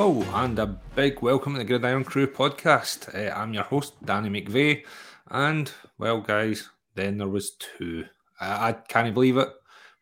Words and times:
Hello, 0.00 0.24
and 0.34 0.56
a 0.60 0.66
big 0.94 1.22
welcome 1.22 1.54
to 1.54 1.58
the 1.58 1.64
Gridiron 1.64 2.04
Crew 2.04 2.28
podcast. 2.28 3.12
Uh, 3.12 3.34
I'm 3.34 3.52
your 3.52 3.64
host, 3.64 3.94
Danny 4.04 4.30
McVeigh, 4.30 4.84
and 5.32 5.72
well, 5.98 6.20
guys, 6.20 6.70
then 6.94 7.18
there 7.18 7.26
was 7.26 7.56
two. 7.56 8.04
I, 8.40 8.68
I 8.68 8.72
can't 8.74 9.12
believe 9.12 9.38
it. 9.38 9.48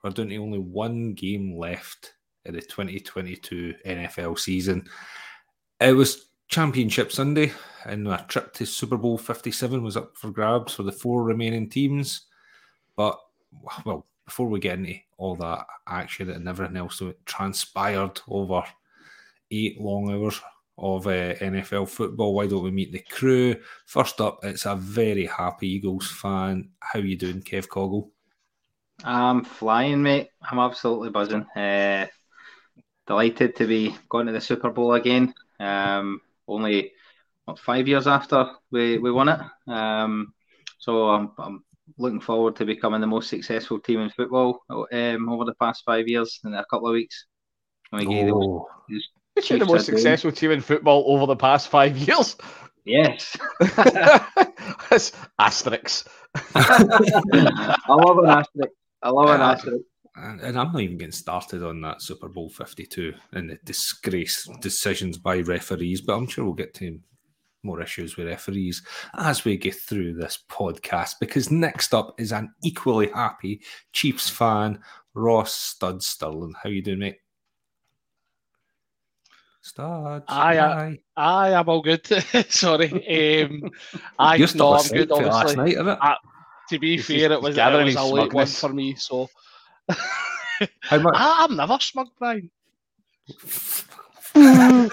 We're 0.04 0.10
down 0.10 0.28
to 0.28 0.37
only 0.37 0.58
one 0.58 1.14
game 1.14 1.56
left 1.56 2.12
in 2.44 2.53
the 2.53 2.60
2022 2.60 3.72
NFL 3.87 4.38
season. 4.38 4.87
It 5.80 5.97
was 5.97 6.26
Championship 6.49 7.10
Sunday, 7.10 7.54
and 7.87 8.06
a 8.06 8.22
trip 8.28 8.53
to 8.56 8.67
Super 8.67 8.99
Bowl 8.99 9.17
57 9.17 9.83
was 9.83 9.97
up 9.97 10.15
for 10.15 10.31
grabs 10.31 10.74
for 10.74 10.83
the 10.83 10.92
four 10.92 11.24
remaining 11.24 11.71
teams. 11.71 12.26
But, 12.97 13.19
well, 13.87 14.04
before 14.26 14.49
we 14.49 14.60
get 14.60 14.78
into 14.78 14.97
all 15.17 15.37
that 15.37 15.65
action 15.88 16.28
and 16.28 16.47
everything 16.47 16.77
else 16.77 16.98
that 16.98 17.24
transpired 17.24 18.20
over 18.28 18.62
eight 19.50 19.80
long 19.80 20.10
hours 20.10 20.41
of 20.78 21.06
uh, 21.06 21.34
NFL 21.34 21.88
football. 21.88 22.34
Why 22.34 22.46
don't 22.46 22.64
we 22.64 22.70
meet 22.70 22.92
the 22.92 22.98
crew? 22.98 23.56
First 23.86 24.20
up, 24.20 24.41
it's 24.42 24.66
a 24.66 24.77
very 24.77 25.27
happy 25.27 25.69
Eagles 25.69 26.10
fan. 26.10 26.70
How 26.80 26.98
you 26.98 27.16
doing, 27.16 27.42
Kev 27.42 27.69
Coggle? 27.69 28.10
I'm 29.05 29.45
flying, 29.45 30.02
mate. 30.02 30.30
I'm 30.42 30.59
absolutely 30.59 31.10
buzzing. 31.10 31.46
Uh, 31.56 32.06
delighted 33.06 33.56
to 33.56 33.66
be 33.66 33.96
going 34.09 34.27
to 34.27 34.32
the 34.32 34.41
Super 34.41 34.70
Bowl 34.70 34.95
again. 34.95 35.32
Um, 35.60 36.20
only 36.48 36.92
what, 37.44 37.58
five 37.58 37.88
years 37.88 38.06
after 38.06 38.50
we, 38.70 38.98
we 38.98 39.10
won 39.10 39.28
it. 39.28 39.41
Um, 39.70 40.34
so 40.78 41.08
I'm, 41.08 41.33
I'm 41.38 41.64
looking 41.98 42.20
forward 42.20 42.56
to 42.56 42.64
becoming 42.64 43.00
the 43.00 43.06
most 43.06 43.30
successful 43.30 43.80
team 43.80 44.00
in 44.00 44.10
football 44.10 44.60
um, 44.70 45.28
over 45.28 45.44
the 45.44 45.55
past 45.60 45.84
five 45.84 46.08
years 46.08 46.41
in 46.44 46.55
a 46.55 46.64
couple 46.66 46.88
of 46.88 46.92
weeks. 46.92 47.27
Oh. 47.92 48.69
You're 49.45 49.59
the 49.59 49.67
most 49.67 49.87
successful 49.87 50.33
team 50.33 50.51
in 50.51 50.61
football 50.61 51.05
over 51.06 51.27
the 51.27 51.37
past 51.37 51.69
five 51.69 51.97
years. 51.97 52.37
Yes. 52.84 53.37
That's 54.91 55.12
asterisks. 55.39 56.05
I 56.55 57.81
love 57.89 58.19
an 58.19 58.27
asterisk. 58.27 58.73
I 59.03 59.11
love 59.11 59.28
an 59.28 59.41
uh, 59.41 59.53
asterisk. 59.53 59.84
And, 60.15 60.41
and, 60.41 60.59
I'm 60.59 60.73
not 60.73 60.81
even 60.81 60.97
getting 60.97 61.12
started 61.12 61.62
on 61.62 61.83
that 61.83 62.01
Super 62.01 62.28
Bowl 62.28 62.48
52 62.48 63.12
and 63.33 63.51
the 63.51 63.59
disgrace 63.65 64.48
decisions 64.62 65.19
by 65.19 65.41
referees, 65.41 66.00
but 66.00 66.15
I'm 66.15 66.27
sure 66.27 66.45
we'll 66.45 66.55
get 66.55 66.73
to 66.75 66.98
more 67.62 67.83
issues 67.83 68.17
with 68.17 68.28
referees 68.28 68.83
as 69.19 69.45
we 69.45 69.59
get 69.59 69.75
through 69.75 70.15
this 70.15 70.39
podcast. 70.48 71.15
Because 71.21 71.50
next 71.50 71.93
up 71.93 72.15
is 72.19 72.33
an 72.33 72.55
equally 72.65 73.11
happy 73.11 73.61
Chiefs 73.93 74.31
fan, 74.31 74.78
Ross 75.12 75.53
Stud 75.53 76.03
Sterling. 76.03 76.55
How 76.62 76.71
you 76.71 76.83
doing, 76.83 77.00
mate? 77.00 77.19
Studs. 79.67 80.25
I, 80.28 80.59
uh, 80.59 80.92
I, 81.17 81.50
am 81.50 81.69
all 81.69 81.83
good. 81.83 82.06
Sorry. 82.48 83.42
Um, 83.42 83.69
I 84.17 84.36
You're 84.36 84.47
no, 84.55 84.75
I'm 84.75 84.86
good. 84.86 85.11
Obviously, 85.11 85.25
last 85.25 85.56
night, 85.56 85.72
isn't 85.72 85.89
it? 85.89 85.98
I, 86.00 86.17
to 86.69 86.78
be 86.78 86.97
He's 86.97 87.06
fair, 87.06 87.33
it 87.33 87.42
was, 87.42 87.59
it 87.59 87.84
was 87.84 87.97
a 87.97 88.05
late 88.05 88.33
one 88.33 88.47
for 88.47 88.69
me. 88.69 88.94
So 88.94 89.28
How 90.83 90.98
much? 90.98 91.14
I, 91.17 91.47
I'm 91.48 91.56
never 91.56 91.78
smug, 91.81 92.06
Brian. 92.17 92.48
right, 94.37 94.89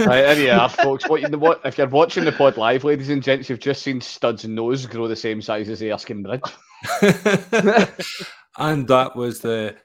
there 0.00 0.40
you 0.40 0.50
are, 0.50 0.68
folks. 0.68 1.08
What, 1.08 1.20
you, 1.22 1.38
what, 1.38 1.60
if 1.64 1.78
you're 1.78 1.86
watching 1.86 2.24
the 2.24 2.32
pod 2.32 2.56
live, 2.56 2.82
ladies 2.82 3.10
and 3.10 3.22
gents, 3.22 3.48
you've 3.48 3.60
just 3.60 3.82
seen 3.82 4.00
Stud's 4.00 4.46
nose 4.46 4.84
grow 4.86 5.06
the 5.06 5.14
same 5.14 5.40
size 5.40 5.68
as 5.68 5.78
the 5.78 5.92
Erskine 5.92 6.24
Bridge. 6.24 6.42
and 8.58 8.88
that 8.88 9.12
was 9.14 9.42
the 9.42 9.76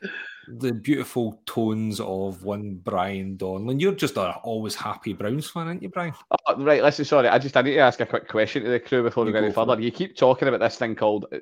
the 0.59 0.73
beautiful 0.73 1.41
tones 1.45 1.99
of 1.99 2.43
one 2.43 2.75
Brian 2.83 3.37
Donlan. 3.37 3.79
You're 3.79 3.93
just 3.93 4.17
a 4.17 4.35
always 4.37 4.75
happy 4.75 5.13
Browns 5.13 5.49
fan, 5.49 5.67
aren't 5.67 5.81
you, 5.81 5.89
Brian? 5.89 6.13
Oh, 6.47 6.61
right, 6.61 6.83
listen, 6.83 7.05
sorry, 7.05 7.27
I 7.27 7.37
just 7.39 7.55
I 7.57 7.61
need 7.61 7.75
to 7.75 7.79
ask 7.79 7.99
a 7.99 8.05
quick 8.05 8.27
question 8.27 8.63
to 8.63 8.69
the 8.69 8.79
crew 8.79 9.03
before 9.03 9.25
we 9.25 9.31
go 9.31 9.39
any 9.39 9.51
further. 9.51 9.79
You 9.79 9.91
keep 9.91 10.15
talking 10.15 10.47
about 10.47 10.59
this 10.59 10.77
thing 10.77 10.95
called 10.95 11.25
uh, 11.31 11.37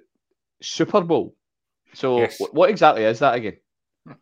Super 0.61 1.01
Bowl. 1.01 1.35
So, 1.93 2.19
yes. 2.19 2.39
what 2.51 2.69
exactly 2.69 3.03
is 3.03 3.19
that 3.19 3.35
again? 3.35 3.57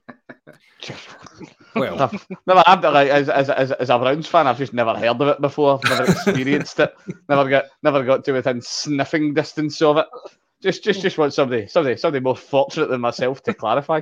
well, 1.76 2.02
I've 2.02 2.28
never, 2.46 2.64
I've, 2.66 2.84
like, 2.84 3.10
as, 3.10 3.30
as, 3.30 3.50
as, 3.50 3.72
as 3.74 3.90
a 3.90 4.00
Browns 4.00 4.28
fan, 4.28 4.48
I've 4.48 4.58
just 4.58 4.74
never 4.74 4.96
heard 4.96 5.22
of 5.22 5.28
it 5.28 5.42
before, 5.42 5.80
never 5.84 6.04
experienced 6.06 6.80
it, 6.80 6.94
never 7.28 7.50
got 7.50 7.66
never 7.84 8.04
got 8.04 8.24
to 8.26 8.32
within 8.34 8.62
sniffing 8.62 9.34
distance 9.34 9.82
of 9.82 9.98
it. 9.98 10.06
Just, 10.62 10.84
just, 10.84 11.02
just 11.02 11.18
want 11.18 11.34
somebody, 11.34 11.68
somebody, 11.68 11.98
somebody 11.98 12.24
more 12.24 12.36
fortunate 12.36 12.90
than 12.90 13.02
myself 13.02 13.44
to 13.44 13.54
clarify 13.54 14.02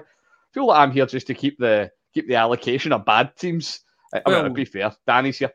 feel 0.56 0.68
like 0.68 0.80
I'm 0.80 0.92
here 0.92 1.06
just 1.06 1.28
to 1.28 1.34
keep 1.34 1.60
the 1.60 1.92
keep 2.14 2.28
the 2.28 2.36
allocation 2.36 2.94
of 2.94 3.06
bad 3.06 3.36
teams. 3.36 3.82
I 4.14 4.18
mean, 4.18 4.24
well, 4.28 4.44
to 4.46 4.50
be 4.50 4.66
fair, 4.66 4.96
Danny's 5.06 5.38
here. 5.38 5.52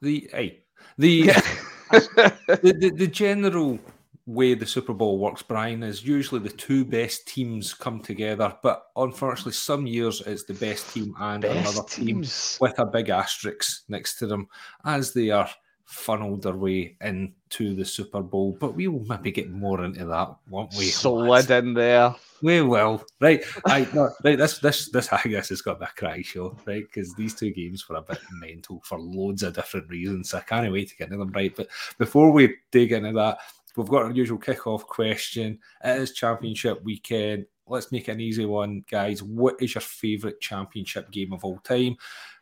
The 0.00 0.28
hey, 0.32 0.64
the, 0.98 1.26
the, 1.90 2.76
the 2.76 2.90
the 2.90 3.06
general 3.06 3.78
way 4.26 4.54
the 4.54 4.66
Super 4.66 4.94
Bowl 4.94 5.18
works, 5.18 5.42
Brian, 5.42 5.84
is 5.84 6.04
usually 6.04 6.40
the 6.40 6.48
two 6.48 6.84
best 6.84 7.28
teams 7.28 7.72
come 7.72 8.00
together. 8.00 8.52
But 8.64 8.82
unfortunately, 8.96 9.52
some 9.52 9.86
years 9.86 10.20
it's 10.22 10.44
the 10.44 10.54
best 10.54 10.92
team 10.92 11.14
and 11.20 11.42
best 11.42 11.56
another 11.56 11.88
teams. 11.88 12.58
team 12.58 12.66
with 12.66 12.78
a 12.80 12.86
big 12.86 13.10
asterisk 13.10 13.84
next 13.88 14.18
to 14.18 14.26
them 14.26 14.48
as 14.84 15.12
they 15.12 15.30
are 15.30 15.48
funneled 15.84 16.42
their 16.42 16.56
way 16.56 16.96
into 17.00 17.74
the 17.76 17.84
Super 17.84 18.22
Bowl. 18.22 18.56
But 18.58 18.74
we 18.74 18.88
will 18.88 19.04
maybe 19.04 19.30
get 19.30 19.50
more 19.50 19.84
into 19.84 20.04
that, 20.06 20.34
won't 20.48 20.74
we? 20.76 20.86
Slid 20.86 21.50
in 21.52 21.74
there. 21.74 22.16
We 22.42 22.60
will. 22.60 23.04
Right. 23.20 23.44
I 23.66 23.86
no, 23.94 24.10
right. 24.24 24.36
This 24.36 24.58
this 24.58 24.90
this 24.90 25.12
I 25.12 25.22
guess 25.22 25.50
has 25.50 25.62
got 25.62 25.74
to 25.74 25.78
be 25.80 25.84
a 25.84 25.88
cry 25.96 26.22
show, 26.22 26.58
right? 26.66 26.84
Because 26.84 27.14
these 27.14 27.34
two 27.34 27.52
games 27.52 27.88
were 27.88 27.96
a 27.96 28.02
bit 28.02 28.18
mental 28.32 28.82
for 28.84 28.98
loads 28.98 29.44
of 29.44 29.54
different 29.54 29.88
reasons. 29.88 30.30
So 30.30 30.38
I 30.38 30.42
can't 30.42 30.70
wait 30.72 30.88
to 30.88 30.96
get 30.96 31.06
into 31.06 31.18
them. 31.18 31.32
Right. 31.32 31.54
But 31.54 31.68
before 31.98 32.32
we 32.32 32.56
dig 32.72 32.92
into 32.92 33.12
that, 33.12 33.38
we've 33.76 33.88
got 33.88 34.02
our 34.02 34.10
usual 34.10 34.38
kickoff 34.38 34.82
question. 34.82 35.60
It 35.84 36.00
is 36.00 36.12
championship 36.12 36.82
weekend. 36.82 37.46
Let's 37.68 37.92
make 37.92 38.08
an 38.08 38.20
easy 38.20 38.44
one, 38.44 38.84
guys. 38.90 39.22
What 39.22 39.54
is 39.60 39.74
your 39.74 39.82
favourite 39.82 40.40
championship 40.40 41.12
game 41.12 41.32
of 41.32 41.44
all 41.44 41.58
time? 41.58 41.96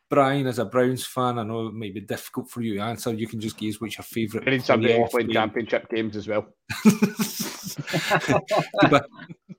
Brian, 0.09 0.49
as 0.49 0.59
a 0.59 0.65
Browns 0.65 1.07
fan, 1.07 1.39
I 1.39 1.45
know 1.45 1.69
it 1.69 1.75
might 1.75 1.95
be 1.95 2.01
difficult 2.01 2.51
for 2.51 2.63
you 2.63 2.75
to 2.75 2.81
answer. 2.81 3.15
You 3.15 3.29
can 3.29 3.39
just 3.39 3.57
guess 3.57 3.81
what's 3.81 3.97
your 3.97 4.03
favourite. 4.03 4.45
Need 4.45 4.65
somebody 4.65 5.01
playing 5.09 5.31
championship 5.31 5.89
games 5.89 6.17
as 6.17 6.27
well. 6.27 6.49
but, 8.91 9.07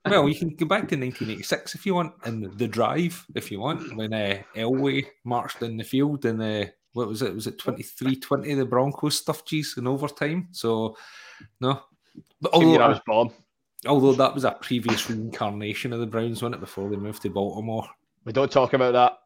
well, 0.06 0.28
you 0.28 0.36
can 0.36 0.50
go 0.50 0.66
back 0.66 0.88
to 0.90 0.96
1986 0.96 1.76
if 1.76 1.86
you 1.86 1.96
want, 1.96 2.14
and 2.26 2.58
the 2.58 2.68
drive 2.68 3.26
if 3.36 3.52
you 3.52 3.60
want, 3.60 3.96
when 3.96 4.14
uh, 4.14 4.42
Elway 4.56 5.06
marched 5.24 5.62
in 5.62 5.78
the 5.78 5.84
field 5.84 6.26
and 6.26 6.42
uh, 6.42 6.66
what 6.94 7.08
was 7.08 7.22
it? 7.22 7.34
Was 7.34 7.48
it 7.48 7.58
23-20 7.58 8.58
the 8.58 8.66
Broncos 8.66 9.18
stuffed 9.18 9.48
cheese 9.48 9.76
in 9.78 9.88
overtime? 9.88 10.50
So, 10.52 10.98
no. 11.60 11.82
But 12.42 12.54
although, 12.54 12.82
I 12.82 12.90
was 12.90 13.00
born. 13.06 13.32
Although 13.88 14.14
that 14.14 14.34
was 14.34 14.44
a 14.44 14.52
previous 14.52 15.10
reincarnation 15.10 15.94
of 15.94 16.00
the 16.00 16.06
Browns, 16.06 16.42
wasn't 16.42 16.56
it, 16.56 16.62
before 16.62 16.90
they 16.90 16.98
moved 16.98 17.22
to 17.22 17.30
Baltimore? 17.30 17.88
We 18.26 18.34
don't 18.34 18.52
talk 18.52 18.74
about 18.74 18.94
that. 18.94 19.20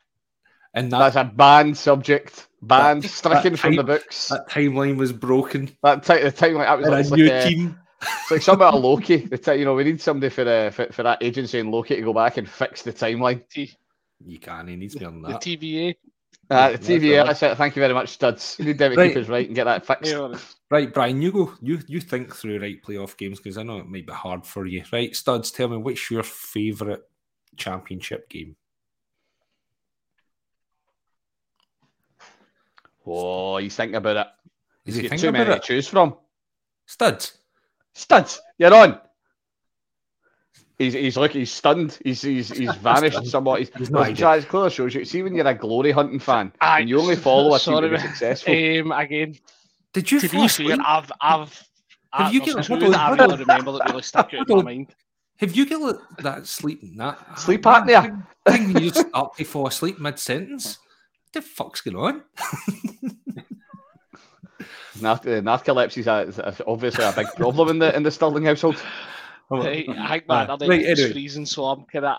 And 0.73 0.91
that, 0.91 0.99
that's 0.99 1.15
a 1.15 1.23
banned 1.23 1.77
subject, 1.77 2.47
banned, 2.61 3.03
that, 3.03 3.09
stricken 3.09 3.53
that 3.53 3.57
from 3.57 3.75
the 3.77 3.83
books. 3.83 4.27
That 4.27 4.49
timeline 4.49 4.97
was 4.97 5.13
broken. 5.13 5.75
That 5.83 6.03
t- 6.03 6.21
the 6.21 6.31
timeline 6.31 6.65
that 6.65 6.79
was 6.79 7.11
like, 7.11 7.19
a 7.19 7.23
new 7.23 7.29
like, 7.29 7.47
team. 7.47 7.79
It's 8.01 8.31
like 8.31 8.41
something 8.41 8.67
about 8.67 8.81
Loki. 8.81 9.17
The 9.17 9.37
t- 9.37 9.55
you 9.55 9.65
know, 9.65 9.75
we 9.75 9.83
need 9.83 10.01
somebody 10.01 10.29
for, 10.29 10.47
uh, 10.47 10.71
for 10.71 10.91
for 10.91 11.03
that 11.03 11.21
agency 11.21 11.59
in 11.59 11.71
Loki 11.71 11.95
to 11.95 12.01
go 12.01 12.13
back 12.13 12.37
and 12.37 12.49
fix 12.49 12.81
the 12.81 12.93
timeline. 12.93 13.43
You 14.25 14.39
can't. 14.39 14.69
He 14.69 14.75
needs 14.75 14.93
to 14.93 14.99
be 14.99 15.05
on 15.05 15.21
that. 15.21 15.41
The 15.41 15.57
TVA. 15.57 15.95
Uh, 16.49 16.71
the 16.71 16.77
TVA. 16.77 17.25
That's 17.25 17.41
it. 17.43 17.57
Thank 17.57 17.75
you 17.75 17.81
very 17.81 17.93
much, 17.93 18.09
studs. 18.09 18.55
You 18.59 18.65
need 18.65 18.77
them 18.77 18.91
to 18.91 18.97
right. 18.97 19.13
keep 19.13 19.23
us 19.23 19.29
right 19.29 19.47
and 19.47 19.55
get 19.55 19.63
that 19.65 19.85
fixed. 19.85 20.11
Yeah. 20.11 20.37
Right, 20.69 20.93
Brian, 20.93 21.21
you 21.21 21.31
go. 21.31 21.53
You 21.61 21.79
you 21.87 22.01
think 22.01 22.35
through 22.35 22.59
right 22.59 22.81
playoff 22.81 23.17
games 23.17 23.39
because 23.39 23.57
I 23.57 23.63
know 23.63 23.77
it 23.77 23.87
might 23.87 24.05
be 24.05 24.13
hard 24.13 24.45
for 24.45 24.65
you. 24.65 24.83
Right, 24.91 25.15
studs. 25.15 25.51
Tell 25.51 25.67
me 25.67 25.77
what's 25.77 26.09
your 26.11 26.23
favourite 26.23 27.01
championship 27.55 28.29
game? 28.29 28.55
Oh, 33.07 33.57
he's 33.57 33.75
thinking 33.75 33.95
about 33.95 34.17
it. 34.17 34.27
Is 34.85 34.95
he 34.95 35.09
too 35.09 35.31
many 35.31 35.49
it? 35.49 35.53
to 35.53 35.59
choose 35.59 35.87
from. 35.87 36.15
Studs. 36.85 37.37
Studs, 37.95 38.41
you're 38.57 38.73
on. 38.73 38.99
He's 40.77 40.93
he's 40.93 41.15
like 41.15 41.31
he's 41.31 41.51
stunned. 41.51 41.97
He's 42.03 42.21
he's 42.21 42.49
he's 42.49 42.75
vanished 42.81 43.25
somewhat. 43.27 43.59
He's, 43.59 43.69
he's 43.77 43.89
not. 43.89 44.09
It 44.09 44.47
clearly 44.49 44.69
shows 44.69 44.93
you. 44.93 45.05
See 45.05 45.23
when 45.23 45.33
you're 45.33 45.47
a 45.47 45.55
glory 45.55 45.91
hunting 45.91 46.19
fan 46.19 46.51
I, 46.59 46.81
and 46.81 46.89
you 46.89 46.99
only 46.99 47.15
follow 47.15 47.55
a 47.55 47.59
team 47.59 47.81
to 47.81 47.89
be 47.89 47.97
successful. 47.97 48.53
Um, 48.81 48.91
again, 48.91 49.35
did 49.93 50.11
you? 50.11 50.19
To 50.19 50.29
be 50.29 50.47
fair, 50.47 50.77
I've 50.85 51.11
I've. 51.21 51.63
Have 52.11 52.33
you 52.33 52.41
get 52.41 52.63
two 52.63 52.77
that 52.77 52.95
I 52.95 53.15
really 53.15 53.37
remember 53.37 53.71
that 53.73 53.89
really 53.89 54.01
stuck 54.01 54.33
out 54.33 54.49
in 54.49 54.57
my 54.57 54.63
mind. 54.63 54.95
Have 55.37 55.55
you 55.55 55.65
got 55.65 55.99
that 56.19 56.47
sleep 56.47 56.81
that 56.97 57.39
sleep 57.39 57.63
apnea 57.63 58.25
thing? 58.45 58.71
You 58.71 58.91
just 58.91 59.07
up 59.13 59.35
to 59.37 59.43
fall 59.43 59.67
asleep 59.67 59.99
mid 59.99 60.19
sentence 60.19 60.77
the 61.35 61.41
fuck's 61.41 61.81
going 61.81 61.97
on? 61.97 62.23
narcolepsy 64.99 66.05
uh, 66.07 66.27
is 66.27 66.61
obviously 66.67 67.03
a 67.03 67.13
big 67.13 67.27
problem 67.35 67.69
in 67.69 67.79
the 67.79 67.95
in 67.95 68.03
the 68.03 68.11
Sterling 68.11 68.45
household. 68.45 68.81
Hey, 69.51 69.85
I 69.87 70.09
think 70.09 70.27
man, 70.27 70.49
I 70.49 70.57
think 70.57 70.69
right, 70.69 70.85
anyway. 70.85 71.11
freezing, 71.11 71.45
so 71.45 71.65
I'm 71.65 71.85
kind 71.85 72.05
of, 72.05 72.17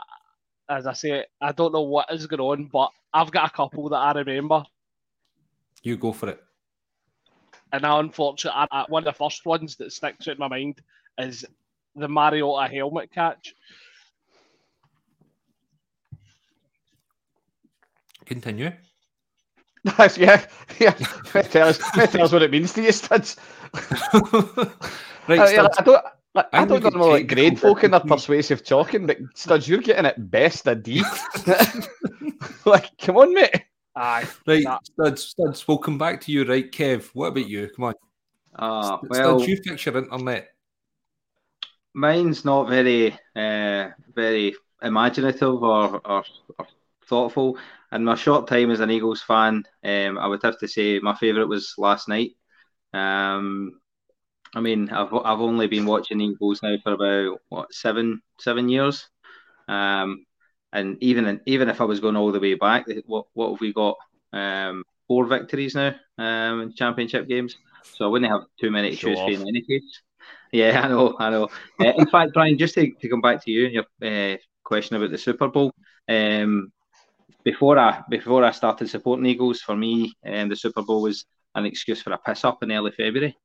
as 0.68 0.86
I 0.86 0.92
say, 0.92 1.24
I 1.40 1.52
don't 1.52 1.72
know 1.72 1.82
what 1.82 2.12
is 2.12 2.26
going 2.26 2.40
on, 2.40 2.68
but 2.72 2.90
I've 3.12 3.32
got 3.32 3.50
a 3.50 3.52
couple 3.52 3.88
that 3.88 3.96
I 3.96 4.12
remember. 4.12 4.64
You 5.82 5.96
go 5.96 6.12
for 6.12 6.28
it. 6.28 6.40
And 7.72 7.82
now, 7.82 7.98
unfortunately, 7.98 8.66
one 8.88 9.06
of 9.06 9.12
the 9.12 9.18
first 9.18 9.44
ones 9.44 9.76
that 9.76 9.92
sticks 9.92 10.28
out 10.28 10.34
in 10.34 10.38
my 10.38 10.48
mind 10.48 10.80
is 11.18 11.44
the 11.96 12.08
Mariota 12.08 12.72
helmet 12.72 13.10
catch. 13.10 13.54
Continue. 18.24 18.72
Yeah, 20.16 20.44
yeah. 20.78 20.90
tell 21.42 21.68
us, 21.68 21.78
tell 21.78 22.22
us 22.22 22.32
what 22.32 22.42
it 22.42 22.50
means 22.50 22.72
to 22.72 22.82
you, 22.82 22.92
studs. 22.92 23.36
right, 25.28 25.38
uh, 25.38 25.48
yeah, 25.48 25.68
I 25.78 25.82
don't. 25.82 26.04
Like, 26.34 26.46
I, 26.52 26.62
I 26.62 26.64
don't 26.66 26.94
know 26.94 27.08
like 27.08 27.28
grade 27.28 27.58
folk 27.58 27.82
in 27.82 27.92
their 27.92 28.00
persuasive 28.00 28.62
talking, 28.62 29.06
but 29.06 29.16
studs, 29.34 29.66
you're 29.66 29.78
getting 29.80 30.04
it 30.04 30.30
best 30.30 30.66
a 30.66 30.74
D. 30.74 31.02
like, 32.66 32.90
come 32.98 33.16
on, 33.16 33.32
mate. 33.32 33.62
Aye. 33.94 34.28
Right, 34.46 34.64
that... 34.64 34.84
studs, 34.84 35.22
studs. 35.22 35.66
We'll 35.66 35.78
come 35.78 35.96
back 35.96 36.20
to 36.22 36.32
you, 36.32 36.44
right, 36.44 36.70
Kev? 36.70 37.08
What 37.14 37.28
about 37.28 37.48
you? 37.48 37.70
Come 37.74 37.84
on. 37.86 37.94
Uh, 38.54 38.98
well, 39.04 39.38
studs, 39.38 39.48
you 39.48 39.56
fix 39.64 39.86
your 39.86 39.96
internet. 39.96 40.48
Mine's 41.94 42.44
not 42.44 42.68
very, 42.68 43.18
uh, 43.34 43.88
very 44.14 44.54
imaginative 44.82 45.62
or, 45.62 46.02
or, 46.04 46.24
or 46.58 46.66
thoughtful. 47.06 47.56
In 47.92 48.04
my 48.04 48.14
short 48.14 48.48
time 48.48 48.70
as 48.70 48.80
an 48.80 48.90
Eagles 48.90 49.22
fan, 49.22 49.64
um, 49.84 50.18
I 50.18 50.26
would 50.26 50.42
have 50.42 50.58
to 50.58 50.68
say 50.68 50.98
my 50.98 51.14
favourite 51.14 51.48
was 51.48 51.74
last 51.78 52.08
night. 52.08 52.32
Um, 52.92 53.80
I 54.54 54.60
mean, 54.60 54.90
I've 54.90 55.12
I've 55.12 55.40
only 55.40 55.66
been 55.66 55.86
watching 55.86 56.20
Eagles 56.20 56.62
now 56.62 56.76
for 56.82 56.92
about 56.92 57.40
what 57.48 57.72
seven 57.72 58.22
seven 58.38 58.68
years, 58.68 59.08
um, 59.68 60.24
and 60.72 60.96
even 61.00 61.40
even 61.46 61.68
if 61.68 61.80
I 61.80 61.84
was 61.84 62.00
going 62.00 62.16
all 62.16 62.32
the 62.32 62.40
way 62.40 62.54
back, 62.54 62.86
what 63.06 63.26
what 63.34 63.50
have 63.50 63.60
we 63.60 63.72
got? 63.72 63.96
Um, 64.32 64.84
four 65.06 65.26
victories 65.26 65.74
now 65.74 65.94
um, 66.18 66.62
in 66.62 66.74
championship 66.74 67.28
games, 67.28 67.56
so 67.82 68.04
I 68.04 68.08
wouldn't 68.08 68.30
have 68.30 68.42
too 68.60 68.70
many 68.70 68.90
to 68.90 68.96
choose 68.96 69.40
in 69.40 69.48
any 69.48 69.62
case. 69.62 70.02
Yeah, 70.52 70.80
I 70.82 70.88
know, 70.88 71.16
I 71.18 71.30
know. 71.30 71.48
uh, 71.80 71.92
in 71.96 72.06
fact, 72.06 72.32
Brian, 72.32 72.58
just 72.58 72.74
to, 72.74 72.90
to 72.90 73.08
come 73.08 73.20
back 73.20 73.44
to 73.44 73.50
you 73.50 73.66
and 73.66 73.74
your 73.74 74.34
uh, 74.34 74.36
question 74.64 74.96
about 74.96 75.10
the 75.10 75.18
Super 75.18 75.48
Bowl, 75.48 75.72
um, 76.08 76.72
before 77.46 77.78
I 77.78 78.02
before 78.10 78.42
I 78.44 78.50
started 78.50 78.90
supporting 78.90 79.24
Eagles, 79.24 79.60
for 79.60 79.76
me, 79.76 80.12
um, 80.26 80.48
the 80.48 80.56
Super 80.56 80.82
Bowl 80.82 81.02
was 81.02 81.26
an 81.54 81.64
excuse 81.64 82.02
for 82.02 82.12
a 82.12 82.18
piss 82.18 82.44
up 82.44 82.60
in 82.64 82.72
early 82.72 82.90
February. 82.90 83.38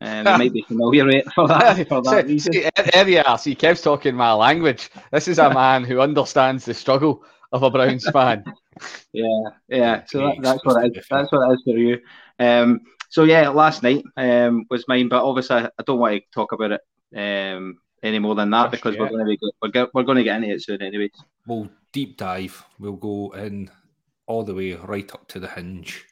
Um, 0.00 0.18
you 0.18 0.38
might 0.38 0.52
be 0.52 0.62
familiar 0.62 1.22
for 1.34 1.48
that. 1.48 1.88
For 1.88 2.00
that 2.00 2.28
see, 2.28 2.38
see, 2.38 2.70
there 2.92 3.08
you 3.08 3.22
are. 3.26 3.36
See, 3.36 3.56
Kev's 3.56 3.82
talking 3.82 4.14
my 4.14 4.32
language. 4.32 4.88
This 5.10 5.26
is 5.26 5.38
a 5.38 5.52
man 5.62 5.82
who 5.82 6.00
understands 6.00 6.64
the 6.64 6.72
struggle 6.72 7.24
of 7.50 7.64
a 7.64 7.70
Browns 7.70 8.08
fan. 8.08 8.44
yeah, 9.12 9.42
yeah. 9.68 10.04
So 10.06 10.20
that, 10.20 10.36
that's 10.40 10.64
what 10.64 10.84
it 10.84 10.96
is. 10.96 11.06
That's 11.10 11.32
what 11.32 11.50
it 11.50 11.54
is 11.54 11.62
for 11.64 11.76
you. 11.76 11.98
Um, 12.38 12.80
so 13.10 13.24
yeah, 13.24 13.48
last 13.48 13.82
night 13.82 14.04
um, 14.16 14.64
was 14.70 14.86
mine, 14.86 15.08
but 15.08 15.24
obviously 15.24 15.56
I 15.56 15.82
don't 15.84 15.98
want 15.98 16.14
to 16.14 16.22
talk 16.32 16.52
about 16.52 16.78
it 16.78 16.80
um, 17.16 17.78
any 18.02 18.20
more 18.20 18.36
than 18.36 18.50
that 18.50 18.70
because 18.70 18.96
we're 18.96 19.08
going 19.08 19.26
to 19.26 19.36
be 19.36 19.38
we're, 19.60 19.88
we're 19.92 20.04
going 20.04 20.18
to 20.18 20.24
get 20.24 20.36
into 20.36 20.54
it 20.54 20.62
soon, 20.62 20.80
anyways. 20.80 21.10
We'll 21.46 21.68
deep 21.92 22.16
dive. 22.16 22.64
We'll 22.78 22.92
go 22.92 23.30
in 23.32 23.70
all 24.26 24.44
the 24.44 24.54
way 24.54 24.74
right 24.74 25.10
up 25.12 25.26
to 25.28 25.40
the 25.40 25.48
hinge. 25.48 26.04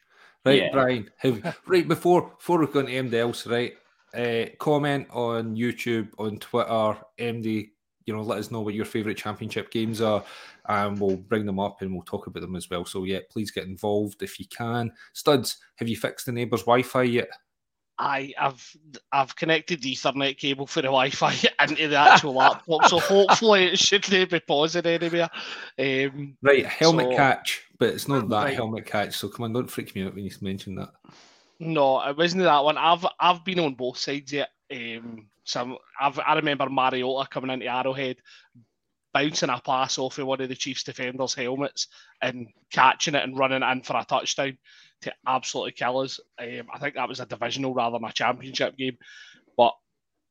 Right, 0.45 0.63
yeah. 0.63 0.69
Brian. 0.71 1.09
Have, 1.17 1.57
right 1.67 1.87
before 1.87 2.29
before 2.37 2.59
we 2.59 2.67
go 2.67 2.79
into 2.79 3.17
else, 3.17 3.45
right? 3.47 3.73
Uh, 4.13 4.45
comment 4.57 5.07
on 5.11 5.55
YouTube, 5.55 6.09
on 6.17 6.37
Twitter, 6.39 6.97
MD. 7.19 7.69
You 8.05 8.15
know, 8.15 8.21
let 8.21 8.39
us 8.39 8.49
know 8.49 8.61
what 8.61 8.73
your 8.73 8.85
favourite 8.85 9.17
championship 9.17 9.69
games 9.69 10.01
are, 10.01 10.23
and 10.67 10.99
we'll 10.99 11.17
bring 11.17 11.45
them 11.45 11.59
up 11.59 11.81
and 11.81 11.93
we'll 11.93 12.01
talk 12.03 12.25
about 12.25 12.41
them 12.41 12.55
as 12.55 12.69
well. 12.69 12.83
So 12.85 13.03
yeah, 13.03 13.19
please 13.29 13.51
get 13.51 13.65
involved 13.65 14.23
if 14.23 14.39
you 14.39 14.47
can. 14.47 14.91
Studs, 15.13 15.57
have 15.75 15.87
you 15.87 15.95
fixed 15.95 16.25
the 16.25 16.31
neighbour's 16.31 16.61
Wi-Fi 16.61 17.03
yet? 17.03 17.29
I, 17.99 18.33
have 18.37 18.65
I've 19.11 19.35
connected 19.35 19.81
the 19.81 19.93
Ethernet 19.93 20.37
cable 20.37 20.65
for 20.65 20.81
the 20.81 20.87
Wi-Fi 20.87 21.35
into 21.61 21.89
the 21.89 21.97
actual 21.97 22.33
laptop, 22.33 22.85
so 22.85 22.99
hopefully 22.99 23.65
it 23.65 23.79
shouldn't 23.79 24.31
be 24.31 24.39
pausing 24.39 24.85
anywhere. 24.85 25.29
Um, 25.77 26.37
right, 26.41 26.65
helmet 26.65 27.11
so, 27.11 27.15
catch, 27.17 27.63
but 27.77 27.89
it's 27.89 28.07
not 28.07 28.29
that 28.29 28.43
right. 28.45 28.53
helmet 28.55 28.85
catch. 28.85 29.17
So 29.17 29.27
come 29.27 29.43
on, 29.43 29.53
don't 29.53 29.69
freak 29.69 29.93
me 29.95 30.03
out 30.03 30.15
when 30.15 30.23
you 30.23 30.31
mention 30.41 30.75
that. 30.75 30.89
No, 31.59 32.01
it 32.07 32.15
wasn't 32.15 32.43
that 32.43 32.63
one. 32.63 32.77
I've 32.77 33.05
I've 33.19 33.43
been 33.43 33.59
on 33.59 33.73
both 33.73 33.97
sides 33.97 34.31
yet. 34.31 34.49
Um, 34.71 35.27
some 35.43 35.77
I've, 35.99 36.19
I 36.19 36.35
remember 36.35 36.69
Mariota 36.69 37.27
coming 37.29 37.51
into 37.51 37.65
Arrowhead, 37.65 38.17
bouncing 39.19 39.49
a 39.49 39.61
pass 39.65 39.97
off 39.97 40.17
of 40.17 40.27
one 40.27 40.41
of 40.41 40.49
the 40.49 40.55
Chiefs 40.55 40.83
defenders' 40.83 41.33
helmets 41.33 41.87
and 42.21 42.47
catching 42.71 43.15
it 43.15 43.23
and 43.23 43.37
running 43.37 43.63
in 43.63 43.81
for 43.81 43.97
a 43.97 44.05
touchdown 44.05 44.57
to 45.01 45.13
absolutely 45.27 45.73
kill 45.73 45.99
us. 45.99 46.19
Um, 46.39 46.67
I 46.73 46.79
think 46.79 46.95
that 46.95 47.09
was 47.09 47.19
a 47.19 47.25
divisional 47.25 47.73
rather 47.73 47.99
than 47.99 48.09
a 48.09 48.13
championship 48.13 48.77
game. 48.77 48.97
But 49.57 49.73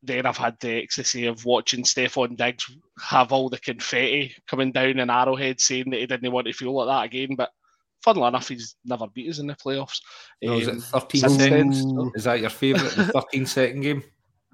then 0.02 0.26
I've 0.26 0.38
had 0.38 0.56
the 0.60 0.82
ecstasy 0.82 1.26
of 1.26 1.44
watching 1.44 1.84
Stefon 1.84 2.36
Diggs 2.36 2.70
have 3.00 3.32
all 3.32 3.48
the 3.48 3.58
confetti 3.58 4.34
coming 4.48 4.72
down 4.72 4.98
in 4.98 5.10
Arrowhead 5.10 5.60
saying 5.60 5.90
that 5.90 6.00
he 6.00 6.06
didn't 6.06 6.32
want 6.32 6.46
to 6.46 6.52
feel 6.52 6.74
like 6.74 6.86
that 6.86 7.04
again. 7.04 7.36
But 7.36 7.50
funnily 8.02 8.28
enough, 8.28 8.48
he's 8.48 8.76
never 8.84 9.06
beat 9.08 9.30
us 9.30 9.38
in 9.38 9.48
the 9.48 9.54
playoffs. 9.54 10.00
No, 10.42 10.54
um, 10.54 10.60
is 10.60 10.68
it 10.68 10.80
13 10.80 11.20
seconds? 11.28 11.84
Is 12.14 12.24
that 12.24 12.40
your 12.40 12.50
favourite, 12.50 12.94
the 12.94 13.04
13 13.04 13.46
second 13.46 13.80
game? 13.82 14.02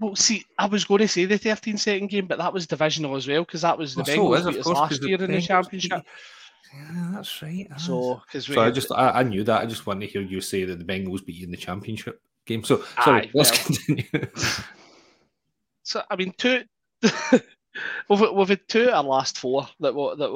Well, 0.00 0.16
see, 0.16 0.44
I 0.58 0.66
was 0.66 0.84
going 0.84 1.00
to 1.00 1.08
say 1.08 1.24
the 1.24 1.38
13 1.38 1.78
second 1.78 2.08
game, 2.08 2.26
but 2.26 2.38
that 2.38 2.52
was 2.52 2.66
divisional 2.66 3.14
as 3.14 3.28
well 3.28 3.44
because 3.44 3.62
that 3.62 3.78
was 3.78 3.94
the 3.94 4.02
well, 4.02 4.16
Bengals 4.16 4.42
so 4.42 4.50
beat 4.50 4.60
us 4.60 4.66
last 4.66 5.02
year 5.04 5.22
in 5.22 5.32
the 5.32 5.40
championship. 5.40 6.02
Yeah, 6.74 7.10
that's 7.12 7.42
right. 7.42 7.68
So, 7.78 8.20
because 8.26 8.46
so 8.46 8.60
I 8.60 8.70
just 8.70 8.90
I, 8.90 9.10
I, 9.10 9.22
knew 9.22 9.44
that. 9.44 9.62
I 9.62 9.66
just 9.66 9.86
wanted 9.86 10.06
to 10.06 10.12
hear 10.12 10.22
you 10.22 10.40
say 10.40 10.64
that 10.64 10.78
the 10.78 10.84
Bengals 10.84 11.24
beat 11.24 11.36
you 11.36 11.44
in 11.44 11.52
the 11.52 11.56
championship 11.56 12.20
game. 12.46 12.64
So 12.64 12.82
sorry, 13.04 13.22
Aye, 13.22 13.30
let's 13.32 13.50
well, 13.52 13.60
continue. 13.64 14.04
so 15.84 16.02
I 16.10 16.16
mean, 16.16 16.34
two. 16.36 16.62
we've, 18.08 18.30
we've 18.34 18.48
had 18.48 18.68
two 18.68 18.90
our 18.90 19.04
last 19.04 19.38
four 19.38 19.68
that 19.80 19.94
we, 19.94 20.14
that 20.16 20.32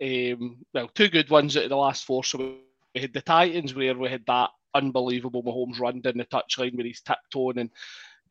we've 0.00 0.34
um, 0.38 0.58
well 0.72 0.88
two 0.94 1.08
good 1.08 1.30
ones 1.30 1.56
out 1.56 1.64
of 1.64 1.70
the 1.70 1.76
last 1.76 2.04
four. 2.04 2.22
So 2.22 2.54
we 2.94 3.00
had 3.00 3.12
the 3.12 3.22
Titans 3.22 3.74
where 3.74 3.96
we 3.96 4.08
had 4.08 4.24
that 4.26 4.50
unbelievable 4.74 5.42
Mahomes 5.42 5.80
run 5.80 6.00
down 6.00 6.18
the 6.18 6.24
touchline 6.24 6.76
where 6.76 6.86
he's 6.86 7.00
tiptoeing 7.00 7.58
and 7.58 7.70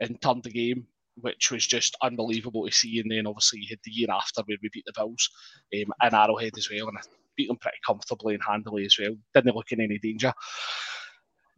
and 0.04 0.22
turned 0.22 0.44
the 0.44 0.52
game, 0.52 0.86
which 1.16 1.52
was 1.52 1.66
just 1.66 1.98
unbelievable 2.02 2.66
to 2.66 2.72
see. 2.72 3.00
And 3.00 3.12
then 3.12 3.28
obviously 3.28 3.60
you 3.62 3.68
had 3.70 3.80
the 3.84 3.92
year 3.92 4.08
after 4.12 4.42
where 4.46 4.58
we 4.62 4.70
beat 4.72 4.86
the 4.86 4.94
Bills 4.96 5.30
um, 5.76 5.94
Arrowhead 6.02 6.54
as 6.58 6.70
well, 6.70 6.90
and 6.90 6.98
I 6.98 7.02
beat 7.36 7.48
them 7.48 7.58
pretty 7.58 7.78
comfortably 7.86 8.36
and 8.36 8.44
handily 8.44 8.86
as 8.86 8.98
well. 9.00 9.16
Didn't 9.34 9.56
look 9.56 9.72
in 9.72 9.82
any 9.82 10.00
danger. 10.00 10.34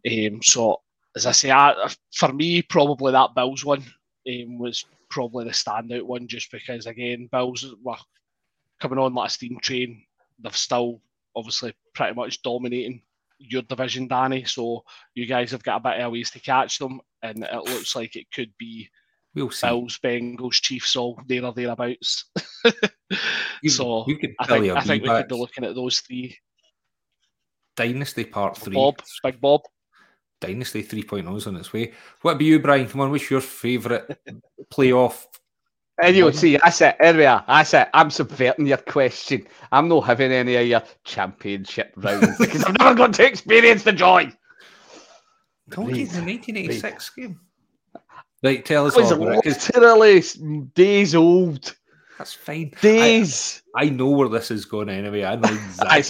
Um, 0.10 0.42
so 0.42 0.82
as 1.16 1.26
I 1.26 1.32
say, 1.32 1.52
I, 1.52 1.74
for 2.14 2.32
me, 2.34 2.62
probably 2.62 3.12
that 3.14 3.36
Bills 3.36 3.64
one 3.66 3.84
um, 4.28 4.60
was 4.60 4.86
probably 5.10 5.46
the 5.46 5.52
standout 5.52 6.04
one, 6.04 6.28
just 6.28 6.52
because 6.52 6.86
again, 6.86 7.30
Bills 7.32 7.66
were 7.84 7.96
coming 8.82 9.00
on 9.00 9.14
like 9.14 9.30
a 9.30 9.34
steam 9.34 9.60
train. 9.62 10.04
They've 10.40 10.56
still 10.56 11.02
obviously 11.36 11.74
pretty 11.94 12.14
much 12.14 12.42
dominating 12.42 13.02
your 13.40 13.62
division, 13.64 14.08
Danny. 14.08 14.44
So 14.46 14.84
you 15.14 15.26
guys 15.26 15.52
have 15.52 15.64
got 15.64 15.78
a 15.78 15.80
bit 15.80 16.02
of 16.02 16.12
ways 16.12 16.32
to 16.32 16.40
catch 16.40 16.80
them, 16.80 17.02
and 17.30 17.44
it 17.44 17.64
looks 17.64 17.96
like 17.96 18.16
it 18.16 18.32
could 18.34 18.52
be 18.58 18.90
we'll 19.34 19.52
see. 19.52 19.68
Bills, 19.68 20.00
Bengals, 20.04 20.62
Chiefs, 20.62 20.96
all 20.96 21.20
there 21.28 21.46
or 21.46 21.54
thereabouts. 21.54 22.26
you, 23.62 23.70
so 23.70 24.06
you 24.08 24.18
I 24.40 24.48
think, 24.48 24.72
I 24.72 24.82
think 24.82 25.04
we 25.04 25.10
could 25.10 25.28
be 25.28 25.36
looking 25.36 25.64
at 25.64 25.76
those 25.76 26.00
three. 26.00 26.38
Dynasty 27.76 28.26
Part 28.26 28.58
Three. 28.58 28.76
Bob, 28.76 28.96
Big 29.24 29.42
Bob. 29.42 29.62
Dynasty 30.42 30.84
3.0 30.84 31.38
is 31.38 31.48
on 31.48 31.56
its 31.56 31.72
way. 31.72 31.94
What 32.22 32.32
about 32.34 32.42
you, 32.42 32.60
Brian? 32.60 32.88
Come 32.88 33.02
on, 33.02 33.10
what's 33.10 33.32
your 33.32 33.42
favourite 33.42 34.04
playoff 34.74 35.26
and 36.02 36.16
you 36.16 36.32
see, 36.34 36.58
that's 36.62 36.82
it. 36.82 36.98
There 37.00 37.14
we 37.14 37.26
are. 37.26 37.44
That's 37.48 37.74
it. 37.74 37.88
I'm 37.94 38.10
subverting 38.10 38.68
your 38.68 38.78
question. 38.78 39.48
I'm 39.72 39.88
not 39.88 40.02
having 40.02 40.32
any 40.32 40.56
of 40.56 40.68
your 40.68 40.84
championship 41.06 41.94
rounds 41.96 42.38
because 42.40 42.66
I've 42.66 42.78
never 42.78 42.96
got 42.96 43.14
to 43.14 43.26
experience 43.26 43.84
the 43.84 43.94
joy. 43.94 44.32
Told 45.72 45.90
you 45.90 46.06
the 46.06 46.22
1986 46.22 47.10
game. 47.12 47.40
Right, 48.44 48.64
tell 48.64 48.86
us 48.86 48.96
it 48.96 49.02
was 49.02 49.12
all 49.12 49.42
literally 49.44 50.68
days 50.76 51.16
old. 51.16 51.76
That's 52.18 52.34
fine. 52.34 52.72
Days. 52.80 53.62
I, 53.76 53.86
I, 53.86 53.90
know 53.90 54.10
where 54.10 54.30
this 54.30 54.50
is 54.50 54.64
going 54.64 54.88
anyway. 54.88 55.26
I 55.26 55.36
know 55.36 55.50
exactly. 55.52 55.88
right, 55.88 56.06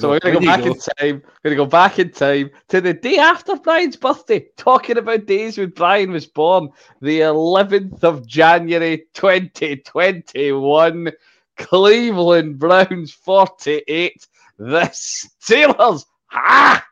so 0.00 0.10
we're 0.10 0.18
going 0.18 0.34
to 0.34 0.40
go 0.40 0.46
back 0.46 0.60
go? 0.60 0.66
in 0.66 0.78
time. 0.78 1.22
We're 1.44 1.50
going 1.50 1.50
to 1.50 1.54
go 1.56 1.66
back 1.66 1.98
in 2.00 2.10
time 2.10 2.50
to 2.68 2.80
the 2.80 2.94
day 2.94 3.18
after 3.18 3.56
Brian's 3.56 3.96
birthday, 3.96 4.46
talking 4.56 4.98
about 4.98 5.26
days 5.26 5.58
when 5.58 5.70
Brian 5.70 6.10
was 6.10 6.26
born, 6.26 6.70
the 7.00 7.20
11th 7.20 8.02
of 8.02 8.26
January 8.26 9.04
2021. 9.14 11.12
Cleveland 11.56 12.58
Browns 12.58 13.12
48. 13.12 14.26
The 14.58 14.80
Steelers, 14.80 16.04
ah, 16.32 16.84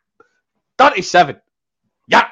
37. 0.78 1.40
Yeah. 2.10 2.28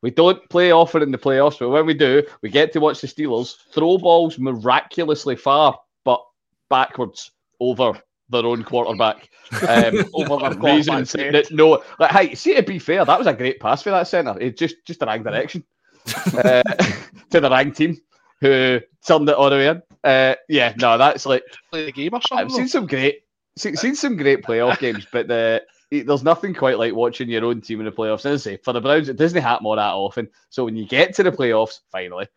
We 0.00 0.10
don't 0.10 0.48
play 0.48 0.70
often 0.70 1.02
in 1.02 1.10
the 1.10 1.18
playoffs, 1.18 1.58
but 1.58 1.70
when 1.70 1.84
we 1.84 1.94
do, 1.94 2.22
we 2.42 2.50
get 2.50 2.72
to 2.72 2.80
watch 2.80 3.00
the 3.00 3.08
Steelers 3.08 3.56
throw 3.72 3.98
balls 3.98 4.38
miraculously 4.38 5.34
far, 5.34 5.78
but 6.04 6.24
backwards 6.70 7.32
over 7.60 8.00
their 8.30 8.44
own 8.44 8.62
quarterback 8.62 9.28
um, 9.66 10.04
Over 10.14 10.50
their 10.50 10.60
raising 10.60 10.94
and 10.94 11.08
quarterback's 11.08 11.10
saying 11.10 11.34
head. 11.34 11.46
that 11.46 11.50
no, 11.52 11.82
like, 11.98 12.10
hey, 12.10 12.34
see 12.34 12.54
to 12.54 12.62
be 12.62 12.78
fair, 12.78 13.04
that 13.04 13.18
was 13.18 13.26
a 13.26 13.34
great 13.34 13.60
pass 13.60 13.82
for 13.82 13.90
that 13.90 14.06
centre. 14.06 14.38
It 14.40 14.56
just 14.56 14.76
just 14.86 15.00
the 15.00 15.06
wrong 15.06 15.22
direction 15.22 15.64
uh, 16.34 16.62
to 17.30 17.40
the 17.40 17.50
wrong 17.50 17.72
team 17.72 17.96
who 18.40 18.80
turned 19.06 19.28
it 19.28 19.34
all 19.34 19.50
the 19.50 19.56
way 19.56 19.68
in. 19.68 19.82
Uh, 20.04 20.34
yeah, 20.48 20.74
no, 20.78 20.96
that's 20.96 21.26
like 21.26 21.42
Play 21.70 21.86
the 21.86 21.92
game 21.92 22.14
or 22.14 22.20
something. 22.22 22.46
I've 22.46 22.52
seen 22.52 22.68
some 22.68 22.86
great, 22.86 23.22
seen, 23.56 23.76
seen 23.76 23.94
some 23.94 24.16
great 24.16 24.42
playoff 24.42 24.78
games, 24.78 25.06
but 25.10 25.28
the 25.28 25.62
there's 25.90 26.22
nothing 26.22 26.54
quite 26.54 26.78
like 26.78 26.94
watching 26.94 27.28
your 27.28 27.44
own 27.44 27.60
team 27.60 27.80
in 27.80 27.86
the 27.86 27.92
playoffs. 27.92 28.26
As 28.26 28.46
I 28.46 28.50
say, 28.50 28.56
for 28.58 28.72
the 28.72 28.80
Browns, 28.80 29.08
it 29.08 29.16
doesn't 29.16 29.40
happen 29.40 29.66
all 29.66 29.76
that 29.76 29.94
often. 29.94 30.28
So 30.50 30.64
when 30.64 30.76
you 30.76 30.86
get 30.86 31.14
to 31.14 31.22
the 31.22 31.32
playoffs, 31.32 31.80
finally, 31.90 32.28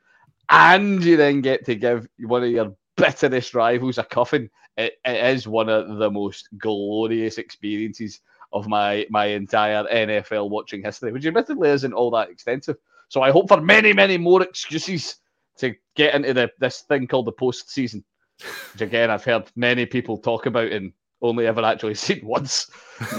and 0.50 1.03
you 1.03 1.17
then 1.17 1.41
get 1.41 1.65
to 1.65 1.75
give 1.75 2.08
one 2.20 2.43
of 2.43 2.50
your 2.50 2.75
bitterest 2.96 3.53
rivals 3.53 3.98
a 3.98 4.03
cuffing, 4.03 4.50
it, 4.77 4.93
it 5.05 5.36
is 5.36 5.48
one 5.48 5.70
of 5.70 5.98
the 5.98 6.10
most 6.10 6.48
glorious 6.58 7.38
experiences 7.38 8.22
of 8.53 8.67
my 8.67 9.05
my 9.10 9.25
entire 9.25 9.84
NFL 9.86 10.50
watching 10.50 10.84
history, 10.84 11.12
which 11.12 11.25
admittedly 11.25 11.70
isn't 11.70 11.93
all 11.93 12.12
that 12.12 12.29
extensive. 12.29 12.77
So 13.10 13.22
I 13.22 13.31
hope 13.31 13.50
for 13.50 13.60
many, 13.60 13.93
many 13.93 14.17
more 14.17 14.41
excuses 14.41 15.17
to 15.58 15.75
get 15.96 16.15
into 16.15 16.34
the 16.34 16.51
this 16.60 16.81
thing 16.81 17.08
called 17.08 17.27
the 17.27 17.34
postseason, 17.34 18.03
which 18.74 18.81
again 18.81 19.10
I've 19.10 19.24
heard 19.24 19.51
many 19.55 19.86
people 19.86 20.17
talk 20.17 20.46
about 20.46 20.72
and 20.72 20.93
only 21.22 21.48
ever 21.48 21.63
actually 21.63 21.96
seen 22.06 22.25
once. 22.25 22.70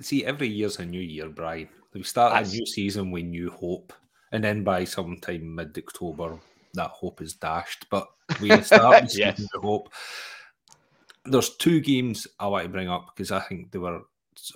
See, 0.00 0.24
every 0.24 0.48
year's 0.48 0.78
a 0.78 0.84
new 0.86 1.00
year, 1.00 1.28
Brian. 1.28 1.68
We 1.92 2.02
start 2.02 2.32
That's- 2.32 2.52
a 2.52 2.56
new 2.56 2.66
season 2.66 3.10
with 3.10 3.24
new 3.24 3.50
hope, 3.50 3.92
and 4.32 4.42
then 4.44 4.62
by 4.62 4.84
sometime 4.84 5.54
mid 5.54 5.76
October, 5.76 6.38
that 6.74 6.90
hope 6.90 7.20
is 7.20 7.34
dashed. 7.34 7.86
But 7.90 8.06
we 8.40 8.60
start 8.62 9.02
with 9.02 9.18
Yes. 9.18 9.38
new 9.40 9.60
hope. 9.60 9.92
There's 11.24 11.56
two 11.56 11.80
games 11.80 12.26
I 12.38 12.46
want 12.46 12.64
to 12.64 12.68
bring 12.68 12.88
up 12.88 13.06
because 13.14 13.32
I 13.32 13.40
think 13.40 13.70
they 13.72 13.78
were 13.78 14.02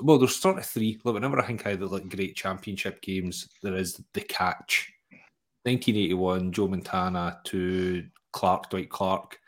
well. 0.00 0.18
There's 0.18 0.36
sort 0.36 0.58
of 0.58 0.66
three. 0.66 1.00
Look, 1.04 1.14
whenever 1.14 1.40
I 1.40 1.46
think 1.46 1.66
either 1.66 1.86
like 1.86 2.08
great 2.08 2.36
championship 2.36 3.00
games, 3.02 3.48
there 3.62 3.74
is 3.74 4.00
the 4.12 4.20
catch. 4.20 4.92
1981, 5.64 6.52
Joe 6.52 6.68
Montana 6.68 7.38
to 7.44 8.04
Clark, 8.32 8.70
Dwight 8.70 8.90
Clark 8.90 9.38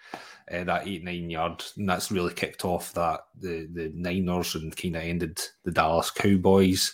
uh, 0.50 0.64
that 0.64 0.86
eight 0.86 1.04
nine 1.04 1.30
yard, 1.30 1.64
and 1.76 1.88
that's 1.88 2.10
really 2.10 2.34
kicked 2.34 2.64
off 2.64 2.92
that 2.94 3.20
the 3.38 3.68
the 3.72 3.90
Niners 3.94 4.54
and 4.54 4.76
kind 4.76 4.96
of 4.96 5.02
ended 5.02 5.40
the 5.64 5.70
Dallas 5.70 6.10
Cowboys 6.10 6.92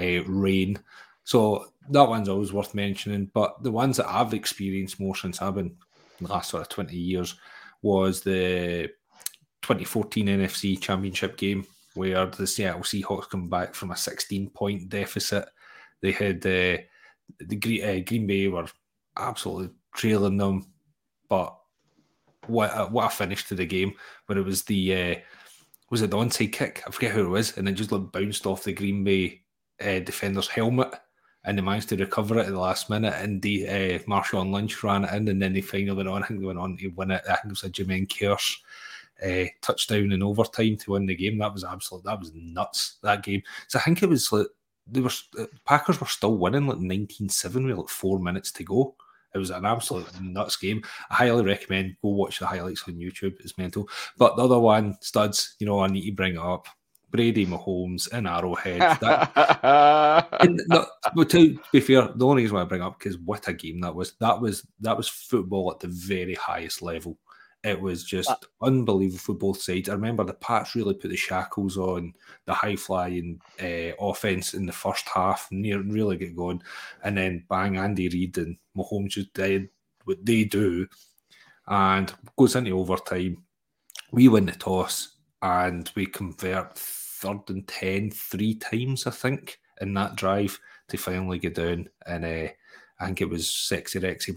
uh, 0.00 0.24
reign. 0.24 0.78
So 1.24 1.66
that 1.90 2.08
one's 2.08 2.28
always 2.28 2.52
worth 2.52 2.74
mentioning. 2.74 3.30
But 3.32 3.62
the 3.62 3.72
ones 3.72 3.98
that 3.98 4.08
I've 4.08 4.34
experienced 4.34 5.00
more 5.00 5.14
since 5.14 5.40
I've 5.40 5.54
been 5.54 5.76
in 6.20 6.26
the 6.26 6.32
last 6.32 6.50
sort 6.50 6.62
of 6.62 6.68
twenty 6.68 6.96
years 6.96 7.36
was 7.82 8.22
the 8.22 8.90
2014 9.62 10.26
NFC 10.26 10.80
Championship 10.80 11.36
game 11.36 11.66
where 11.94 12.26
the 12.26 12.46
Seattle 12.46 12.80
Seahawks 12.80 13.28
come 13.28 13.48
back 13.48 13.74
from 13.74 13.90
a 13.90 13.96
16 13.96 14.50
point 14.50 14.88
deficit. 14.88 15.48
They 16.00 16.12
had 16.12 16.38
uh, 16.38 16.78
the 17.40 17.82
uh, 17.82 18.00
Green 18.06 18.26
Bay 18.26 18.48
were 18.48 18.66
absolutely 19.16 19.70
trailing 19.94 20.36
them, 20.36 20.72
but 21.28 21.57
what 22.48 22.70
a, 22.74 22.86
what 22.86 23.06
a 23.06 23.10
finish 23.10 23.44
to 23.46 23.54
the 23.54 23.66
game 23.66 23.92
where 24.26 24.38
it 24.38 24.44
was 24.44 24.62
the 24.64 24.94
uh, 24.94 25.14
was 25.90 26.02
it 26.02 26.10
the 26.10 26.16
onside 26.16 26.52
kick? 26.52 26.82
I 26.86 26.90
forget 26.90 27.12
who 27.12 27.26
it 27.26 27.30
was, 27.30 27.56
and 27.56 27.68
it 27.68 27.72
just 27.72 27.92
like 27.92 28.12
bounced 28.12 28.46
off 28.46 28.64
the 28.64 28.72
Green 28.72 29.04
Bay 29.04 29.42
uh, 29.80 30.00
defender's 30.00 30.48
helmet, 30.48 30.92
and 31.44 31.56
they 31.56 31.62
managed 31.62 31.88
to 31.90 31.96
recover 31.96 32.38
it 32.38 32.46
at 32.46 32.52
the 32.52 32.58
last 32.58 32.90
minute. 32.90 33.14
And 33.16 33.40
the 33.40 33.68
uh, 33.68 33.98
Marshawn 34.00 34.52
Lynch 34.52 34.82
ran 34.82 35.04
it 35.04 35.14
in, 35.14 35.28
and 35.28 35.40
then 35.40 35.52
they 35.52 35.60
finally 35.60 35.96
went 35.96 36.08
on. 36.08 36.22
I 36.22 36.26
think 36.26 36.40
they 36.40 36.46
went 36.46 36.58
on 36.58 36.76
to 36.76 36.88
win 36.88 37.10
it. 37.10 37.22
I 37.28 37.36
think 37.36 37.46
it 37.46 37.50
was 37.50 37.64
a 37.64 37.70
Jermaine 37.70 38.08
Kearse 38.08 38.56
uh, 39.24 39.48
touchdown 39.62 40.12
in 40.12 40.22
overtime 40.22 40.76
to 40.76 40.92
win 40.92 41.06
the 41.06 41.16
game. 41.16 41.38
That 41.38 41.52
was 41.52 41.64
absolute. 41.64 42.04
That 42.04 42.20
was 42.20 42.32
nuts. 42.34 42.96
That 43.02 43.22
game. 43.22 43.42
So 43.68 43.78
I 43.78 43.82
think 43.82 44.02
it 44.02 44.08
was 44.08 44.30
like 44.32 44.46
they 44.90 45.00
were 45.00 45.10
uh, 45.38 45.46
Packers 45.64 46.00
were 46.00 46.06
still 46.06 46.36
winning 46.36 46.66
like 46.66 46.78
19-7 46.78 47.66
with 47.66 47.76
like 47.76 47.88
four 47.88 48.18
minutes 48.18 48.52
to 48.52 48.64
go. 48.64 48.94
It 49.34 49.38
was 49.38 49.50
an 49.50 49.64
absolute 49.64 50.08
nuts 50.20 50.56
game. 50.56 50.82
I 51.10 51.14
highly 51.14 51.44
recommend 51.44 51.96
go 52.02 52.10
watch 52.10 52.38
the 52.38 52.46
highlights 52.46 52.84
on 52.88 52.94
YouTube. 52.94 53.34
It's 53.40 53.58
mental. 53.58 53.88
But 54.16 54.36
the 54.36 54.44
other 54.44 54.58
one, 54.58 54.96
studs, 55.00 55.56
you 55.58 55.66
know, 55.66 55.80
I 55.80 55.88
need 55.88 56.06
to 56.06 56.12
bring 56.12 56.38
up. 56.38 56.66
Brady 57.10 57.46
Mahomes 57.46 58.12
and 58.12 58.28
Arrowhead. 58.28 58.80
That, 59.00 60.28
and 60.40 60.60
no, 60.68 60.86
but 61.14 61.30
to 61.30 61.58
be 61.72 61.80
fair, 61.80 62.10
the 62.14 62.26
only 62.26 62.42
reason 62.42 62.56
why 62.56 62.62
I 62.62 62.66
bring 62.66 62.82
up 62.82 62.98
because 62.98 63.16
what 63.18 63.48
a 63.48 63.54
game 63.54 63.80
that 63.80 63.94
was. 63.94 64.12
That 64.20 64.40
was 64.40 64.66
that 64.80 64.96
was 64.96 65.08
football 65.08 65.70
at 65.70 65.80
the 65.80 65.88
very 65.88 66.34
highest 66.34 66.82
level. 66.82 67.16
It 67.64 67.80
was 67.80 68.04
just 68.04 68.46
unbelievable 68.62 69.18
for 69.18 69.34
both 69.34 69.60
sides. 69.60 69.88
I 69.88 69.92
remember 69.92 70.22
the 70.22 70.34
Pats 70.34 70.76
really 70.76 70.94
put 70.94 71.10
the 71.10 71.16
shackles 71.16 71.76
on 71.76 72.14
the 72.44 72.54
high 72.54 72.76
flying 72.76 73.40
uh, 73.60 73.92
offense 74.00 74.54
in 74.54 74.64
the 74.64 74.72
first 74.72 75.08
half, 75.08 75.48
near 75.50 75.82
really 75.82 76.16
get 76.16 76.36
going, 76.36 76.62
and 77.02 77.18
then 77.18 77.44
bang 77.48 77.76
Andy 77.76 78.08
Reid 78.08 78.38
and 78.38 78.56
Mahomes 78.76 79.10
just 79.10 79.34
did 79.34 79.68
what 80.04 80.24
they 80.24 80.44
do, 80.44 80.86
and 81.66 82.14
goes 82.36 82.54
into 82.54 82.78
overtime. 82.78 83.42
We 84.12 84.28
win 84.28 84.46
the 84.46 84.52
toss 84.52 85.16
and 85.42 85.90
we 85.94 86.06
convert 86.06 86.78
third 86.78 87.40
and 87.48 87.66
ten 87.66 88.10
three 88.10 88.54
times, 88.54 89.06
I 89.06 89.10
think, 89.10 89.58
in 89.80 89.94
that 89.94 90.16
drive 90.16 90.58
to 90.88 90.96
finally 90.96 91.38
get 91.38 91.56
down. 91.56 91.88
And 92.06 92.24
uh, 92.24 92.48
I 93.00 93.06
think 93.06 93.20
it 93.20 93.28
was 93.28 93.50
Sexy 93.50 94.00
Rexy 94.00 94.32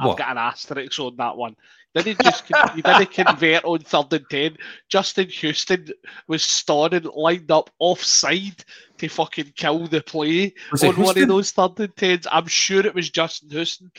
I've 0.00 0.16
got 0.18 0.30
an 0.32 0.38
asterisk 0.38 0.98
on 1.00 1.16
that 1.16 1.36
one. 1.36 1.56
Didn't 1.94 2.22
just 2.22 2.48
con- 2.48 2.76
you 2.76 2.82
didn't 2.82 3.10
convert 3.12 3.64
on 3.64 3.80
third 3.80 4.12
and 4.12 4.24
ten. 4.30 4.56
Justin 4.88 5.28
Houston 5.28 5.88
was 6.28 6.42
standing 6.42 7.10
lined 7.14 7.50
up 7.50 7.68
offside 7.80 8.64
to 8.98 9.08
fucking 9.08 9.52
kill 9.56 9.86
the 9.88 10.00
play 10.00 10.54
Was 10.70 10.84
on 10.84 10.94
one 11.00 11.18
of 11.18 11.28
those 11.28 11.50
third 11.50 11.80
and 11.80 11.96
tens. 11.96 12.26
I'm 12.30 12.46
sure 12.46 12.86
it 12.86 12.94
was 12.94 13.10
Justin 13.10 13.50
Houston. 13.50 13.90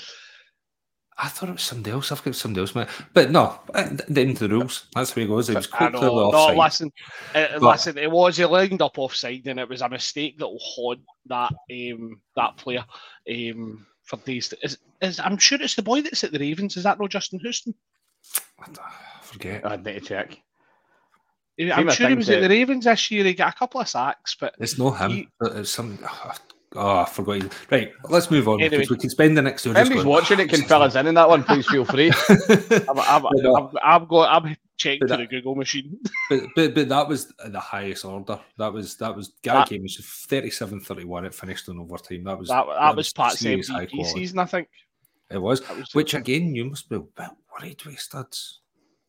I 1.18 1.28
thought 1.28 1.50
it 1.50 1.54
was 1.54 1.62
somebody 1.64 1.92
else. 1.92 2.12
I've 2.12 2.24
got 2.24 2.34
somebody 2.36 2.62
else. 2.62 2.88
But 3.14 3.30
no, 3.30 3.60
at 3.76 4.08
the 4.08 4.22
end 4.22 4.32
of 4.32 4.40
the 4.40 4.50
rules. 4.50 4.88
That's 4.96 5.16
where 5.16 5.22
he 5.24 5.28
goes. 5.30 5.50
It 5.50 5.56
was 5.56 5.68
I 5.74 5.78
quite 5.78 5.92
know. 5.92 6.00
clearly 6.00 6.32
No, 6.56 6.64
listen, 6.64 6.92
uh, 7.36 7.48
But- 7.60 7.62
listen. 7.62 7.98
It 7.98 8.10
was 8.10 8.38
he 8.38 8.46
lined 8.46 8.82
up 8.82 8.98
offside, 8.98 9.46
and 9.48 9.60
it 9.60 9.70
was 9.70 9.82
a 9.82 9.90
mistake 9.90 10.40
that 10.40 10.48
will 10.48 10.60
haunt 10.60 11.02
that 11.28 11.52
um, 11.72 12.22
that 12.36 12.58
player 12.58 12.86
um, 13.30 13.86
for 14.12 14.26
days. 14.26 14.50
To, 14.50 14.58
is, 14.64 14.78
is 15.02 15.20
I'm 15.20 15.38
sure 15.38 15.62
it's 15.62 15.76
the 15.76 15.82
boy 15.82 16.02
that's 16.02 16.24
at 16.24 16.32
the 16.32 16.40
Ravens. 16.40 16.78
Is 16.78 16.84
that 16.84 17.00
no 17.00 17.08
Justin 17.08 17.40
Houston? 17.40 17.74
I 18.60 18.66
forget. 19.22 19.66
I'd 19.66 19.84
need 19.86 19.94
to 19.94 20.02
check. 20.02 20.38
I'm 21.60 21.68
Seem 21.68 21.90
sure 21.90 22.08
he 22.08 22.12
think 22.12 22.18
was 22.18 22.30
at 22.30 22.42
the 22.42 22.50
Ravens 22.50 22.86
this 22.86 23.12
year. 23.12 23.24
He 23.24 23.34
got 23.34 23.54
a 23.54 23.58
couple 23.58 23.82
of 23.82 23.88
sacks, 23.88 24.36
but 24.40 24.56
It's 24.60 24.78
not 24.78 24.92
him. 25.00 25.12
He- 25.12 25.28
It's 25.42 25.70
some. 25.72 26.00
Oh, 26.74 27.00
I 27.00 27.06
forgot. 27.06 27.42
his- 27.42 27.52
Right, 27.70 27.92
let's 28.10 28.32
move 28.32 28.48
on 28.48 28.62
Anyway. 28.62 28.78
because 28.78 28.90
we 28.90 28.98
can 28.98 29.10
spend 29.10 29.38
the 29.38 29.42
next. 29.42 29.68
hour 29.68 29.74
just 29.74 29.86
Anybody's 29.88 30.06
watching 30.06 30.40
it 30.40 30.50
can 30.50 30.62
fill 30.64 30.82
us 30.82 30.96
in 30.96 31.06
in 31.08 31.16
that 31.16 31.28
one. 31.28 31.44
Please 31.44 31.68
feel 31.68 31.86
free. 31.86 32.12
I'm, 32.90 33.00
I'm, 33.00 33.22
But 33.22 33.32
no. 33.36 33.56
I'm, 33.56 33.78
I'm 33.84 34.06
going. 34.08 34.30
I'm 34.30 34.56
checking 34.82 35.00
But 35.02 35.08
to 35.08 35.18
that- 35.18 35.20
the 35.20 35.28
Google 35.28 35.56
machine. 35.56 36.00
but, 36.30 36.44
but 36.56 36.74
but 36.76 36.90
that 36.90 37.08
was 37.08 37.32
the 37.46 37.60
highest 37.60 38.06
order. 38.06 38.40
That 38.58 38.74
was 38.74 38.96
that 38.96 39.16
was 39.16 39.34
Gary 39.42 39.66
That- 39.70 39.82
was 39.82 39.98
37-31. 39.98 41.26
It 41.26 41.34
finished 41.34 41.68
in 41.68 41.80
overtime. 41.80 42.24
That 42.24 42.40
was 42.40 42.50
That, 42.50 42.66
that, 42.68 42.96
was 42.96 43.12
Pat's 43.14 43.40
serious 43.40 43.68
high 43.70 43.86
MVP 43.88 44.06
season, 44.06 44.40
I 44.40 44.46
think. 44.46 44.68
It 45.30 45.38
was. 45.42 45.62
Was 45.70 45.94
Which 45.94 46.14
again, 46.14 46.56
you 46.56 46.66
must 46.66 46.90
be 46.90 46.96
a 46.98 47.00
bit 47.00 47.30
worried 47.60 47.84
with 47.86 48.00
studs. 48.00 48.61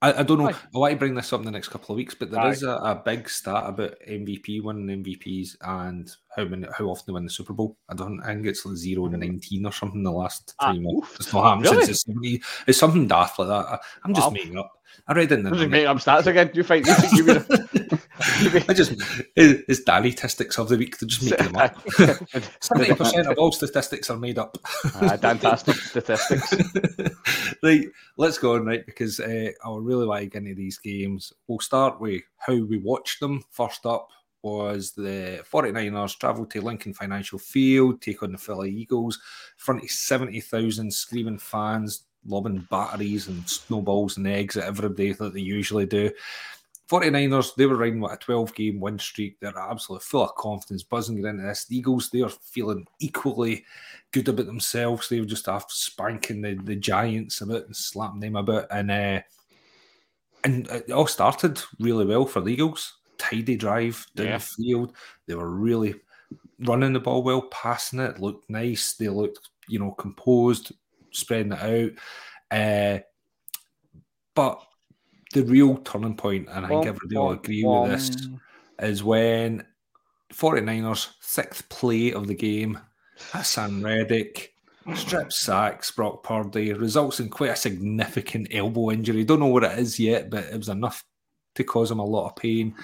I, 0.02 0.18
I 0.18 0.22
don't 0.24 0.38
know. 0.38 0.48
I 0.48 0.54
want 0.78 0.90
to 0.92 0.98
bring 0.98 1.14
this 1.14 1.32
up 1.32 1.40
in 1.40 1.46
the 1.46 1.52
next 1.52 1.68
couple 1.68 1.92
of 1.92 1.96
weeks, 1.96 2.12
but 2.14 2.30
there 2.30 2.46
is 2.50 2.64
a, 2.64 2.72
a 2.72 2.94
big 3.04 3.28
stat 3.28 3.62
about 3.68 3.94
MVP 4.08 4.60
winning 4.62 5.02
MVPs 5.04 5.56
and 5.62 6.10
how 6.36 6.44
many 6.44 6.66
how 6.76 6.86
often 6.86 7.04
they 7.06 7.12
win 7.12 7.24
the 7.24 7.30
Super 7.30 7.52
Bowl. 7.52 7.76
I 7.88 7.94
don't. 7.94 8.20
I 8.22 8.34
think 8.34 8.46
it's 8.46 8.66
like 8.66 8.76
zero 8.76 9.06
and 9.06 9.18
nineteen 9.20 9.64
or 9.64 9.70
something. 9.72 10.02
The 10.02 10.10
last 10.10 10.54
Ah, 10.58 10.72
time 10.72 10.84
oof. 10.86 11.16
it's 11.20 11.32
not 11.32 11.44
happened 11.44 11.64
Really? 11.64 11.86
since 11.86 12.04
it's, 12.08 12.46
it's 12.66 12.78
something 12.78 13.06
daft 13.06 13.38
like 13.38 13.48
that. 13.48 13.66
I, 13.66 13.78
I'm 14.04 14.12
just 14.12 14.26
Wow. 14.26 14.32
making 14.32 14.58
up. 14.58 14.72
I 15.06 15.12
read 15.14 15.30
it 15.32 15.38
in 15.38 15.44
the 15.44 15.50
Just 15.50 15.62
internet. 15.62 15.86
up 15.86 15.96
stats 15.98 16.26
again. 16.26 16.50
You 16.52 16.64
find 16.64 16.84
you 16.86 16.94
you 17.12 17.40
I 18.68 18.74
just 18.74 18.92
it- 19.36 19.64
it's 19.68 19.80
Danny 19.80 20.10
statistics 20.10 20.58
of 20.58 20.68
the 20.68 20.76
week. 20.76 20.98
They're 20.98 21.08
just 21.08 21.22
making 21.22 21.52
them 21.52 21.56
up. 21.56 21.88
Seventy 22.60 22.94
percent 22.94 23.28
of 23.28 23.38
all 23.38 23.52
statistics 23.52 24.10
are 24.10 24.16
made 24.16 24.38
up. 24.38 24.58
Ah, 24.84 25.16
fantastic 25.16 25.76
statistics. 25.76 26.54
right, 27.62 27.86
let's 28.16 28.38
go 28.38 28.54
on, 28.54 28.66
right? 28.66 28.84
Because 28.84 29.20
uh, 29.20 29.50
I 29.64 29.76
really 29.76 30.06
like 30.06 30.36
any 30.36 30.50
of 30.50 30.56
these 30.56 30.78
games. 30.78 31.32
We'll 31.46 31.60
start 31.60 32.00
with 32.00 32.22
how 32.38 32.54
we 32.54 32.78
watched 32.78 33.20
them. 33.20 33.44
First 33.50 33.86
up 33.86 34.08
was 34.42 34.92
the 34.92 35.44
49ers 35.50 36.18
travel 36.18 36.44
to 36.46 36.60
Lincoln 36.60 36.92
Financial 36.94 37.38
Field, 37.38 38.02
take 38.02 38.22
on 38.22 38.32
the 38.32 38.38
Philly 38.38 38.72
Eagles, 38.72 39.20
front 39.56 39.84
of 39.84 39.88
70,000 39.90 40.92
screaming 40.92 41.38
fans, 41.38 42.04
lobbing 42.26 42.66
batteries 42.70 43.28
and 43.28 43.48
snowballs 43.48 44.16
and 44.16 44.26
eggs 44.26 44.56
at 44.56 44.64
everybody 44.64 45.12
that 45.12 45.32
they 45.32 45.40
usually 45.40 45.86
do. 45.86 46.10
49ers, 46.92 47.54
they 47.54 47.64
were 47.64 47.76
riding 47.76 48.00
what 48.00 48.12
a 48.12 48.16
12 48.18 48.54
game 48.54 48.78
win 48.78 48.98
streak. 48.98 49.40
They're 49.40 49.58
absolutely 49.58 50.04
full 50.04 50.24
of 50.24 50.34
confidence, 50.34 50.82
buzzing 50.82 51.24
into 51.24 51.42
this. 51.42 51.64
The 51.64 51.78
Eagles, 51.78 52.10
they 52.10 52.20
are 52.20 52.28
feeling 52.28 52.86
equally 53.00 53.64
good 54.12 54.28
about 54.28 54.44
themselves. 54.44 55.08
They 55.08 55.18
were 55.18 55.26
just 55.26 55.48
after 55.48 55.72
spanking 55.72 56.42
the, 56.42 56.54
the 56.54 56.76
Giants 56.76 57.40
about 57.40 57.64
and 57.64 57.74
slapping 57.74 58.20
them 58.20 58.36
about. 58.36 58.66
And 58.70 58.90
uh, 58.90 59.20
and 60.44 60.66
it 60.68 60.90
all 60.90 61.06
started 61.06 61.62
really 61.80 62.04
well 62.04 62.26
for 62.26 62.42
the 62.42 62.52
Eagles. 62.52 62.98
Tidy 63.16 63.56
drive 63.56 64.06
down 64.14 64.26
yeah. 64.26 64.38
the 64.38 64.44
field. 64.44 64.94
They 65.26 65.34
were 65.34 65.50
really 65.50 65.94
running 66.58 66.92
the 66.92 67.00
ball 67.00 67.22
well, 67.22 67.42
passing 67.42 68.00
it, 68.00 68.20
looked 68.20 68.50
nice. 68.50 68.94
They 68.94 69.08
looked, 69.08 69.48
you 69.66 69.78
know, 69.78 69.92
composed, 69.92 70.72
spreading 71.10 71.52
it 71.52 71.94
out. 72.52 72.58
Uh, 72.58 72.98
but 74.34 74.62
the 75.32 75.44
real 75.44 75.76
turning 75.78 76.16
point, 76.16 76.48
and 76.50 76.64
I 76.64 76.68
think 76.68 76.86
everybody 76.86 77.16
will 77.16 77.32
agree 77.32 77.64
with 77.64 77.90
this, 77.90 78.28
is 78.78 79.02
when 79.02 79.64
49ers, 80.32 81.12
sixth 81.20 81.68
play 81.68 82.12
of 82.12 82.26
the 82.26 82.34
game, 82.34 82.78
Haason 83.32 83.84
Reddick 83.84 84.52
strip 84.94 85.32
sacks 85.32 85.90
Brock 85.90 86.22
Purdy, 86.22 86.72
results 86.72 87.20
in 87.20 87.28
quite 87.28 87.50
a 87.50 87.56
significant 87.56 88.48
elbow 88.50 88.90
injury. 88.90 89.24
Don't 89.24 89.40
know 89.40 89.46
what 89.46 89.64
it 89.64 89.78
is 89.78 89.98
yet, 89.98 90.30
but 90.30 90.44
it 90.44 90.56
was 90.56 90.68
enough 90.68 91.04
to 91.54 91.64
cause 91.64 91.90
him 91.90 91.98
a 91.98 92.04
lot 92.04 92.30
of 92.30 92.36
pain. 92.36 92.74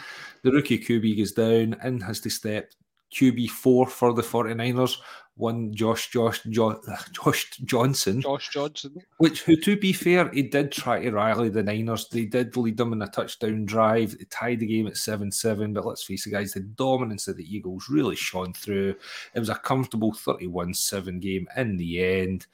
The 0.43 0.53
rookie 0.53 0.79
QB 0.79 1.19
goes 1.19 1.33
down 1.33 1.77
and 1.83 2.03
has 2.03 2.21
to 2.21 2.31
step 2.31 2.73
QB4 3.13 3.89
for 3.89 4.13
the 4.13 4.23
49ers, 4.23 4.99
one 5.39 5.73
Josh 5.73 6.11
Josh 6.11 6.43
jo- 6.51 6.81
Josh 7.13 7.51
Johnson. 7.65 8.21
Josh 8.21 8.51
Johnson. 8.51 9.01
Which 9.19 9.43
who 9.43 9.57
to 9.57 9.77
be 9.77 9.93
fair, 9.93 10.29
he 10.31 10.43
did 10.43 10.73
try 10.73 11.01
to 11.01 11.11
rally 11.11 11.49
the 11.49 11.63
Niners. 11.63 12.09
They 12.09 12.27
did 12.27 12.57
lead 12.57 12.77
them 12.77 12.93
in 12.93 13.03
a 13.03 13.07
touchdown 13.07 13.65
drive. 13.65 14.19
They 14.19 14.25
tied 14.25 14.61
the 14.61 14.67
game 14.67 14.89
at 14.89 14.95
7-7, 14.95 15.73
but 15.73 15.87
let's 15.87 16.03
face 16.03 16.27
it, 16.27 16.31
guys, 16.31 16.53
the 16.53 16.61
dominance 16.61 17.29
of 17.29 17.37
the 17.37 17.57
Eagles 17.57 17.89
really 17.89 18.17
shone 18.17 18.53
through. 18.53 18.97
It 19.35 19.39
was 19.39 19.49
a 19.49 19.55
comfortable 19.55 20.13
31-7 20.13 21.21
game 21.21 21.47
in 21.57 21.77
the 21.77 22.05
end. 22.05 22.47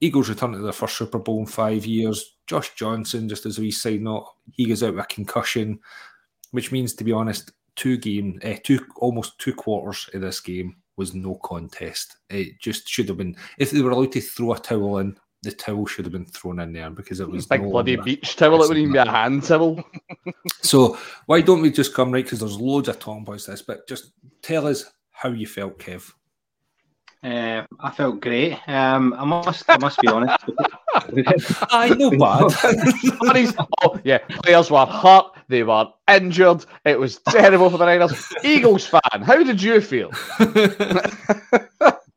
Eagles 0.00 0.28
return 0.28 0.52
to 0.52 0.58
their 0.58 0.72
first 0.72 0.96
Super 0.96 1.18
Bowl 1.18 1.40
in 1.40 1.46
five 1.46 1.86
years. 1.86 2.36
Josh 2.46 2.74
Johnson, 2.74 3.28
just 3.28 3.46
as 3.46 3.58
we 3.58 3.70
say, 3.70 3.96
not 3.96 4.34
he 4.52 4.66
goes 4.66 4.82
out 4.82 4.94
with 4.94 5.04
a 5.04 5.08
concussion, 5.08 5.78
which 6.50 6.72
means, 6.72 6.92
to 6.94 7.04
be 7.04 7.12
honest, 7.12 7.52
two 7.76 7.96
game, 7.96 8.38
uh, 8.44 8.54
two 8.62 8.84
almost 8.96 9.38
two 9.38 9.54
quarters 9.54 10.10
of 10.12 10.20
this 10.20 10.40
game 10.40 10.76
was 10.96 11.14
no 11.14 11.36
contest. 11.36 12.16
It 12.30 12.60
just 12.60 12.88
should 12.88 13.08
have 13.08 13.18
been 13.18 13.36
if 13.58 13.70
they 13.70 13.82
were 13.82 13.90
allowed 13.90 14.12
to 14.12 14.20
throw 14.20 14.52
a 14.52 14.58
towel 14.58 14.98
in, 14.98 15.16
the 15.42 15.52
towel 15.52 15.86
should 15.86 16.04
have 16.04 16.12
been 16.12 16.26
thrown 16.26 16.60
in 16.60 16.72
there 16.72 16.90
because 16.90 17.20
it 17.20 17.28
was 17.28 17.46
big 17.46 17.62
no 17.62 17.70
bloody 17.70 17.96
beach 17.96 18.36
towel. 18.36 18.62
It 18.62 18.68
wouldn't 18.68 18.78
even 18.78 18.92
be 18.92 18.98
a 18.98 19.10
hand 19.10 19.42
towel. 19.42 19.82
so 20.62 20.96
why 21.26 21.40
don't 21.40 21.62
we 21.62 21.70
just 21.70 21.94
come 21.94 22.12
right? 22.12 22.24
Because 22.24 22.40
there's 22.40 22.60
loads 22.60 22.88
of 22.88 22.98
talking 22.98 23.22
about 23.22 23.42
this, 23.42 23.62
but 23.62 23.88
just 23.88 24.12
tell 24.42 24.66
us 24.66 24.84
how 25.10 25.30
you 25.30 25.46
felt, 25.46 25.78
Kev. 25.78 26.12
Uh, 27.24 27.64
I 27.80 27.90
felt 27.92 28.20
great. 28.20 28.58
Um, 28.68 29.14
I 29.14 29.24
must, 29.24 29.64
I 29.68 29.78
must 29.78 30.00
be 30.00 30.08
honest. 30.08 30.44
I 31.70 31.94
know 31.96 32.10
bad. 32.10 33.54
oh, 33.82 34.00
yeah, 34.04 34.18
players 34.18 34.70
were 34.70 34.86
hurt. 34.86 35.26
They 35.48 35.62
were 35.62 35.88
injured. 36.08 36.64
It 36.84 36.98
was 36.98 37.18
terrible 37.18 37.70
for 37.70 37.78
the 37.78 37.86
Niners. 37.86 38.32
Eagles 38.44 38.86
fan, 38.86 39.22
how 39.22 39.42
did 39.42 39.62
you 39.62 39.80
feel? 39.80 40.10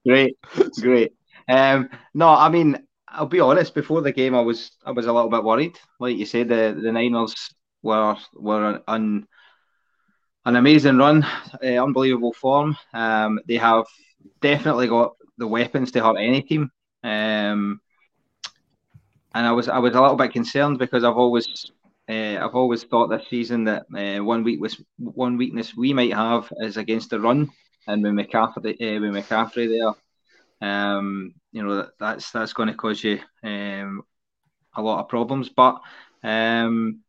great, 0.06 0.38
great. 0.82 1.14
Um, 1.48 1.90
no, 2.14 2.30
I 2.30 2.50
mean, 2.50 2.78
I'll 3.08 3.26
be 3.26 3.40
honest. 3.40 3.74
Before 3.74 4.02
the 4.02 4.12
game, 4.12 4.36
I 4.36 4.42
was, 4.42 4.72
I 4.86 4.92
was 4.92 5.06
a 5.06 5.14
little 5.14 5.30
bit 5.30 5.44
worried. 5.44 5.78
Like 6.00 6.18
you 6.18 6.26
said, 6.26 6.50
the 6.50 6.78
the 6.82 6.92
Niners 6.92 7.54
were 7.82 8.18
were 8.34 8.82
an 8.88 9.28
an 10.46 10.56
amazing 10.56 10.98
run, 10.98 11.24
uh, 11.64 11.84
unbelievable 11.84 12.34
form. 12.34 12.78
Um, 12.94 13.40
they 13.48 13.58
have 13.58 13.86
definitely 14.42 14.88
got 14.88 15.16
the 15.38 15.48
weapons 15.48 15.92
to 15.92 16.04
hurt 16.04 16.18
any 16.18 16.42
team. 16.42 16.72
Um, 17.04 17.82
and 19.36 19.46
I 19.46 19.52
was 19.52 19.68
I 19.68 19.78
was 19.78 19.94
a 19.94 20.02
little 20.02 20.16
bit 20.16 20.32
concerned 20.32 20.80
because 20.80 21.04
I've 21.04 21.18
always 21.18 21.70
uh, 22.10 22.38
I've 22.42 22.56
always 22.56 22.84
thought 22.84 23.10
this 23.10 23.28
season 23.30 23.66
that 23.66 23.86
uh, 23.94 24.24
one 24.24 24.44
weakness 24.44 24.82
one 24.98 25.38
weakness 25.38 25.76
we 25.76 25.94
might 25.94 26.14
have 26.14 26.52
is 26.62 26.78
against 26.78 27.10
the 27.10 27.20
run, 27.20 27.50
and 27.86 28.02
with 28.02 28.14
McCaffrey 28.14 28.74
uh, 28.74 29.02
with 29.02 29.14
McCaffrey 29.14 29.68
there, 30.62 30.68
um, 30.68 31.34
you 31.52 31.64
know 31.64 31.76
that, 31.76 31.90
that's 32.00 32.32
that's 32.32 32.54
going 32.54 32.70
to 32.70 32.76
cause 32.76 33.04
you 33.04 33.20
um, 33.44 34.04
a 34.76 34.82
lot 34.82 35.02
of 35.02 35.10
problems. 35.10 35.50
But 35.50 35.82
um, 36.24 37.02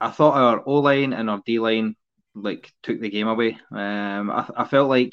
I 0.00 0.10
thought 0.10 0.34
our 0.34 0.62
O 0.66 0.80
line 0.80 1.12
and 1.12 1.30
our 1.30 1.40
D 1.46 1.60
line 1.60 1.94
like 2.34 2.72
took 2.82 3.00
the 3.00 3.08
game 3.08 3.28
away. 3.28 3.56
Um, 3.70 4.30
I, 4.30 4.50
I 4.56 4.64
felt 4.64 4.88
like 4.88 5.12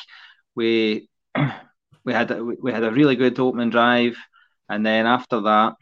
we 0.56 1.10
we 2.04 2.12
had 2.12 2.42
we 2.42 2.72
had 2.72 2.84
a 2.84 2.92
really 2.92 3.16
good 3.16 3.40
opening 3.40 3.70
drive, 3.70 4.18
and 4.68 4.84
then 4.84 5.06
after 5.06 5.42
that, 5.42 5.76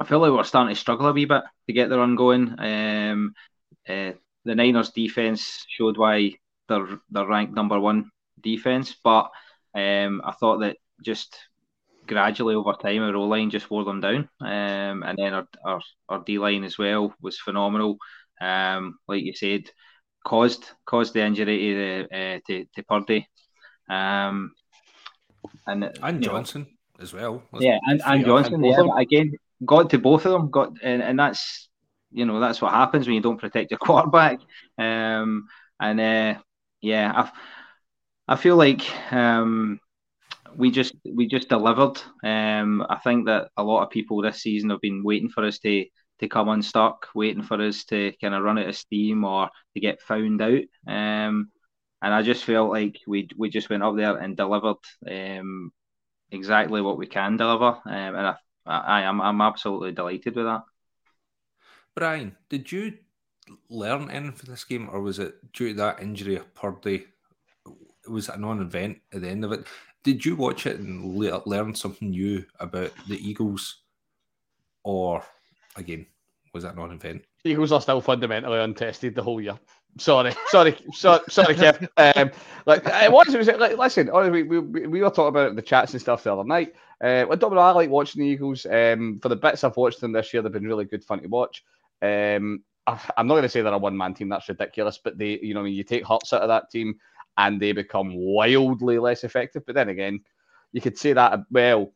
I 0.00 0.04
feel 0.04 0.18
like 0.18 0.32
we 0.32 0.38
are 0.38 0.44
starting 0.44 0.74
to 0.74 0.80
struggle 0.80 1.08
a 1.08 1.12
wee 1.12 1.26
bit 1.26 1.42
to 1.66 1.72
get 1.74 1.90
the 1.90 1.98
run 1.98 2.16
going. 2.16 2.54
Um, 2.58 3.34
uh, 3.86 4.12
the 4.44 4.54
Niners 4.54 4.90
defense 4.90 5.66
showed 5.68 5.98
why 5.98 6.32
they're 6.68 6.98
they're 7.10 7.26
ranked 7.26 7.54
number 7.54 7.78
one 7.78 8.10
defense, 8.40 8.96
but 9.04 9.30
um, 9.74 10.22
I 10.24 10.32
thought 10.32 10.60
that 10.60 10.78
just 11.04 11.36
gradually 12.06 12.54
over 12.54 12.72
time 12.72 13.02
our 13.02 13.14
O 13.14 13.24
line 13.24 13.50
just 13.50 13.70
wore 13.70 13.84
them 13.84 14.00
down, 14.00 14.28
um, 14.40 15.02
and 15.02 15.18
then 15.18 15.34
our 15.34 15.46
our, 15.64 15.80
our 16.08 16.24
D 16.24 16.38
line 16.38 16.64
as 16.64 16.78
well 16.78 17.14
was 17.20 17.38
phenomenal. 17.38 17.98
Um, 18.40 18.98
like 19.06 19.22
you 19.22 19.34
said, 19.34 19.64
caused 20.24 20.64
caused 20.86 21.12
the 21.12 21.22
injury 21.22 21.58
to 21.58 22.04
uh, 22.04 22.38
to, 22.46 22.64
to 22.74 22.82
Purdy. 22.84 23.28
Um, 23.90 24.54
and 25.66 25.90
and 26.02 26.22
Johnson 26.22 26.62
know, 26.62 27.02
as 27.02 27.12
well. 27.12 27.42
Yeah, 27.58 27.78
and, 27.86 28.00
and 28.06 28.24
Johnson. 28.24 28.64
Yeah, 28.64 28.86
again, 28.96 29.34
got 29.64 29.90
to 29.90 29.98
both 29.98 30.26
of 30.26 30.32
them. 30.32 30.50
Got 30.50 30.72
and, 30.82 31.02
and 31.02 31.18
that's 31.18 31.68
you 32.10 32.24
know 32.24 32.40
that's 32.40 32.60
what 32.60 32.72
happens 32.72 33.06
when 33.06 33.14
you 33.14 33.20
don't 33.22 33.40
protect 33.40 33.70
your 33.70 33.78
quarterback. 33.82 34.40
Um, 34.78 35.46
and 35.80 36.00
uh, 36.00 36.40
yeah, 36.80 37.12
I 37.14 37.30
I 38.28 38.36
feel 38.36 38.56
like 38.56 38.82
um, 39.12 39.80
we 40.56 40.70
just 40.70 40.94
we 41.04 41.26
just 41.26 41.48
delivered. 41.48 42.00
Um, 42.24 42.84
I 42.88 42.98
think 43.02 43.26
that 43.26 43.48
a 43.56 43.62
lot 43.62 43.82
of 43.82 43.90
people 43.90 44.22
this 44.22 44.42
season 44.42 44.70
have 44.70 44.80
been 44.80 45.02
waiting 45.04 45.28
for 45.28 45.44
us 45.44 45.58
to 45.60 45.84
to 46.20 46.28
come 46.28 46.48
unstuck, 46.48 47.08
waiting 47.14 47.42
for 47.42 47.60
us 47.60 47.84
to 47.86 48.12
kind 48.20 48.34
of 48.34 48.42
run 48.42 48.58
out 48.58 48.68
of 48.68 48.76
steam 48.76 49.24
or 49.24 49.48
to 49.74 49.80
get 49.80 50.02
found 50.02 50.42
out. 50.42 50.62
Um, 50.86 51.50
and 52.02 52.14
I 52.14 52.22
just 52.22 52.44
felt 52.44 52.70
like 52.70 52.98
we 53.06 53.28
we 53.36 53.48
just 53.50 53.70
went 53.70 53.82
up 53.82 53.96
there 53.96 54.16
and 54.16 54.36
delivered 54.36 54.76
um, 55.10 55.72
exactly 56.30 56.80
what 56.80 56.98
we 56.98 57.06
can 57.06 57.36
deliver, 57.36 57.66
um, 57.66 57.82
and 57.86 58.26
I, 58.26 58.34
I 58.66 59.02
am 59.02 59.20
I'm 59.20 59.40
absolutely 59.40 59.92
delighted 59.92 60.36
with 60.36 60.44
that. 60.46 60.62
Brian, 61.94 62.36
did 62.48 62.70
you 62.70 62.94
learn 63.68 64.10
anything 64.10 64.32
from 64.32 64.50
this 64.50 64.64
game, 64.64 64.88
or 64.92 65.00
was 65.00 65.18
it 65.18 65.52
due 65.52 65.70
to 65.70 65.74
that 65.74 66.00
injury 66.00 66.36
of 66.36 66.54
Purdy? 66.54 67.06
Was 68.08 68.28
it 68.28 68.36
a 68.36 68.40
non-event 68.40 68.98
at 69.12 69.22
the 69.22 69.28
end 69.28 69.44
of 69.44 69.52
it? 69.52 69.66
Did 70.02 70.24
you 70.24 70.36
watch 70.36 70.66
it 70.66 70.78
and 70.78 71.16
learn 71.16 71.74
something 71.74 72.10
new 72.10 72.44
about 72.58 72.92
the 73.08 73.16
Eagles, 73.16 73.82
or 74.82 75.22
again, 75.76 76.06
was 76.54 76.62
that 76.62 76.76
non-event? 76.76 77.24
Eagles 77.44 77.72
are 77.72 77.80
still 77.80 78.00
fundamentally 78.00 78.60
untested 78.60 79.14
the 79.14 79.22
whole 79.22 79.40
year. 79.40 79.58
Sorry, 79.98 80.32
sorry, 80.46 80.76
sorry, 80.92 81.20
sorry, 81.28 81.54
Kev. 81.54 81.88
Um, 81.96 82.30
like 82.66 82.82
it 82.86 83.12
was, 83.12 83.48
like, 83.58 83.76
listen, 83.76 84.10
we, 84.32 84.42
we, 84.42 84.58
we 84.60 85.02
were 85.02 85.10
talking 85.10 85.28
about 85.28 85.56
the 85.56 85.62
chats 85.62 85.92
and 85.92 86.00
stuff 86.00 86.22
the 86.22 86.32
other 86.32 86.44
night. 86.44 86.74
Uh, 87.02 87.26
I 87.30 87.34
don't 87.34 87.54
know, 87.54 87.60
I 87.60 87.72
like 87.72 87.90
watching 87.90 88.22
the 88.22 88.28
Eagles. 88.28 88.66
Um, 88.66 89.18
for 89.20 89.28
the 89.28 89.36
bits 89.36 89.64
I've 89.64 89.76
watched 89.76 90.00
them 90.00 90.12
this 90.12 90.32
year, 90.32 90.42
they've 90.42 90.52
been 90.52 90.66
really 90.66 90.84
good 90.84 91.04
fun 91.04 91.20
to 91.20 91.28
watch. 91.28 91.64
Um, 92.02 92.62
I'm 92.86 93.26
not 93.26 93.34
going 93.34 93.42
to 93.42 93.48
say 93.48 93.62
they're 93.62 93.72
a 93.72 93.78
one 93.78 93.96
man 93.96 94.14
team. 94.14 94.28
That's 94.28 94.48
ridiculous. 94.48 94.98
But 95.02 95.18
they, 95.18 95.38
you 95.40 95.54
know, 95.54 95.60
I 95.60 95.64
mean, 95.64 95.74
you 95.74 95.84
take 95.84 96.06
Hurts 96.06 96.32
out 96.32 96.42
of 96.42 96.48
that 96.48 96.70
team, 96.70 96.98
and 97.36 97.60
they 97.60 97.72
become 97.72 98.14
wildly 98.14 98.98
less 98.98 99.24
effective. 99.24 99.64
But 99.66 99.74
then 99.74 99.88
again, 99.88 100.20
you 100.72 100.80
could 100.80 100.98
say 100.98 101.12
that. 101.12 101.40
Well, 101.50 101.92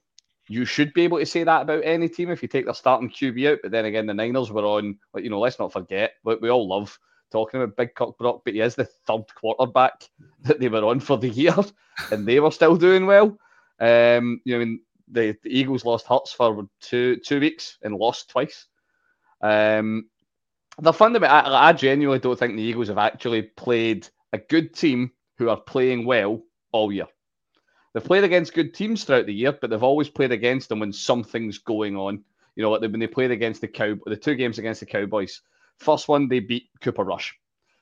you 0.49 0.65
should 0.65 0.93
be 0.93 1.03
able 1.03 1.19
to 1.19 1.27
say 1.27 1.43
that 1.45 1.63
about 1.63 1.83
any 1.85 2.09
team 2.09 2.31
if 2.31 2.43
you 2.43 2.49
take 2.49 2.67
their 2.67 2.75
starting 2.75 3.11
QB 3.11 3.53
out. 3.53 3.59
But 3.63 3.73
then 3.73 3.87
again, 3.87 4.07
the 4.07 4.15
Niners 4.15 4.51
were 4.51 4.65
on. 4.65 4.99
Like, 5.13 5.25
you 5.25 5.31
know, 5.31 5.41
let's 5.41 5.59
not 5.59 5.73
forget 5.73 6.13
what 6.23 6.41
we 6.41 6.51
all 6.51 6.69
love 6.69 6.99
talking 7.35 7.61
about 7.61 7.77
Big 7.77 7.95
Cock 7.95 8.17
Brock, 8.17 8.43
but 8.45 8.55
he 8.55 8.61
is 8.61 8.77
the 8.77 8.85
third 8.85 9.25
quarterback 9.35 10.09
that 10.43 10.61
they 10.61 10.69
were 10.69 10.85
on 10.85 11.01
for 11.01 11.19
the 11.19 11.29
year, 11.29 11.57
and 12.13 12.27
they 12.27 12.39
were 12.39 12.53
still 12.53 12.77
doing 12.77 13.07
well. 13.07 13.37
Um, 13.81 14.41
you 14.45 14.55
know, 14.55 14.61
I 14.61 14.65
mean, 14.65 14.81
the, 15.09 15.37
the 15.43 15.51
Eagles 15.51 15.85
lost 15.85 16.07
Hurts 16.07 16.33
for 16.33 16.69
two 16.81 17.17
two 17.17 17.41
weeks 17.41 17.79
and 17.83 17.97
lost 17.97 18.31
twice. 18.31 18.67
Um, 19.41 20.09
the 20.79 20.93
fundamental, 20.93 21.37
I, 21.37 21.69
I 21.69 21.73
genuinely 21.73 22.21
don't 22.21 22.39
think 22.39 22.55
the 22.55 22.63
Eagles 22.63 22.89
have 22.89 22.99
actually 22.99 23.43
played 23.43 24.09
a 24.33 24.39
good 24.39 24.73
team 24.73 25.11
who 25.37 25.49
are 25.49 25.61
playing 25.61 26.07
well 26.07 26.41
all 26.73 26.93
year. 26.93 27.07
They've 27.93 28.03
played 28.03 28.25
against 28.25 28.55
good 28.55 28.75
teams 28.75 29.05
throughout 29.05 29.27
the 29.27 29.35
year, 29.35 29.53
but 29.53 29.71
they've 29.71 29.83
always 29.83 30.09
played 30.09 30.33
against 30.33 30.69
them 30.69 30.81
when 30.81 30.93
something's 30.93 31.59
going 31.59 31.97
on. 31.97 32.25
You 32.57 32.63
know, 32.63 32.71
like 32.71 32.81
when 32.81 33.01
they 33.01 33.07
played 33.07 33.33
against 33.33 33.61
the 33.61 33.69
Cow, 33.69 33.97
the 34.07 34.17
two 34.17 34.37
games 34.37 34.59
against 34.59 34.81
the 34.81 34.87
Cowboys, 34.87 35.43
First 35.79 36.09
one, 36.09 36.29
they 36.29 36.41
beat 36.41 36.69
Cooper 36.81 37.05
Rush. 37.05 37.35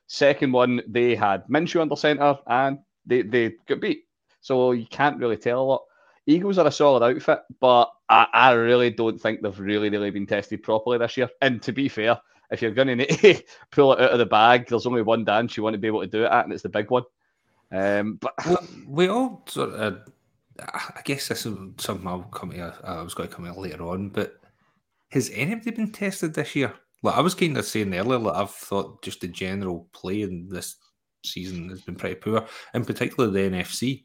Second 0.06 0.52
one, 0.52 0.82
they 0.86 1.14
had 1.14 1.46
Minshew 1.48 1.80
under 1.80 1.96
centre 1.96 2.36
and 2.46 2.78
they, 3.06 3.22
they 3.22 3.54
got 3.66 3.80
beat. 3.80 4.04
So 4.40 4.72
you 4.72 4.86
can't 4.86 5.18
really 5.18 5.36
tell 5.36 5.60
a 5.60 5.64
lot. 5.64 5.82
Eagles 6.26 6.58
are 6.58 6.66
a 6.66 6.72
solid 6.72 7.02
outfit, 7.02 7.40
but 7.60 7.90
I, 8.08 8.26
I 8.32 8.52
really 8.52 8.90
don't 8.90 9.20
think 9.20 9.40
they've 9.40 9.58
really, 9.58 9.90
really 9.90 10.10
been 10.10 10.26
tested 10.26 10.62
properly 10.62 10.98
this 10.98 11.16
year. 11.16 11.28
And 11.40 11.60
to 11.62 11.72
be 11.72 11.88
fair, 11.88 12.20
if 12.50 12.60
you're 12.60 12.70
going 12.70 12.98
to 12.98 13.42
pull 13.70 13.94
it 13.94 14.00
out 14.00 14.12
of 14.12 14.18
the 14.18 14.26
bag, 14.26 14.68
there's 14.68 14.86
only 14.86 15.02
one 15.02 15.24
dance 15.24 15.56
you 15.56 15.62
want 15.62 15.74
to 15.74 15.78
be 15.78 15.88
able 15.88 16.02
to 16.02 16.06
do 16.06 16.24
it 16.24 16.30
at, 16.30 16.44
and 16.44 16.52
it's 16.52 16.62
the 16.62 16.68
big 16.68 16.90
one. 16.90 17.04
Um, 17.72 18.18
but 18.20 18.34
we 18.86 19.08
all 19.08 19.42
sort 19.48 19.70
of, 19.70 20.00
I 20.60 21.00
guess 21.04 21.28
this 21.28 21.46
is 21.46 21.56
something 21.78 22.06
I'll 22.06 22.22
come 22.24 22.50
to. 22.50 22.74
I 22.84 23.02
was 23.02 23.14
going 23.14 23.28
to 23.28 23.34
come 23.34 23.46
to 23.46 23.58
later 23.58 23.82
on, 23.84 24.10
but 24.10 24.38
has 25.10 25.30
anybody 25.34 25.70
been 25.70 25.90
tested 25.90 26.34
this 26.34 26.54
year? 26.54 26.74
Like 27.02 27.16
I 27.16 27.20
was 27.20 27.34
kind 27.34 27.56
of 27.56 27.64
saying 27.64 27.94
earlier, 27.94 28.18
like 28.18 28.36
I've 28.36 28.50
thought 28.50 29.02
just 29.02 29.20
the 29.20 29.28
general 29.28 29.88
play 29.92 30.22
in 30.22 30.48
this 30.48 30.76
season 31.24 31.68
has 31.68 31.82
been 31.82 31.96
pretty 31.96 32.16
poor, 32.16 32.46
in 32.74 32.84
particular 32.84 33.30
the 33.30 33.40
NFC. 33.40 34.04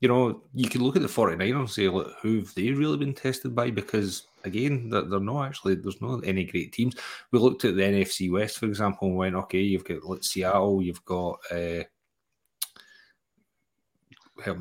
You 0.00 0.08
know, 0.08 0.42
you 0.52 0.68
can 0.68 0.82
look 0.82 0.96
at 0.96 1.02
the 1.02 1.08
49ers 1.08 1.58
and 1.58 1.70
say, 1.70 1.88
look, 1.88 2.12
who've 2.20 2.52
they 2.54 2.70
really 2.70 2.98
been 2.98 3.14
tested 3.14 3.54
by? 3.54 3.70
Because 3.70 4.26
again, 4.44 4.90
they're, 4.90 5.02
they're 5.02 5.20
not 5.20 5.46
actually, 5.46 5.76
there's 5.76 6.02
not 6.02 6.26
any 6.26 6.44
great 6.44 6.72
teams. 6.72 6.96
We 7.32 7.38
looked 7.38 7.64
at 7.64 7.76
the 7.76 7.82
NFC 7.82 8.30
West, 8.30 8.58
for 8.58 8.66
example, 8.66 9.08
and 9.08 9.16
went, 9.16 9.34
okay, 9.34 9.60
you've 9.60 9.84
got 9.84 10.04
like, 10.04 10.22
Seattle, 10.22 10.82
you've 10.82 11.04
got 11.04 11.38
uh, 11.50 11.84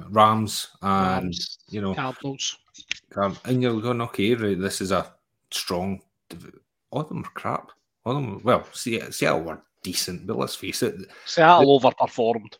Rams, 0.09 0.69
and 0.81 1.25
Rams, 1.25 1.59
you 1.69 1.81
know, 1.81 1.93
Cardinals. 1.93 2.57
and 3.45 3.61
you're 3.61 3.81
going, 3.81 4.01
okay, 4.01 4.33
right, 4.35 4.59
this 4.59 4.81
is 4.81 4.91
a 4.91 5.13
strong. 5.51 6.01
All 6.91 7.01
of 7.01 7.09
them 7.09 7.21
were 7.21 7.29
crap. 7.33 7.71
All 8.05 8.17
of 8.17 8.23
them, 8.23 8.41
well, 8.43 8.65
Seattle 8.73 9.41
were 9.41 9.61
decent, 9.83 10.27
but 10.27 10.37
let's 10.37 10.55
face 10.55 10.83
it, 10.83 10.95
Seattle 11.25 11.79
overperformed. 11.79 12.57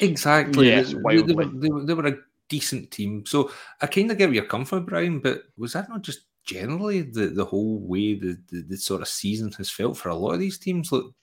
Exactly. 0.00 0.68
Yes, 0.68 0.88
they, 0.88 0.94
they, 0.94 1.00
wildly. 1.00 1.34
were, 1.34 1.44
they, 1.44 1.68
were, 1.68 1.84
they 1.84 1.94
were 1.94 2.06
a 2.06 2.18
decent 2.48 2.90
team. 2.90 3.24
So 3.26 3.50
I 3.80 3.86
kind 3.86 4.10
of 4.10 4.18
get 4.18 4.26
where 4.26 4.34
you're 4.34 4.44
coming 4.44 4.66
from, 4.66 4.84
Brian, 4.84 5.20
but 5.20 5.42
was 5.56 5.72
that 5.74 5.88
not 5.88 6.02
just 6.02 6.22
generally 6.44 7.02
the, 7.02 7.26
the 7.26 7.44
whole 7.44 7.78
way 7.80 8.14
the, 8.14 8.38
the, 8.50 8.62
the 8.62 8.76
sort 8.76 9.02
of 9.02 9.08
season 9.08 9.52
has 9.52 9.70
felt 9.70 9.96
for 9.96 10.08
a 10.08 10.14
lot 10.14 10.32
of 10.32 10.40
these 10.40 10.58
teams? 10.58 10.90
Look, 10.90 11.14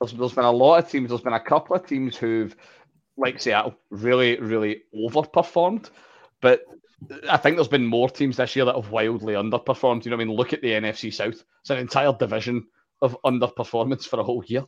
there's, 0.00 0.12
there's 0.12 0.34
been 0.34 0.44
a 0.44 0.50
lot 0.50 0.84
of 0.84 0.90
teams. 0.90 1.08
There's 1.08 1.20
been 1.20 1.32
a 1.32 1.40
couple 1.40 1.76
of 1.76 1.86
teams 1.86 2.16
who've, 2.16 2.54
like 3.16 3.40
Seattle, 3.40 3.74
really, 3.90 4.38
really 4.40 4.82
overperformed. 4.94 5.90
But 6.40 6.64
I 7.28 7.36
think 7.36 7.56
there's 7.56 7.68
been 7.68 7.86
more 7.86 8.10
teams 8.10 8.36
this 8.36 8.54
year 8.54 8.64
that 8.64 8.74
have 8.74 8.90
wildly 8.90 9.34
underperformed. 9.34 10.04
You 10.04 10.10
know 10.10 10.16
what 10.16 10.22
I 10.22 10.26
mean? 10.26 10.36
Look 10.36 10.52
at 10.52 10.62
the 10.62 10.72
NFC 10.72 11.12
South. 11.12 11.42
It's 11.60 11.70
an 11.70 11.78
entire 11.78 12.12
division 12.12 12.66
of 13.02 13.16
underperformance 13.24 14.04
for 14.04 14.20
a 14.20 14.24
whole 14.24 14.44
year. 14.46 14.64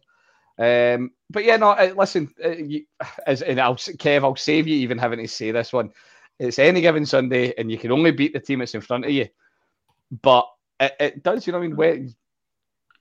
Um, 0.59 1.11
but 1.31 1.45
yeah, 1.45 1.57
no, 1.57 1.71
uh, 1.71 1.93
listen, 1.97 2.33
uh, 2.45 2.51
you, 2.51 2.85
as 3.27 3.43
and 3.43 3.61
I'll, 3.61 3.77
Kev, 3.77 4.23
I'll 4.23 4.37
save 4.37 4.67
you 4.67 4.77
even 4.77 4.99
having 4.99 5.19
to 5.19 5.29
say 5.29 5.51
this 5.51 5.73
one. 5.73 5.91
It's 6.39 6.59
any 6.59 6.81
given 6.81 7.07
Sunday, 7.07 7.55
and 7.57 7.71
you 7.71 7.79
can 7.79 7.93
only 7.93 8.11
beat 8.11 8.33
the 8.33 8.41
team 8.41 8.59
that's 8.59 8.75
in 8.75 8.81
front 8.81 9.05
of 9.05 9.11
you. 9.11 9.29
But 10.23 10.47
it, 10.81 10.93
it 11.01 11.23
does, 11.23 11.47
you 11.47 11.53
know 11.53 11.59
what 11.59 11.65
I 11.65 11.69
mean? 11.69 11.77
Where 11.77 12.07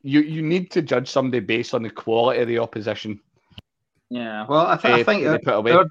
you 0.04 0.22
you 0.22 0.42
need 0.42 0.72
to 0.72 0.82
judge 0.82 1.10
somebody 1.10 1.40
based 1.40 1.74
on 1.74 1.84
the 1.84 1.90
quality 1.90 2.42
of 2.42 2.48
the 2.48 2.60
opposition. 2.60 3.20
Yeah, 4.10 4.46
well, 4.48 4.68
I, 4.68 4.78
th- 4.78 4.94
I 4.94 5.00
eh, 5.00 5.04
think 5.04 5.24
they 5.24 5.30
uh, 5.30 5.38
put 5.38 5.54
away. 5.54 5.72
our- 5.72 5.90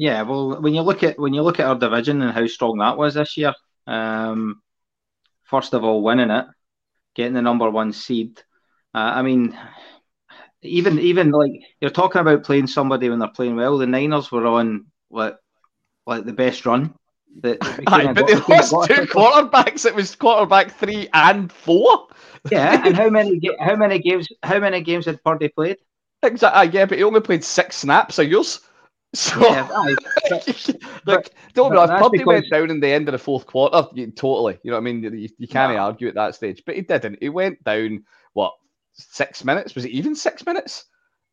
yeah, 0.00 0.22
well, 0.22 0.62
when 0.62 0.72
you 0.72 0.80
look 0.80 1.02
at 1.02 1.18
when 1.18 1.34
you 1.34 1.42
look 1.42 1.60
at 1.60 1.66
our 1.66 1.74
division 1.74 2.22
and 2.22 2.32
how 2.32 2.46
strong 2.46 2.78
that 2.78 2.96
was 2.96 3.12
this 3.12 3.36
year, 3.36 3.52
um, 3.86 4.62
first 5.42 5.74
of 5.74 5.84
all, 5.84 6.02
winning 6.02 6.30
it, 6.30 6.46
getting 7.14 7.34
the 7.34 7.42
number 7.42 7.68
one 7.68 7.92
seed. 7.92 8.38
Uh, 8.94 9.12
I 9.16 9.20
mean, 9.20 9.58
even 10.62 10.98
even 11.00 11.32
like 11.32 11.50
you're 11.82 11.90
talking 11.90 12.22
about 12.22 12.44
playing 12.44 12.66
somebody 12.66 13.10
when 13.10 13.18
they're 13.18 13.28
playing 13.28 13.56
well. 13.56 13.76
The 13.76 13.86
Niners 13.86 14.32
were 14.32 14.46
on 14.46 14.86
like 15.10 15.36
like 16.06 16.24
the 16.24 16.32
best 16.32 16.64
run. 16.64 16.94
That 17.42 17.58
Aye, 17.86 18.14
but 18.14 18.26
they 18.26 18.36
lost 18.36 18.72
two 18.88 19.02
quarterbacks. 19.02 19.84
It 19.84 19.94
was 19.94 20.16
quarterback 20.16 20.70
three 20.70 21.10
and 21.12 21.52
four. 21.52 22.08
Yeah, 22.50 22.86
and 22.86 22.96
how 22.96 23.10
many 23.18 23.38
how 23.60 23.76
many 23.76 23.98
games 23.98 24.28
how 24.42 24.60
many 24.60 24.80
games 24.80 25.04
had 25.04 25.22
Purdy 25.22 25.48
played? 25.48 25.76
Exactly. 26.22 26.70
Yeah, 26.72 26.86
but 26.86 26.96
he 26.96 27.04
only 27.04 27.20
played 27.20 27.44
six 27.44 27.76
snaps 27.76 28.18
of 28.18 28.26
yours. 28.26 28.60
So, 29.12 29.40
Yeah, 29.40 29.68
aye. 29.74 29.94
like, 31.06 31.30
don't 31.54 31.70
but 31.70 31.74
know. 31.74 31.82
If 31.82 31.88
that's 31.88 32.02
Purdy 32.02 32.18
because- 32.18 32.26
went 32.26 32.50
down 32.50 32.70
in 32.70 32.80
the 32.80 32.88
end 32.88 33.08
of 33.08 33.12
the 33.12 33.18
fourth 33.18 33.46
quarter, 33.46 33.88
totally. 34.14 34.58
You 34.62 34.70
know 34.70 34.76
what 34.76 34.82
I 34.88 34.92
mean? 34.92 35.02
You, 35.02 35.28
you 35.38 35.48
can't 35.48 35.74
No. 35.74 35.80
argue 35.80 36.08
at 36.08 36.14
that 36.14 36.34
stage. 36.36 36.62
But 36.64 36.76
he 36.76 36.82
didn't. 36.82 37.18
He 37.20 37.28
went 37.28 37.62
down, 37.64 38.04
what, 38.34 38.52
six 38.92 39.44
minutes? 39.44 39.74
Was 39.74 39.84
it 39.84 39.90
even 39.90 40.14
six 40.14 40.46
minutes 40.46 40.84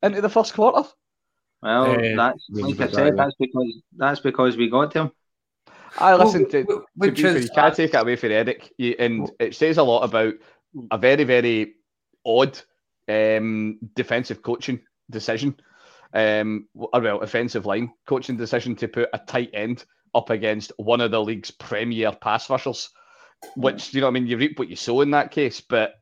into 0.01 0.21
the 0.21 0.29
first 0.29 0.53
quarter? 0.53 0.87
Well, 1.61 1.99
Eh, 1.99 2.15
that's 2.15 2.45
like 2.51 2.81
I 2.81 2.91
said, 2.91 3.17
that's 3.17 3.35
because 3.39 3.81
that's 3.95 4.19
because 4.21 4.57
we 4.57 4.69
got 4.69 4.93
him. 4.93 5.11
I 5.99 6.15
Well, 6.15 6.25
listen 6.25 6.49
to, 6.49 6.63
wh- 6.63 6.67
to 6.67 6.85
which 6.95 7.17
be 7.21 7.23
is- 7.27 7.43
you 7.45 7.49
can't 7.51 7.75
take 7.75 7.93
it 7.93 7.97
away 8.01 8.15
from 8.15 8.29
Reddick, 8.29 8.71
you, 8.77 8.95
and 8.99 9.31
it 9.39 9.55
says 9.55 9.77
a 9.77 9.83
lot 9.83 10.01
about 10.03 10.33
a 10.91 10.97
very, 10.97 11.23
very 11.23 11.75
odd 12.25 12.59
um, 13.07 13.79
defensive 13.95 14.41
coaching 14.43 14.79
decision, 15.09 15.55
um, 16.13 16.67
well, 16.73 17.21
offensive 17.21 17.65
line 17.65 17.91
coaching 18.05 18.37
decision 18.37 18.75
to 18.77 18.87
put 18.87 19.09
a 19.13 19.19
tight 19.19 19.49
end 19.53 19.85
up 20.15 20.29
against 20.29 20.71
one 20.77 21.01
of 21.01 21.11
the 21.11 21.21
league's 21.21 21.51
premier 21.51 22.11
pass 22.11 22.49
rushers, 22.49 22.89
which 23.55 23.93
you 23.93 24.01
know, 24.01 24.07
what 24.07 24.11
I 24.11 24.13
mean, 24.13 24.27
you 24.27 24.37
reap 24.37 24.57
what 24.59 24.69
you 24.69 24.75
sow 24.75 25.01
in 25.01 25.11
that 25.11 25.31
case. 25.31 25.61
But 25.61 25.95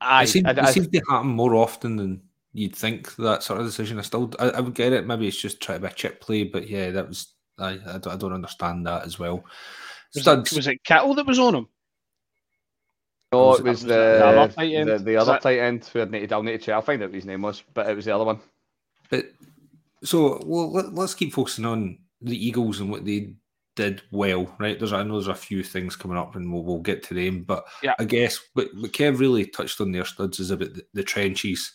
I, 0.00 0.24
it, 0.24 0.26
seems, 0.28 0.46
I, 0.46 0.50
it 0.50 0.66
seems 0.68 0.88
to 0.88 1.02
happen 1.08 1.28
more 1.28 1.54
often 1.54 1.96
than 1.96 2.22
you'd 2.52 2.76
think. 2.76 3.14
That 3.16 3.42
sort 3.42 3.60
of 3.60 3.66
decision. 3.66 3.98
I 3.98 4.02
still, 4.02 4.32
I, 4.38 4.50
I 4.50 4.60
would 4.60 4.74
get 4.74 4.92
it. 4.92 5.06
Maybe 5.06 5.28
it's 5.28 5.40
just 5.40 5.60
try 5.60 5.76
to 5.76 5.80
be 5.80 5.86
a 5.86 5.92
chip 5.92 6.20
play, 6.20 6.44
but 6.44 6.68
yeah, 6.68 6.90
that 6.90 7.08
was. 7.08 7.34
I, 7.58 7.70
I, 7.70 7.98
don't, 7.98 8.08
I 8.08 8.16
don't 8.16 8.32
understand 8.32 8.86
that 8.86 9.04
as 9.04 9.18
well. 9.18 9.44
Was 10.14 10.22
Studs. 10.22 10.52
it, 10.52 10.56
was 10.56 10.66
it 10.68 10.84
Kittle 10.84 11.14
that 11.14 11.26
was 11.26 11.40
on 11.40 11.56
him? 11.56 11.68
no, 13.32 13.46
was- 13.46 13.60
it 13.60 13.64
was 13.64 13.82
was 13.82 13.84
it 13.84 13.88
the 13.88 14.24
other 14.26 14.46
the 14.46 14.54
tight 14.54 14.72
end? 14.72 14.88
the, 14.88 14.98
the 14.98 15.16
other 15.16 15.32
that- 15.32 15.42
tight 15.42 15.58
end 15.58 15.84
who 15.86 16.02
I'd 16.02 16.10
need 16.10 16.28
to, 16.28 16.34
I'll 16.34 16.42
need 16.42 16.62
to. 16.62 16.72
I'll 16.72 16.82
find 16.82 17.02
out 17.02 17.08
what 17.08 17.14
his 17.16 17.24
name 17.26 17.42
was, 17.42 17.62
but 17.74 17.88
it 17.88 17.96
was 17.96 18.04
the 18.04 18.14
other 18.14 18.24
one. 18.24 18.38
But 19.10 19.26
so 20.02 20.42
well, 20.44 20.72
let, 20.72 20.94
let's 20.94 21.14
keep 21.14 21.32
focusing 21.32 21.64
on 21.64 21.98
the 22.20 22.46
Eagles 22.46 22.80
and 22.80 22.90
what 22.90 23.04
they 23.04 23.34
did 23.78 24.02
well, 24.10 24.52
right? 24.58 24.78
There's 24.78 24.92
I 24.92 25.04
know 25.04 25.14
there's 25.14 25.28
a 25.28 25.34
few 25.34 25.62
things 25.62 25.94
coming 25.96 26.18
up, 26.18 26.34
and 26.34 26.52
we'll, 26.52 26.64
we'll 26.64 26.80
get 26.80 27.02
to 27.04 27.14
them. 27.14 27.44
But 27.44 27.64
Yeah. 27.82 27.94
I 27.98 28.04
guess 28.04 28.40
what, 28.54 28.68
what 28.74 28.92
Kev 28.92 29.18
really 29.20 29.46
touched 29.46 29.80
on 29.80 29.92
their 29.92 30.04
studs 30.04 30.40
is 30.40 30.50
about 30.50 30.74
the, 30.74 30.84
the 30.94 31.04
trenches, 31.04 31.74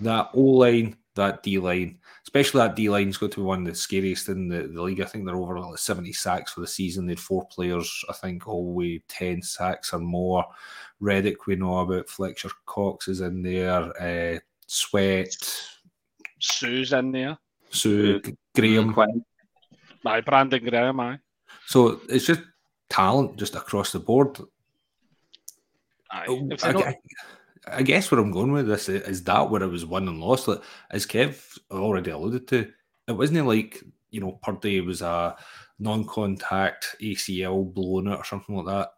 that 0.00 0.30
O 0.34 0.40
line, 0.40 0.96
that 1.14 1.44
D 1.44 1.58
line, 1.58 1.98
especially 2.24 2.58
that 2.60 2.74
D 2.74 2.88
line 2.88 3.08
is 3.08 3.16
going 3.16 3.30
to 3.30 3.40
be 3.40 3.42
one 3.42 3.60
of 3.60 3.66
the 3.66 3.74
scariest 3.74 4.28
in 4.28 4.48
the, 4.48 4.64
the 4.64 4.82
league. 4.82 5.00
I 5.00 5.04
think 5.04 5.26
they're 5.26 5.36
over 5.36 5.60
like 5.60 5.78
70 5.78 6.12
sacks 6.12 6.52
for 6.52 6.60
the 6.60 6.66
season. 6.66 7.06
They 7.06 7.12
had 7.12 7.20
four 7.20 7.46
players, 7.46 8.04
I 8.08 8.14
think, 8.14 8.48
all 8.48 8.66
the 8.66 8.72
way 8.72 9.02
10 9.08 9.40
sacks 9.42 9.92
or 9.92 10.00
more. 10.00 10.44
Reddick, 10.98 11.46
we 11.46 11.54
know 11.54 11.78
about. 11.78 12.08
Fletcher 12.08 12.50
Cox 12.66 13.06
is 13.06 13.20
in 13.20 13.42
there. 13.42 13.92
Uh, 14.36 14.40
Sweat, 14.66 15.36
Sue's 16.38 16.92
in 16.92 17.12
there. 17.12 17.38
Sue, 17.70 18.20
eh, 18.24 18.30
Graham. 18.54 18.90
Eh, 18.90 18.92
Quinn. 18.92 19.24
Aye, 20.06 20.20
Brandon 20.22 20.64
Graham, 20.64 21.00
aye. 21.00 21.18
So 21.66 22.00
it's 22.08 22.24
just 22.26 22.40
talent 22.88 23.36
just 23.36 23.54
across 23.54 23.92
the 23.92 23.98
board. 24.00 24.38
aye. 26.10 26.24
Oh, 26.28 26.48
I, 26.62 26.70
I- 26.70 26.98
I 27.70 27.82
guess 27.82 28.10
where 28.10 28.18
I'm 28.18 28.30
going 28.30 28.52
with 28.52 28.66
this 28.66 28.88
is, 28.88 29.02
is 29.06 29.24
that 29.24 29.50
where 29.50 29.62
it 29.62 29.66
was 29.68 29.84
won 29.84 30.08
and 30.08 30.20
lost. 30.20 30.48
Like, 30.48 30.62
as 30.90 31.04
Kev 31.04 31.58
already 31.70 32.10
alluded 32.10 32.48
to, 32.48 32.70
it 33.06 33.12
wasn't 33.12 33.46
like 33.46 33.82
you 34.10 34.20
know 34.22 34.38
Purdy 34.42 34.80
was 34.80 35.02
a 35.02 35.36
non-contact 35.78 36.96
ACL 37.02 37.72
blown 37.74 38.06
it 38.08 38.16
or 38.16 38.24
something 38.24 38.56
like 38.56 38.66
that. 38.66 38.92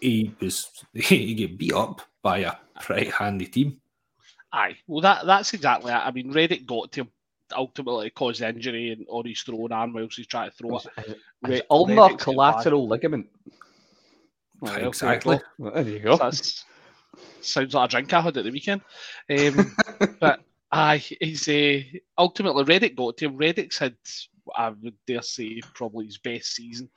He 0.00 0.34
was 0.40 0.70
he 0.94 1.34
get 1.34 1.58
beat 1.58 1.74
up 1.74 2.00
by 2.22 2.38
a 2.38 2.52
pretty 2.80 3.10
handy 3.10 3.44
team. 3.46 3.78
Aye, 4.52 4.76
well, 4.86 5.02
that 5.02 5.26
that's 5.26 5.52
exactly 5.52 5.92
it. 5.92 5.96
I 5.96 6.10
mean, 6.10 6.32
Reddick 6.32 6.66
got 6.66 6.92
to 6.92 7.06
ultimately 7.56 8.10
caused 8.10 8.42
injury 8.42 8.92
and 8.92 9.04
or 9.08 9.24
he's 9.24 9.42
throwing 9.42 9.72
arm 9.72 9.92
whilst 9.92 10.16
he's 10.16 10.26
trying 10.26 10.50
to 10.50 10.56
throw 10.56 10.78
it. 10.78 11.18
His 11.46 11.62
ulnar 11.70 12.16
collateral 12.16 12.88
ligament. 12.88 13.28
Well, 14.60 14.88
exactly. 14.88 15.40
There 15.58 15.82
you 15.82 16.00
go. 16.00 16.16
That's 16.16 16.64
sounds 17.40 17.74
like 17.74 17.88
a 17.88 17.90
drink 17.90 18.12
I 18.12 18.20
had 18.20 18.36
at 18.36 18.44
the 18.44 18.50
weekend. 18.50 18.82
Um, 19.30 19.74
but 20.20 20.40
aye, 20.72 20.98
he's 21.20 21.48
uh, 21.48 21.80
ultimately 22.16 22.64
Reddick 22.64 22.96
got 22.96 23.16
to 23.18 23.26
him. 23.26 23.36
Reddick's 23.36 23.78
had, 23.78 23.96
I 24.56 24.70
would 24.70 24.94
dare 25.06 25.22
say, 25.22 25.60
probably 25.74 26.06
his 26.06 26.18
best 26.18 26.54
season 26.54 26.88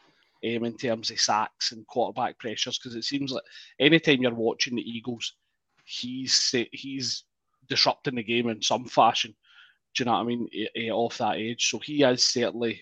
um, 0.44 0.64
in 0.66 0.76
terms 0.78 1.12
of 1.12 1.20
sacks 1.20 1.72
and 1.72 1.86
quarterback 1.88 2.38
pressures 2.40 2.78
because 2.78 2.96
it 2.96 3.04
seems 3.04 3.32
like 3.32 3.44
anytime 3.80 4.22
you're 4.22 4.34
watching 4.34 4.76
the 4.76 4.90
Eagles, 4.90 5.34
he's 5.86 6.56
he's 6.72 7.24
disrupting 7.68 8.16
the 8.16 8.24
game 8.24 8.50
in 8.50 8.62
some 8.62 8.86
fashion. 8.86 9.36
Do 9.94 10.02
you 10.02 10.06
know 10.06 10.14
what 10.14 10.20
I 10.20 10.24
mean? 10.24 10.48
Off 10.92 11.18
that 11.18 11.38
age, 11.38 11.70
so 11.70 11.80
he 11.80 12.00
has 12.02 12.24
certainly 12.24 12.82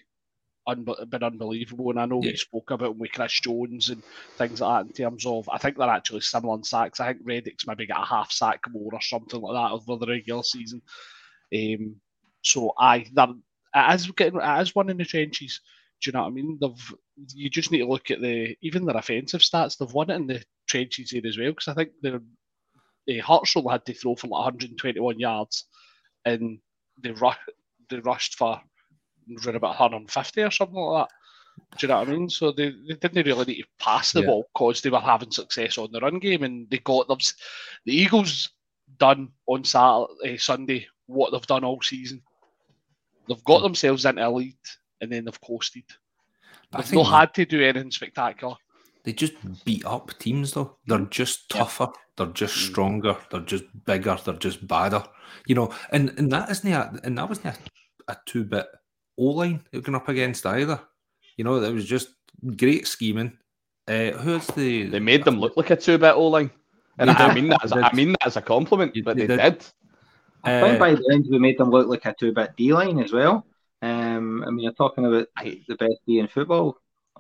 un- 0.68 0.86
been 1.10 1.24
unbelievable. 1.24 1.90
And 1.90 2.00
I 2.00 2.06
know 2.06 2.22
Yeah. 2.24 2.32
we 2.32 2.38
spoke 2.38 2.72
about 2.72 2.92
him 2.92 3.00
with 3.00 3.12
Chris 3.12 3.40
Jones 3.40 3.90
and 3.90 4.04
things 4.38 4.62
like 4.62 4.86
that 4.86 4.88
in 4.90 4.94
terms 4.94 5.26
of, 5.26 5.50
I 5.50 5.58
think 5.58 5.78
they're 5.78 5.90
actually 5.90 6.22
similar 6.22 6.56
in 6.56 6.64
sacks. 6.64 7.00
I 7.00 7.08
think 7.14 7.26
Reddick's 7.26 7.66
maybe 7.66 7.88
got 7.88 8.04
a 8.04 8.06
half 8.06 8.32
sack 8.32 8.62
more 8.70 8.94
or 8.94 9.02
something 9.02 9.42
like 9.42 9.54
that 9.54 9.74
over 9.74 9.98
the 9.98 10.12
regular 10.12 10.44
season. 10.44 10.82
Um, 11.56 11.96
so 12.42 12.74
I, 12.78 13.06
that 13.14 13.30
is 13.92 14.12
getting, 14.12 14.40
it 14.40 14.62
is 14.62 14.76
one 14.76 14.90
in 14.90 14.98
the 14.98 15.06
trenches. 15.06 15.62
Do 16.02 16.10
you 16.10 16.14
know 16.14 16.22
what 16.22 16.28
I 16.28 16.32
mean? 16.32 16.58
They've, 16.62 16.94
you 17.34 17.50
just 17.50 17.72
need 17.72 17.80
to 17.80 17.88
look 17.88 18.12
at 18.12 18.22
the 18.22 18.56
even 18.62 18.86
their 18.86 18.96
offensive 18.96 19.42
stats. 19.42 19.78
They've 19.78 19.92
won 19.92 20.10
it 20.10 20.16
in 20.16 20.28
the 20.28 20.44
trenches 20.68 21.12
here 21.12 21.24
as 21.26 21.38
well 21.38 21.50
because 21.50 21.68
I 21.68 21.74
think 21.74 21.90
they're 22.02 22.22
uh, 23.10 23.22
Hartsell 23.24 23.72
had 23.72 23.86
to 23.86 23.94
throw 23.94 24.16
for 24.16 24.28
like 24.28 24.46
121 24.46 25.20
yards, 25.20 25.66
and 26.26 26.60
they 27.02 27.12
ru- 27.12 27.32
they 27.90 28.00
rushed 28.00 28.36
for 28.36 28.62
around 29.46 29.56
about 29.56 29.80
150 29.80 30.42
or 30.42 30.52
something 30.52 30.76
like 30.76 31.08
that. 31.08 31.16
Do 31.78 31.86
you 31.86 31.88
know 31.90 32.00
what 32.00 32.08
I 32.08 32.12
mean? 32.12 32.30
So 32.30 32.52
they, 32.52 32.72
they 32.88 32.96
didn't 32.96 33.26
really 33.26 33.46
need 33.46 33.62
to 33.62 33.68
pass 33.80 34.12
the 34.12 34.22
Yeah. 34.22 34.28
ball 34.28 34.46
because 34.54 34.82
they 34.82 34.90
were 34.90 35.00
having 35.00 35.32
success 35.32 35.78
on 35.78 35.92
the 35.92 36.00
run 36.00 36.20
game, 36.20 36.44
and 36.44 36.70
they 36.70 36.78
got 36.80 37.08
them. 37.08 37.18
The 37.86 37.94
Eagles 37.96 38.50
done 38.98 39.30
on 39.46 39.64
Saturday, 39.64 40.38
Sunday 40.38 40.88
what 41.08 41.32
they've 41.32 41.48
done 41.48 41.64
all 41.64 41.82
season. 41.82 42.22
They've 43.28 43.44
got 43.44 43.62
themselves 43.62 44.06
into 44.06 44.28
a 44.28 44.30
lead, 44.30 44.58
and 45.02 45.12
then 45.12 45.26
they've 45.26 45.42
coasted. 45.42 45.84
They've 46.76 46.94
not 46.94 47.20
had 47.20 47.34
to 47.36 47.46
do 47.46 47.64
anything 47.64 47.92
spectacular. 47.92 48.56
They 49.10 49.14
just 49.14 49.34
beat 49.66 49.84
up 49.86 50.12
teams 50.20 50.54
though. 50.54 50.78
They're 50.86 51.00
just 51.00 51.50
tougher. 51.50 51.88
They're 52.16 52.28
just 52.28 52.56
stronger. 52.56 53.18
They're 53.32 53.42
just 53.42 53.64
bigger. 53.86 54.18
They're 54.24 54.36
just 54.36 54.68
badder. 54.68 55.04
You 55.48 55.56
know, 55.56 55.74
and 55.92 56.14
and 56.18 56.32
that 56.32 56.50
isn't 56.52 56.72
a 56.72 57.00
and 57.04 57.18
that 57.18 57.28
wasn't 57.28 57.48
a, 57.48 57.58
a 58.14 58.18
two 58.26 58.44
bit 58.44 58.68
O 59.18 59.24
line 59.24 59.64
they're 59.72 59.82
going 59.82 59.96
up 59.96 60.10
against 60.10 60.46
either. 60.46 60.80
You 61.38 61.44
know, 61.44 61.56
it 61.64 61.74
was 61.74 61.86
just 61.86 62.10
great 62.58 62.88
scheming. 62.88 63.38
Uh, 63.88 64.12
who's 64.12 64.46
the? 64.48 64.84
They 64.84 65.00
made 65.00 65.26
them 65.26 65.40
look 65.40 65.58
like 65.58 65.72
a 65.72 65.76
two-bit 65.76 66.14
O-line. 66.16 66.52
And 67.00 67.10
They 67.10 67.14
I 67.16 67.34
did. 67.34 67.36
mean 67.36 67.50
that 67.50 67.64
as, 67.64 67.72
They 67.76 67.82
I 67.82 67.94
mean 67.94 68.12
that 68.12 68.28
as 68.28 68.38
a 68.38 68.42
compliment, 68.42 68.94
but 69.04 69.18
they 69.18 69.26
they, 69.26 69.38
did. 69.38 69.58
did. 69.60 69.66
I 70.44 70.62
think 70.62 70.76
Uh, 70.76 70.80
by 70.80 70.94
the 70.96 71.10
end 71.12 71.26
we 71.30 71.40
made 71.40 71.58
them 71.58 71.72
look 71.72 71.88
like 71.88 72.06
a 72.06 72.14
two-bit 72.14 72.56
D 72.56 72.72
line 72.74 73.00
as 73.00 73.12
well. 73.14 73.46
Um, 73.82 74.44
I 74.44 74.52
mean, 74.52 74.60
you're 74.60 74.74
talking 74.74 75.06
about 75.06 75.28
the 75.44 75.76
best 75.76 75.96
D 76.06 76.20
in 76.20 76.28
football. 76.28 76.78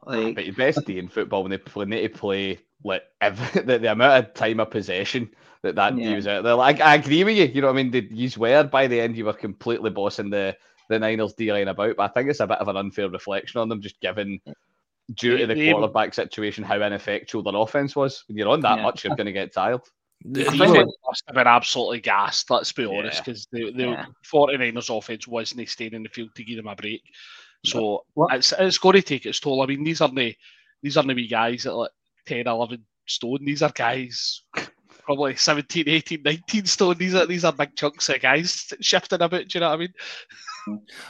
Like, 0.09 0.35
But 0.35 0.45
your 0.45 0.55
best 0.55 0.85
day 0.85 0.97
in 0.97 1.07
football 1.07 1.43
when 1.43 1.51
they, 1.51 1.59
when 1.73 1.89
they 1.89 2.07
play 2.07 2.59
like 2.83 3.03
every, 3.21 3.61
the, 3.63 3.79
the 3.79 3.91
amount 3.91 4.25
of 4.25 4.33
time 4.33 4.59
of 4.59 4.71
possession 4.71 5.29
that 5.63 5.75
that 5.75 5.97
Yeah. 5.97 6.15
Was 6.15 6.27
out 6.27 6.43
there. 6.43 6.55
Like, 6.55 6.81
I 6.81 6.95
agree 6.95 7.23
with 7.23 7.37
you. 7.37 7.45
You 7.45 7.61
know 7.61 7.67
what 7.67 7.73
I 7.79 7.83
mean? 7.83 7.91
They, 7.91 8.07
you 8.11 8.29
were 8.37 8.63
by 8.63 8.87
the 8.87 8.99
end 8.99 9.17
you 9.17 9.25
were 9.25 9.33
completely 9.33 9.89
bossing 9.89 10.29
the 10.29 10.55
the 10.89 10.97
Niners 10.97 11.33
D 11.33 11.51
line 11.53 11.67
about. 11.67 11.97
But 11.97 12.03
I 12.09 12.13
think 12.13 12.29
it's 12.29 12.39
a 12.39 12.47
bit 12.47 12.57
of 12.57 12.67
an 12.67 12.77
unfair 12.77 13.09
reflection 13.09 13.61
on 13.61 13.69
them, 13.69 13.81
just 13.81 13.99
given 14.01 14.39
due 15.13 15.37
to 15.37 15.45
the 15.47 15.53
They- 15.53 15.71
quarterback 15.71 16.13
situation 16.13 16.63
how 16.63 16.81
ineffectual 16.81 17.43
their 17.43 17.55
offense 17.55 17.95
was. 17.95 18.23
When 18.27 18.37
you're 18.37 18.49
on 18.49 18.61
that 18.61 18.77
Yeah. 18.77 18.83
much, 18.83 19.03
you're 19.03 19.15
going 19.15 19.25
to 19.27 19.31
get 19.33 19.53
tired. 19.53 19.81
the- 20.25 20.43
The 20.43 20.47
I 20.47 20.51
think 20.51 20.61
defense 20.73 20.95
must 21.07 21.23
have 21.27 21.35
been 21.35 21.47
absolutely 21.47 21.99
gassed, 22.01 22.49
let's 22.49 22.71
be 22.71 22.85
honest, 22.85 23.17
Yeah. 23.17 23.21
because 23.23 23.47
the, 23.51 23.71
the 23.71 23.83
Yeah. 23.83 24.05
49ers 24.31 24.89
offense 24.97 25.27
wasn't 25.27 25.67
staying 25.69 25.93
in 25.93 26.03
the 26.03 26.09
field 26.09 26.29
to 26.35 26.43
give 26.43 26.57
them 26.57 26.67
a 26.67 26.75
break. 26.75 27.01
So 27.65 28.05
What- 28.13 28.33
it's, 28.35 28.53
it's 28.57 28.77
to 28.77 29.01
take 29.01 29.25
its 29.25 29.39
toll. 29.39 29.61
I 29.61 29.65
mean, 29.65 29.83
these 29.83 30.01
are 30.01 30.09
the 30.09 30.35
these 30.81 30.97
are 30.97 31.03
the 31.03 31.13
wee 31.13 31.27
guys 31.27 31.65
at 31.65 31.75
like 31.75 31.91
10, 32.25 32.47
11 32.47 32.85
stone. 33.05 33.39
These 33.43 33.61
are 33.61 33.71
guys 33.73 34.43
probably 35.03 35.35
17, 35.35 35.89
18, 35.89 36.21
19 36.23 36.65
stone. 36.65 36.97
These 36.97 37.15
are 37.15 37.25
these 37.25 37.43
are 37.43 37.51
big 37.51 37.75
chunks 37.75 38.09
of 38.09 38.21
guys 38.21 38.71
shifting 38.79 39.21
a 39.21 39.27
bit. 39.29 39.49
Do 39.49 39.57
you 39.57 39.61
know 39.61 39.69
what 39.69 39.75
I 39.75 39.77
mean? 39.77 39.93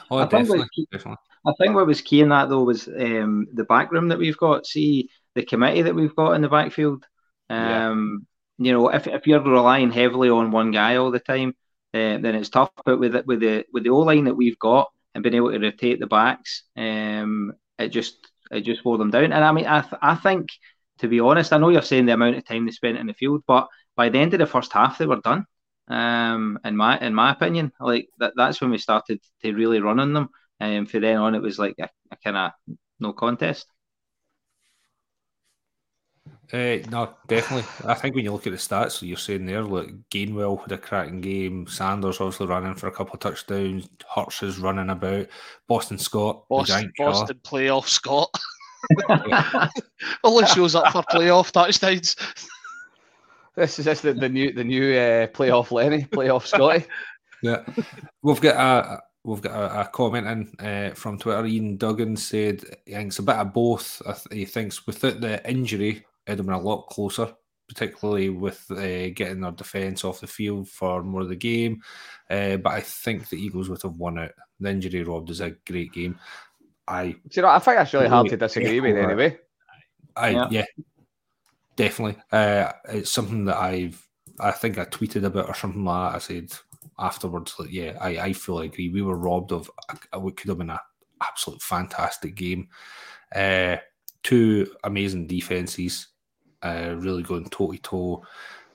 oh, 0.10 0.18
I 0.18 0.26
think 0.26 0.48
definitely, 0.48 0.68
definitely. 0.92 1.18
I 1.46 1.54
think 1.60 1.76
what 1.76 1.88
was 1.88 2.02
key 2.02 2.22
in 2.22 2.30
that 2.30 2.50
though 2.50 2.64
was 2.64 2.88
um, 2.88 3.48
the 3.54 3.64
back 3.64 3.92
room 3.92 4.08
that 4.10 4.18
we've 4.20 4.38
got. 4.38 4.66
See 4.66 5.10
the 5.36 5.44
committee 5.44 5.84
that 5.84 5.96
we've 5.96 6.16
got 6.16 6.34
in 6.34 6.42
the 6.42 6.50
backfield. 6.50 7.06
Yeah. 7.50 7.90
Um, 7.90 8.26
You 8.58 8.74
know, 8.74 8.90
if, 8.90 9.08
if 9.08 9.26
you're 9.26 9.42
relying 9.42 9.92
heavily 9.92 10.30
on 10.30 10.52
one 10.52 10.72
guy 10.72 10.98
all 10.98 11.12
the 11.12 11.20
time, 11.20 11.50
uh, 11.94 12.18
then 12.20 12.36
it's 12.36 12.50
tough. 12.50 12.72
But 12.86 13.00
with 13.00 13.16
it, 13.16 13.26
with 13.28 13.40
the 13.40 13.66
with 13.72 13.84
the 13.84 13.90
O 13.90 14.00
line 14.00 14.26
that 14.26 14.36
we've 14.36 14.60
got 14.60 14.90
and 15.14 15.24
being 15.24 15.36
able 15.36 15.52
to 15.52 15.60
rotate 15.60 16.00
the 16.00 16.08
backs, 16.08 16.64
um, 16.78 17.54
it 17.78 17.90
just 17.90 18.18
it 18.52 18.62
just 18.62 18.84
wore 18.86 18.98
them 18.98 19.12
down. 19.12 19.32
And 19.34 19.44
I 19.44 19.52
mean, 19.52 19.66
I 19.68 19.82
th- 19.82 20.00
I 20.02 20.16
think 20.16 20.50
to 21.00 21.08
be 21.08 21.20
honest, 21.20 21.54
I 21.54 21.58
know 21.58 21.70
you're 21.70 21.82
saying 21.82 22.06
the 22.06 22.14
amount 22.14 22.38
of 22.38 22.46
time 22.46 22.66
they 22.66 22.72
spent 22.72 22.98
in 22.98 23.08
the 23.08 23.14
field, 23.14 23.44
but 23.48 23.68
by 23.96 24.10
the 24.10 24.20
end 24.20 24.34
of 24.34 24.40
the 24.40 24.46
first 24.46 24.74
half, 24.74 24.98
they 24.98 25.06
were 25.06 25.22
done. 25.22 25.46
Um, 25.88 26.60
in 26.64 26.78
my 26.78 27.00
in 27.00 27.14
my 27.16 27.32
opinion, 27.32 27.72
like 27.80 28.10
that 28.20 28.34
that's 28.36 28.62
when 28.62 28.70
we 28.72 28.78
started 28.78 29.20
to 29.44 29.54
really 29.54 29.82
run 29.82 30.00
on 30.00 30.14
them. 30.14 30.30
And 30.60 30.80
um, 30.80 30.86
from 30.86 31.02
then 31.02 31.18
on, 31.18 31.36
it 31.36 31.42
was 31.42 31.58
like 31.58 31.76
a, 31.80 31.90
a 32.12 32.18
kind 32.24 32.38
of 32.38 32.52
no 33.00 33.14
contest. 33.14 33.66
Uh, 36.52 36.78
no, 36.90 37.14
definitely. 37.28 37.68
I 37.86 37.94
think 37.94 38.16
when 38.16 38.26
you 38.26 38.32
look 38.32 38.48
at 38.48 38.54
the 38.54 38.58
stats, 38.58 39.08
you're 39.08 39.18
saying 39.18 39.46
there, 39.46 39.62
look, 39.62 39.90
Gainwell 40.10 40.60
had 40.62 40.72
a 40.72 40.78
cracking 40.80 41.22
game. 41.22 41.68
Sanders 41.68 42.20
obviously 42.20 42.48
running 42.48 42.74
for 42.74 42.88
a 42.88 42.92
couple 42.92 43.14
of 43.14 43.20
touchdowns. 43.20 43.88
Hurts 44.16 44.42
is 44.42 44.58
running 44.58 44.90
about. 44.90 45.28
Boston 45.68 46.00
Scott, 46.00 46.44
the 46.50 46.56
Boston, 46.56 46.76
giant. 46.76 46.94
Boston 46.98 47.40
playoff 47.44 47.88
Scott. 47.88 48.34
Only 50.24 50.48
shows 50.48 50.74
up 50.74 50.92
for 50.92 51.04
playoff 51.04 51.52
touchdowns. 51.52 52.16
This 53.56 53.78
is 53.78 53.86
this 53.86 54.02
the, 54.02 54.14
the 54.14 54.30
new 54.30 54.52
the 54.54 54.64
new 54.64 54.94
uh, 54.96 55.28
playoff 55.28 55.72
Lenny, 55.72 56.04
playoff 56.04 56.46
Scotty. 56.48 56.86
Yeah, 57.44 57.64
we've 58.24 58.42
got 58.42 58.56
a 58.56 59.02
we've 59.24 59.42
got 59.42 59.54
a, 59.54 59.82
a 59.82 59.86
comment 59.86 60.28
in 60.60 60.66
uh, 60.66 60.94
from 60.96 61.20
Twitter. 61.20 61.46
Ian 61.46 61.78
Duggan 61.78 62.18
said 62.18 62.64
he 62.86 62.94
thinks 62.94 63.20
a 63.20 63.24
bit 63.24 63.36
of 63.36 63.54
both. 63.54 64.02
Th- 64.04 64.40
He 64.40 64.46
thinks 64.46 64.88
without 64.88 65.20
the 65.22 65.48
injury, 65.50 66.06
it'd 66.34 66.46
been 66.46 66.54
a 66.56 66.60
lot 66.62 66.88
closer, 66.88 67.34
particularly 67.68 68.30
with 68.30 68.66
uh, 68.72 69.10
getting 69.10 69.42
their 69.42 69.52
defence 69.52 70.04
off 70.04 70.22
the 70.22 70.28
field 70.28 70.70
for 70.70 71.04
more 71.04 71.22
of 71.22 71.30
the 71.30 71.36
game. 71.36 71.82
Uh, 72.30 72.58
but 72.58 72.74
I 72.74 72.82
think 72.82 73.30
the 73.30 73.38
Eagles 73.38 73.70
would 73.70 73.82
have 73.82 73.98
won 73.98 74.20
out. 74.20 74.32
The 74.60 74.70
injury 74.70 75.04
robbed 75.04 75.30
is 75.30 75.42
a 75.42 75.52
great 75.68 75.92
game. 75.94 76.20
I, 76.88 77.12
Do 77.12 77.20
you 77.34 77.42
know, 77.44 77.50
I 77.50 77.60
think 77.60 77.78
that's 77.78 77.94
really 77.94 78.08
hard 78.08 78.30
to 78.30 78.38
disagree 78.38 78.80
with 78.80 78.96
Yeah. 78.96 79.04
anyway. 79.04 79.38
I 80.16 80.30
Yeah. 80.30 80.48
yeah, 80.50 80.66
definitely. 81.76 82.22
Uh, 82.32 82.72
it's 82.90 83.12
something 83.12 83.46
that 83.46 83.58
I've 83.58 84.06
I 84.42 84.52
think 84.52 84.78
I 84.78 84.86
tweeted 84.86 85.26
about 85.26 85.50
or 85.50 85.54
something 85.54 85.84
like 85.84 86.12
that. 86.14 86.16
I 86.16 86.20
said 86.20 86.52
afterwards, 86.98 87.56
like, 87.60 87.72
yeah, 87.72 87.98
I, 88.00 88.20
I 88.20 88.34
fully 88.34 88.68
agree. 88.68 88.88
We 88.90 89.02
were 89.02 89.18
robbed 89.18 89.52
of 89.52 89.70
a, 89.90 89.98
a- 90.14 90.20
what 90.20 90.38
could 90.38 90.48
have 90.48 90.58
been 90.58 90.70
an 90.70 90.80
absolute 91.22 91.62
fantastic 91.62 92.36
game. 92.36 92.70
Uh, 93.36 93.78
two 94.24 94.74
amazing 94.86 95.28
defenses, 95.28 96.08
uh, 96.64 96.96
really 96.98 97.24
going 97.24 97.46
toe 97.50 97.72
to 97.72 97.78
toe. 97.78 98.24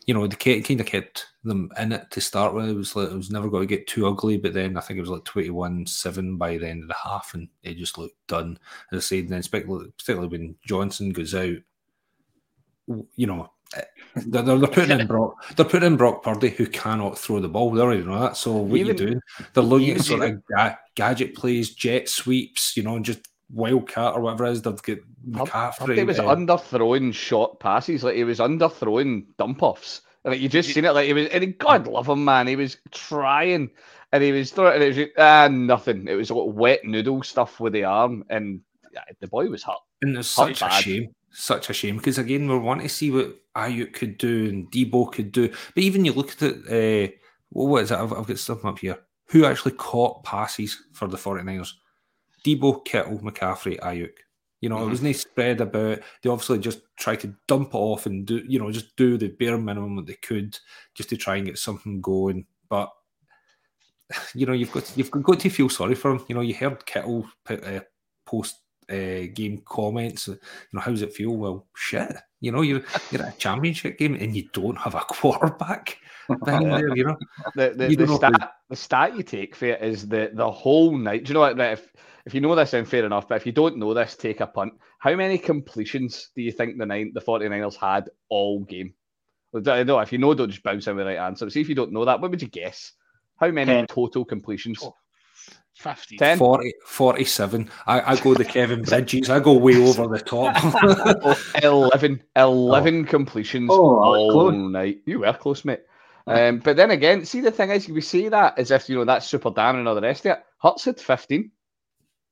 You 0.07 0.13
know, 0.13 0.27
they 0.27 0.61
kind 0.61 0.81
of 0.81 0.87
kept 0.87 1.27
them 1.45 1.71
in 1.79 1.93
it 1.93 2.11
to 2.11 2.21
start 2.21 2.53
with. 2.53 2.69
It 2.69 2.75
was 2.75 2.95
like 2.95 3.11
it 3.11 3.17
was 3.17 3.31
never 3.31 3.49
going 3.49 3.67
to 3.67 3.75
get 3.75 3.87
too 3.87 4.07
ugly, 4.07 4.37
but 4.37 4.53
then 4.53 4.77
I 4.77 4.81
think 4.81 4.99
it 4.99 5.01
was 5.01 5.11
like 5.11 5.25
twenty-one-seven 5.25 6.37
by 6.37 6.59
the 6.59 6.69
end 6.69 6.83
of 6.83 6.89
the 6.89 6.95
half, 7.03 7.33
and 7.33 7.49
it 7.63 7.79
just 7.79 7.97
looked 7.97 8.27
done. 8.27 8.59
As 8.93 8.99
I 8.99 9.01
said, 9.01 9.29
then 9.29 9.43
particularly 9.43 10.29
when 10.29 10.57
Johnson 10.67 11.11
goes 11.11 11.35
out, 11.35 11.57
you 13.17 13.27
know, 13.27 13.51
eh, 13.75 13.83
they're, 14.27 14.43
they're 14.43 14.59
they're 14.59 14.69
putting 14.69 15.01
in 15.01 15.07
Brock, 15.09 15.43
they're 15.57 15.65
putting 15.65 15.87
in 15.87 15.97
Brock 15.97 16.23
Purdy 16.23 16.51
who 16.51 16.67
cannot 16.67 17.19
throw 17.19 17.41
the 17.41 17.49
ball. 17.49 17.71
They 17.71 17.81
already 17.81 18.03
know 18.05 18.21
that. 18.21 18.37
So 18.37 18.53
what 18.53 18.79
Even- 18.79 18.91
are 18.97 19.01
you 19.01 19.07
doing? 19.07 19.21
They're 19.55 19.65
looking 19.65 19.93
at 19.93 20.03
sort 20.03 20.23
of 20.23 20.43
ga- 20.47 20.77
gadget 20.95 21.35
plays, 21.35 21.71
jet 21.71 22.09
sweeps, 22.09 22.77
you 22.77 22.83
know, 22.83 22.97
and 22.97 23.05
just 23.05 23.27
wildcat 23.51 24.15
or 24.15 24.21
whatever 24.21 24.47
it 24.47 24.53
is. 24.53 24.63
They've 24.63 24.83
got 24.83 24.99
McCaffrey. 25.29 25.97
He 25.97 26.05
was 26.05 26.19
uh, 26.19 26.25
underthrowing 26.25 27.15
short 27.15 27.61
passes, 27.61 28.05
like 28.05 28.17
he 28.17 28.25
was 28.25 28.39
underthrowing 28.39 29.27
dump 29.39 29.63
offs. 29.63 30.03
And 30.25 30.33
like, 30.33 30.41
you 30.41 30.49
just 30.49 30.73
seen 30.73 30.85
it, 30.85 30.95
like 30.95 31.07
he 31.07 31.13
was, 31.13 31.29
and 31.29 31.59
God 31.59 31.87
love 31.87 32.09
him, 32.09 32.25
man. 32.25 32.47
He 32.47 32.57
was 32.57 32.79
trying, 32.93 33.71
and 34.13 34.23
he 34.23 34.33
was 34.33 34.51
throwing, 34.51 34.75
and 34.75 34.83
it 34.83 34.89
was 34.89 34.97
just, 34.97 35.13
ah 35.19 35.49
nothing. 35.49 36.09
It 36.09 36.15
was 36.15 36.31
like 36.31 36.55
wet 36.55 36.85
noodle 36.85 37.23
stuff 37.23 37.61
with 37.61 37.75
the 37.75 37.85
arm, 37.85 38.25
and 38.31 38.61
yeah, 38.93 39.03
the 39.21 39.29
boy 39.29 39.47
was 39.49 39.63
hurt. 39.63 39.77
And 40.03 40.17
it's 40.17 40.37
Not 40.39 40.57
such 40.57 40.63
a 40.63 40.83
shame. 40.83 41.15
Such 41.31 41.69
a 41.69 41.73
shame 41.73 41.97
because 41.97 42.17
again 42.17 42.49
we 42.49 42.57
want 42.57 42.83
to 42.83 42.89
see 42.89 43.11
what 43.11 43.35
Aiyuk 43.57 43.93
could 43.93 44.19
do 44.19 44.49
and 44.49 44.71
Deebo 44.71 45.13
could 45.13 45.33
do. 45.33 45.49
But 45.49 45.83
even 45.83 46.05
you 46.05 46.13
look 46.13 46.31
at 46.31 46.43
it, 46.43 46.57
uh, 46.69 47.13
well, 47.51 47.67
what 47.67 47.83
is 47.83 47.91
it? 47.91 47.99
I've, 47.99 48.13
I've 48.13 48.27
got 48.27 48.39
something 48.39 48.71
up 48.71 48.79
here. 48.79 48.99
Who 49.31 49.45
actually 49.45 49.73
caught 49.73 50.23
passes 50.23 50.79
for 50.93 51.09
the 51.09 51.17
49ers? 51.17 51.73
Deebo, 52.45 52.85
Kittle, 52.85 53.19
McCaffrey, 53.19 53.79
Aiyuk. 53.81 54.13
You 54.61 54.71
know, 54.71 54.83
it 54.83 54.89
wasn't 54.89 55.17
spread 55.17 55.61
about. 55.61 56.01
They 56.23 56.31
obviously 56.31 56.59
just 56.59 56.81
tried 56.97 57.21
to 57.21 57.35
dump 57.47 57.75
it 57.75 57.77
off 57.77 58.07
and 58.07 58.25
do, 58.25 58.43
you 58.49 58.59
know, 58.59 58.71
just 58.71 58.97
do 58.97 59.19
the 59.19 59.29
bare 59.29 59.59
minimum 59.59 59.97
that 59.97 60.07
they 60.07 60.15
could 60.15 60.59
just 60.95 61.11
to 61.11 61.19
try 61.19 61.37
and 61.37 61.47
get 61.47 61.59
something 61.59 62.01
going. 62.01 62.47
But 62.71 62.91
you 64.35 64.47
know, 64.47 64.53
you've 64.53 64.73
got 64.73 64.91
you've 64.97 65.11
got 65.11 65.41
to 65.41 65.51
feel 65.51 65.69
sorry 65.69 65.95
for 65.95 66.13
him. 66.13 66.25
You 66.29 66.35
know, 66.35 66.41
you 66.41 66.55
heard 66.55 66.87
Kittle 66.87 67.27
put, 67.45 67.63
uh, 67.63 67.81
post 68.25 68.57
uh, 68.91 69.29
game 69.35 69.63
comments. 69.67 70.29
You 70.29 70.39
know, 70.73 70.81
how 70.81 70.91
does 70.91 71.03
it 71.03 71.13
feel? 71.13 71.37
Well, 71.37 71.67
shit. 71.75 72.17
You 72.41 72.53
know, 72.53 72.63
you're 72.63 72.83
you're 73.11 73.23
at 73.23 73.35
a 73.35 73.39
championship 73.39 73.99
game 73.99 74.15
and 74.15 74.35
you 74.35 74.49
don't 74.53 74.79
have 74.79 74.95
a 74.95 75.01
quarterback. 75.09 75.99
behind 76.45 76.71
there, 76.73 76.97
you 76.97 77.05
know. 77.05 77.17
The, 77.55 77.75
the, 77.77 77.91
You 77.91 77.97
the, 77.97 78.07
don't 78.07 78.09
know 78.09 78.17
stat, 78.17 78.53
the 78.71 78.77
stat 78.77 79.17
you 79.17 79.23
take 79.23 79.55
for 79.55 79.67
it 79.67 79.83
is 79.83 80.09
the, 80.09 80.31
the 80.35 80.51
whole 80.51 80.97
night. 80.97 81.25
Do 81.25 81.31
you 81.31 81.35
know 81.35 81.41
what? 81.41 81.59
Right, 81.59 81.73
if, 81.73 81.93
if 82.27 82.35
you 82.35 82.41
know 82.41 82.55
this, 82.55 82.71
then 82.73 82.85
fair 82.85 83.05
enough. 83.05 83.29
But 83.29 83.37
if 83.37 83.47
you 83.47 83.53
don't 83.53 83.77
know 83.79 83.93
this, 83.95 84.17
take 84.17 84.41
a 84.41 84.47
punt. 84.47 84.73
How 84.99 85.15
many 85.15 85.39
completions 85.39 86.31
do 86.35 86.43
you 86.43 86.53
think 86.53 86.79
the 86.79 86.87
nine, 86.87 87.13
the 87.15 87.21
49ers 87.21 87.77
had 87.77 88.09
all 88.29 88.61
game? 88.61 88.95
I 89.67 89.83
know. 89.85 90.01
If 90.01 90.11
you 90.13 90.19
know, 90.19 90.35
don't 90.35 90.51
just 90.51 90.63
bounce 90.65 90.87
in 90.89 90.97
with 90.97 91.05
the 91.07 91.11
right 91.13 91.27
answer. 91.27 91.49
See 91.51 91.61
if 91.61 91.69
you 91.69 91.75
don't 91.75 91.93
know 91.93 92.05
that. 92.05 92.21
What 92.21 92.31
would 92.31 92.43
you 92.43 92.49
guess? 92.49 92.93
How 93.37 93.51
many 93.51 93.73
Ten. 93.73 93.87
total 93.87 94.25
completions? 94.25 94.81
Oh. 94.83 94.95
50. 95.77 96.17
10? 96.17 96.39
40, 96.39 96.73
47. 96.87 97.69
I, 97.87 98.13
I 98.13 98.17
go 98.21 98.35
the 98.35 98.45
Kevin 98.45 98.83
Bridges. 98.85 99.29
I 99.29 99.41
go 99.41 99.55
way 99.55 99.77
over 99.77 100.07
the 100.07 100.21
top. 100.21 100.55
11, 101.63 102.23
11 102.37 103.05
completions 103.07 103.71
Oh, 103.73 104.03
all 104.03 104.31
close. 104.31 104.55
night. 104.73 104.99
You 105.05 105.21
were 105.21 105.33
close, 105.33 105.65
mate. 105.65 105.81
Um, 106.27 106.59
but 106.59 106.77
then 106.77 106.91
again, 106.91 107.25
see 107.25 107.41
the 107.41 107.51
thing 107.51 107.71
is, 107.71 107.89
we 107.89 108.01
say 108.01 108.29
that 108.29 108.59
as 108.59 108.71
if 108.71 108.89
you 108.89 108.97
know 108.97 109.05
that's 109.05 109.27
super 109.27 109.51
Dan 109.51 109.77
and 109.77 109.87
all 109.87 109.95
the 109.95 110.01
rest 110.01 110.25
of 110.27 110.39
it. 110.39 110.45
Hurts 110.59 110.87
had 110.87 110.99
15, 110.99 111.51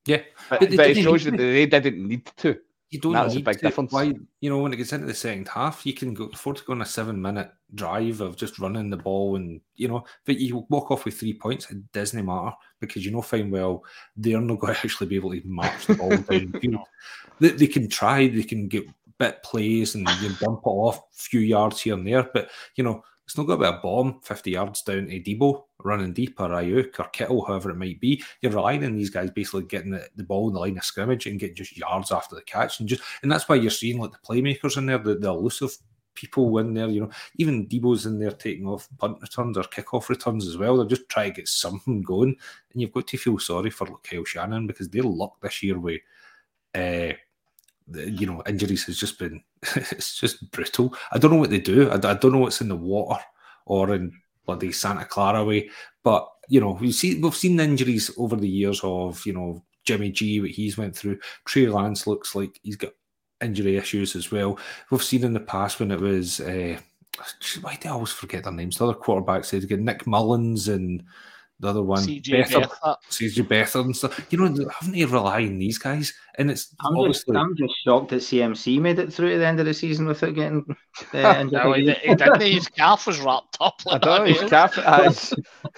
yeah, 0.06 0.22
but, 0.50 0.60
But 0.60 0.76
but 0.76 0.90
it 0.90 1.02
shows 1.02 1.24
you 1.24 1.30
that 1.30 1.36
they 1.36 1.66
didn't 1.66 2.08
need 2.08 2.26
to. 2.38 2.58
you 2.90 2.98
don't 2.98 3.12
That 3.12 3.24
was 3.24 3.36
a 3.36 3.40
big 3.40 3.58
to. 3.58 3.60
difference. 3.60 3.92
Why, 3.92 4.12
you 4.40 4.50
know, 4.50 4.58
when 4.58 4.72
it 4.72 4.76
gets 4.76 4.92
into 4.92 5.06
the 5.06 5.14
second 5.14 5.48
half, 5.48 5.86
you 5.86 5.94
can 5.94 6.12
go 6.12 6.24
afford 6.32 6.56
to 6.56 6.64
go 6.64 6.72
on 6.72 6.82
a 6.82 6.86
seven 6.86 7.20
minute 7.20 7.50
drive 7.74 8.20
of 8.20 8.36
just 8.36 8.58
running 8.58 8.90
the 8.90 8.96
ball 8.96 9.36
and, 9.36 9.60
you 9.76 9.88
know, 9.88 10.04
but 10.24 10.38
you 10.38 10.66
walk 10.68 10.90
off 10.90 11.04
with 11.04 11.18
three 11.18 11.34
points, 11.34 11.70
it 11.70 11.92
doesn't 11.92 12.24
matter 12.24 12.54
because 12.80 13.04
you 13.04 13.12
know 13.12 13.22
fine 13.22 13.50
well 13.50 13.84
they're 14.16 14.40
not 14.40 14.58
going 14.58 14.74
to 14.74 14.80
actually 14.80 15.06
be 15.06 15.16
able 15.16 15.30
to 15.30 15.42
match 15.44 15.86
the 15.86 15.94
ball 15.94 16.16
down. 16.16 16.52
You 16.60 16.70
know, 16.72 16.84
they, 17.38 17.50
they 17.50 17.66
can 17.68 17.88
try, 17.88 18.26
they 18.26 18.42
can 18.42 18.66
get 18.66 18.88
bit 19.18 19.42
plays 19.44 19.94
and 19.94 20.08
you 20.20 20.30
bump 20.40 20.60
it 20.66 20.68
off 20.68 20.98
a 20.98 21.02
few 21.12 21.40
yards 21.40 21.80
here 21.80 21.94
and 21.94 22.06
there, 22.06 22.24
but, 22.34 22.50
you 22.74 22.82
know, 22.82 23.04
it's 23.24 23.36
not 23.36 23.46
going 23.46 23.60
to 23.60 23.70
be 23.70 23.76
a 23.76 23.80
bomb 23.80 24.20
50 24.22 24.50
yards 24.50 24.82
down 24.82 25.06
to 25.06 25.20
Deebo 25.20 25.64
running 25.84 26.12
deep 26.12 26.40
or 26.40 26.48
Aiyuk 26.48 26.98
or 26.98 27.04
Kittle, 27.10 27.44
however 27.44 27.70
it 27.70 27.76
might 27.76 28.00
be. 28.00 28.22
You're 28.40 28.52
relying 28.52 28.84
on 28.84 28.96
these 28.96 29.10
guys 29.10 29.30
basically 29.30 29.64
getting 29.64 29.92
the, 29.92 30.08
the 30.16 30.24
ball 30.24 30.48
in 30.48 30.54
the 30.54 30.60
line 30.60 30.76
of 30.76 30.84
scrimmage 30.84 31.26
and 31.26 31.38
getting 31.38 31.56
just 31.56 31.76
yards 31.76 32.10
after 32.10 32.34
the 32.34 32.42
catch. 32.42 32.80
And 32.80 32.88
just 32.88 33.02
and 33.22 33.30
that's 33.30 33.48
why 33.48 33.56
you're 33.56 33.70
seeing 33.70 33.98
like 33.98 34.12
the 34.12 34.18
playmakers 34.18 34.76
in 34.76 34.86
there, 34.86 34.98
the, 34.98 35.16
the 35.16 35.28
elusive 35.28 35.76
people 36.14 36.58
in 36.58 36.74
there, 36.74 36.88
you 36.88 37.00
know, 37.00 37.10
even 37.36 37.66
Deebo's 37.66 38.06
in 38.06 38.18
there 38.18 38.32
taking 38.32 38.66
off 38.66 38.88
punt 38.98 39.18
returns 39.20 39.56
or 39.56 39.62
kickoff 39.64 40.08
returns 40.08 40.46
as 40.46 40.56
well. 40.56 40.76
They're 40.76 40.86
just 40.86 41.08
trying 41.08 41.32
to 41.32 41.40
get 41.40 41.48
something 41.48 42.02
going. 42.02 42.36
And 42.72 42.82
you've 42.82 42.92
got 42.92 43.06
to 43.08 43.16
feel 43.16 43.38
sorry 43.38 43.70
for 43.70 43.86
Kyle 44.02 44.24
Shanahan 44.24 44.66
because 44.66 44.88
their 44.88 45.02
luck 45.02 45.40
this 45.40 45.62
year 45.62 45.78
with 45.78 46.00
uh 46.74 47.12
you 47.94 48.26
know, 48.26 48.42
injuries 48.46 48.84
has 48.84 48.98
just 48.98 49.18
been 49.18 49.42
it's 49.76 50.18
just 50.18 50.50
brutal. 50.50 50.94
I 51.12 51.18
don't 51.18 51.32
know 51.32 51.38
what 51.38 51.50
they 51.50 51.60
do. 51.60 51.90
I, 51.90 51.94
I 51.94 52.14
don't 52.14 52.32
know 52.32 52.38
what's 52.38 52.60
in 52.60 52.68
the 52.68 52.76
water 52.76 53.20
or 53.66 53.94
in 53.94 54.12
bloody 54.46 54.72
Santa 54.72 55.04
Clara 55.04 55.44
way. 55.44 55.70
But 56.02 56.28
you 56.48 56.60
know, 56.60 56.78
we 56.80 56.92
see 56.92 57.20
we've 57.20 57.34
seen 57.34 57.60
injuries 57.60 58.10
over 58.18 58.36
the 58.36 58.48
years 58.48 58.80
of 58.82 59.24
you 59.26 59.32
know 59.32 59.64
Jimmy 59.84 60.10
G, 60.10 60.40
what 60.40 60.50
he's 60.50 60.78
went 60.78 60.96
through. 60.96 61.18
Trey 61.44 61.66
Lance 61.66 62.06
looks 62.06 62.34
like 62.34 62.58
he's 62.62 62.76
got 62.76 62.92
injury 63.40 63.76
issues 63.76 64.14
as 64.14 64.30
well. 64.30 64.58
We've 64.90 65.02
seen 65.02 65.24
in 65.24 65.32
the 65.32 65.40
past 65.40 65.80
when 65.80 65.90
it 65.90 66.00
was 66.00 66.40
uh, 66.40 66.78
why 67.60 67.76
do 67.80 67.88
I 67.88 67.92
always 67.92 68.12
forget 68.12 68.44
their 68.44 68.52
names? 68.52 68.78
The 68.78 68.88
other 68.88 68.98
quarterbacks 68.98 69.50
they 69.50 69.60
get 69.60 69.80
Nick 69.80 70.06
Mullens 70.06 70.68
and 70.68 71.04
the 71.62 71.68
other 71.68 71.82
one 71.82 72.02
CJ 72.02 72.24
Beathard, 72.24 72.68
Beathard. 72.68 72.96
CJ 73.08 73.46
Beathard 73.46 73.84
and 73.84 73.96
stuff. 73.96 74.26
You 74.30 74.38
know, 74.38 74.68
having 74.80 74.94
to 74.94 75.06
rely 75.06 75.42
on 75.42 75.58
these 75.58 75.78
guys, 75.78 76.12
and 76.34 76.50
it's 76.50 76.74
I'm 76.80 77.06
just, 77.06 77.30
I'm 77.30 77.56
just 77.56 77.74
shocked 77.84 78.10
that 78.10 78.16
CMC 78.16 78.80
made 78.80 78.98
it 78.98 79.12
through 79.12 79.30
to 79.30 79.38
the 79.38 79.46
end 79.46 79.60
of 79.60 79.66
the 79.66 79.72
season 79.72 80.06
without 80.06 80.34
getting 80.34 80.66
uh, 81.14 81.16
injured. 81.38 81.52
No, 81.52 81.72
he, 81.72 81.92
he 81.92 82.14
didn't. 82.16 82.40
His 82.40 82.66
calf 82.76 83.06
was 83.06 83.20
wrapped 83.20 83.58
up 83.60 83.80
I 83.86 83.92
like 83.92 84.02
don't 84.02 84.18
know. 84.18 84.34
His 84.34 84.50
calf 84.50 84.74
has 84.84 85.32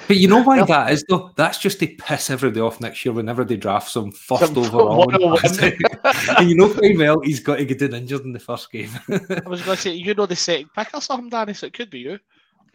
But 0.09 0.17
you 0.17 0.27
know 0.27 0.43
why 0.43 0.65
that 0.65 0.91
is 0.91 1.05
though? 1.07 1.33
That's 1.37 1.59
just 1.59 1.81
to 1.81 1.87
piss 1.87 2.31
everybody 2.31 2.63
off 2.63 2.81
next 2.81 3.05
year 3.05 3.13
whenever 3.13 3.45
they 3.45 3.59
draft 3.59 3.91
some 3.91 4.11
first 4.11 4.55
Some 4.55 4.57
overall. 4.57 5.07
101. 5.07 6.39
and 6.39 6.49
you 6.49 6.57
know 6.57 6.69
very 6.69 6.97
well 6.97 7.21
he's 7.21 7.41
got 7.41 7.57
to 7.57 7.65
get 7.67 7.83
in 7.83 7.93
injured 7.93 8.23
in 8.23 8.33
the 8.33 8.39
first 8.41 8.73
game. 8.73 8.91
I 9.11 9.47
was 9.47 9.61
going 9.61 9.77
to 9.77 9.83
say, 9.83 9.93
you 9.93 10.15
know 10.15 10.25
the 10.25 10.35
second 10.35 10.71
pick 10.75 10.95
or 10.95 11.03
something, 11.03 11.29
Danny, 11.29 11.53
so 11.53 11.67
it 11.67 11.75
could 11.75 11.91
be 11.91 11.99
you. 11.99 12.19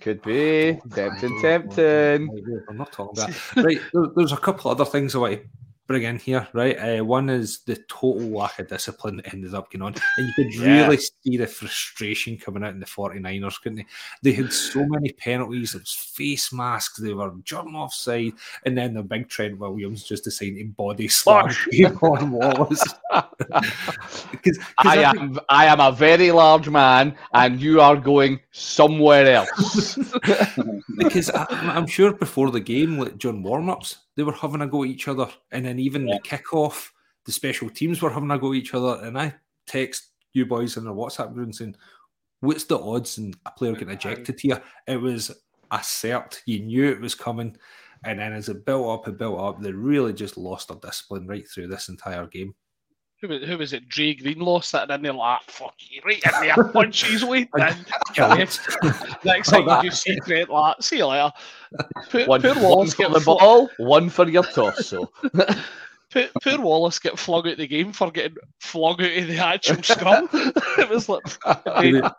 Could 0.01 0.21
be 0.21 0.79
oh, 0.83 0.89
tempting, 0.95 1.41
tempting. 1.41 2.29
I'm 2.69 2.77
not 2.77 2.91
talking 2.91 3.21
about. 3.21 3.55
Right, 3.63 3.79
there- 3.93 4.07
there's 4.15 4.31
a 4.31 4.37
couple 4.37 4.71
other 4.71 4.85
things 4.85 5.15
I 5.15 5.19
want 5.19 5.33
to 5.33 5.47
bring 5.89 6.03
in 6.03 6.19
here, 6.19 6.47
right? 6.53 6.99
Uh, 6.99 7.03
one 7.03 7.31
is 7.31 7.61
the 7.65 7.75
total 7.87 8.29
lack 8.29 8.59
of 8.59 8.67
discipline 8.67 9.17
that 9.17 9.33
ended 9.33 9.55
up 9.55 9.71
going 9.71 9.81
on. 9.81 9.95
And 10.17 10.27
you 10.27 10.33
could 10.35 10.53
Yeah. 10.53 10.81
really 10.85 10.97
see 10.97 11.35
the 11.35 11.47
frustration 11.47 12.37
coming 12.37 12.63
out 12.63 12.73
in 12.75 12.79
the 12.79 12.85
49ers, 12.85 13.59
couldn't 13.59 13.77
they? 13.77 13.85
They 14.21 14.33
had 14.33 14.53
so 14.53 14.85
many 14.85 15.11
penalties, 15.13 15.73
it 15.73 15.79
was 15.79 15.91
face 15.93 16.53
masks, 16.53 16.99
they 16.99 17.11
were 17.11 17.33
jumping 17.43 17.73
offside, 17.73 18.33
and 18.67 18.77
then 18.77 18.93
the 18.93 19.01
big 19.01 19.29
Trent 19.29 19.57
Williams 19.57 20.03
just 20.03 20.25
deciding 20.25 20.57
to 20.57 20.63
body 20.75 21.07
slam 21.07 21.47
on 22.03 22.31
Wallace. 22.31 22.85
Because 24.31 24.59
I 24.77 24.97
am 25.03 25.39
I 25.49 25.65
am 25.65 25.79
a 25.79 25.91
very 25.91 26.31
large 26.31 26.69
man, 26.69 27.15
and 27.33 27.59
you 27.59 27.81
are 27.81 27.95
going 27.95 28.39
somewhere 28.51 29.25
else. 29.25 29.97
because 30.97 31.31
I, 31.31 31.45
I'm 31.49 31.87
sure 31.87 32.13
before 32.13 32.51
the 32.51 32.59
game, 32.59 32.99
like 32.99 33.17
during 33.17 33.41
warm 33.41 33.69
ups, 33.69 33.97
they 34.15 34.23
were 34.23 34.33
having 34.33 34.61
a 34.61 34.67
go 34.67 34.83
at 34.83 34.89
each 34.89 35.07
other, 35.07 35.29
and 35.51 35.65
then 35.65 35.79
even 35.79 36.05
the 36.05 36.19
kickoff, 36.19 36.89
the 37.25 37.31
special 37.31 37.69
teams 37.69 38.01
were 38.01 38.09
having 38.09 38.31
a 38.31 38.37
go 38.37 38.51
at 38.51 38.57
each 38.57 38.73
other. 38.73 39.03
And 39.03 39.17
I 39.17 39.35
text 39.65 40.09
you 40.33 40.45
boys 40.45 40.77
in 40.77 40.83
the 40.83 40.93
WhatsApp 40.93 41.33
group 41.33 41.53
saying, 41.53 41.75
"What's 42.41 42.65
the 42.65 42.79
odds 42.79 43.17
in 43.17 43.33
a 43.45 43.51
player 43.51 43.73
getting 43.73 43.89
ejected 43.89 44.39
here?" 44.39 44.61
It 44.87 44.97
was 44.97 45.31
a 45.71 45.77
cert. 45.77 46.41
You 46.45 46.59
knew 46.59 46.89
it 46.89 46.99
was 46.99 47.15
coming, 47.15 47.55
and 48.03 48.19
then 48.19 48.33
as 48.33 48.49
it 48.49 48.65
built 48.65 48.89
up 48.89 49.07
and 49.07 49.17
built 49.17 49.39
up, 49.39 49.61
they 49.61 49.71
really 49.71 50.13
just 50.13 50.37
lost 50.37 50.67
their 50.67 50.77
discipline 50.77 51.27
right 51.27 51.47
through 51.47 51.67
this 51.67 51.89
entire 51.89 52.25
game. 52.27 52.55
Who 53.21 53.27
was, 53.27 53.43
who 53.43 53.57
it? 53.73 53.89
Dre 53.89 54.13
Greenlaw 54.13 54.61
sitting 54.61 54.95
in 54.95 55.01
there 55.01 55.11
like, 55.13 55.41
ah, 55.41 55.43
fuck 55.47 55.73
you, 55.79 56.01
right 56.05 56.21
in 56.23 56.31
there, 56.55 56.63
punch 56.71 57.05
his 57.05 57.25
way 57.25 57.49
down. 57.57 57.75
Next 59.25 59.49
thing 59.49 59.67
you 59.67 59.83
just 59.83 60.01
see 60.03 60.17
Trent 60.25 60.49
like, 60.49 60.77
see 60.81 60.97
you 60.97 61.05
later. 61.07 61.31
Poor, 62.09 62.25
One, 62.27 62.41
poor 62.41 62.53
one 62.55 62.63
Wallace 62.63 62.93
for 62.93 63.03
get 63.03 63.11
the 63.13 63.19
fl- 63.19 63.37
ball, 63.37 63.69
one 63.77 64.09
for 64.09 64.27
your 64.29 64.43
torso. 64.43 65.11
poor, 66.11 66.27
poor 66.41 66.59
Wallace 66.61 66.99
get 66.99 67.19
flung 67.19 67.47
out 67.47 67.57
the 67.57 67.67
game 67.67 67.91
for 67.91 68.09
getting 68.09 68.37
flung 68.59 68.93
out 69.01 69.17
of 69.17 69.27
the 69.27 69.37
actual 69.37 69.83
scrum. 69.83 70.29
it 70.33 70.89
was 70.89 71.09
like, 71.09 71.21
it 71.83 72.11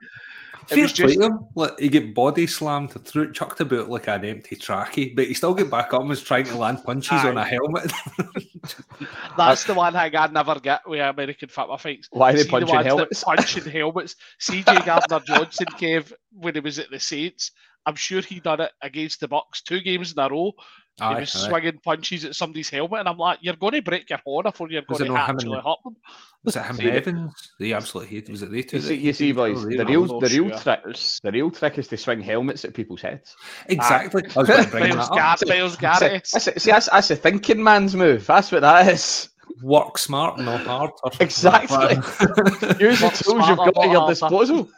Fair 0.67 0.83
was 0.83 0.93
play 0.93 1.07
just 1.15 1.21
him. 1.21 1.47
Like, 1.55 1.79
he 1.79 1.89
get 1.89 2.15
body 2.15 2.47
slammed, 2.47 2.93
threw, 3.05 3.33
chucked 3.33 3.61
about 3.61 3.89
like 3.89 4.09
an 4.09 4.25
empty 4.25 4.57
trackie, 4.57 5.15
but 5.15 5.27
he 5.27 5.35
still 5.35 5.55
get 5.55 5.71
back 5.71 5.93
up 5.93 6.01
and 6.01 6.09
was 6.09 6.23
trying 6.23 6.45
to 6.45 6.57
land 6.57 6.85
punches 6.85 7.25
on 7.25 7.39
a 7.39 7.45
helmet. 7.45 7.93
That's 9.37 9.65
the 9.65 9.75
one 9.75 9.93
thing 9.93 10.17
I 10.17 10.27
never 10.29 10.61
get 10.61 10.83
with 10.87 11.01
American 11.01 11.49
football 11.49 11.79
fights. 11.79 12.09
Why 12.11 12.31
are 12.31 12.33
they 12.35 12.39
See 12.41 12.45
the 12.45 12.51
punching 12.51 12.75
ones 12.75 12.87
helmets? 12.87 13.25
Punching 13.25 13.65
helmets. 13.65 14.17
CJ 14.41 14.87
Gardner 14.87 15.21
Johnson 15.27 15.67
gave 15.79 16.13
when 16.33 16.55
he 16.55 16.61
was 16.61 16.79
at 16.79 16.91
the 16.91 17.01
Saints. 17.01 17.53
I'm 17.87 17.97
sure 17.97 18.21
he 18.21 18.41
done 18.41 18.61
it 18.61 18.73
against 18.83 19.21
the 19.21 19.29
Bucks 19.29 19.63
two 19.63 19.81
games 19.81 20.13
in 20.13 20.19
a 20.19 20.29
row. 20.29 20.53
Aye, 21.01 21.15
he 21.15 21.21
was 21.21 21.37
aye. 21.37 21.49
swinging 21.49 21.79
punches 21.83 22.25
at 22.25 22.35
somebody's 22.35 22.71
helmet, 22.71 23.01
and 23.01 23.09
I'm 23.09 23.19
like, 23.19 23.39
"You're 23.43 23.57
going 23.57 23.75
to 23.75 23.83
break 23.83 24.11
your 24.11 24.21
horn 24.25 24.45
before 24.45 24.71
you're 24.71 24.83
going 24.83 25.05
to 25.05 25.13
not 25.13 25.29
him 25.29 25.31
and 25.31 25.39
actually 25.39 25.57
the- 25.57 25.63
hurt 25.69 25.79
them." 25.85 25.97
Was 26.43 26.57
it 26.57 26.63
him 26.63 26.79
and 26.79 26.89
Evans? 26.89 27.53
They 27.59 27.75
absolutely 27.75 28.15
hated. 28.15 28.31
Was 28.31 28.43
it 28.43 28.51
they 28.51 28.63
two? 28.63 28.79
You 28.79 28.83
see, 28.83 28.95
you 28.95 29.13
see, 29.13 29.33
boys. 29.33 29.63
The 29.63 29.85
real, 29.85 30.07
the 30.21 30.29
real 30.29 30.49
sure. 30.49 30.59
trick, 30.59 30.97
the 31.23 31.33
real 31.33 31.51
trick 31.51 31.77
is 31.77 31.89
to 31.89 31.99
swing 31.99 32.23
helmets 32.23 32.65
at 32.65 32.73
people's 32.73 33.03
heads. 33.03 33.37
Exactly. 33.67 34.23
Ah, 34.29 34.33
I 34.37 34.39
was 34.41 34.49
going 34.49 34.65
to 34.65 34.71
bring 34.71 34.89
Myles, 34.95 35.09
that 35.11 35.43
up. 35.43 35.49
Myles 35.49 35.73
See, 35.75 35.81
Garrett. 35.81 36.27
see, 36.27 36.71
that's, 36.71 36.89
that's 36.89 37.11
a 37.11 37.17
thinking 37.17 37.63
man's 37.63 37.95
move. 37.95 38.27
That's 38.27 38.51
what 38.51 38.63
that 38.63 38.89
is. 38.89 39.29
Work 39.63 39.99
smart, 39.99 40.39
not 40.39 40.61
hard. 40.67 40.91
Exactly. 41.21 41.97
Use 42.81 43.01
the 43.01 43.11
tools 43.23 43.49
you've 43.49 43.59
got 43.59 43.77
at 43.85 43.91
your 43.91 44.09
disposal. 44.09 44.69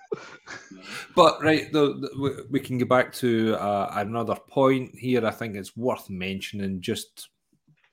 But 1.15 1.43
right, 1.43 1.71
the, 1.73 1.95
the, 1.95 2.11
we- 2.21 2.43
we 2.51 2.61
can 2.61 2.79
get 2.79 2.89
back 2.89 3.13
to 3.15 3.55
uh, 3.57 3.93
another 3.97 4.37
point 4.49 4.91
here. 4.95 5.25
I 5.27 5.31
think 5.31 5.57
it's 5.57 5.77
worth 5.77 6.09
mentioning, 6.09 6.81
just 6.81 7.29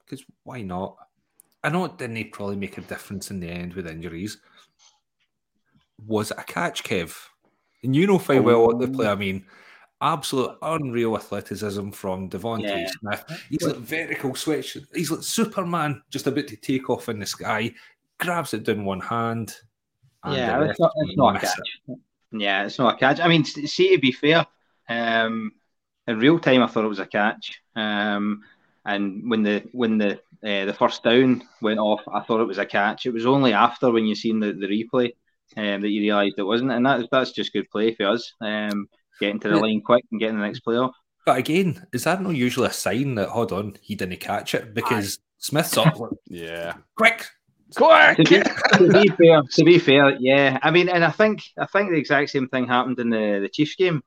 because 0.05 0.23
why 0.43 0.61
not? 0.61 0.95
I 1.63 1.69
know 1.69 1.85
it 1.85 1.97
didn't 1.97 2.31
probably 2.31 2.55
make 2.55 2.77
a 2.77 2.81
difference 2.81 3.29
in 3.31 3.39
the 3.41 3.49
end 3.49 3.73
with 3.73 3.87
injuries. 3.87 4.37
Was 6.07 6.31
it 6.31 6.37
a 6.39 6.43
catch, 6.43 6.83
Kev? 6.83 7.13
And 7.83 7.95
you 7.95 8.07
know 8.07 8.17
fine 8.19 8.43
well 8.43 8.65
what 8.67 8.79
the 8.79 8.87
play. 8.87 9.07
I 9.07 9.15
mean, 9.15 9.45
absolute 10.01 10.57
unreal 10.61 11.15
athleticism 11.15 11.89
from 11.91 12.29
DeVonta 12.29 12.63
Yeah. 12.63 12.89
Smith. 12.99 13.45
He's 13.49 13.61
like 13.63 13.75
vertical 13.77 14.35
switch. 14.35 14.77
He's 14.93 15.11
like 15.11 15.23
Superman, 15.23 16.01
just 16.09 16.27
about 16.27 16.47
to 16.47 16.55
take 16.55 16.89
off 16.89 17.09
in 17.09 17.19
the 17.19 17.25
sky. 17.25 17.73
Grabs 18.19 18.53
it 18.53 18.67
in 18.69 18.85
one 18.85 18.99
hand. 19.01 19.55
and 20.23 20.35
Yeah, 20.35 20.63
it's 20.63 20.79
not, 20.79 20.91
it's 20.97 21.17
not 21.17 21.29
a 21.29 21.33
miss 21.33 21.43
it. 21.43 21.55
catch. 21.87 21.97
Yeah, 22.31 22.63
it's 22.65 22.79
not 22.79 22.95
a 22.95 22.97
catch. 22.97 23.19
I 23.19 23.27
mean, 23.27 23.43
see, 23.43 23.95
to 23.95 23.99
be 23.99 24.11
fair, 24.11 24.45
um, 24.87 25.51
in 26.07 26.19
real 26.19 26.39
time, 26.39 26.61
I 26.63 26.67
thought 26.67 26.85
it 26.85 26.89
was 26.89 26.99
a 26.99 27.05
catch. 27.05 27.61
Um, 27.75 28.43
and 28.85 29.29
when 29.29 29.43
the 29.43 29.63
when 29.73 29.97
the 29.97 30.19
uh, 30.43 30.65
the 30.65 30.73
first 30.77 31.03
down 31.03 31.43
went 31.61 31.79
off, 31.79 32.01
I 32.11 32.21
thought 32.21 32.39
it 32.41 32.47
was 32.47 32.57
a 32.57 32.65
catch. 32.65 33.05
It 33.05 33.13
was 33.13 33.25
only 33.25 33.53
after 33.53 33.91
when 33.91 34.05
you 34.05 34.15
seen 34.15 34.39
the, 34.39 34.53
the 34.53 34.67
replay 34.67 35.11
um, 35.57 35.81
that 35.81 35.89
you 35.89 36.01
realised 36.01 36.35
it 36.37 36.43
wasn't, 36.43 36.71
and 36.71 36.85
that's 36.85 37.05
that's 37.11 37.31
just 37.31 37.51
good 37.53 37.69
play 37.69 37.93
for 37.95 38.05
us. 38.07 38.33
Um, 38.41 38.87
getting 39.19 39.39
to 39.41 39.49
the 39.49 39.57
line 39.57 39.81
quick 39.81 40.05
and 40.11 40.19
getting 40.19 40.37
the 40.39 40.45
next 40.45 40.61
play 40.61 40.77
off. 40.77 40.95
But 41.25 41.37
again, 41.37 41.85
is 41.93 42.05
that 42.05 42.21
not 42.21 42.35
usually 42.35 42.67
a 42.67 42.73
sign 42.73 43.15
that 43.15 43.29
hold 43.29 43.51
on, 43.51 43.77
he 43.81 43.95
didn't 43.95 44.19
catch 44.19 44.55
it 44.55 44.73
because 44.73 45.19
Smith's 45.37 45.77
up 45.77 45.97
Yeah. 46.27 46.73
quick. 46.95 47.25
Quick! 47.75 48.17
to, 48.17 48.23
be, 48.23 48.41
to 48.41 48.89
be 48.91 49.07
fair, 49.09 49.41
to 49.43 49.63
be 49.63 49.77
fair, 49.79 50.17
yeah. 50.19 50.57
I 50.63 50.71
mean, 50.71 50.89
and 50.89 51.03
I 51.05 51.11
think 51.11 51.43
I 51.57 51.67
think 51.67 51.91
the 51.91 51.97
exact 51.97 52.31
same 52.31 52.47
thing 52.47 52.67
happened 52.67 52.99
in 52.99 53.09
the, 53.11 53.39
the 53.43 53.49
Chiefs 53.49 53.75
game. 53.75 54.01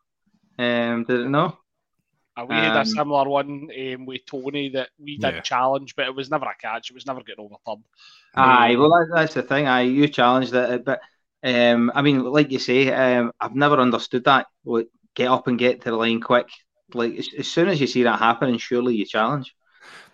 Um, 0.58 1.04
did 1.04 1.20
it 1.20 1.28
not? 1.28 1.58
Uh, 2.36 2.46
we 2.46 2.56
had 2.56 2.74
a 2.74 2.80
Um, 2.80 2.86
similar 2.86 3.28
one 3.28 3.68
um, 3.94 4.06
with 4.06 4.24
Tony 4.26 4.70
that 4.70 4.88
we 4.98 5.16
did 5.18 5.34
Yeah. 5.34 5.40
challenge, 5.42 5.94
but 5.94 6.06
it 6.06 6.14
was 6.14 6.30
never 6.30 6.46
a 6.46 6.54
catch. 6.60 6.90
It 6.90 6.94
was 6.94 7.06
never 7.06 7.22
getting 7.22 7.44
overturned. 7.44 7.84
Aye, 8.34 8.74
well, 8.76 8.88
that, 8.90 9.10
that's 9.14 9.34
the 9.34 9.42
thing. 9.42 9.66
Aye, 9.68 9.82
you 9.82 10.08
challenged 10.08 10.54
it, 10.54 10.84
but 10.84 11.00
um, 11.44 11.92
I 11.94 12.02
mean, 12.02 12.24
like 12.24 12.50
you 12.50 12.58
say, 12.58 12.92
um, 12.92 13.32
I've 13.38 13.54
never 13.54 13.76
understood 13.76 14.24
that. 14.24 14.46
Like, 14.64 14.88
get 15.14 15.28
up 15.30 15.46
and 15.48 15.58
get 15.58 15.82
to 15.82 15.90
the 15.90 15.96
line 15.96 16.20
quick. 16.20 16.48
Like 16.94 17.14
as, 17.16 17.28
as 17.38 17.48
soon 17.48 17.68
as 17.68 17.80
you 17.80 17.86
see 17.86 18.02
that 18.04 18.18
happening, 18.18 18.58
surely 18.58 18.96
you 18.96 19.06
challenge. 19.06 19.54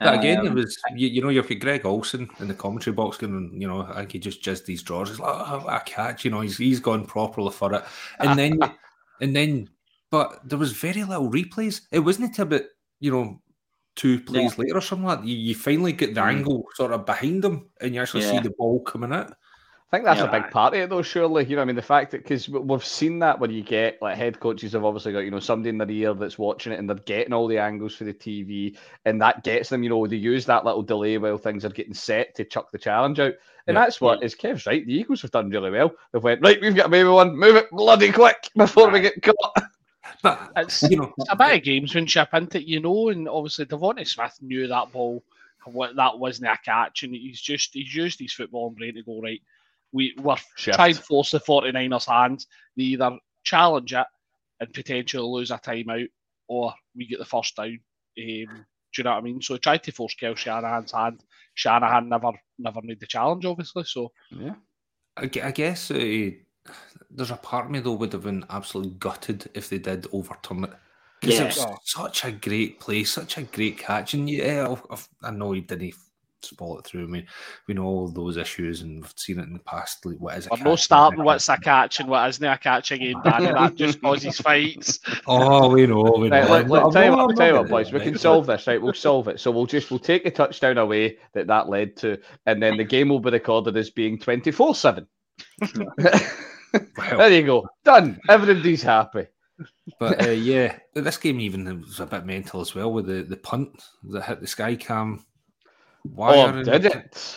But 0.02 0.14
again, 0.14 0.44
it 0.44 0.52
Um, 0.52 0.54
was 0.54 0.78
you, 0.94 1.08
you 1.08 1.22
know 1.22 1.28
you've 1.28 1.48
got 1.48 1.58
Greg 1.58 1.84
Olsen 1.84 2.28
in 2.38 2.48
the 2.48 2.54
commentary 2.54 2.94
box 2.94 3.16
going, 3.16 3.50
you 3.60 3.66
know, 3.66 3.82
I 3.82 3.96
think 4.00 4.12
he 4.12 4.18
just 4.18 4.42
jizzed 4.42 4.64
these 4.64 4.82
drawers. 4.82 5.08
He's 5.10 5.18
like, 5.20 5.34
oh, 5.34 5.66
a 5.68 5.80
catch, 5.80 6.24
you 6.24 6.30
know, 6.30 6.40
he's 6.40 6.56
he's 6.56 6.80
gone 6.80 7.04
properly 7.06 7.50
for 7.50 7.74
it, 7.74 7.84
and 8.20 8.38
then 8.38 8.58
and 9.20 9.34
then, 9.34 9.68
but 10.10 10.48
there 10.48 10.58
was 10.58 10.72
very 10.72 11.02
little 11.04 11.30
replays. 11.30 11.82
It 11.90 12.00
wasn't 12.00 12.28
until 12.28 12.44
about 12.44 12.62
you 13.00 13.10
know 13.10 13.42
two 13.96 14.20
plays 14.20 14.58
later 14.58 14.78
or 14.78 14.80
something 14.80 15.06
like 15.06 15.20
that, 15.20 15.26
you, 15.28 15.36
you 15.36 15.54
finally 15.54 15.92
get 15.92 16.14
the 16.14 16.22
Mm. 16.22 16.28
angle 16.38 16.64
sort 16.74 16.92
of 16.92 17.04
behind 17.06 17.44
him, 17.44 17.70
and 17.80 17.94
you 17.94 18.00
actually 18.00 18.22
see 18.22 18.40
the 18.40 18.50
ball 18.50 18.80
coming 18.82 19.12
out. 19.12 19.34
I 19.90 19.96
think 19.96 20.04
that's 20.04 20.20
a 20.20 20.28
big 20.28 20.50
part 20.50 20.74
of 20.74 20.80
it, 20.80 20.90
though. 20.90 21.00
Surely, 21.00 21.46
you 21.46 21.56
know, 21.56 21.62
I 21.62 21.64
mean, 21.64 21.74
the 21.74 21.80
fact 21.80 22.10
that 22.10 22.22
because 22.22 22.46
we've 22.46 22.84
seen 22.84 23.20
that 23.20 23.40
when 23.40 23.50
you 23.50 23.62
get 23.62 24.02
like 24.02 24.18
head 24.18 24.38
coaches 24.38 24.72
have 24.74 24.84
obviously 24.84 25.12
got 25.14 25.20
you 25.20 25.30
know 25.30 25.40
somebody 25.40 25.70
in 25.70 25.78
their 25.78 25.90
ear 25.90 26.12
that's 26.12 26.38
watching 26.38 26.74
it 26.74 26.78
and 26.78 26.86
they're 26.86 26.96
getting 26.96 27.32
all 27.32 27.48
the 27.48 27.56
angles 27.58 27.94
for 27.94 28.04
the 28.04 28.12
TV, 28.12 28.76
and 29.06 29.22
that 29.22 29.44
gets 29.44 29.70
them. 29.70 29.82
You 29.82 29.88
know, 29.88 30.06
they 30.06 30.16
use 30.16 30.44
that 30.44 30.66
little 30.66 30.82
delay 30.82 31.16
while 31.16 31.38
things 31.38 31.64
are 31.64 31.70
getting 31.70 31.94
set 31.94 32.34
to 32.34 32.44
chuck 32.44 32.70
the 32.70 32.76
challenge 32.76 33.18
out, 33.18 33.32
and 33.66 33.74
Yeah. 33.76 33.84
that's 33.84 33.98
what 33.98 34.22
is 34.22 34.34
Kev's 34.34 34.66
right. 34.66 34.84
The 34.84 34.92
Eagles 34.92 35.22
have 35.22 35.30
done 35.30 35.48
really 35.48 35.70
well. 35.70 35.94
They've 36.12 36.22
went 36.22 36.42
right. 36.42 36.60
We've 36.60 36.76
got 36.76 36.86
a 36.86 36.90
baby 36.90 37.08
one. 37.08 37.34
Move 37.34 37.56
it 37.56 37.70
bloody 37.70 38.12
quick 38.12 38.50
before 38.56 38.90
we 38.90 39.00
get 39.00 39.22
caught. 39.22 39.54
But 40.22 40.50
It's, 40.56 40.82
you 40.82 40.96
know, 40.96 41.12
it's 41.16 41.30
a 41.30 41.36
bit 41.36 41.56
of 41.56 41.62
gamesmanship, 41.62 42.28
isn't 42.34 42.54
it? 42.56 42.64
You 42.64 42.80
know, 42.80 43.08
and 43.10 43.28
obviously 43.28 43.66
DeVonta 43.66 44.06
Smith 44.06 44.36
knew 44.42 44.66
that 44.66 44.90
ball, 44.90 45.22
what 45.64 45.96
that 45.96 46.18
wasn't 46.18 46.50
a 46.50 46.58
catch, 46.64 47.04
and 47.04 47.14
he's 47.14 47.40
just 47.40 47.72
he's 47.74 47.94
used 47.94 48.18
his 48.18 48.32
football 48.32 48.70
brain 48.70 48.94
to 48.94 49.02
go 49.02 49.20
right. 49.20 49.40
We 49.92 50.14
we're 50.18 50.36
Shift. 50.56 50.76
trying 50.76 50.94
to 50.94 51.00
force 51.02 51.30
the 51.30 51.40
49ers 51.40 52.06
hands. 52.06 52.46
They 52.76 52.84
either 52.84 53.16
challenge 53.44 53.92
it 53.94 54.06
and 54.60 54.72
potentially 54.72 55.22
lose 55.28 55.50
a 55.50 55.58
timeout, 55.58 56.08
or 56.48 56.74
we 56.94 57.06
get 57.06 57.18
the 57.18 57.24
first 57.24 57.56
down. 57.56 57.66
Um, 57.68 57.76
do 58.16 59.02
you 59.02 59.04
know 59.04 59.10
what 59.12 59.18
I 59.18 59.20
mean? 59.20 59.40
So 59.40 59.56
tried 59.56 59.82
to 59.84 59.92
force 59.92 60.14
Kel 60.14 60.34
Shanahan's 60.34 60.92
hand. 60.92 61.24
Shanahan 61.54 62.08
never 62.08 62.32
never 62.58 62.80
made 62.82 63.00
the 63.00 63.06
challenge, 63.06 63.44
obviously. 63.44 63.84
So 63.84 64.12
Yeah. 64.30 64.54
I, 65.16 65.24
I 65.42 65.50
guess 65.52 65.90
uh, 65.90 66.30
there's 67.10 67.30
a 67.30 67.36
part 67.36 67.66
of 67.66 67.70
me 67.70 67.80
though 67.80 67.94
would 67.94 68.12
have 68.12 68.24
been 68.24 68.44
absolutely 68.50 68.92
gutted 68.98 69.48
if 69.54 69.68
they 69.68 69.78
did 69.78 70.06
overturn 70.12 70.64
it. 70.64 70.70
Because 71.20 71.36
Yeah. 71.36 71.42
it 71.42 71.46
was 71.46 71.64
Oh. 71.66 71.76
such 71.84 72.24
a 72.24 72.32
great 72.32 72.78
play, 72.80 73.04
such 73.04 73.38
a 73.38 73.42
great 73.42 73.78
catch, 73.78 74.14
and 74.14 74.28
yeah, 74.30 74.68
I've- 74.70 74.82
I've- 74.90 75.02
I 75.22 75.30
know 75.32 75.52
he 75.52 75.60
didn't 75.62 75.94
spoil 76.42 76.78
it 76.78 76.84
through 76.84 77.08
me. 77.08 77.26
We 77.66 77.74
know 77.74 77.84
all 77.84 78.08
those 78.08 78.36
issues, 78.36 78.82
and 78.82 79.02
we've 79.02 79.12
seen 79.16 79.38
it 79.38 79.44
in 79.44 79.52
the 79.52 79.58
past. 79.60 80.04
Like, 80.04 80.18
what 80.18 80.36
is 80.38 80.46
it? 80.46 80.52
I'm 80.52 80.62
not 80.62 80.78
starting 80.78 81.24
what's 81.24 81.48
a 81.48 81.56
catch 81.56 82.00
and 82.00 82.08
what 82.08 82.28
isn't 82.28 82.44
a 82.44 82.58
catch 82.58 82.92
again, 82.92 83.14
Danny. 83.24 83.46
That 83.46 83.74
just 83.74 84.00
causes 84.00 84.38
fights. 84.38 85.00
Oh, 85.26 85.70
we 85.70 85.86
know, 85.86 86.02
we 86.18 86.28
know. 86.28 86.40
Right, 86.40 86.66
look, 86.66 86.84
look, 86.84 86.92
tell 86.92 87.04
you 87.04 87.16
what, 87.16 87.36
tell 87.36 87.48
you 87.48 87.54
what, 87.54 87.68
boys, 87.68 87.92
we 87.92 88.00
can 88.00 88.18
solve 88.18 88.46
this, 88.46 88.66
right? 88.66 88.80
We'll 88.80 88.94
solve 88.94 89.28
it. 89.28 89.40
So 89.40 89.50
we'll 89.50 89.66
just 89.66 89.90
we'll 89.90 89.98
take 89.98 90.24
the 90.24 90.30
touchdown 90.30 90.78
away 90.78 91.18
that 91.34 91.46
that 91.46 91.68
led 91.68 91.96
to, 91.98 92.18
and 92.46 92.62
then 92.62 92.76
the 92.76 92.84
game 92.84 93.08
will 93.08 93.20
be 93.20 93.30
recorded 93.30 93.76
as 93.76 93.90
being 93.90 94.18
twenty 94.18 94.50
four 94.50 94.74
seven. 94.74 95.06
Well, 95.76 95.90
There 97.18 97.30
you 97.32 97.46
go, 97.46 97.68
done. 97.84 98.20
Everybody's 98.28 98.82
happy. 98.82 99.26
but 99.98 100.26
uh, 100.26 100.30
yeah, 100.30 100.78
this 100.94 101.16
game 101.16 101.40
even 101.40 101.80
was 101.80 102.00
a 102.00 102.06
bit 102.06 102.24
mental 102.26 102.60
as 102.60 102.74
well 102.74 102.92
with 102.92 103.06
the, 103.06 103.22
the 103.22 103.36
punt 103.36 103.82
that 104.10 104.24
hit 104.24 104.40
the 104.40 104.46
sky 104.46 104.76
cam. 104.76 105.24
Wire 106.14 106.36
Oh, 106.36 106.48
and- 106.56 106.64
did 106.64 106.84
it? 106.86 107.36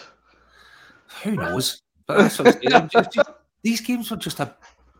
Who 1.23 1.31
knows? 1.35 1.81
But 2.07 2.17
that's 2.17 2.39
what 2.39 2.73
I'm. 2.73 2.89
Just- 2.89 3.11
just- 3.13 3.29
these 3.63 3.81
games 3.81 4.09
were 4.09 4.17
just 4.17 4.39
a 4.39 4.55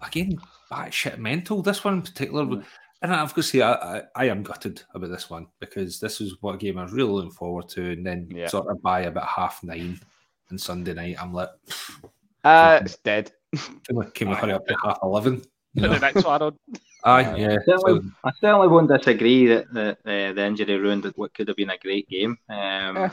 again 0.05 0.37
batshit 0.71 1.17
mental. 1.17 1.61
This 1.61 1.83
one 1.83 1.95
in 1.95 2.01
particular, 2.03 2.45
Mm. 2.45 2.63
and 3.01 3.13
I've 3.13 3.29
got 3.29 3.35
to 3.35 3.43
say, 3.43 3.61
I, 3.61 3.73
I, 3.73 4.01
I 4.15 4.25
am 4.25 4.43
gutted 4.43 4.83
about 4.93 5.09
this 5.09 5.29
one 5.29 5.47
because 5.59 5.99
this 5.99 6.21
is 6.21 6.35
what 6.41 6.55
a 6.55 6.57
game 6.57 6.77
I 6.77 6.83
was 6.83 6.93
really 6.93 7.11
looking 7.11 7.31
forward 7.31 7.67
to, 7.69 7.91
and 7.91 8.05
then 8.05 8.27
Yeah. 8.29 8.47
sort 8.47 8.67
of 8.67 8.81
by 8.81 9.01
about 9.01 9.27
half 9.27 9.63
nine 9.63 9.99
on 10.51 10.57
Sunday 10.57 10.93
night, 10.93 11.17
I'm 11.21 11.33
like, 11.33 11.49
Uh, 12.43 12.79
it's 12.83 12.97
dead. 12.97 13.31
can 13.53 13.95
we, 13.95 14.05
can 14.11 14.29
we 14.29 14.35
hurry 14.35 14.53
up 14.53 14.65
to 14.67 14.75
half 14.83 14.97
eleven? 15.03 15.43
You 15.73 15.83
know? 15.83 15.89
the 15.93 15.99
next 15.99 16.23
one 16.25 16.41
on. 16.41 16.57
Aye, 17.03 17.35
yeah. 17.35 17.57
Certainly, 17.65 18.01
So, 18.01 18.09
I 18.23 18.31
certainly 18.41 18.67
won't 18.67 18.89
disagree 18.89 19.47
that, 19.47 19.71
that 19.73 19.97
uh, 20.05 20.33
the 20.33 20.45
injury 20.45 20.77
ruined 20.77 21.05
what 21.15 21.33
could 21.33 21.47
have 21.47 21.57
been 21.57 21.69
a 21.71 21.77
great 21.77 22.07
game. 22.09 22.37
Um, 22.49 22.97
Eh. 22.97 23.09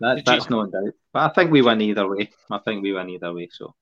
That, 0.00 0.24
that's 0.24 0.44
you- 0.46 0.50
no 0.56 0.66
doubt. 0.66 0.94
But 1.12 1.30
I 1.30 1.34
think 1.34 1.50
we 1.50 1.62
win 1.62 1.80
either 1.80 2.08
way. 2.08 2.30
I 2.50 2.58
think 2.58 2.82
we 2.82 2.92
win 2.92 3.10
either 3.10 3.32
way. 3.32 3.48
So 3.52 3.74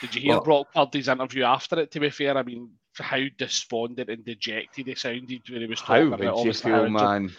Did 0.00 0.14
you 0.14 0.20
hear 0.22 0.30
Well- 0.32 0.44
Brock 0.44 0.66
Purdy's 0.74 1.08
interview 1.08 1.44
after 1.44 1.78
it? 1.80 1.90
To 1.92 2.00
be 2.00 2.10
fair, 2.10 2.36
I 2.36 2.42
mean, 2.42 2.70
how 2.98 3.20
despondent 3.36 4.10
and 4.10 4.24
dejected 4.24 4.86
he 4.86 4.94
sounded 4.94 5.48
when 5.48 5.60
he 5.60 5.66
was 5.66 5.80
How 5.80 5.94
talking 5.94 6.10
would 6.10 6.20
about 6.20 6.32
you 6.34 6.38
obviously 6.40 6.70
how 6.72 6.82
feel, 6.82 6.90
man? 6.90 7.30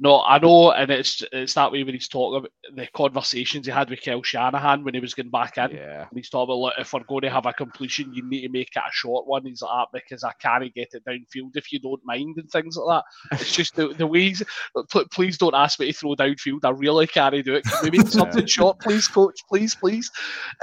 No, 0.00 0.20
I 0.22 0.38
know, 0.38 0.72
and 0.72 0.90
it's 0.90 1.22
it's 1.30 1.54
that 1.54 1.70
way 1.70 1.84
when 1.84 1.94
he's 1.94 2.08
talking 2.08 2.38
about 2.38 2.50
the 2.74 2.88
conversations 2.88 3.66
he 3.66 3.72
had 3.72 3.88
with 3.88 4.00
Kel 4.00 4.22
Shanahan 4.22 4.82
when 4.82 4.94
he 4.94 5.00
was 5.00 5.14
going 5.14 5.30
back 5.30 5.58
in. 5.58 5.70
Yeah. 5.70 6.00
And 6.00 6.16
he's 6.16 6.28
talking 6.28 6.52
about, 6.52 6.58
look, 6.58 6.74
if 6.78 6.92
we're 6.92 7.04
going 7.04 7.22
to 7.22 7.30
have 7.30 7.46
a 7.46 7.52
completion, 7.52 8.12
you 8.12 8.28
need 8.28 8.40
to 8.42 8.48
make 8.48 8.70
it 8.74 8.78
a 8.78 8.90
short 8.90 9.28
one. 9.28 9.44
He's 9.46 9.62
like, 9.62 9.70
"Ah, 9.72 9.86
because 9.92 10.24
I 10.24 10.32
can't 10.40 10.74
get 10.74 10.94
it 10.94 11.04
downfield 11.04 11.56
if 11.56 11.72
you 11.72 11.78
don't 11.78 12.04
mind 12.04 12.36
and 12.38 12.50
things 12.50 12.76
like 12.76 13.02
that. 13.30 13.40
It's 13.40 13.54
just 13.54 13.76
the, 13.76 13.88
the 13.88 14.06
ways, 14.06 14.42
pl- 14.90 15.06
please 15.12 15.38
don't 15.38 15.54
ask 15.54 15.78
me 15.78 15.92
to 15.92 15.92
throw 15.92 16.16
downfield. 16.16 16.64
I 16.64 16.70
really 16.70 17.06
can't 17.06 17.44
do 17.44 17.54
it. 17.54 17.64
Can 17.64 17.90
we 17.90 17.98
make 17.98 18.08
something 18.08 18.46
short, 18.46 18.80
please, 18.80 19.06
coach? 19.06 19.40
Please, 19.48 19.74
please. 19.74 20.10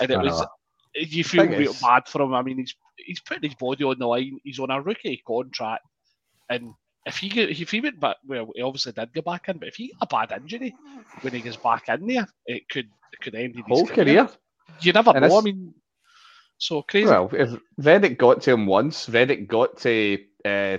And 0.01 0.11
it 0.11 0.17
I 0.17 0.23
was, 0.23 0.41
know. 0.41 0.47
you 0.95 1.23
feel 1.23 1.45
real 1.47 1.75
bad 1.81 2.07
for 2.07 2.21
him. 2.21 2.33
I 2.33 2.41
mean, 2.41 2.57
he's 2.57 2.75
he's 2.97 3.21
putting 3.21 3.49
his 3.49 3.55
body 3.55 3.85
on 3.85 3.99
the 3.99 4.07
line. 4.07 4.39
He's 4.43 4.59
on 4.59 4.69
a 4.69 4.81
rookie 4.81 5.23
contract. 5.25 5.85
And 6.49 6.73
if 7.09 7.17
he 7.17 7.29
get, 7.29 7.49
if 7.49 7.71
he 7.71 7.81
went 7.81 7.99
back, 7.99 8.17
well, 8.25 8.49
he 8.55 8.61
obviously 8.61 8.93
did 8.93 9.13
go 9.13 9.21
back 9.21 9.49
in, 9.49 9.57
but 9.57 9.67
if 9.67 9.75
he 9.75 9.93
got 9.99 10.07
a 10.23 10.27
bad 10.27 10.41
injury 10.41 10.75
when 11.21 11.33
he 11.33 11.41
gets 11.41 11.57
back 11.57 11.89
in 11.89 12.07
there, 12.07 12.27
it 12.45 12.69
could 12.69 12.89
it 13.11 13.19
could 13.21 13.35
end 13.35 13.55
his 13.55 13.65
Whole 13.67 13.87
career. 13.87 14.29
You 14.81 14.93
never 14.93 15.11
And 15.15 15.27
know. 15.27 15.37
I 15.37 15.41
mean, 15.41 15.73
so 16.57 16.81
crazy. 16.83 17.07
Well, 17.07 17.29
if 17.33 17.59
Reddick 17.77 18.17
got 18.17 18.41
to 18.43 18.51
him 18.51 18.65
once, 18.65 19.09
Reddick 19.09 19.47
got 19.47 19.77
to 19.79 20.17
uh, 20.45 20.77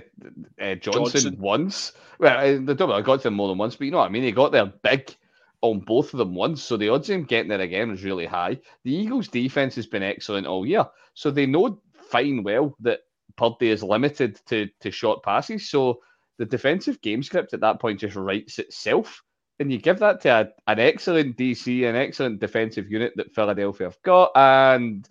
uh, 0.61 0.75
Johnson, 0.75 1.03
Johnson. 1.03 1.37
once. 1.39 1.93
Well, 2.19 2.37
I 2.37 3.01
got 3.01 3.21
to 3.21 3.27
him 3.27 3.33
more 3.33 3.49
than 3.49 3.57
once, 3.57 3.75
but 3.75 3.85
you 3.85 3.91
know 3.91 3.97
what 3.97 4.07
I 4.07 4.09
mean? 4.09 4.23
He 4.23 4.31
got 4.31 4.51
there 4.51 4.71
big 4.83 5.15
on 5.61 5.79
both 5.79 6.13
of 6.13 6.17
them 6.17 6.33
once, 6.33 6.63
so 6.63 6.77
the 6.77 6.89
odds 6.89 7.09
of 7.09 7.15
him 7.15 7.23
getting 7.23 7.49
there 7.49 7.61
again 7.61 7.91
is 7.91 8.03
really 8.03 8.25
high. 8.25 8.59
The 8.83 8.93
Eagles' 8.93 9.27
defense 9.27 9.75
has 9.75 9.85
been 9.85 10.03
excellent 10.03 10.47
all 10.47 10.65
year, 10.65 10.85
so 11.13 11.29
they 11.29 11.45
know 11.45 11.81
fine 11.93 12.43
well 12.43 12.75
that 12.79 13.01
Purdy 13.37 13.69
is 13.69 13.83
limited 13.83 14.39
to, 14.47 14.67
to 14.81 14.91
short 14.91 15.23
passes, 15.23 15.69
so 15.69 15.99
the 16.37 16.45
defensive 16.45 17.01
game 17.01 17.23
script 17.23 17.53
at 17.53 17.59
that 17.61 17.79
point 17.79 17.99
just 17.99 18.15
writes 18.15 18.59
itself. 18.59 19.21
And 19.59 19.71
you 19.71 19.77
give 19.77 19.99
that 19.99 20.21
to 20.21 20.29
a, 20.29 20.49
an 20.71 20.79
excellent 20.79 21.37
DC, 21.37 21.87
an 21.87 21.95
excellent 21.95 22.39
defensive 22.39 22.89
unit 22.89 23.13
that 23.17 23.35
Philadelphia 23.35 23.87
have 23.87 24.01
got, 24.01 24.31
and 24.35 25.07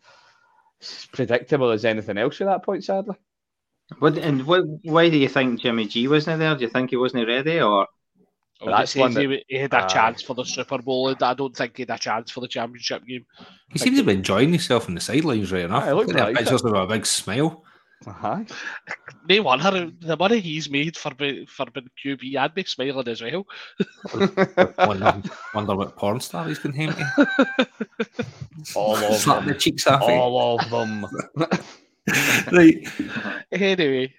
it's 0.80 1.06
predictable 1.06 1.70
as 1.70 1.84
anything 1.84 2.18
else 2.18 2.40
at 2.40 2.46
that 2.46 2.64
point, 2.64 2.82
sadly. 2.84 3.14
what 4.00 4.18
and 4.18 4.44
what? 4.46 4.64
Why 4.82 5.08
do 5.08 5.18
you 5.18 5.28
think 5.28 5.60
Jimmy 5.60 5.86
G 5.86 6.08
wasn't 6.08 6.40
there? 6.40 6.56
Do 6.56 6.62
you 6.64 6.70
think 6.70 6.90
he 6.90 6.96
wasn't 6.96 7.28
ready, 7.28 7.60
or 7.60 7.86
Oh, 8.62 8.68
That's 8.70 8.92
he 8.92 9.00
one 9.00 9.12
says 9.12 9.22
he, 9.22 9.44
he 9.48 9.56
had 9.56 9.72
a 9.72 9.84
Aye. 9.84 9.86
chance 9.86 10.22
for 10.22 10.34
the 10.34 10.44
Super 10.44 10.78
Bowl. 10.78 11.08
and 11.08 11.22
I 11.22 11.32
don't 11.32 11.56
think 11.56 11.76
he 11.78 11.82
had 11.82 11.90
a 11.90 11.98
chance 11.98 12.30
for 12.30 12.40
the 12.40 12.48
championship 12.48 13.06
game. 13.06 13.24
he 13.72 13.78
seems 13.78 13.98
to 13.98 14.04
be 14.04 14.12
enjoying 14.12 14.50
himself 14.50 14.86
on 14.88 14.94
the 14.94 15.00
sidelines 15.00 15.50
right 15.50 15.64
enough. 15.64 15.84
Aye, 15.84 15.92
look 15.92 16.08
Look 16.08 16.16
at 16.16 16.24
like 16.24 16.34
the 16.34 16.40
pictures 16.40 16.62
of 16.64 16.74
a 16.74 16.86
big 16.86 17.06
smile. 17.06 17.64
Uh-huh. 18.06 18.42
No 19.28 19.42
wonder 19.42 19.90
the 20.00 20.16
money 20.16 20.40
he's 20.40 20.70
made 20.70 20.96
for 20.96 21.14
being 21.14 21.46
for 21.46 21.66
being 21.66 21.90
QB, 22.02 22.36
I'd 22.36 22.54
be 22.54 22.64
smiling 22.64 23.06
as 23.08 23.20
well. 23.20 23.46
wonder, 24.78 25.22
wonder 25.54 25.76
what 25.76 25.96
porn 25.96 26.18
star 26.20 26.48
he's 26.48 26.58
been 26.58 26.72
home 26.74 26.94
to. 26.94 27.68
All 28.74 28.96
of 28.96 29.14
Slap 29.16 29.44
the 29.44 29.50
them. 29.50 29.60
cheeks 29.60 29.86
off. 29.86 30.02
All 30.02 30.58
of 30.58 30.70
them. 30.70 31.06
Right. 32.50 32.88
Anyway, 33.52 34.12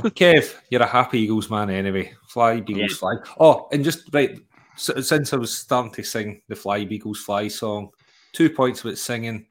Kev, 0.00 0.54
you're 0.70 0.82
a 0.82 0.86
happy 0.86 1.20
Eagles 1.20 1.48
man 1.50 1.70
anyway. 1.70 2.12
Fly, 2.28 2.60
Beagles, 2.60 2.96
fly. 2.96 3.16
Oh, 3.38 3.68
and 3.70 3.84
just 3.84 4.12
right, 4.12 4.36
since 4.76 5.32
I 5.32 5.36
was 5.36 5.56
starting 5.56 5.92
to 5.92 6.02
sing 6.02 6.42
the 6.48 6.56
Fly, 6.56 6.86
Beagles, 6.86 7.20
Fly 7.20 7.46
song, 7.46 7.90
two 8.32 8.50
points 8.50 8.80
about 8.80 8.98
singing. 8.98 9.46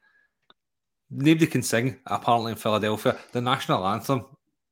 Nobody 1.12 1.47
can 1.47 1.64
sing, 1.64 1.99
apparently, 2.05 2.51
in 2.51 2.57
Philadelphia. 2.57 3.18
The 3.32 3.41
national 3.41 3.86
anthem 3.88 4.26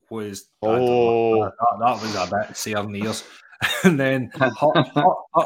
was 0.09 0.49
Oh. 0.61 1.43
that, 1.43 1.53
that, 1.59 1.79
that 1.79 2.01
was 2.01 2.15
a 2.15 2.47
bit 2.47 2.55
searing 2.57 2.95
ears. 2.95 3.23
and 3.83 3.99
then 3.99 4.31
her 4.35 4.51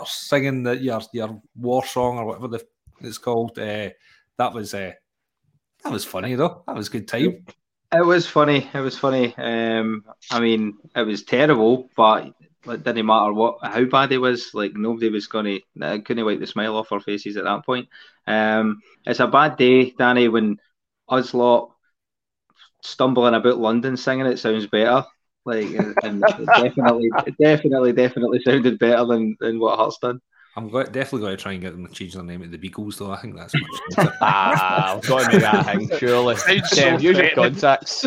singing 0.06 0.64
the, 0.64 0.76
your 0.78 1.02
your 1.14 1.42
war 1.56 1.86
song 1.86 2.18
or 2.18 2.26
whatever 2.26 2.48
the, 2.50 2.66
it's 3.00 3.18
called. 3.18 3.58
Uh, 3.58 3.90
that 4.38 4.54
was 4.54 4.74
uh, 4.74 4.92
that 5.84 5.92
was 5.94 6.04
funny 6.04 6.36
though. 6.36 6.64
That 6.68 6.76
was 6.76 6.90
a 6.90 6.92
good 6.92 7.08
time. 7.08 7.46
It 7.94 8.06
was 8.06 8.28
funny. 8.28 8.70
It 8.74 8.80
was 8.80 8.98
funny. 8.98 9.34
Um, 9.38 10.04
I 10.30 10.40
mean, 10.40 10.78
it 10.96 11.04
was 11.04 11.24
terrible, 11.24 11.90
but 11.96 12.34
it 12.68 12.84
didn't 12.84 13.06
matter 13.06 13.34
what 13.34 13.58
how 13.64 13.86
bad 13.86 14.12
it 14.12 14.18
was. 14.18 14.54
Like 14.54 14.74
nobody 14.76 15.10
was 15.10 15.28
to 15.28 15.60
couldn't 16.02 16.26
wipe 16.26 16.40
the 16.40 16.48
smile 16.48 16.76
off 16.76 16.92
our 16.92 17.00
faces 17.00 17.38
at 17.38 17.46
that 17.46 17.66
point. 17.66 17.88
Um, 18.28 18.82
it's 19.06 19.20
a 19.20 19.28
bad 19.28 19.58
day, 19.58 19.92
Danny, 19.92 20.28
when 20.28 20.58
us 21.12 21.34
lot 21.34 21.72
stumbling 22.84 23.34
about 23.36 23.58
London 23.60 23.98
singing 23.98 24.26
it 24.26 24.40
sounds 24.40 24.68
better. 24.68 25.06
Like, 25.46 25.68
and 26.04 26.22
definitely, 26.48 27.10
definitely, 27.40 27.94
definitely 27.94 28.42
sounded 28.44 28.78
better 28.80 29.06
than, 29.06 29.36
than 29.40 29.60
what 29.60 29.78
Hearts 29.78 29.98
done. 30.02 30.22
I'm 30.56 30.70
go- 30.70 30.84
definitely 30.84 31.22
going 31.22 31.38
to 31.38 31.42
try 31.42 31.54
and 31.54 31.62
get 31.62 31.72
them 31.72 31.88
to 31.88 31.94
change 31.94 32.14
their 32.14 32.24
name 32.24 32.42
to 32.42 32.48
the 32.48 32.58
Beagles, 32.58 32.98
though. 32.98 33.12
I 33.12 33.18
think 33.22 33.36
that's 33.38 33.54
much 33.56 33.82
better. 33.96 34.18
Ah, 34.22 34.98
I've 34.98 35.08
got 35.08 35.32
to 35.32 35.32
make 35.38 35.42
that 35.42 35.66
thing, 35.66 35.90
surely. 35.98 36.36
Sounds 36.38 36.70
so 36.70 36.98
use 36.98 37.18
your 37.18 37.30
contacts. 37.32 38.06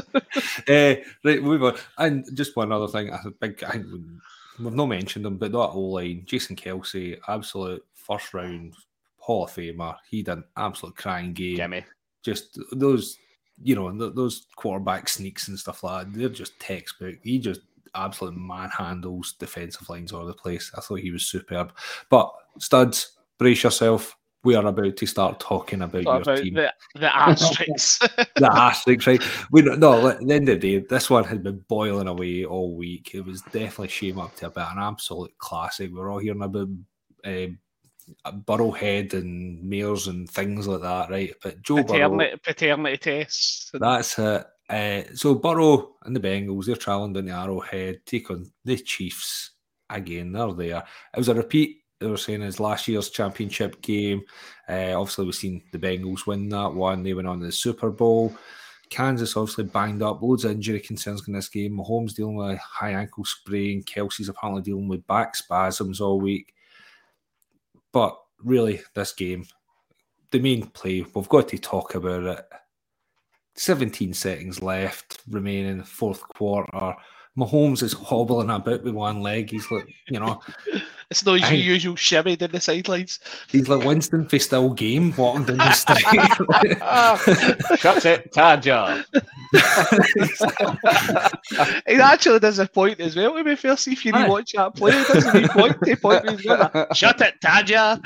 uh, 0.69 0.95
right, 1.25 1.43
move 1.43 1.65
on. 1.65 1.77
And 1.99 2.25
just 2.37 2.55
one 2.55 2.71
other 2.71 2.87
thing, 2.89 3.11
I 3.13 3.19
think 3.41 3.63
I 3.63 3.71
think 3.73 3.87
we- 3.87 4.65
we've 4.65 4.75
not 4.75 4.87
mentioned 4.87 5.25
him, 5.27 5.39
but 5.39 5.51
that 5.53 5.59
O 5.59 5.81
line, 5.81 6.23
Jason 6.27 6.55
Kelce, 6.55 7.19
absolute 7.27 7.85
first 7.95 8.33
round 8.35 8.75
Hall 9.17 9.45
of 9.47 9.51
Famer. 9.51 9.97
He 10.09 10.23
did 10.23 10.33
an 10.33 10.45
absolute 10.57 10.97
crying 10.97 11.33
game. 11.33 11.57
Gimme. 11.57 11.85
Just 12.25 12.59
those, 12.73 13.17
you 13.63 13.75
know, 13.75 13.91
th- 13.91 14.15
those 14.15 14.47
quarterback 14.57 15.09
sneaks 15.09 15.49
and 15.49 15.59
stuff 15.59 15.85
like 15.85 16.07
that. 16.07 16.19
They're 16.19 16.29
just 16.29 16.59
textbook. 16.59 17.17
He 17.23 17.39
just 17.39 17.61
absolutely 17.95 18.41
manhandles 18.41 19.39
defensive 19.39 19.89
lines 19.89 20.13
all 20.13 20.23
over 20.23 20.29
the 20.29 20.35
place. 20.35 20.71
I 20.77 20.81
thought 20.81 21.01
he 21.01 21.11
was 21.11 21.27
superb. 21.27 21.73
But 22.11 22.33
studs, 22.59 23.13
brace 23.39 23.63
yourself. 23.63 24.17
We 24.43 24.57
are 24.57 24.67
about 24.67 24.97
to 24.99 25.07
start 25.07 25.41
talking 25.41 25.81
about 25.81 26.03
your 26.03 26.21
About 26.21 26.37
team 26.37 26.55
the, 26.55 26.73
the 26.97 27.17
asterisks. 27.17 27.99
the 28.37 28.51
asterisks, 28.53 29.07
right? 29.07 29.23
We 29.51 29.63
no. 29.63 30.09
At 30.09 30.21
the 30.21 30.35
end 30.35 30.49
of 30.51 30.61
the 30.61 30.79
day, 30.79 30.87
this 30.87 31.09
one 31.09 31.25
had 31.25 31.43
been 31.43 31.65
boiling 31.67 32.09
away 32.09 32.45
all 32.45 32.77
week. 32.77 33.13
It 33.15 33.25
was 33.25 33.41
definitely 33.41 33.89
shame 33.89 34.19
up 34.19 34.37
to 34.37 34.49
a 34.49 34.51
bit, 34.51 34.65
an 34.71 34.79
absolute 34.79 35.37
classic. 35.39 35.91
We're 35.93 36.11
all 36.11 36.19
hearing 36.19 36.43
about 36.43 36.69
um, 37.25 37.59
Burrowhead 38.27 39.15
and 39.15 39.63
Mayors 39.63 40.07
and 40.07 40.29
things 40.29 40.67
like 40.67 40.83
that, 40.83 41.11
right? 41.11 41.35
But 41.43 41.63
Joe 41.63 41.83
Burrow, 41.83 41.87
paternity, 41.87 42.37
paternity 42.43 42.97
tests. 42.97 43.71
that's 43.75 44.19
it. 44.19 44.47
Uh, 44.69 45.03
so 45.15 45.35
Burrow 45.35 45.97
and 46.05 46.17
the 46.17 46.21
Bengals, 46.21 46.67
they're 46.67 46.77
travelling 46.77 47.13
down 47.13 47.27
the 47.27 47.33
Arrowhead, 47.33 48.01
take 48.07 48.31
on 48.31 48.47
the 48.65 48.77
Chiefs 48.77 49.51
again. 49.91 50.33
They're 50.33 50.53
there. 50.53 50.85
It 51.15 51.19
was 51.19 51.29
a 51.29 51.35
repeat. 51.35 51.79
They 52.01 52.07
were 52.07 52.17
saying 52.17 52.43
as 52.43 52.61
last 52.61 52.89
year's 52.89 53.11
championship 53.11 53.81
game. 53.83 54.23
Uh, 54.69 54.99
obviously, 54.99 55.25
we've 55.27 55.35
seen 55.35 55.63
the 55.73 55.79
Bengals 55.79 56.27
win 56.27 56.49
that 56.49 56.75
one. 56.75 57.03
They 57.03 57.15
went 57.15 57.29
on 57.29 57.41
to 57.41 57.47
the 57.47 57.53
Super 57.53 57.91
Bowl. 57.91 58.35
Kansas 58.91 59.37
obviously 59.37 59.65
banged 59.65 60.03
up, 60.03 60.23
loads 60.23 60.45
of 60.45 60.53
injury 60.53 60.81
concerns 60.81 61.27
in 61.27 61.35
this 61.35 61.49
game. 61.49 61.77
Mahomes 61.77 62.15
dealing 62.15 62.37
with 62.37 62.51
a 62.51 62.59
high 62.59 62.93
ankle 62.93 63.25
sprain. 63.25 63.83
Kelce's 63.83 64.29
apparently 64.29 64.63
dealing 64.63 64.89
with 64.89 65.07
back 65.07 65.35
spasms 65.37 66.01
all 66.01 66.21
week. 66.21 66.54
But 67.95 68.19
really, 68.43 68.83
this 68.95 69.13
game, 69.13 69.47
the 70.33 70.41
main 70.41 70.67
play, 70.67 71.07
we've 71.15 71.29
got 71.29 71.49
to 71.49 71.59
talk 71.59 71.95
about 71.95 72.25
it. 72.25 72.45
17 73.55 74.13
seconds 74.13 74.61
left 74.61 75.23
remaining, 75.31 75.85
fourth 75.85 76.29
quarter. 76.37 76.95
Mahomes 77.39 77.85
is 77.85 77.93
hobbling 77.93 78.51
about 78.51 78.83
with 78.83 78.95
one 78.95 79.21
leg. 79.21 79.49
He's 79.49 79.71
like, 79.71 79.89
you 80.09 80.19
know, 80.19 80.41
It's 81.11 81.25
not 81.25 81.41
his 81.41 81.51
I- 81.51 81.55
usual 81.55 81.97
shimmy 81.97 82.37
down 82.37 82.51
the 82.53 82.61
sidelines. 82.61 83.19
he's 83.51 83.69
like 83.69 83.85
Winston 83.85 84.27
for 84.29 84.39
still 84.39 84.71
game 84.71 85.13
walking 85.17 85.45
down 85.45 85.59
the 85.59 85.73
street. 85.73 85.99
Shut 87.79 88.05
it, 88.07 88.33
Tadger. 88.33 89.05
He 91.87 91.95
actually 91.97 92.39
does 92.41 92.59
a 92.59 92.67
point 92.67 93.01
as 93.01 93.17
well, 93.17 93.35
to 93.37 93.45
be 93.45 93.57
fair. 93.57 93.77
See 93.77 93.93
if 93.93 94.05
you 94.05 94.13
Aye. 94.15 94.27
rewatch 94.29 94.53
that 94.55 94.75
play, 94.75 94.93
he 94.93 95.05
does 95.05 95.27
a 95.27 95.33
wee 95.33 95.49
point. 95.49 95.77
He 95.87 95.97
point 95.97 96.25
me, 96.25 96.37
Shut 96.95 97.21
it, 97.21 97.41
Tadja. 97.41 98.01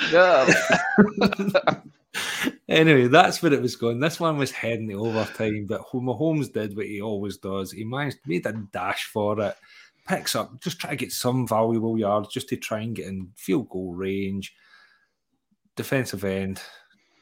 anyway, 2.69 3.07
that's 3.09 3.43
where 3.43 3.53
it 3.53 3.63
was 3.63 3.77
going. 3.77 4.01
This 4.01 4.21
one 4.21 4.39
was 4.39 4.51
heading 4.51 4.89
to 4.89 4.95
overtime, 4.95 5.67
but 5.69 5.83
Mahomes 5.93 6.53
did 6.53 6.77
what 6.77 6.87
he 6.87 7.01
always 7.01 7.37
does. 7.39 7.73
He 7.73 7.85
managed 7.85 8.19
made 8.27 8.47
a 8.47 8.53
dash 8.73 9.05
for 9.05 9.41
it, 9.41 9.55
picks 10.09 10.35
up, 10.35 10.61
just 10.61 10.81
try 10.81 10.91
to 10.91 10.97
get 10.97 11.13
some 11.13 11.47
valuable 11.47 11.99
yards, 11.99 12.29
just 12.29 12.49
to 12.49 12.57
try 12.57 12.81
and 12.81 12.97
get 12.97 13.07
in 13.07 13.31
field 13.37 13.69
goal 13.69 13.95
range. 13.95 14.55
Defensive 15.77 16.25
end, 16.25 16.61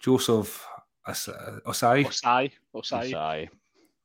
Joseph 0.01 0.67
Ossai. 1.07 1.63
Ossai 1.65 2.07
Ossai. 2.07 2.53
Ossai. 2.75 3.11
Sigh. 3.11 3.49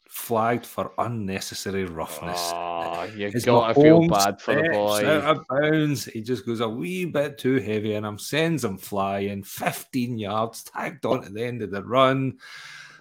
flagged 0.09 0.65
for 0.65 0.91
unnecessary 0.97 1.85
roughness. 1.85 2.51
Oh, 2.53 3.03
you 3.15 3.29
His 3.29 3.45
gotta 3.45 3.73
feel 3.79 4.07
bad 4.07 4.41
for 4.41 4.55
the 4.55 4.61
steps 4.61 4.75
boy. 4.75 5.07
Out 5.07 5.37
of 5.37 5.45
bounds. 5.47 6.05
He 6.05 6.21
just 6.21 6.45
goes 6.45 6.59
a 6.59 6.67
wee 6.67 7.05
bit 7.05 7.37
too 7.37 7.59
heavy 7.59 7.93
and 7.93 8.05
him 8.05 8.17
sends 8.17 8.65
him 8.65 8.77
flying 8.77 9.43
15 9.43 10.19
yards, 10.19 10.63
tagged 10.65 11.05
on 11.05 11.23
at 11.23 11.33
the 11.33 11.45
end 11.45 11.61
of 11.61 11.71
the 11.71 11.83
run. 11.83 12.37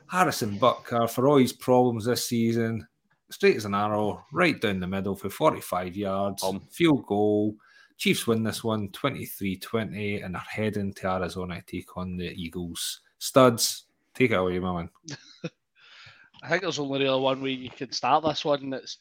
Harrison 0.07 0.59
Butker, 0.59 1.11
for 1.11 1.29
all 1.29 1.37
his 1.39 1.53
problems 1.53 2.05
this 2.05 2.27
season, 2.27 2.87
straight 3.31 3.57
as 3.57 3.65
an 3.65 3.75
arrow, 3.75 4.25
right 4.33 4.61
down 4.61 4.81
the 4.81 4.87
middle 4.87 5.17
for 5.17 5.31
45 5.31 5.97
yards, 5.97 6.43
Um. 6.43 6.61
field 6.71 7.07
goal. 7.07 7.55
Chiefs 7.97 8.27
win 8.27 8.43
this 8.43 8.65
one 8.65 8.89
23 8.91 9.57
20 9.59 10.21
and 10.23 10.35
are 10.37 10.43
heading 10.49 10.93
to 10.95 11.09
Arizona 11.11 11.61
to 11.61 11.67
take 11.67 11.97
on 11.97 12.17
the 12.17 12.31
Eagles. 12.33 13.01
Studs, 13.19 13.85
take 14.15 14.31
it 14.31 14.35
away, 14.35 14.59
my 14.59 14.73
man. 14.75 14.91
I 16.43 16.49
think 16.49 16.63
there's 16.63 16.79
only 16.79 17.01
really 17.05 17.21
one 17.21 17.43
way 17.43 17.51
you 17.51 17.69
can 17.69 17.93
start 17.93 18.25
this 18.25 18.45
one. 18.45 18.63
and 18.63 18.75
It's 18.75 18.99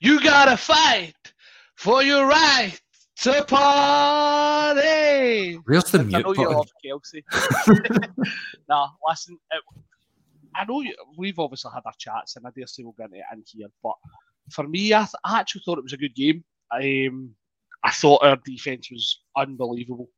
you 0.00 0.20
gotta 0.20 0.56
fight 0.56 1.14
for 1.76 2.02
your 2.02 2.26
right 2.26 2.72
to 3.22 3.44
party. 3.44 5.54
Where's 5.66 5.84
the 5.84 6.00
I 6.00 6.02
mute 6.02 6.26
know 6.26 6.34
you 6.34 6.50
love 6.50 6.66
Kelce. 6.84 7.22
nah, 8.68 8.88
listen. 9.08 9.38
It, 9.52 9.62
I 10.60 10.64
know 10.66 10.82
you, 10.82 10.94
we've 11.16 11.38
obviously 11.38 11.70
had 11.74 11.82
our 11.86 11.94
chats, 11.98 12.36
and 12.36 12.46
I 12.46 12.50
dare 12.50 12.66
say 12.66 12.82
we'll 12.82 12.92
get 12.92 13.06
into 13.06 13.18
it 13.18 13.24
in 13.32 13.42
here. 13.60 13.68
But 13.82 13.94
for 14.50 14.68
me, 14.68 14.92
I, 14.92 15.00
th- 15.00 15.14
I 15.24 15.40
actually 15.40 15.62
thought 15.64 15.78
it 15.78 15.84
was 15.84 15.94
a 15.94 15.96
good 15.96 16.14
game. 16.14 16.44
Um, 16.70 17.34
I 17.82 17.90
thought 17.90 18.22
our 18.22 18.36
defense 18.44 18.90
was 18.90 19.22
unbelievable, 19.36 20.10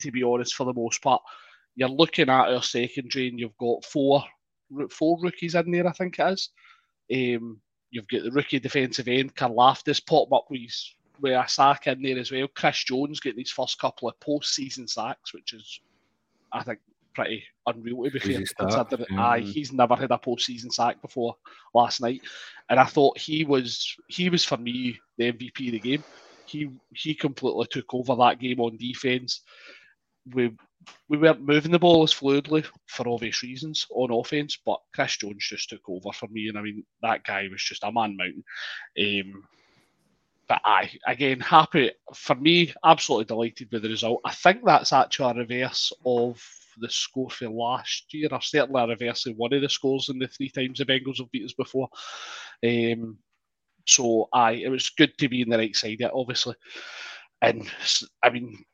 to 0.00 0.10
be 0.10 0.22
honest. 0.22 0.54
For 0.54 0.64
the 0.64 0.72
most 0.72 1.02
part, 1.02 1.20
you're 1.76 1.88
looking 1.88 2.30
at 2.30 2.48
our 2.48 2.62
secondary, 2.62 3.28
and 3.28 3.38
you've 3.38 3.56
got 3.58 3.84
four 3.84 4.24
four 4.90 5.18
rookies 5.20 5.54
in 5.54 5.70
there. 5.70 5.86
I 5.86 5.92
think 5.92 6.18
it 6.18 6.32
is. 6.32 6.50
Um, 7.12 7.60
you've 7.90 8.08
got 8.08 8.22
the 8.22 8.30
rookie 8.30 8.58
defensive 8.58 9.08
end, 9.08 9.34
Karlaftis, 9.34 10.04
popping 10.06 10.34
up 10.34 10.46
with, 10.48 10.72
with 11.20 11.32
a 11.32 11.44
sack 11.46 11.86
in 11.86 12.00
there 12.00 12.18
as 12.18 12.32
well. 12.32 12.48
Chris 12.48 12.84
Jones 12.84 13.20
getting 13.20 13.40
his 13.40 13.52
first 13.52 13.78
couple 13.78 14.08
of 14.08 14.18
post-season 14.20 14.88
sacks, 14.88 15.34
which 15.34 15.52
is, 15.52 15.80
I 16.52 16.62
think, 16.62 16.80
pretty 17.14 17.44
unreal 17.66 18.04
to 18.04 18.10
be 18.10 18.18
fair. 18.18 18.42
Considering, 18.58 19.06
yeah. 19.10 19.26
aye, 19.26 19.40
he's 19.40 19.72
never 19.72 19.94
had 19.96 20.10
a 20.10 20.18
post-season 20.18 20.70
sack 20.70 21.00
before 21.02 21.36
last 21.74 22.00
night, 22.00 22.22
and 22.68 22.78
I 22.78 22.84
thought 22.84 23.18
he 23.18 23.44
was 23.44 23.96
he 24.08 24.28
was 24.28 24.44
for 24.44 24.56
me 24.56 24.98
the 25.18 25.32
MVP 25.32 25.68
of 25.68 25.72
the 25.72 25.78
game. 25.78 26.04
He 26.46 26.70
he 26.94 27.14
completely 27.14 27.66
took 27.70 27.94
over 27.94 28.16
that 28.16 28.38
game 28.38 28.60
on 28.60 28.76
defense. 28.76 29.42
We 30.34 30.52
we 31.08 31.18
weren't 31.18 31.46
moving 31.46 31.72
the 31.72 31.78
ball 31.78 32.02
as 32.02 32.12
fluidly 32.12 32.66
for 32.86 33.08
obvious 33.08 33.42
reasons 33.42 33.86
on 33.90 34.10
offense, 34.10 34.58
but 34.64 34.80
Chris 34.94 35.16
Jones 35.16 35.46
just 35.48 35.70
took 35.70 35.88
over 35.88 36.12
for 36.12 36.28
me, 36.28 36.48
and 36.48 36.58
I 36.58 36.62
mean 36.62 36.84
that 37.02 37.24
guy 37.24 37.48
was 37.50 37.62
just 37.62 37.84
a 37.84 37.92
man 37.92 38.16
mountain. 38.16 38.44
Um, 38.98 39.44
but 40.48 40.60
I 40.64 40.90
again 41.06 41.40
happy 41.40 41.92
for 42.14 42.34
me, 42.34 42.74
absolutely 42.84 43.26
delighted 43.26 43.70
with 43.72 43.82
the 43.82 43.88
result. 43.88 44.20
I 44.24 44.32
think 44.32 44.64
that's 44.64 44.92
actually 44.92 45.30
a 45.30 45.44
reverse 45.44 45.92
of 46.04 46.42
the 46.78 46.90
score 46.90 47.30
for 47.30 47.48
last 47.48 48.12
year, 48.12 48.28
or 48.30 48.40
certainly 48.40 48.82
a 48.82 48.86
reverse 48.86 49.26
of 49.26 49.36
one 49.36 49.52
of 49.52 49.62
the 49.62 49.68
scores 49.68 50.08
in 50.08 50.18
the 50.18 50.28
three 50.28 50.48
times 50.50 50.78
the 50.78 50.84
Bengals 50.84 51.18
have 51.18 51.30
beat 51.30 51.44
us 51.44 51.52
before. 51.52 51.88
Um, 52.64 53.18
so 53.86 54.28
aye, 54.32 54.62
it 54.64 54.68
was 54.68 54.90
good 54.90 55.16
to 55.18 55.28
be 55.28 55.42
in 55.42 55.50
the 55.50 55.58
right 55.58 55.74
side 55.74 56.02
of 56.02 56.12
obviously. 56.14 56.54
And 57.40 57.70
I 58.22 58.30
mean, 58.30 58.64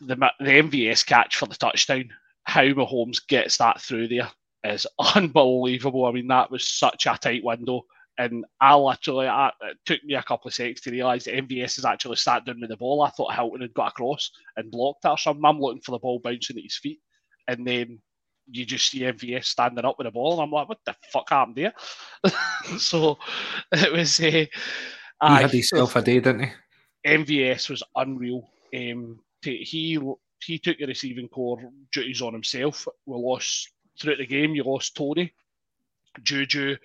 the 0.00 0.16
the 0.40 0.44
MVS 0.44 1.04
catch 1.04 1.36
for 1.36 1.46
the 1.46 1.54
touchdown, 1.54 2.10
how 2.44 2.62
Mahomes 2.62 3.26
gets 3.26 3.58
that 3.58 3.80
through 3.80 4.08
there 4.08 4.30
is 4.64 4.86
unbelievable. 5.14 6.06
I 6.06 6.12
mean, 6.12 6.28
that 6.28 6.50
was 6.50 6.68
such 6.68 7.06
a 7.06 7.18
tight 7.20 7.44
window. 7.44 7.82
And 8.18 8.44
I 8.60 8.74
literally, 8.74 9.28
I, 9.28 9.48
it 9.60 9.76
took 9.84 10.02
me 10.02 10.14
a 10.14 10.22
couple 10.22 10.48
of 10.48 10.54
seconds 10.54 10.80
to 10.82 10.90
realise 10.90 11.24
that 11.24 11.34
MVS 11.34 11.76
has 11.76 11.84
actually 11.84 12.16
sat 12.16 12.46
down 12.46 12.60
with 12.60 12.70
the 12.70 12.76
ball. 12.76 13.02
I 13.02 13.10
thought 13.10 13.34
Hilton 13.34 13.60
had 13.60 13.74
got 13.74 13.88
across 13.88 14.30
and 14.56 14.70
blocked 14.70 15.04
it 15.04 15.08
or 15.08 15.18
something. 15.18 15.44
I'm 15.44 15.60
looking 15.60 15.82
for 15.82 15.92
the 15.92 15.98
ball 15.98 16.18
bouncing 16.18 16.56
at 16.56 16.62
his 16.62 16.78
feet. 16.78 17.00
And 17.46 17.66
then 17.66 18.00
you 18.50 18.64
just 18.64 18.90
see 18.90 19.00
MVS 19.00 19.44
standing 19.46 19.84
up 19.84 19.96
with 19.98 20.06
the 20.06 20.10
ball, 20.10 20.34
and 20.34 20.42
I'm 20.42 20.50
like, 20.50 20.68
what 20.68 20.78
the 20.84 20.94
fuck 21.12 21.30
happened 21.30 21.56
there? 21.56 21.72
so 22.78 23.18
it 23.72 23.92
was. 23.92 24.18
Uh, 24.20 24.30
he 24.30 24.48
aye, 25.20 25.40
had 25.42 25.50
himself 25.50 25.96
a 25.96 26.02
day, 26.02 26.20
didn't 26.20 26.44
he? 26.44 26.50
MVS 27.06 27.70
was 27.70 27.82
unreal. 27.96 28.48
Um, 28.74 29.20
t- 29.42 29.64
he 29.64 29.98
he 30.42 30.58
took 30.58 30.78
the 30.78 30.86
receiving 30.86 31.28
core 31.28 31.58
duties 31.92 32.22
on 32.22 32.32
himself. 32.32 32.86
We 33.06 33.16
lost 33.16 33.70
throughout 34.00 34.18
the 34.18 34.26
game. 34.26 34.54
You 34.54 34.64
lost 34.64 34.96
Tony, 34.96 35.32
Juju. 36.22 36.76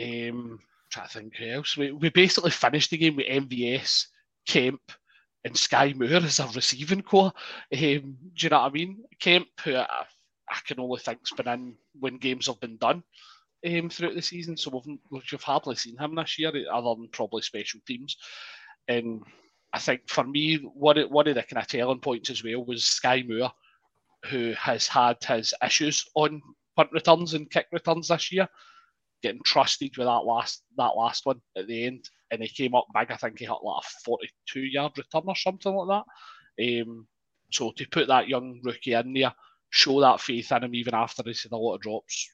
Um, 0.00 0.60
trying 0.90 1.08
to 1.08 1.12
think 1.12 1.36
who 1.36 1.50
else. 1.50 1.76
We, 1.76 1.92
we 1.92 2.10
basically 2.10 2.50
finished 2.50 2.90
the 2.90 2.98
game 2.98 3.16
with 3.16 3.26
MVS, 3.26 4.06
Kemp, 4.46 4.80
and 5.44 5.54
Skyy 5.54 5.94
Moore 5.94 6.24
as 6.24 6.40
our 6.40 6.50
receiving 6.52 7.02
core. 7.02 7.32
Um, 7.72 7.72
do 7.72 8.16
you 8.36 8.48
know 8.48 8.60
what 8.60 8.70
I 8.70 8.72
mean? 8.72 8.98
Kemp, 9.20 9.48
who 9.64 9.76
I, 9.76 9.86
I 10.50 10.58
can 10.66 10.80
only 10.80 11.00
think's 11.00 11.32
been 11.32 11.48
in 11.48 11.74
when 11.98 12.18
games 12.18 12.46
have 12.46 12.60
been 12.60 12.76
done 12.78 13.02
um, 13.66 13.90
throughout 13.90 14.14
the 14.14 14.22
season, 14.22 14.56
so 14.56 14.82
we've, 14.86 14.98
we've 15.10 15.42
hardly 15.42 15.76
seen 15.76 15.98
him 15.98 16.14
this 16.14 16.38
year, 16.38 16.52
other 16.72 16.94
than 16.94 17.08
probably 17.12 17.42
special 17.42 17.80
teams. 17.86 18.16
And 18.88 19.22
I 19.72 19.78
think 19.78 20.02
for 20.08 20.24
me, 20.24 20.56
one 20.56 20.98
of, 20.98 21.10
one 21.10 21.28
of 21.28 21.34
the 21.34 21.42
kind 21.42 21.60
of 21.62 21.66
telling 21.66 22.00
points 22.00 22.30
as 22.30 22.42
well 22.42 22.64
was 22.64 22.82
Skyy 22.82 23.28
Moore, 23.28 23.52
who 24.26 24.52
has 24.52 24.88
had 24.88 25.22
his 25.22 25.52
issues 25.64 26.06
on 26.14 26.40
punt 26.76 26.90
returns 26.92 27.34
and 27.34 27.50
kick 27.50 27.66
returns 27.72 28.08
this 28.08 28.32
year, 28.32 28.48
getting 29.22 29.42
trusted 29.44 29.96
with 29.96 30.06
that 30.06 30.24
last 30.24 30.62
that 30.76 30.96
last 30.96 31.26
one 31.26 31.40
at 31.56 31.66
the 31.66 31.86
end, 31.86 32.08
and 32.30 32.42
he 32.42 32.48
came 32.48 32.74
up 32.74 32.86
big. 32.94 33.10
I 33.10 33.16
think 33.16 33.38
he 33.38 33.44
hit 33.46 33.52
like 33.62 33.82
a 33.84 33.88
forty-two 34.04 34.60
yard 34.60 34.92
return 34.96 35.22
or 35.26 35.36
something 35.36 35.72
like 35.74 36.04
that. 36.58 36.82
Um, 36.82 37.06
so 37.50 37.72
to 37.76 37.88
put 37.88 38.08
that 38.08 38.28
young 38.28 38.60
rookie 38.62 38.92
in 38.94 39.12
there, 39.14 39.32
show 39.70 40.00
that 40.00 40.20
faith 40.20 40.52
in 40.52 40.64
him 40.64 40.74
even 40.74 40.94
after 40.94 41.22
he's 41.24 41.42
had 41.42 41.52
a 41.52 41.56
lot 41.56 41.76
of 41.76 41.80
drops, 41.80 42.30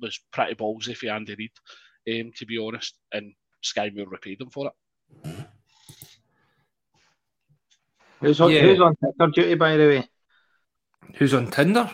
was 0.00 0.18
pretty 0.32 0.54
ballsy 0.54 0.96
for 0.96 1.08
Andy 1.08 1.34
Reid, 1.36 2.20
um, 2.26 2.32
to 2.36 2.46
be 2.46 2.58
honest. 2.58 2.96
And 3.12 3.32
Skyy 3.62 3.94
Moore 3.94 4.06
repaid 4.08 4.40
him 4.40 4.50
for 4.50 4.68
it. 4.68 5.46
Who's 8.20 8.40
on, 8.40 8.50
Yeah. 8.50 8.62
who's 8.62 8.80
on 8.80 8.94
ticker 8.96 9.30
duty, 9.32 9.54
by 9.54 9.76
the 9.76 9.86
way? 9.86 10.08
Who's 11.16 11.34
on 11.34 11.50
Tinder? 11.50 11.90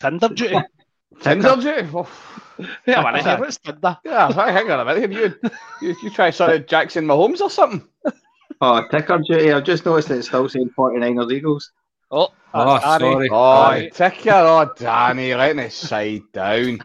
Tinder 0.00 0.28
duty. 0.28 0.56
Tinder 1.20 1.56
duty? 1.56 1.88
Oh, 1.92 2.08
yeah, 2.86 3.02
man, 3.02 3.16
I 3.16 3.22
hear 3.22 3.44
it's 3.44 3.58
Tinder. 3.58 3.98
yeah, 4.04 4.32
hang 4.32 4.70
on 4.70 4.80
a 4.80 4.84
minute. 4.84 5.12
You, 5.12 5.34
you, 5.82 5.96
you 6.02 6.10
try 6.10 6.30
sort 6.30 6.54
of 6.54 6.66
Jackson 6.66 7.04
Mahomes 7.06 7.40
or 7.40 7.50
something? 7.50 7.86
Oh, 8.60 8.86
ticker 8.90 9.18
duty. 9.18 9.52
I've 9.52 9.64
just 9.64 9.84
noticed 9.84 10.08
that 10.08 10.18
it's 10.18 10.28
still 10.28 10.48
saying 10.48 10.70
49ers 10.78 11.32
Eagles. 11.32 11.72
Oh, 12.10 12.28
Oh, 12.56 12.78
Danny. 12.78 13.12
sorry. 13.12 13.28
Oh, 13.32 13.62
Aye. 13.64 13.90
ticker. 13.92 14.30
Oh, 14.30 14.70
Danny, 14.78 15.34
letting 15.34 15.58
it 15.58 15.72
side 15.72 16.22
down. 16.32 16.80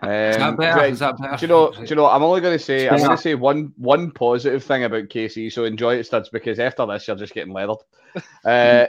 Um, 0.00 0.08
Is 0.10 0.36
that 0.38 0.56
better? 0.56 0.84
Is 0.84 0.98
that 1.00 1.18
better? 1.18 1.36
Do 1.36 1.44
you 1.44 1.48
know? 1.48 1.72
Do 1.72 1.84
you 1.84 1.96
know? 1.96 2.06
I'm 2.06 2.22
only 2.22 2.40
going 2.40 2.56
to 2.56 2.64
say 2.64 2.88
I'm 2.88 2.98
going 2.98 3.10
to 3.10 3.16
say 3.22 3.34
one 3.34 3.72
one 3.76 4.10
positive 4.12 4.62
thing 4.64 4.84
about 4.84 5.08
KC. 5.08 5.52
So 5.52 5.64
enjoy 5.64 5.96
it, 5.96 6.04
studs, 6.06 6.28
because 6.30 6.58
after 6.58 6.86
this 6.86 7.06
you're 7.06 7.16
just 7.16 7.34
getting 7.34 7.52
leathered. 7.52 7.78
Uh, 8.44 8.86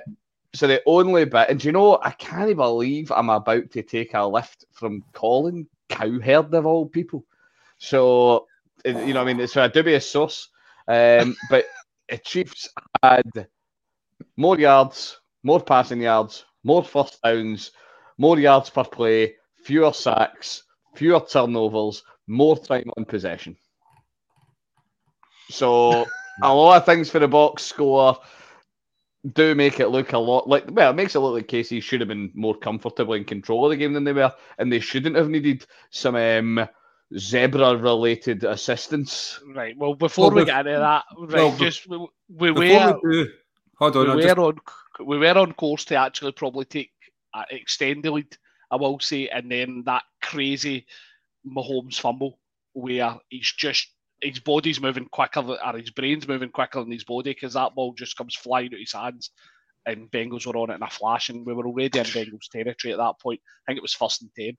so 0.53 0.67
the 0.67 0.81
only 0.85 1.25
bit, 1.25 1.49
and 1.49 1.59
do 1.59 1.67
you 1.67 1.71
know? 1.71 1.97
I 2.01 2.11
can't 2.11 2.55
believe 2.55 3.11
I'm 3.11 3.29
about 3.29 3.71
to 3.71 3.81
take 3.81 4.13
a 4.13 4.23
lift 4.25 4.65
from 4.71 5.03
Colin 5.13 5.65
Cowherd 5.93 6.53
of 6.53 6.65
all 6.65 6.87
people. 6.87 7.25
So 7.77 8.47
you 8.85 9.13
know, 9.13 9.21
I 9.21 9.25
mean, 9.25 9.39
it's 9.39 9.55
a 9.57 9.69
dubious 9.69 10.09
source, 10.09 10.49
um, 10.87 11.35
but 11.49 11.65
the 12.09 12.17
Chiefs 12.17 12.69
had 13.03 13.47
more 14.37 14.57
yards, 14.59 15.19
more 15.43 15.61
passing 15.61 16.01
yards, 16.01 16.45
more 16.63 16.83
first 16.83 17.21
downs, 17.23 17.71
more 18.17 18.39
yards 18.39 18.69
per 18.69 18.83
play, 18.83 19.35
fewer 19.63 19.93
sacks, 19.93 20.63
fewer 20.95 21.19
turnovers, 21.21 22.03
more 22.27 22.57
time 22.57 22.89
on 22.97 23.05
possession. 23.05 23.55
So 25.49 26.05
a 26.43 26.53
lot 26.53 26.77
of 26.77 26.85
things 26.85 27.09
for 27.09 27.19
the 27.19 27.27
box 27.27 27.63
score 27.63 28.17
do 29.31 29.55
make 29.55 29.79
it 29.79 29.87
look 29.87 30.11
a 30.13 30.17
lot 30.17 30.47
like 30.49 30.65
well, 30.69 30.91
it 30.91 30.95
makes 30.95 31.15
it 31.15 31.19
look 31.19 31.33
like 31.33 31.47
KC 31.47 31.81
should 31.81 32.01
have 32.01 32.09
been 32.09 32.31
more 32.33 32.55
comfortable 32.55 33.13
in 33.13 33.23
control 33.23 33.65
of 33.65 33.69
the 33.71 33.77
game 33.77 33.93
than 33.93 34.03
they 34.03 34.13
were, 34.13 34.33
and 34.57 34.71
they 34.71 34.79
shouldn't 34.79 35.15
have 35.15 35.29
needed 35.29 35.65
some 35.91 36.15
um, 36.15 36.67
zebra 37.17 37.77
related 37.77 38.43
assistance. 38.43 39.39
Right. 39.55 39.77
Well, 39.77 39.95
before 39.95 40.27
Well, 40.29 40.35
we 40.35 40.45
get 40.45 40.67
into 40.67 40.79
that, 40.79 41.05
right, 41.17 41.31
well, 41.33 41.55
just 41.55 41.87
we, 41.87 41.97
we 42.29 42.51
were 42.51 42.53
we 42.53 42.67
do, 42.69 43.29
hold 43.77 43.95
on. 43.95 44.09
we 44.09 44.15
were 44.15 44.21
just- 44.21 44.37
on 44.37 44.59
we 45.05 45.17
were 45.17 45.37
on 45.37 45.53
course 45.53 45.85
to 45.85 45.95
actually 45.95 46.33
probably 46.33 46.65
take 46.65 46.91
uh, 47.33 47.43
extend 47.49 48.03
the 48.03 48.11
lead. 48.11 48.37
I 48.71 48.75
will 48.75 48.99
say, 48.99 49.29
and 49.29 49.51
then 49.51 49.83
that 49.85 50.03
crazy 50.21 50.85
Mahomes 51.47 51.99
fumble 51.99 52.39
where 52.73 53.17
he's 53.29 53.51
just 53.55 53.92
his 54.23 54.39
body's 54.39 54.81
moving 54.81 55.07
quicker 55.11 55.41
or 55.41 55.77
his 55.77 55.91
brain's 55.91 56.27
moving 56.27 56.49
quicker 56.49 56.79
than 56.79 56.91
his 56.91 57.03
body 57.03 57.31
because 57.31 57.53
that 57.53 57.75
ball 57.75 57.93
just 57.93 58.17
comes 58.17 58.35
flying 58.35 58.73
out 58.73 58.79
his 58.79 58.93
hands. 58.93 59.31
And 59.85 60.09
Bengals 60.11 60.47
were 60.47 60.57
on 60.57 60.69
it 60.69 60.75
in 60.75 60.81
a 60.81 60.89
flash, 60.89 61.27
and 61.27 61.45
we 61.45 61.53
were 61.53 61.67
already 61.67 61.99
in 61.99 62.05
Bengals 62.05 62.49
territory 62.49 62.93
at 62.93 62.99
that 62.99 63.19
point. 63.21 63.41
I 63.43 63.71
think 63.71 63.77
it 63.77 63.81
was 63.81 63.93
first 63.93 64.21
and 64.21 64.31
ten, 64.33 64.57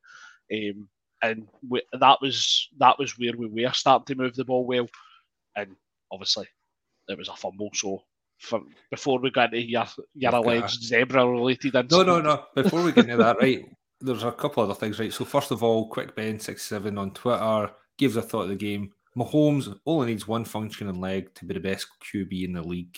um, 0.53 0.89
and 1.23 1.49
we, 1.67 1.81
that 1.99 2.19
was 2.21 2.69
that 2.79 2.99
was 2.99 3.19
where 3.19 3.33
we 3.35 3.47
were 3.47 3.73
starting 3.73 4.05
to 4.05 4.23
move 4.23 4.35
the 4.35 4.45
ball 4.45 4.67
well, 4.67 4.87
and 5.57 5.77
obviously 6.13 6.47
it 7.09 7.17
was 7.17 7.29
a 7.29 7.37
fumble. 7.37 7.71
So 7.73 8.03
from, 8.39 8.69
before 8.91 9.19
we 9.19 9.31
got 9.31 9.55
into 9.55 9.67
your 9.67 9.87
your 10.15 10.35
alleged 10.35 10.83
zebra 10.83 11.27
related 11.27 11.73
No, 11.73 11.81
incident, 11.81 12.07
no, 12.07 12.21
no. 12.21 12.45
Before 12.55 12.83
we 12.83 12.93
get 12.93 13.05
into 13.05 13.17
that, 13.17 13.39
right, 13.39 13.65
there's 14.01 14.25
a 14.25 14.33
couple 14.33 14.63
other 14.63 14.75
things, 14.75 14.99
right? 14.99 15.13
So, 15.13 15.25
first 15.25 15.51
of 15.51 15.63
all, 15.63 15.89
Quick 15.89 16.15
Ben 16.15 16.39
six 16.39 16.63
seven 16.63 16.99
on 16.99 17.13
Twitter 17.13 17.71
gives 17.97 18.17
a 18.17 18.23
thought 18.23 18.43
of 18.43 18.49
the 18.51 18.57
game. 18.57 18.93
Mahomes 19.17 19.75
only 19.87 20.09
needs 20.09 20.27
one 20.27 20.45
functioning 20.45 21.01
leg 21.01 21.33
to 21.35 21.45
be 21.45 21.55
the 21.55 21.61
best 21.61 21.87
QB 22.13 22.45
in 22.45 22.53
the 22.53 22.63
league. 22.63 22.97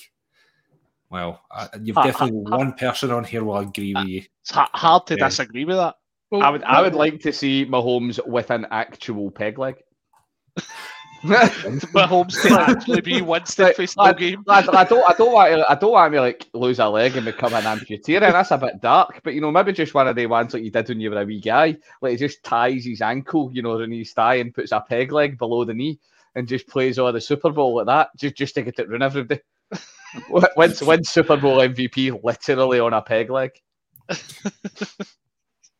Well, 1.11 1.43
I, 1.51 1.69
you've 1.83 1.97
Ha- 1.97 2.05
definitely 2.05 2.43
ha- 2.51 2.57
one 2.57 2.73
person 2.73 3.11
on 3.13 3.25
here 3.25 3.45
will 3.45 3.59
agree 3.59 3.95
with 3.95 4.07
you. 4.09 4.23
it's 4.41 4.51
hard 4.53 5.07
to 5.09 5.17
Yeah. 5.17 5.27
disagree 5.27 5.65
with 5.65 5.77
that. 5.77 5.95
I 6.33 6.51
would 6.51 6.65
I 6.65 6.83
would 6.83 6.95
like 6.95 7.21
to 7.21 7.33
see 7.33 7.65
Mahomes 7.65 8.19
with 8.27 8.51
an 8.51 8.67
actual 8.71 9.31
peg 9.31 9.59
leg. 9.59 9.77
Mahomes 11.23 12.41
to 12.43 12.61
actually 12.71 13.01
be 13.01 13.23
Winston 13.23 13.67
Right, 13.67 13.77
for 13.77 13.83
the 13.87 13.95
lad- 13.97 14.19
game. 14.19 14.43
Lad, 14.47 14.69
I 14.69 14.85
don't, 14.85 15.09
I 15.09 15.13
don't 15.15 15.33
want 15.33 15.53
to, 15.53 15.71
I 15.71 15.75
don't 15.75 15.93
want 15.93 16.13
to 16.13 16.21
like 16.21 16.47
lose 16.53 16.79
a 16.79 16.89
leg 16.89 17.17
and 17.17 17.25
become 17.25 17.55
an 17.55 17.65
amputee. 17.65 18.15
And 18.15 18.35
that's 18.35 18.51
a 18.51 18.59
bit 18.59 18.81
dark. 18.81 19.21
But 19.25 19.35
you 19.35 19.41
know, 19.41 19.51
maybe 19.51 19.73
just 19.73 19.95
one 19.95 20.09
of 20.09 20.17
the 20.17 20.27
ones 20.27 20.55
like 20.55 20.63
you 20.63 20.71
did 20.71 20.89
when 20.89 21.01
you 21.01 21.11
were 21.11 21.21
a 21.21 21.25
wee 21.25 21.41
guy, 21.41 21.77
like 22.01 22.13
he 22.13 22.17
just 22.17 22.43
ties 22.45 22.85
his 22.85 23.01
ankle, 23.03 23.51
you 23.53 23.63
know, 23.63 23.79
around 23.79 23.93
his 23.93 24.13
thigh 24.13 24.37
and 24.37 24.55
puts 24.55 24.73
a 24.73 24.81
peg 24.81 25.13
leg 25.13 25.39
below 25.39 25.65
the 25.65 25.75
knee 25.75 25.99
and 26.35 26.47
just 26.49 26.67
plays 26.69 26.99
all 26.99 27.13
the 27.13 27.21
Super 27.21 27.51
Bowl 27.51 27.77
like 27.77 27.87
that, 27.87 28.11
just 28.17 28.37
just 28.37 28.55
to 28.55 28.63
get 28.63 28.79
it 28.79 28.89
run 28.89 29.03
every 29.03 29.25
day. 29.25 29.41
wins, 30.57 30.83
wins 30.83 31.09
Super 31.09 31.37
Bowl 31.37 31.59
MVP 31.59 32.23
literally 32.23 32.79
on 32.81 32.93
a 32.93 33.03
peg 33.03 33.31
leg. 33.31 33.51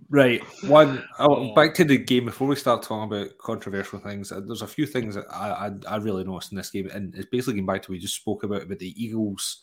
Right. 0.09 0.43
One. 0.65 1.03
Oh, 1.19 1.53
back 1.55 1.75
to 1.75 1.85
the 1.85 1.99
game 1.99 2.27
before 2.27 2.47
we 2.47 2.55
start 2.57 2.83
talking 2.83 3.05
about 3.17 3.37
controversial 3.39 3.99
things. 3.99 4.31
uh, 4.31 4.41
There's 4.45 4.63
a 4.63 4.67
few 4.67 4.87
things 4.87 5.15
that 5.17 5.25
I, 5.33 5.69
I, 5.89 5.95
I 5.95 5.97
really 5.97 6.23
noticed 6.23 6.53
in 6.53 6.57
this 6.59 6.71
game, 6.71 6.89
and 6.93 7.15
it's 7.15 7.27
basically 7.31 7.55
going 7.55 7.67
back 7.67 7.83
to 7.83 7.91
what 7.91 7.97
we 7.97 7.99
just 7.99 8.15
spoke 8.15 8.45
about 8.45 8.63
about 8.63 8.79
the 8.79 8.95
Eagles 9.03 9.63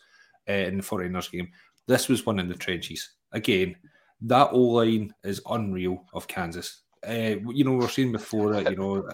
uh, 0.49 0.53
in 0.53 0.77
the 0.77 0.83
49ers 0.83 1.31
game. 1.31 1.49
This 1.87 2.09
was 2.09 2.25
one 2.25 2.39
in 2.39 2.49
the 2.49 2.55
trenches. 2.55 3.11
Again, 3.31 3.75
that 4.21 4.49
O 4.51 4.59
line 4.59 5.13
is 5.23 5.41
unreal 5.49 6.03
of 6.13 6.27
Kansas. 6.27 6.81
Uh, 7.07 7.35
you 7.51 7.63
know, 7.63 7.73
we 7.73 7.85
are 7.85 7.89
seeing 7.89 8.11
before 8.11 8.53
that, 8.53 8.69
you 8.69 8.77
know, 8.77 9.07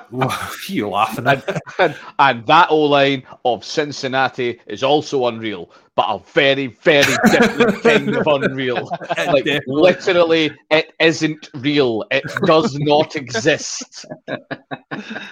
you 0.68 0.88
laughing 0.88 1.26
And, 1.26 1.42
at? 1.48 1.62
and, 1.78 1.96
and 2.18 2.46
that 2.46 2.70
O 2.70 2.78
line 2.80 3.22
of 3.44 3.64
Cincinnati 3.64 4.60
is 4.66 4.82
also 4.82 5.26
unreal, 5.26 5.70
but 5.94 6.06
a 6.08 6.18
very, 6.32 6.68
very 6.68 7.14
different 7.30 7.82
kind 7.82 8.14
of 8.16 8.26
unreal. 8.26 8.88
Like 9.16 9.44
Definitely. 9.44 9.62
literally, 9.66 10.50
it 10.70 10.92
isn't 11.00 11.50
real. 11.54 12.04
It 12.10 12.24
does 12.46 12.78
not 12.78 13.16
exist. 13.16 14.06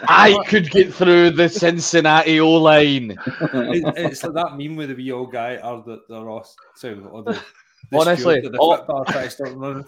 I 0.02 0.42
could 0.46 0.70
get 0.70 0.92
through 0.92 1.30
the 1.30 1.48
Cincinnati 1.48 2.40
O 2.40 2.50
line. 2.52 3.12
It- 3.52 3.94
it's 3.96 4.22
like 4.24 4.34
that 4.34 4.56
meme 4.56 4.76
with 4.76 4.90
the 4.90 4.94
wee 4.94 5.12
old 5.12 5.32
guy 5.32 5.56
or 5.56 5.82
the, 5.82 6.00
the 6.08 6.22
Ross. 6.22 6.54
too, 6.80 7.08
or 7.10 7.22
the, 7.22 7.40
Honestly, 7.92 8.38
steward 8.38 8.54
at 8.54 8.58
all- 8.58 8.76
football 8.76 9.04
try 9.06 9.24
to 9.24 9.30
start 9.30 9.52
running. 9.56 9.84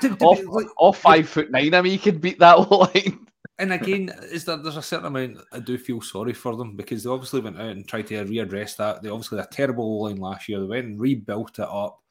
To- 0.00 0.16
to 0.16 0.24
Off, 0.24 0.66
off 0.78 0.98
five 0.98 1.28
foot 1.28 1.50
nine, 1.50 1.74
I 1.74 1.80
mean, 1.82 1.92
you 1.92 1.98
could 1.98 2.20
beat 2.20 2.38
that 2.40 2.54
line. 2.70 3.26
And 3.60 3.74
again, 3.74 4.10
is 4.32 4.46
that 4.46 4.62
there's 4.62 4.78
a 4.78 4.82
certain 4.82 5.06
amount 5.06 5.38
I 5.52 5.58
do 5.60 5.76
feel 5.76 6.00
sorry 6.00 6.32
for 6.32 6.56
them 6.56 6.76
because 6.76 7.04
they 7.04 7.10
obviously 7.10 7.42
went 7.42 7.60
out 7.60 7.68
and 7.68 7.86
tried 7.86 8.06
to 8.06 8.24
readdress 8.24 8.76
that. 8.76 9.02
They 9.02 9.10
obviously 9.10 9.36
had 9.36 9.48
a 9.48 9.50
terrible 9.50 10.02
line 10.02 10.16
last 10.16 10.48
year. 10.48 10.60
They 10.60 10.66
went 10.66 10.86
and 10.86 11.00
rebuilt 11.00 11.58
it 11.58 11.68
up. 11.68 12.02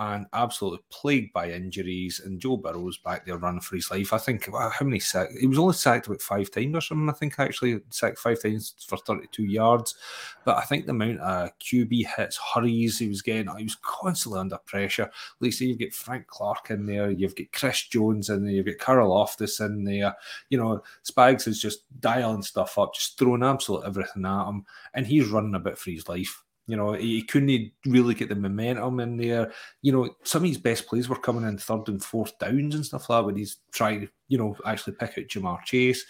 And 0.00 0.26
absolutely 0.32 0.78
plagued 0.90 1.32
by 1.32 1.50
injuries. 1.50 2.20
And 2.24 2.40
Joe 2.40 2.56
Burrow's 2.56 2.98
back 2.98 3.26
there 3.26 3.36
running 3.36 3.60
for 3.60 3.74
his 3.74 3.90
life. 3.90 4.12
I 4.12 4.18
think 4.18 4.46
how 4.46 4.84
many 4.84 5.00
sacks? 5.00 5.36
He 5.36 5.46
was 5.48 5.58
only 5.58 5.74
sacked 5.74 6.06
about 6.06 6.22
five 6.22 6.52
times 6.52 6.76
or 6.76 6.80
something. 6.80 7.08
I 7.08 7.12
think 7.12 7.34
actually 7.38 7.80
sacked 7.90 8.20
five 8.20 8.40
times 8.40 8.74
for 8.86 8.96
32 8.96 9.42
yards. 9.44 9.96
But 10.44 10.56
I 10.56 10.62
think 10.62 10.86
the 10.86 10.92
amount 10.92 11.18
of 11.18 11.50
QB 11.58 12.06
hits, 12.16 12.38
hurries 12.38 12.98
he 12.98 13.08
was 13.08 13.22
getting, 13.22 13.52
he 13.56 13.64
was 13.64 13.76
constantly 13.82 14.38
under 14.38 14.58
pressure. 14.58 15.10
Like 15.40 15.52
say 15.52 15.64
you've 15.64 15.80
got 15.80 15.92
Frank 15.92 16.28
Clark 16.28 16.70
in 16.70 16.86
there, 16.86 17.10
you've 17.10 17.34
got 17.34 17.52
Chris 17.52 17.82
Jones 17.88 18.30
in 18.30 18.44
there, 18.44 18.52
you've 18.52 18.66
got 18.66 18.76
Karlaftis 18.76 19.64
in 19.66 19.82
there. 19.82 20.14
You 20.48 20.58
know, 20.58 20.82
Spags 21.04 21.48
is 21.48 21.60
just 21.60 21.80
dialing 22.00 22.42
stuff 22.42 22.78
up, 22.78 22.94
just 22.94 23.18
throwing 23.18 23.42
absolutely 23.42 23.88
everything 23.88 24.24
at 24.24 24.48
him, 24.48 24.64
and 24.94 25.08
he's 25.08 25.26
running 25.26 25.56
a 25.56 25.60
bit 25.60 25.76
for 25.76 25.90
his 25.90 26.08
life. 26.08 26.44
You 26.68 26.76
know, 26.76 26.92
he 26.92 27.22
couldn't 27.22 27.72
really 27.86 28.14
get 28.14 28.28
the 28.28 28.36
momentum 28.36 29.00
in 29.00 29.16
there. 29.16 29.52
You 29.80 29.90
know, 29.90 30.14
some 30.22 30.42
of 30.42 30.48
his 30.48 30.58
best 30.58 30.86
plays 30.86 31.08
were 31.08 31.16
coming 31.16 31.48
in 31.48 31.56
third 31.56 31.88
and 31.88 32.04
fourth 32.04 32.38
downs 32.38 32.74
and 32.74 32.84
stuff 32.84 33.08
like 33.08 33.22
that 33.22 33.26
when 33.26 33.36
he's 33.36 33.56
trying 33.72 34.02
to, 34.02 34.08
you 34.28 34.36
know, 34.36 34.54
actually 34.66 34.92
pick 34.92 35.16
out 35.16 35.24
Ja'Marr 35.24 35.64
Chase. 35.64 36.04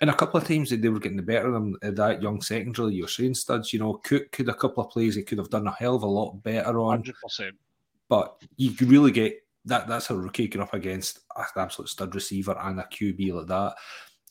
And 0.00 0.08
a 0.08 0.14
couple 0.14 0.40
of 0.40 0.46
times 0.46 0.70
that 0.70 0.80
they 0.80 0.88
were 0.88 1.00
getting 1.00 1.16
the 1.16 1.24
better 1.24 1.48
of 1.48 1.54
them, 1.54 1.76
uh, 1.82 1.90
that 1.90 2.22
young 2.22 2.40
secondary 2.40 2.94
you're 2.94 3.08
saying, 3.08 3.34
Studs. 3.34 3.72
You 3.72 3.80
know, 3.80 3.94
Cook 3.94 4.30
could 4.30 4.48
a 4.48 4.54
couple 4.54 4.84
of 4.84 4.90
plays 4.90 5.16
he 5.16 5.24
could 5.24 5.38
have 5.38 5.50
done 5.50 5.66
a 5.66 5.72
hell 5.72 5.96
of 5.96 6.04
a 6.04 6.06
lot 6.06 6.40
better 6.44 6.78
on. 6.78 7.02
100%. 7.02 7.50
But 8.08 8.40
you 8.56 8.70
could 8.70 8.88
really 8.88 9.10
get 9.10 9.42
that. 9.64 9.88
That's 9.88 10.10
a 10.10 10.16
rookie 10.16 10.46
going 10.46 10.62
up 10.62 10.74
against 10.74 11.18
an 11.36 11.44
absolute 11.56 11.88
stud 11.88 12.14
receiver 12.14 12.56
and 12.56 12.78
a 12.78 12.84
QB 12.84 13.32
like 13.32 13.46
that. 13.48 13.74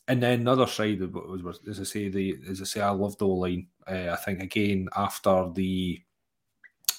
And 0.08 0.22
then 0.22 0.40
another 0.40 0.66
side 0.66 1.02
of 1.02 1.14
was, 1.14 1.42
was 1.42 1.60
as 1.68 1.80
I 1.80 1.84
say, 1.84 2.08
the 2.08 2.38
as 2.48 2.62
I 2.62 2.64
say, 2.64 2.80
I 2.80 2.88
love 2.88 3.18
the 3.18 3.26
line. 3.26 3.66
Uh, 3.88 4.12
I 4.12 4.16
think 4.16 4.42
again 4.42 4.88
after 4.96 5.48
the 5.54 6.00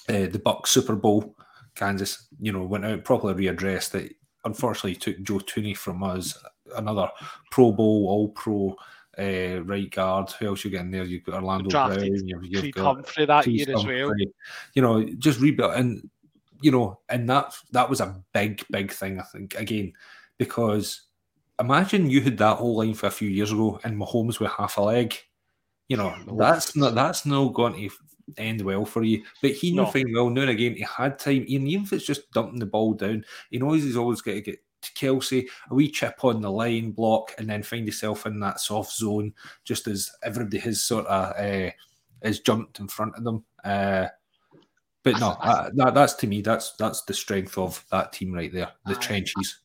uh, 0.08 0.26
the 0.26 0.40
Buck 0.42 0.66
Super 0.66 0.96
Bowl, 0.96 1.36
Kansas, 1.74 2.26
you 2.40 2.52
know, 2.52 2.64
went 2.64 2.84
out 2.84 3.04
properly 3.04 3.46
readdressed 3.46 3.94
it. 3.94 4.16
Unfortunately, 4.44 4.96
took 4.96 5.22
Joe 5.22 5.38
Thuney 5.38 5.76
from 5.76 6.02
us, 6.02 6.36
another 6.76 7.08
Pro 7.50 7.72
Bowl, 7.72 8.06
All 8.08 8.28
Pro 8.30 8.74
uh, 9.18 9.62
right 9.64 9.90
guard. 9.90 10.30
Who 10.32 10.48
else 10.48 10.64
you 10.64 10.70
getting 10.70 10.90
there? 10.90 11.04
You've 11.04 11.24
got 11.24 11.34
Orlando 11.34 11.68
Drafted 11.68 12.10
Brown. 12.10 12.26
You've, 12.26 12.44
you've 12.44 12.60
Creed 12.62 12.74
got 12.74 12.96
Humphrey 12.96 13.26
that 13.26 13.44
Creed 13.44 13.68
year 13.68 13.76
as 13.76 13.84
well. 13.84 14.12
You 14.74 14.82
know, 14.82 15.04
just 15.18 15.40
rebuild, 15.40 15.74
and 15.74 16.08
you 16.62 16.70
know, 16.70 17.00
and 17.08 17.28
that 17.28 17.54
that 17.72 17.88
was 17.88 18.00
a 18.00 18.20
big, 18.32 18.64
big 18.70 18.90
thing. 18.92 19.20
I 19.20 19.24
think 19.24 19.54
again 19.54 19.92
because 20.40 21.02
imagine 21.60 22.08
you 22.08 22.22
had 22.22 22.38
that 22.38 22.56
whole 22.56 22.78
line 22.78 22.94
for 22.94 23.06
a 23.06 23.10
few 23.10 23.28
years 23.28 23.52
ago 23.52 23.78
and 23.84 23.96
Mahomes 23.96 24.40
with 24.40 24.50
half 24.50 24.78
a 24.78 24.80
leg. 24.80 25.14
You 25.90 25.96
know, 25.96 26.14
that's 26.38 26.76
not 26.76 26.94
that's 26.94 27.26
not 27.26 27.52
going 27.52 27.74
to 27.74 27.90
end 28.38 28.62
well 28.62 28.84
for 28.84 29.02
you. 29.02 29.24
But 29.42 29.50
he 29.50 29.72
knew 29.72 29.78
No. 29.82 29.86
fine 29.86 30.12
well 30.14 30.30
now 30.30 30.42
and 30.42 30.50
again 30.50 30.76
he 30.76 30.82
had 30.82 31.18
time. 31.18 31.44
Even 31.48 31.66
if 31.82 31.92
it's 31.92 32.06
just 32.06 32.30
dumping 32.30 32.60
the 32.60 32.66
ball 32.66 32.94
down, 32.94 33.24
he 33.50 33.58
knows 33.58 33.82
he's 33.82 33.96
always 33.96 34.20
got 34.20 34.34
to 34.34 34.40
get 34.40 34.60
to 34.82 34.92
Kelce, 34.92 35.48
a 35.68 35.74
wee 35.74 35.90
chip 35.90 36.24
on 36.24 36.40
the 36.40 36.50
line 36.50 36.92
block, 36.92 37.34
and 37.38 37.50
then 37.50 37.64
find 37.64 37.86
yourself 37.86 38.24
in 38.24 38.38
that 38.38 38.60
soft 38.60 38.92
zone 38.96 39.34
just 39.64 39.88
as 39.88 40.12
everybody 40.22 40.58
has 40.60 40.80
sort 40.80 41.06
of 41.06 41.34
uh, 41.36 41.70
has 42.22 42.38
jumped 42.38 42.78
in 42.78 42.86
front 42.86 43.16
of 43.16 43.24
them. 43.24 43.44
Uh, 43.64 44.06
but 45.02 45.18
no, 45.18 45.30
uh, 45.40 45.70
that, 45.74 45.94
that's 45.94 46.14
to 46.14 46.28
me, 46.28 46.40
that's 46.40 46.76
that's 46.76 47.02
the 47.02 47.14
strength 47.14 47.58
of 47.58 47.84
that 47.90 48.12
team 48.12 48.32
right 48.32 48.52
there, 48.52 48.70
the 48.86 48.94
Aye. 48.94 49.00
trenches. 49.00 49.60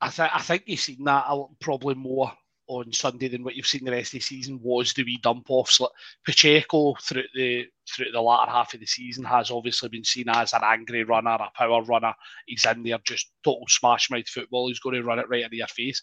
I, 0.00 0.08
th- 0.08 0.30
I 0.34 0.40
think 0.40 0.64
you've 0.66 0.80
seen 0.80 1.04
that 1.04 1.26
probably 1.60 1.94
more 1.94 2.32
on 2.68 2.92
Sunday 2.92 3.28
than 3.28 3.42
what 3.42 3.56
you've 3.56 3.66
seen 3.66 3.84
the 3.84 3.90
rest 3.90 4.08
of 4.08 4.18
the 4.18 4.20
season 4.20 4.60
was 4.62 4.92
the 4.92 5.02
wee 5.02 5.18
dump 5.22 5.46
offs. 5.48 5.80
Like 5.80 5.90
Pacheco 6.24 6.94
through 7.02 7.24
the 7.34 7.66
through 7.88 8.12
the 8.12 8.20
latter 8.20 8.50
half 8.50 8.74
of 8.74 8.80
the 8.80 8.86
season 8.86 9.24
has 9.24 9.50
obviously 9.50 9.88
been 9.88 10.04
seen 10.04 10.28
as 10.28 10.52
an 10.52 10.60
angry 10.62 11.02
runner, 11.04 11.30
a 11.30 11.50
power 11.56 11.82
runner. 11.82 12.14
He's 12.46 12.66
in 12.66 12.82
there 12.82 12.98
just 13.04 13.32
total 13.42 13.66
smash 13.68 14.10
mouth 14.10 14.28
football. 14.28 14.68
He's 14.68 14.80
going 14.80 14.96
to 14.96 15.02
run 15.02 15.18
it 15.18 15.28
right 15.28 15.42
into 15.44 15.56
your 15.56 15.66
face. 15.66 16.02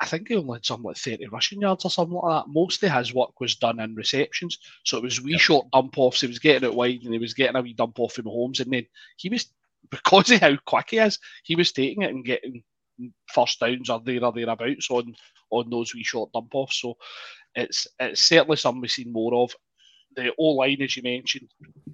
I 0.00 0.06
think 0.06 0.28
he 0.28 0.36
only 0.36 0.56
had 0.56 0.64
something 0.64 0.86
like 0.86 0.96
30 0.96 1.26
rushing 1.26 1.60
yards 1.60 1.84
or 1.84 1.90
something 1.90 2.16
like 2.16 2.44
that. 2.44 2.50
Most 2.50 2.82
of 2.82 2.90
his 2.90 3.12
work 3.12 3.38
was 3.38 3.56
done 3.56 3.80
in 3.80 3.94
receptions. 3.94 4.58
So 4.82 4.96
it 4.96 5.02
was 5.02 5.20
wee 5.20 5.36
short 5.36 5.70
dump 5.72 5.98
offs. 5.98 6.22
He 6.22 6.26
was 6.26 6.38
getting 6.38 6.68
it 6.68 6.74
wide 6.74 7.02
and 7.04 7.12
he 7.12 7.18
was 7.18 7.34
getting 7.34 7.56
a 7.56 7.60
wee 7.60 7.74
dump 7.74 8.00
off 8.00 8.14
from 8.14 8.24
Mahomes. 8.24 8.60
And 8.60 8.72
then 8.72 8.86
he 9.16 9.28
was, 9.28 9.46
because 9.90 10.30
of 10.30 10.40
how 10.40 10.56
quick 10.64 10.90
he 10.90 10.98
is, 10.98 11.18
he 11.44 11.54
was 11.54 11.70
taking 11.72 12.02
it 12.02 12.10
and 12.10 12.24
getting 12.24 12.62
first 13.32 13.60
downs 13.60 13.90
are 13.90 14.00
there 14.04 14.24
or 14.24 14.32
thereabouts 14.32 14.90
on 14.90 15.14
on 15.50 15.70
those 15.70 15.94
wee 15.94 16.04
short 16.04 16.32
dump 16.32 16.54
offs. 16.54 16.80
So 16.80 16.96
it's 17.54 17.86
it's 17.98 18.22
certainly 18.22 18.56
something 18.56 18.80
we've 18.80 18.90
seen 18.90 19.12
more 19.12 19.34
of. 19.34 19.54
The 20.16 20.32
O 20.38 20.44
line, 20.50 20.82
as 20.82 20.96
you 20.96 21.02
mentioned, 21.02 21.48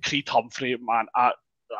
Creed 0.05 0.29
Humphrey, 0.29 0.77
man, 0.81 1.07
I, 1.15 1.33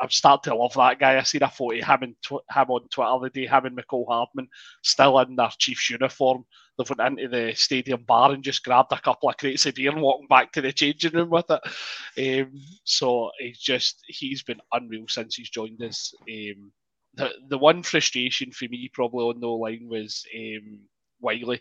I've 0.03 0.12
started 0.12 0.51
to 0.51 0.57
love 0.57 0.74
that 0.74 0.99
guy. 0.99 1.16
I 1.16 1.22
seen 1.22 1.43
a 1.43 1.51
photo 1.51 1.79
of 1.79 1.85
him, 1.85 2.03
and 2.03 2.16
tw- 2.22 2.45
him 2.55 2.70
on 2.70 2.89
Twitter 2.89 3.18
the 3.22 3.31
day, 3.31 3.47
him 3.47 3.66
and 3.66 3.77
Mecole 3.77 4.07
Hardman 4.07 4.49
still 4.83 5.18
in 5.20 5.37
their 5.37 5.51
Chiefs 5.59 5.91
uniform. 5.91 6.45
They've 6.77 6.91
went 6.91 7.20
into 7.20 7.29
the 7.29 7.55
stadium 7.55 8.05
bar 8.07 8.33
and 8.33 8.45
just 8.45 8.64
grabbed 8.64 8.93
a 8.93 9.01
couple 9.01 9.31
of 9.31 9.37
crates 9.39 9.64
of 9.64 9.74
beer 9.74 9.91
and 9.91 10.03
walking 10.03 10.27
back 10.29 10.53
to 10.53 10.61
the 10.61 10.72
changing 10.72 11.12
room 11.12 11.31
with 11.31 11.47
it. 11.49 12.43
Um, 12.43 12.61
so 12.85 13.31
he's 13.39 13.59
just 13.59 14.03
he's 14.07 14.43
been 14.43 14.61
unreal 14.72 15.07
since 15.09 15.37
he's 15.37 15.51
joined 15.51 15.83
us. 15.83 16.12
Um, 16.31 16.72
the 17.17 17.33
the 17.49 17.59
one 17.59 17.83
frustration 17.83 18.53
for 18.53 18.67
me 18.69 18.91
probably 18.93 19.25
on 19.25 19.41
the 19.41 19.47
line 19.47 19.89
was 19.89 20.25
um, 20.37 20.81
Wiley 21.21 21.61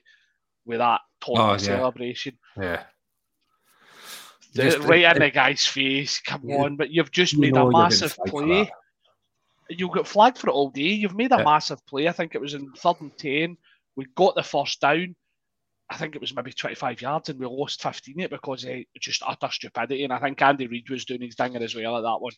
with 0.65 0.79
that 0.79 1.01
taunt 1.21 1.39
Oh, 1.39 1.51
yeah. 1.51 1.57
celebration. 1.57 2.37
Yeah. 2.57 2.83
The- 4.53 4.63
Just- 4.63 4.77
right 4.79 5.03
in 5.03 5.17
it- 5.17 5.19
the 5.19 5.31
guy's 5.31 5.65
face. 5.65 6.19
Come 6.21 6.49
You- 6.49 6.57
on, 6.59 6.75
but 6.77 6.89
you've 6.91 7.11
just 7.11 7.33
you 7.33 7.39
made 7.41 7.53
know 7.53 7.67
a 7.67 7.71
massive 7.71 8.17
play. 8.27 8.63
that. 8.65 8.71
You 9.69 9.89
got 9.89 10.07
flagged 10.07 10.37
for 10.37 10.49
it 10.49 10.53
all 10.53 10.69
day. 10.69 10.93
You've 10.93 11.15
made 11.15 11.31
a 11.31 11.37
Yeah. 11.37 11.43
massive 11.43 11.85
play. 11.87 12.07
I 12.07 12.11
think 12.11 12.35
it 12.35 12.41
was 12.41 12.53
in 12.53 12.71
third 12.73 13.01
and 13.01 13.17
ten. 13.17 13.57
We 13.95 14.05
got 14.15 14.35
the 14.35 14.43
first 14.43 14.79
down. 14.81 15.15
I 15.89 15.97
think 15.97 16.15
it 16.15 16.21
was 16.21 16.35
maybe 16.35 16.51
25 16.51 17.01
yards 17.01 17.29
and 17.29 17.39
we 17.39 17.45
lost 17.45 17.81
15 17.83 18.19
it 18.19 18.31
because 18.31 18.63
of 18.65 18.75
just 18.99 19.21
utter 19.25 19.49
stupidity. 19.51 20.03
And 20.03 20.11
I 20.13 20.19
think 20.19 20.41
Andy 20.41 20.65
Reid 20.67 20.89
was 20.89 21.05
doing 21.05 21.21
his 21.21 21.35
dinger 21.35 21.61
as 21.61 21.75
well 21.75 21.97
at 21.97 22.01
that 22.01 22.21
one. 22.21 22.33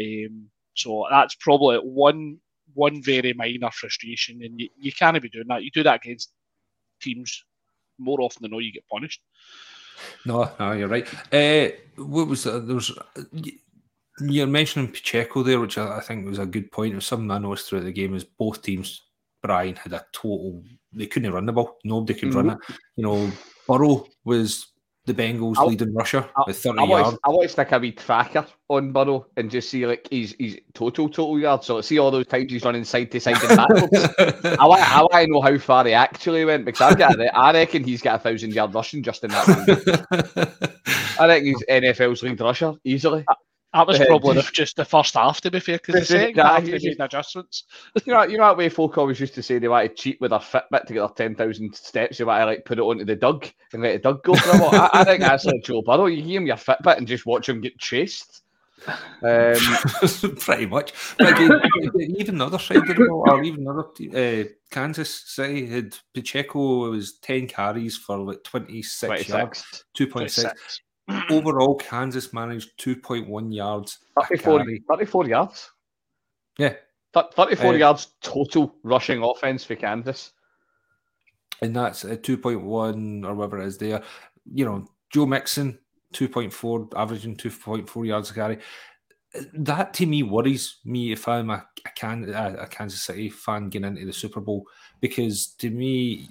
Um, 0.00 0.50
so 0.74 1.06
that's 1.10 1.34
probably 1.36 1.78
one 1.78 2.38
one 2.72 3.02
very 3.02 3.32
minor 3.34 3.70
frustration. 3.70 4.42
And 4.42 4.60
you, 4.60 4.68
you 4.78 4.92
can't 4.92 5.20
be 5.20 5.28
doing 5.28 5.48
that. 5.48 5.62
You 5.62 5.70
do 5.70 5.82
that 5.82 5.96
against 5.96 6.32
teams 7.00 7.44
more 7.98 8.20
often 8.20 8.42
than 8.42 8.50
not, 8.50 8.64
you 8.64 8.72
get 8.72 8.88
punished. 8.88 9.20
No, 10.24 10.50
no, 10.58 10.72
you're 10.72 10.88
right. 10.88 11.06
Uh, 11.32 11.74
what 11.96 12.26
was 12.26 12.46
uh, 12.46 12.58
there 12.58 12.74
was 12.74 12.90
uh, 12.90 13.22
you're 14.20 14.46
mentioning 14.46 14.90
Pacheco 14.90 15.42
there, 15.42 15.60
which 15.60 15.78
I, 15.78 15.98
I 15.98 16.00
think 16.00 16.26
was 16.26 16.38
a 16.38 16.46
good 16.46 16.70
point. 16.72 16.92
It 16.92 16.96
was 16.96 17.06
something 17.06 17.30
I 17.30 17.38
noticed 17.38 17.68
throughout 17.68 17.84
the 17.84 17.92
game 17.92 18.14
is 18.14 18.24
both 18.24 18.62
teams. 18.62 19.02
Brian 19.42 19.76
had 19.76 19.92
a 19.92 20.04
total. 20.12 20.62
They 20.92 21.06
couldn't 21.06 21.32
run 21.32 21.46
the 21.46 21.52
ball. 21.52 21.78
Nobody 21.84 22.18
could 22.18 22.34
run 22.34 22.50
it. 22.50 22.58
You 22.96 23.04
know, 23.04 23.30
Burrow 23.68 24.06
was 24.24 24.68
the 25.06 25.14
Bengals' 25.14 25.56
I- 25.58 25.64
leading 25.64 25.92
rusher 25.94 26.28
I, 26.36 26.44
with 26.46 26.56
30 26.56 26.78
I 26.78 26.82
want, 26.82 26.90
yards. 26.90 27.14
to, 27.16 27.20
I 27.24 27.28
want 27.30 27.42
to 27.42 27.48
stick 27.50 27.72
a 27.72 27.78
wee 27.78 27.92
tracker 27.92 28.46
on 28.68 28.92
Burrow 28.92 29.26
and 29.36 29.50
just 29.50 29.68
see 29.68 29.86
like 29.86 30.08
he's 30.10 30.32
he's 30.38 30.58
total 30.72 31.08
total 31.08 31.38
yards. 31.38 31.66
So 31.66 31.80
see 31.82 31.98
all 31.98 32.10
those 32.10 32.26
times 32.26 32.50
he's 32.50 32.64
running 32.64 32.84
side 32.84 33.10
to 33.10 33.20
side 33.20 33.36
and 33.42 33.56
backwards. 33.56 34.56
I 34.58 34.64
want 34.66 34.80
I 34.82 35.00
want 35.02 35.12
to 35.12 35.26
know 35.26 35.42
how 35.42 35.58
far 35.58 35.84
he 35.84 35.92
actually 35.92 36.44
went 36.46 36.64
because 36.64 36.80
I 36.80 36.94
got 36.94 37.20
I 37.34 37.52
reckon 37.52 37.84
he's 37.84 38.00
got 38.02 38.16
a 38.16 38.18
thousand 38.18 38.54
yard 38.54 38.74
rushing 38.74 39.02
just 39.02 39.22
in 39.24 39.30
that. 39.30 39.46
game. 39.66 40.76
I 41.20 41.26
reckon 41.26 41.46
he's 41.46 41.62
NFL's 41.68 42.22
lead 42.22 42.40
rusher 42.40 42.72
easily. 42.84 43.24
That 43.74 43.86
was 43.88 44.00
Uh, 44.00 44.06
probably 44.06 44.34
just- 44.36 44.46
the, 44.46 44.52
just 44.52 44.76
the 44.76 44.84
first 44.84 45.14
half, 45.14 45.40
to 45.40 45.50
be 45.50 45.58
fair, 45.58 45.78
because 45.78 45.94
the 45.96 46.04
second 46.04 46.36
yeah, 46.36 46.48
half 46.48 46.62
he 46.62 46.70
they 46.70 46.78
just- 46.78 46.98
made 46.98 47.04
adjustments. 47.04 47.64
You 48.06 48.12
know, 48.12 48.22
you 48.22 48.38
know 48.38 48.44
that 48.44 48.56
way 48.56 48.68
folk 48.68 48.96
always 48.96 49.18
used 49.18 49.34
to 49.34 49.42
say 49.42 49.58
they 49.58 49.66
want 49.68 49.88
to 49.90 49.94
cheat 50.02 50.20
with 50.20 50.30
their 50.30 50.38
Fitbit 50.38 50.86
to 50.86 50.92
get 50.94 51.00
their 51.00 51.08
ten 51.08 51.34
thousand 51.34 51.74
steps. 51.74 52.18
They 52.18 52.24
want 52.24 52.40
to 52.42 52.46
like 52.46 52.64
put 52.64 52.78
it 52.78 52.82
onto 52.82 53.04
the 53.04 53.16
Doug 53.16 53.46
and 53.72 53.82
let 53.82 53.94
the 53.94 53.98
Doug 53.98 54.22
go 54.22 54.34
for 54.36 54.56
a 54.56 54.60
while. 54.60 54.88
I, 54.92 55.00
I 55.00 55.04
think 55.04 55.20
that's 55.22 55.44
like 55.44 55.64
Joe 55.64 55.82
Burrow. 55.82 56.06
You 56.06 56.22
give 56.22 56.42
him 56.42 56.46
your 56.46 56.56
Fitbit 56.56 56.98
and 56.98 57.08
just 57.08 57.26
watch 57.26 57.48
him 57.48 57.60
get 57.60 57.76
chased. 57.78 58.42
Um, 59.22 59.54
Pretty 60.38 60.66
much. 60.66 60.92
But 61.18 61.32
again, 61.32 61.60
even 62.18 62.38
the 62.38 62.46
other 62.46 62.58
side 62.58 62.76
of 62.76 62.86
the 62.86 62.94
ball, 62.94 63.24
or 63.26 63.42
even 63.42 63.64
the 63.64 63.70
other 63.70 64.44
uh, 64.44 64.44
Kansas 64.70 65.12
City 65.26 65.66
had 65.66 65.96
Pacheco 66.12 66.90
was 66.90 67.14
10 67.18 67.48
carries 67.48 67.96
for 67.96 68.18
like 68.18 68.44
26 68.44 69.28
yards, 69.28 69.84
26, 69.94 70.44
2.6. 70.44 70.52
Overall, 71.30 71.74
Kansas 71.76 72.32
managed 72.32 72.78
2.1 72.78 73.54
yards. 73.54 73.98
a 74.18 74.22
34, 74.26 74.58
carry. 74.58 74.82
34 74.88 75.28
yards. 75.28 75.70
Yeah. 76.58 76.74
Th- 77.12 77.26
34 77.34 77.66
Uh, 77.74 77.76
yards 77.76 78.08
total 78.22 78.74
rushing 78.82 79.22
offense 79.22 79.64
for 79.64 79.76
Kansas. 79.76 80.32
and 81.62 81.74
that's 81.76 82.04
a 82.04 82.16
2.1 82.16 83.24
or 83.24 83.34
whatever 83.34 83.60
it 83.60 83.66
is 83.66 83.78
there. 83.78 84.02
You 84.52 84.64
know, 84.64 84.86
Joe 85.10 85.26
Mixon, 85.26 85.78
2.4, 86.12 86.92
averaging 86.96 87.36
2.4 87.36 88.06
yards 88.06 88.30
a 88.30 88.34
carry. 88.34 88.58
That 89.54 89.94
to 89.94 90.06
me 90.06 90.22
worries 90.22 90.76
me 90.84 91.12
if 91.12 91.26
I'm 91.28 91.50
a, 91.50 91.66
a, 91.86 91.90
Can, 91.96 92.28
a 92.32 92.66
Kansas 92.68 93.02
City 93.02 93.28
fan 93.30 93.68
getting 93.68 93.88
into 93.96 94.06
the 94.06 94.12
Super 94.12 94.40
Bowl 94.40 94.64
because 95.00 95.48
to 95.58 95.70
me, 95.70 96.28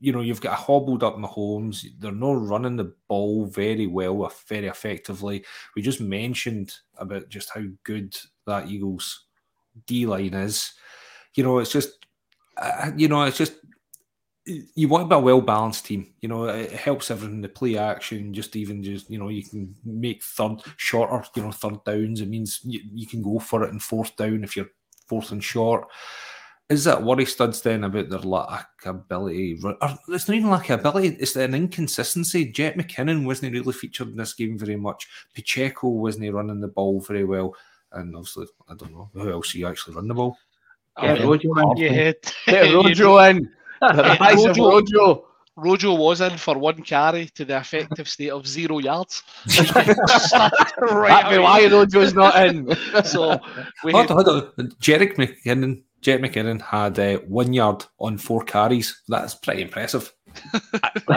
you 0.00 0.12
know, 0.12 0.20
you've 0.20 0.40
got 0.40 0.54
a 0.58 0.62
hobbled 0.62 1.04
up 1.04 1.16
Mahomes. 1.16 1.84
They're 1.98 2.12
not 2.12 2.46
running 2.46 2.76
the 2.76 2.94
ball 3.08 3.46
very 3.46 3.86
well, 3.86 4.32
very 4.48 4.66
effectively. 4.66 5.44
We 5.76 5.82
just 5.82 6.00
mentioned 6.00 6.74
about 6.96 7.28
just 7.28 7.50
how 7.54 7.62
good 7.84 8.16
that 8.46 8.68
Eagles 8.68 9.26
D 9.86 10.06
line 10.06 10.34
is. 10.34 10.72
You 11.34 11.44
know, 11.44 11.58
it's 11.58 11.70
just, 11.70 12.06
uh, 12.56 12.90
you 12.96 13.08
know, 13.08 13.24
it's 13.24 13.38
just 13.38 13.54
you 14.46 14.88
want 14.88 15.04
to 15.04 15.08
be 15.08 15.14
a 15.14 15.18
well 15.18 15.40
balanced 15.40 15.86
team. 15.86 16.12
You 16.20 16.28
know, 16.28 16.44
it 16.44 16.72
helps 16.72 17.10
everything. 17.10 17.40
The 17.40 17.48
play 17.48 17.76
action, 17.76 18.34
just 18.34 18.56
even 18.56 18.82
just 18.82 19.10
you 19.10 19.18
know, 19.18 19.28
you 19.28 19.44
can 19.44 19.74
make 19.84 20.22
third 20.22 20.62
shorter. 20.76 21.24
You 21.36 21.44
know, 21.44 21.52
third 21.52 21.84
downs. 21.84 22.20
It 22.20 22.28
means 22.28 22.60
you, 22.64 22.80
you 22.92 23.06
can 23.06 23.22
go 23.22 23.38
for 23.38 23.64
it 23.64 23.70
in 23.70 23.78
fourth 23.78 24.16
down 24.16 24.42
if 24.42 24.56
you're 24.56 24.70
fourth 25.06 25.30
and 25.32 25.44
short. 25.44 25.86
Is 26.70 26.84
that 26.84 27.02
worry 27.02 27.26
studs 27.26 27.60
then 27.62 27.82
about 27.84 28.08
their 28.10 28.20
lack 28.20 28.68
of 28.86 28.94
ability? 28.96 29.58
Or 29.64 29.76
it's 30.08 30.28
not 30.28 30.36
even 30.36 30.50
lack 30.50 30.70
of 30.70 30.80
ability, 30.80 31.16
it's 31.18 31.34
an 31.36 31.54
inconsistency. 31.54 32.46
Jet 32.52 32.76
McKinnon 32.76 33.26
wasn't 33.26 33.52
really 33.52 33.72
featured 33.72 34.08
in 34.10 34.16
this 34.16 34.34
game 34.34 34.56
very 34.56 34.76
much. 34.76 35.08
Pacheco 35.34 35.88
wasn't 35.88 36.32
running 36.32 36.60
the 36.60 36.68
ball 36.68 37.00
very 37.00 37.24
well. 37.24 37.54
And 37.92 38.14
obviously, 38.14 38.46
I 38.68 38.74
don't 38.76 38.92
know 38.92 39.10
who 39.12 39.32
else 39.32 39.52
you 39.54 39.66
actually 39.66 39.96
run 39.96 40.06
the 40.06 40.14
ball. 40.14 40.38
Yeah, 41.02 41.14
Uh, 41.14 41.24
Rojo, 41.26 41.74
yeah, 41.76 42.12
Get 42.46 42.72
Rojo 42.74 43.18
in. 43.18 43.50
The 43.80 44.16
rise 44.20 44.44
of 44.44 44.56
Rojo- 44.56 44.70
Rojo. 44.70 45.26
Rojo 45.56 45.94
was 45.94 46.20
in 46.20 46.36
for 46.38 46.56
one 46.56 46.82
carry 46.82 47.26
to 47.34 47.44
the 47.44 47.56
effective 47.58 48.08
state 48.14 48.30
of 48.30 48.46
zero 48.46 48.78
yards. 48.78 49.22
That'd 49.46 51.30
be 51.30 51.38
why 51.38 51.66
Rojo's 51.70 52.14
not 52.14 52.46
in. 52.46 52.68
So 53.04 53.40
we 53.84 53.92
Hold 53.92 54.08
had, 54.08 54.18
on, 54.18 54.24
hold 54.24 54.52
on. 54.58 54.68
Jerick 54.80 55.16
McKinnon, 55.16 55.82
Jet 56.00 56.20
McKinnon 56.20 56.60
had 56.62 56.98
uh, 56.98 57.18
one 57.20 57.52
yard 57.52 57.84
on 57.98 58.16
four 58.16 58.42
carries. 58.42 59.02
That's 59.08 59.34
pretty 59.34 59.62
impressive. 59.62 60.12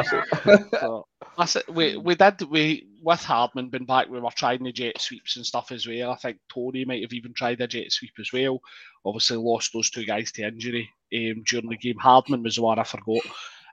so, 0.06 1.06
that's 1.38 1.56
it. 1.56 1.70
We 1.74 1.98
we 1.98 2.16
did 2.16 2.42
we 2.50 2.88
with 3.02 3.24
Hardman 3.24 3.70
been 3.70 3.86
back. 3.86 4.10
We 4.10 4.20
were 4.20 4.30
trying 4.32 4.64
the 4.64 4.72
jet 4.72 5.00
sweeps 5.00 5.38
and 5.38 5.46
stuff 5.46 5.72
as 5.72 5.88
well. 5.88 6.12
I 6.12 6.16
think 6.16 6.38
Tony 6.54 6.86
might 6.86 7.02
have 7.02 7.14
even 7.14 7.34
tried 7.34 7.62
a 7.62 7.68
jet 7.68 7.92
sweep 7.92 8.14
as 8.20 8.34
well. 8.34 8.60
Obviously, 9.06 9.38
lost 9.38 9.72
those 9.74 9.90
two 9.90 10.06
guys 10.06 10.32
to 10.34 10.44
injury 10.44 10.90
um, 11.16 11.44
during 11.48 11.70
the 11.70 11.78
game. 11.78 11.98
Hardman 11.98 12.44
was 12.44 12.56
the 12.56 12.62
one 12.62 12.80
I 12.80 12.84
forgot. 12.84 13.22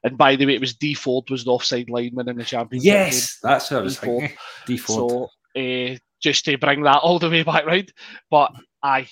And 0.02 0.16
by 0.16 0.34
the 0.36 0.46
way, 0.46 0.54
it 0.54 0.60
was 0.60 0.74
D 0.74 0.94
Ford 0.94 1.28
was 1.28 1.44
the 1.44 1.50
offside 1.50 1.90
lineman 1.90 2.28
in 2.28 2.36
the 2.38 2.44
championship. 2.44 2.84
game. 2.84 2.94
Yes, 3.06 3.38
that's 3.42 3.70
what 3.70 3.80
I 3.80 3.82
was 3.82 3.98
Default. 3.98 4.20
thinking. 4.20 4.38
Default. 4.66 5.30
So 5.56 5.60
uh, 5.60 5.96
just 6.20 6.44
to 6.46 6.56
bring 6.56 6.82
that 6.84 6.98
all 6.98 7.18
the 7.18 7.28
way 7.28 7.42
back 7.42 7.66
round, 7.66 7.92
but 8.30 8.52
I, 8.82 9.06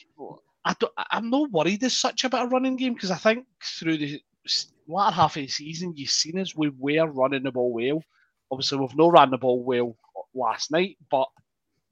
I 0.68 0.74
don't, 0.78 0.92
I'm 1.10 1.30
not 1.30 1.50
worried 1.50 1.82
as 1.82 1.96
such 1.96 2.24
about 2.24 2.46
a 2.46 2.48
running 2.50 2.76
game 2.76 2.92
because 2.94 3.10
I 3.10 3.16
think 3.16 3.46
through 3.64 3.96
the 3.98 4.20
s- 4.44 4.66
latter 4.86 5.14
half 5.16 5.36
of 5.36 5.40
the 5.42 5.48
season, 5.48 5.94
you've 5.96 6.10
seen 6.10 6.38
us 6.38 6.54
we 6.54 6.68
were 6.78 7.06
running 7.10 7.42
the 7.44 7.50
ball 7.52 7.72
well. 7.72 8.02
Obviously, 8.50 8.76
we've 8.78 8.94
not 8.96 9.12
run 9.12 9.30
the 9.30 9.38
ball 9.38 9.62
well 9.64 9.96
last 10.34 10.70
night, 10.70 10.98
but 11.10 11.26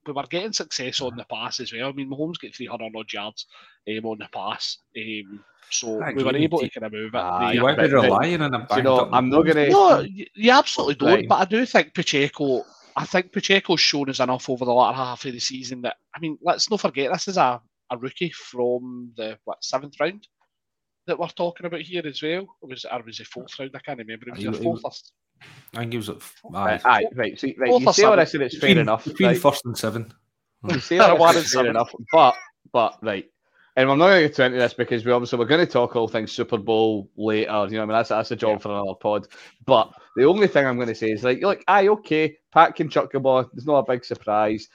we 0.07 0.13
were 0.13 0.23
getting 0.29 0.53
success 0.53 1.01
on 1.01 1.17
the 1.17 1.25
pass 1.25 1.59
as 1.59 1.73
well. 1.73 1.89
I 1.89 1.93
mean, 1.93 2.11
Mahomes 2.11 2.39
got 2.41 2.55
300 2.55 2.93
odd 2.95 3.13
yards 3.13 3.47
um, 3.89 4.05
on 4.07 4.19
the 4.19 4.29
pass, 4.33 4.79
um, 4.97 5.45
so 5.71 6.03
I 6.03 6.13
we 6.13 6.23
were 6.23 6.37
able 6.37 6.59
to 6.61 6.69
kind 6.71 6.85
of 6.87 6.93
move 6.93 7.07
it. 7.09 7.13
The- 7.13 7.55
you 7.55 7.63
might 7.63 7.77
be 7.79 7.83
but- 7.85 7.91
but- 7.93 8.03
relying 8.05 8.43
on 8.43 8.55
a 8.55 8.67
you 8.77 8.83
know, 8.83 8.97
I'm 9.13 9.31
not 9.31 9.43
gonna- 9.43 9.69
No, 9.71 10.01
you 10.35 10.51
absolutely 10.53 10.95
don't. 10.97 11.09
Right. 11.09 11.29
But 11.29 11.37
I 11.41 11.45
do 11.47 11.65
think 11.67 11.95
Pacheco. 11.95 12.65
I 12.95 13.05
think 13.07 13.33
Pacheco's 13.33 13.81
shown 13.81 14.09
us 14.11 14.21
enough 14.21 14.49
over 14.51 14.65
the 14.67 14.73
latter 14.73 14.97
half 14.97 15.25
of 15.25 15.33
the 15.33 15.41
season 15.41 15.81
that 15.83 15.97
I 16.15 16.19
mean, 16.21 16.39
let's 16.43 16.71
not 16.71 16.81
forget 16.81 17.11
this 17.13 17.29
is 17.29 17.37
a, 17.39 17.61
a 17.91 17.97
rookie 17.99 18.31
from 18.31 19.13
the 19.17 19.39
what 19.45 19.63
seventh 19.65 19.95
round 20.01 20.27
that 21.07 21.19
we're 21.19 21.29
talking 21.29 21.67
about 21.67 21.81
here 21.83 22.03
as 22.07 22.23
well. 22.23 22.43
It 22.63 22.69
was 22.69 22.85
or 22.85 23.03
was 23.03 23.21
it 23.21 23.27
fourth 23.29 23.59
round? 23.59 23.73
I 23.75 23.79
can't 23.81 23.99
remember. 23.99 24.27
It 24.29 24.31
was 24.33 24.39
He- 24.39 24.45
your 24.45 24.53
fourth. 24.55 24.85
or 24.85 24.91
s- 24.91 25.13
I 25.75 25.81
think 25.81 25.93
he 25.93 25.99
was 25.99 26.09
at 26.09 26.17
Right, 26.51 26.85
uh, 26.85 26.89
aye. 26.89 26.99
aye, 27.01 27.05
right, 27.15 27.39
see, 27.39 27.55
right. 27.59 27.69
Fourth 27.69 27.83
You 27.83 27.89
or 27.89 27.93
say 27.95 28.03
all 28.05 28.17
this 28.17 28.35
and 28.35 28.43
it's 28.43 28.59
fair 28.59 28.79
enough. 28.79 29.05
between 29.05 29.29
right? 29.29 29.39
first 29.39 29.65
and 29.67 29.77
seven. 29.77 30.13
You 30.69 30.81
say 30.81 30.99
all 30.99 31.17
this 31.33 31.37
and 31.37 31.45
is 31.45 31.53
fair 31.53 31.67
enough, 31.67 31.93
but 32.13 32.35
but 32.73 32.99
right. 33.03 33.27
And 33.79 33.91
I'm 33.91 33.99
not 33.99 34.07
going 34.09 34.23
to 34.23 34.29
get 34.31 34.39
into 34.47 34.59
this 34.59 34.73
because 34.73 35.05
we 35.05 35.13
obviously 35.13 35.39
we're 35.39 35.45
going 35.45 35.65
to 35.65 35.71
talk 35.71 35.95
all 35.97 36.09
things 36.09 36.33
Super 36.33 36.57
Bowl 36.57 37.11
later. 37.19 37.51
You 37.51 37.53
know, 37.53 37.63
what 37.63 37.73
I 37.75 37.81
mean 37.81 37.89
that's 37.89 38.09
that's 38.09 38.31
a 38.31 38.37
job 38.37 38.63
for 38.63 38.71
another 38.71 38.95
pod. 38.95 39.27
But 39.67 39.93
the 40.17 40.25
only 40.25 40.47
thing 40.49 40.65
I'm 40.67 40.77
going 40.77 40.89
to 40.89 40.95
say 40.95 41.11
is 41.11 41.23
like, 41.23 41.43
like, 41.43 41.63
aye, 41.69 41.89
okay, 41.89 42.39
Pat 42.53 42.75
can 42.75 42.89
chuck 42.89 43.13
the 43.13 43.21
ball. 43.21 43.41
It's 43.53 43.67
not 43.67 43.81
a 43.87 43.93
big 43.93 44.03
surprise, 44.03 44.67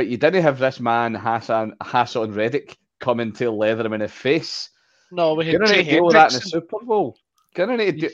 but 0.00 0.06
you 0.06 0.16
didn't 0.16 0.40
have 0.42 0.58
this 0.58 0.80
man 0.80 1.14
Haason 1.14 1.76
Haason 1.82 2.34
Reddick 2.34 2.78
coming 3.00 3.32
to 3.34 3.50
leather 3.50 3.84
him 3.84 3.92
in 3.92 4.00
the 4.00 4.08
face. 4.08 4.70
No, 5.12 5.34
we 5.34 5.44
You're 5.44 5.60
had 5.60 5.66
going 5.66 5.74
Jay 5.74 5.84
to 5.84 5.90
deal 5.90 6.06
with 6.06 6.14
that 6.14 6.32
in 6.32 6.38
the 6.38 6.40
Super 6.46 6.78
Bowl. 6.82 7.18
Going 7.54 7.76
to 7.76 7.92
do 7.92 8.08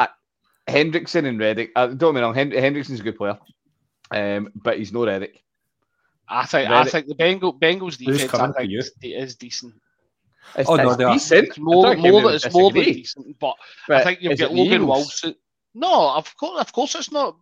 uh, 0.00 0.08
Hendrickson 0.66 1.26
and 1.26 1.38
Reddick. 1.38 1.70
Uh, 1.76 1.86
don't 1.86 2.12
get 2.12 2.14
me 2.14 2.20
wrong, 2.22 2.34
Hen- 2.34 2.50
Hendrickson's 2.50 2.98
a 2.98 3.04
good 3.04 3.16
player, 3.16 3.38
um, 4.10 4.48
but 4.56 4.78
he's 4.78 4.92
no 4.92 5.06
Reddick. 5.06 5.44
I 6.28 6.44
think 6.44 6.68
I 6.68 6.82
think 6.82 7.06
the 7.06 7.14
Bengal 7.14 7.56
Bengals 7.56 7.96
defense 7.96 8.34
I 8.34 8.50
think 8.50 8.72
is, 8.72 8.90
is 9.00 9.36
decent. 9.36 9.74
It's, 10.56 10.68
Oh, 10.68 10.74
no, 10.74 10.92
they 10.96 11.04
are. 11.04 11.12
decent. 11.12 11.46
It's 11.46 11.58
more, 11.60 11.84
more 11.84 11.94
think 11.94 12.02
than 12.02 12.24
we 12.24 12.32
it's 12.32 12.52
more 12.52 12.72
than 12.72 12.82
decent, 12.82 13.38
but 13.38 13.54
I 13.88 14.02
think 14.02 14.22
you've 14.22 14.32
is 14.32 14.40
got 14.40 14.52
Logan 14.52 14.72
Eagles? 14.82 14.88
Wilson. 14.88 15.34
No, 15.74 16.10
of 16.16 16.36
course, 16.36 16.60
of 16.60 16.72
course, 16.72 16.96
it's 16.96 17.12
not. 17.12 17.36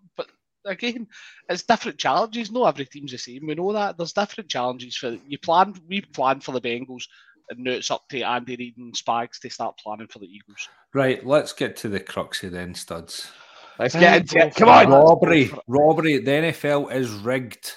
But 0.67 0.73
again, 0.73 1.07
it's 1.49 1.63
different 1.63 1.97
challenges. 1.97 2.51
No, 2.51 2.67
every 2.67 2.87
team's 2.87 3.13
the 3.13 3.19
same. 3.19 3.47
We 3.47 3.55
know 3.55 3.73
that 3.73 3.97
there's 3.97 4.13
different 4.13 4.51
challenges 4.51 4.97
for 4.97 5.17
you. 5.27 5.39
Plan, 5.39 5.75
we 5.89 6.01
planned 6.01 6.43
for 6.43 6.51
the 6.51 6.61
Bengals, 6.61 7.05
and 7.51 7.61
now 7.61 7.71
it's 7.71 7.91
up 7.91 8.09
to 8.09 8.21
Andy 8.23 8.57
Reid 8.57 8.77
and 8.77 8.93
Spags 8.93 9.39
to 9.43 9.49
start 9.51 9.79
planning 9.79 10.09
for 10.09 10.19
the 10.19 10.27
Eagles. 10.27 10.69
Right, 10.93 11.25
let's 11.25 11.53
get 11.53 11.77
to 11.79 11.89
the 11.89 12.01
crux 12.01 12.43
of 12.43 12.51
then, 12.51 12.75
studs. 12.75 13.31
Let's 13.79 13.95
get 13.95 14.23
into 14.23 14.39
it. 14.39 14.57
Come 14.57 14.69
on. 14.71 14.91
Rob- 14.91 15.05
Robbery, 15.23 15.53
robbery. 15.69 16.19
The 16.19 16.31
NFL 16.31 16.93
is 16.93 17.11
rigged. 17.11 17.73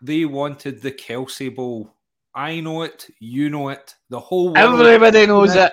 They 0.00 0.24
wanted 0.24 0.80
the 0.80 0.92
Kelce 0.92 1.52
Bowl. 1.52 1.92
I 2.36 2.60
know 2.60 2.82
it. 2.82 3.08
You 3.18 3.50
know 3.50 3.70
it. 3.70 3.96
The 4.10 4.20
whole 4.20 4.52
world. 4.54 4.80
Everybody 4.80 5.26
knows 5.26 5.56
it. 5.56 5.72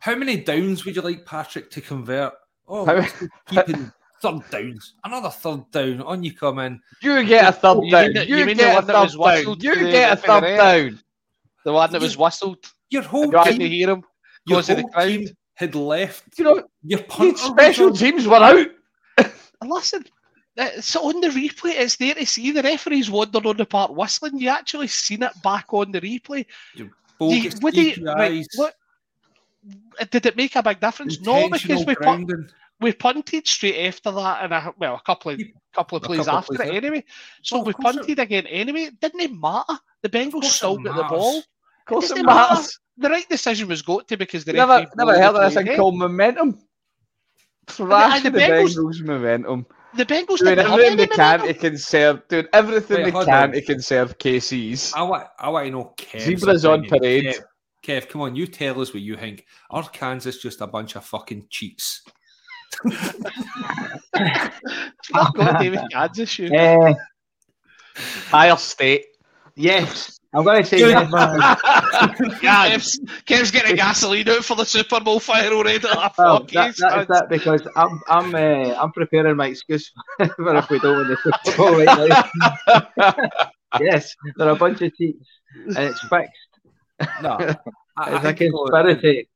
How 0.00 0.16
many 0.16 0.38
downs 0.38 0.84
would 0.84 0.96
you 0.96 1.02
like 1.02 1.24
Patrick 1.24 1.70
to 1.70 1.80
convert? 1.80 2.32
Oh, 2.66 2.86
How- 2.86 2.94
we're 2.96 3.06
still 3.06 3.28
keeping 3.48 3.92
third 4.22 4.40
downs. 4.50 4.94
Another 5.04 5.30
third 5.30 5.70
down. 5.70 6.02
On 6.02 6.22
you 6.22 6.32
come 6.34 6.58
in. 6.60 6.80
You 7.02 7.24
get 7.24 7.48
a 7.48 7.52
third 7.52 7.84
You 7.84 7.90
down. 7.90 8.04
mean 8.06 8.12
the- 8.14 8.28
You, 8.28 8.36
you 8.36 8.46
mean 8.46 8.56
get 8.56 8.72
a 8.72 8.74
one 8.76 8.86
that 8.86 8.92
third 8.94 9.02
was 9.02 9.12
down. 9.14 9.22
whistled 9.22 9.62
You 9.62 9.74
to 9.74 9.84
the 9.84 9.90
get 9.90 10.12
a 10.12 10.16
third 10.16 10.42
referee? 10.42 10.52
Eh? 10.52 10.56
down. 10.88 11.00
The 11.64 11.72
one 11.72 11.92
that 11.92 12.00
was 12.00 12.16
whistled, 12.16 12.58
Your 12.90 13.02
whole 13.02 13.30
Right. 13.30 13.46
couldn't 13.46 13.60
hear 13.62 13.90
him 13.90 14.04
your 14.46 14.60
because 14.62 14.66
the 14.68 14.84
crowd. 14.84 15.06
team 15.08 15.28
had 15.54 15.74
left. 15.74 16.24
You 16.38 16.44
know, 16.44 16.62
Your 16.84 17.02
punter 17.02 17.36
special 17.36 17.86
on- 17.88 17.94
teams 17.94 18.26
were 18.26 18.36
out. 18.36 18.66
And 19.60 19.70
listen, 19.70 20.04
it's 20.56 20.94
on 20.96 21.20
the 21.20 21.28
replay. 21.28 21.70
It's 21.78 21.96
there 21.96 22.14
to 22.14 22.26
see. 22.26 22.50
The 22.52 22.62
referees 22.62 23.10
wandered 23.10 23.46
on 23.46 23.56
the 23.56 23.64
part 23.66 23.94
whistling. 23.94 24.38
You 24.38 24.50
actually 24.50 24.86
seen 24.88 25.22
it 25.22 25.32
back 25.42 25.66
on 25.72 25.90
the 25.92 26.00
replay. 26.00 26.44
You- 26.74 26.90
would 27.18 27.74
he- 27.74 28.00
right, 28.02 28.46
what- 28.56 28.74
did 30.10 30.26
it 30.26 30.36
make 30.36 30.54
a 30.54 30.62
big 30.62 30.78
difference? 30.78 31.20
No, 31.22 31.48
because 31.48 31.80
we 31.86 31.94
put, 31.94 31.98
grounding. 31.98 32.48
We 32.80 32.92
punted 32.92 33.46
straight 33.46 33.86
after 33.86 34.10
that, 34.10 34.44
and 34.44 34.52
a, 34.52 34.74
well, 34.78 34.94
a 34.96 35.00
couple 35.02 35.32
of 35.32 35.40
You- 35.40 35.52
couple 35.74 35.96
of 35.98 36.04
a 36.04 36.06
plays 36.06 36.18
couple 36.26 36.32
of 36.38 36.42
after 36.44 36.54
plays 36.54 36.68
it 36.70 36.74
anyway. 36.84 37.04
So 37.42 37.56
Well, 37.56 37.64
we 37.66 37.72
course 37.74 37.94
it- 37.94 37.98
punted 37.98 38.18
again 38.18 38.46
anyway. 38.46 38.82
It 38.84 39.00
didn't 39.00 39.20
even 39.20 39.40
matter. 39.40 39.78
The 40.02 40.08
Bengals 40.08 40.32
course 40.32 40.52
still 40.56 40.76
got 40.78 40.96
the 40.96 41.02
ball. 41.04 41.38
Of 41.38 41.44
course 41.86 42.06
it 42.06 42.08
doesn't 42.10 42.26
matter. 42.26 42.54
matters. 42.54 42.80
The 42.98 43.10
right 43.10 43.28
decision 43.28 43.68
was 43.68 43.82
got 43.82 44.08
to 44.08 44.16
because 44.16 44.44
the 44.44 44.52
Never, 44.54 44.86
never 44.96 45.12
heard 45.18 45.34
of 45.36 45.52
this 45.52 45.54
thing 45.62 45.76
called 45.76 45.98
momentum. 45.98 46.48
and 46.48 46.58
Thrashing 47.68 48.24
the 48.24 48.30
the 48.30 48.38
Bengals- 48.38 48.76
Bengals 48.76 49.02
momentum. 49.04 49.66
The 49.96 50.04
Bengals 50.04 50.38
Doing 50.38 50.56
didn't 50.56 50.66
have 50.66 50.78
everything 50.80 50.92
any 50.92 50.96
they 50.96 51.06
can 51.06 51.40
to 51.40 51.54
conserve, 51.54 52.28
doing 52.28 52.46
everything 52.52 52.96
Wait, 52.98 53.04
they 53.14 53.24
can 53.24 53.30
on. 53.44 53.52
to 53.52 53.62
conserve 53.62 54.18
KC's. 54.18 54.92
I 54.94 55.02
want, 55.02 55.26
I 55.38 55.48
want 55.48 55.66
to 55.66 55.70
know 55.70 55.94
Kev's 55.96 56.24
Zebras 56.24 56.64
on 56.66 56.84
parade. 56.86 57.24
Kev, 57.24 57.42
Kev, 58.02 58.08
come 58.08 58.20
on, 58.22 58.36
you 58.36 58.46
tell 58.46 58.80
us 58.80 58.92
what 58.92 59.02
you 59.02 59.16
think. 59.16 59.46
Are 59.70 59.88
Kansas 59.88 60.38
just 60.38 60.60
a 60.60 60.66
bunch 60.66 60.96
of 60.96 61.04
fucking 61.04 61.46
cheats? 61.48 62.02
Fuck 65.12 65.38
off, 65.38 65.58
David 65.60 65.80
Kansas, 65.90 66.38
you. 66.38 66.48
Eh, 66.52 66.94
Higher 68.28 68.56
state. 68.56 69.06
yes, 69.54 70.18
I'm 70.34 70.44
going 70.44 70.62
to 70.62 70.68
say 70.68 70.78
Good 70.78 71.08
yes. 72.42 72.98
Kev's, 72.98 73.00
Kev's 73.24 73.50
getting 73.50 73.76
gasoline 73.76 74.28
out 74.28 74.44
for 74.44 74.54
the 74.54 74.64
Super 74.66 75.00
Bowl 75.00 75.18
fire 75.18 75.50
already. 75.50 75.78
Oh, 75.88 76.10
Well, 76.18 76.40
that, 76.52 76.76
that 76.76 77.00
is 77.00 77.06
that 77.08 77.26
because 77.30 77.66
I'm 77.74 78.00
I'm 78.08 78.34
uh, 78.34 78.74
I'm 78.74 78.92
preparing 78.92 79.36
my 79.36 79.46
excuse 79.46 79.90
for 80.36 80.56
if 80.56 80.68
we 80.68 80.78
don't 80.80 80.98
win 80.98 81.08
the 81.08 81.16
Super 81.16 81.56
Bowl 81.56 81.76
right 81.78 82.96
now. 82.96 83.14
yes, 83.80 84.14
there 84.36 84.48
are 84.48 84.52
a 84.52 84.56
bunch 84.56 84.82
of 84.82 84.94
cheats, 84.94 85.26
and 85.54 85.78
it's 85.78 86.00
fixed. 86.00 86.32
No, 87.22 87.38
I, 87.38 87.56
I 87.96 88.16
It's 88.16 88.24
a 88.24 88.32
think, 88.34 88.42
uh, 88.54 88.58
conspiracy. 88.68 89.28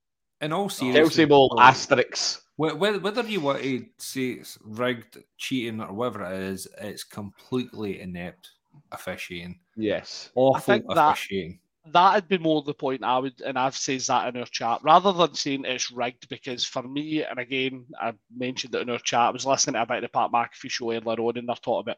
in 0.43 0.53
all 0.53 0.68
seriousness, 0.68 1.09
Chelsea 1.09 1.24
Bowl 1.24 1.57
asterisks. 1.59 2.43
Wh- 2.61 2.79
Whether, 2.79 3.23
you 3.23 3.41
want 3.41 3.63
to 3.63 3.87
say 3.97 4.31
it's 4.33 4.59
rigged, 4.63 5.17
cheating, 5.39 5.81
or 5.81 5.93
whatever 5.95 6.25
it 6.25 6.43
is, 6.43 6.69
it's 6.79 7.05
completely 7.05 8.01
inept 8.01 8.51
officiating. 8.93 9.59
Yes. 9.77 10.31
Awful 10.35 10.61
think 10.61 10.87
that- 10.89 11.13
officiating. 11.13 11.61
that'd 11.87 12.29
be 12.29 12.37
more 12.37 12.63
the 12.63 12.75
point 12.75 13.03
I 13.03 13.19
would, 13.19 13.41
and 13.41 13.59
I've 13.59 13.77
said 13.77 14.01
that 14.03 14.29
in 14.29 14.41
our 14.41 14.47
chat, 14.47 14.81
rather 14.83 15.13
than 15.13 15.35
saying 15.35 15.65
it's 15.65 15.91
rigged, 15.91 16.29
because 16.29 16.67
for 16.67 16.83
me, 16.83 17.23
and 17.25 17.39
again, 17.39 17.87
I 17.99 18.13
mentioned 18.37 18.75
it 18.75 18.83
in 18.83 18.91
our 18.91 18.99
chat, 18.99 19.21
I 19.21 19.31
was 19.31 19.47
listening 19.47 19.75
to 19.75 19.81
a 19.81 19.83
about 19.85 20.03
the 20.03 20.09
Pat 20.09 20.31
McAfee 20.31 20.71
show 20.71 20.93
earlier 20.93 21.21
on, 21.21 21.39
and 21.39 21.49
they're 21.49 21.57
talking 21.57 21.91
about 21.91 21.97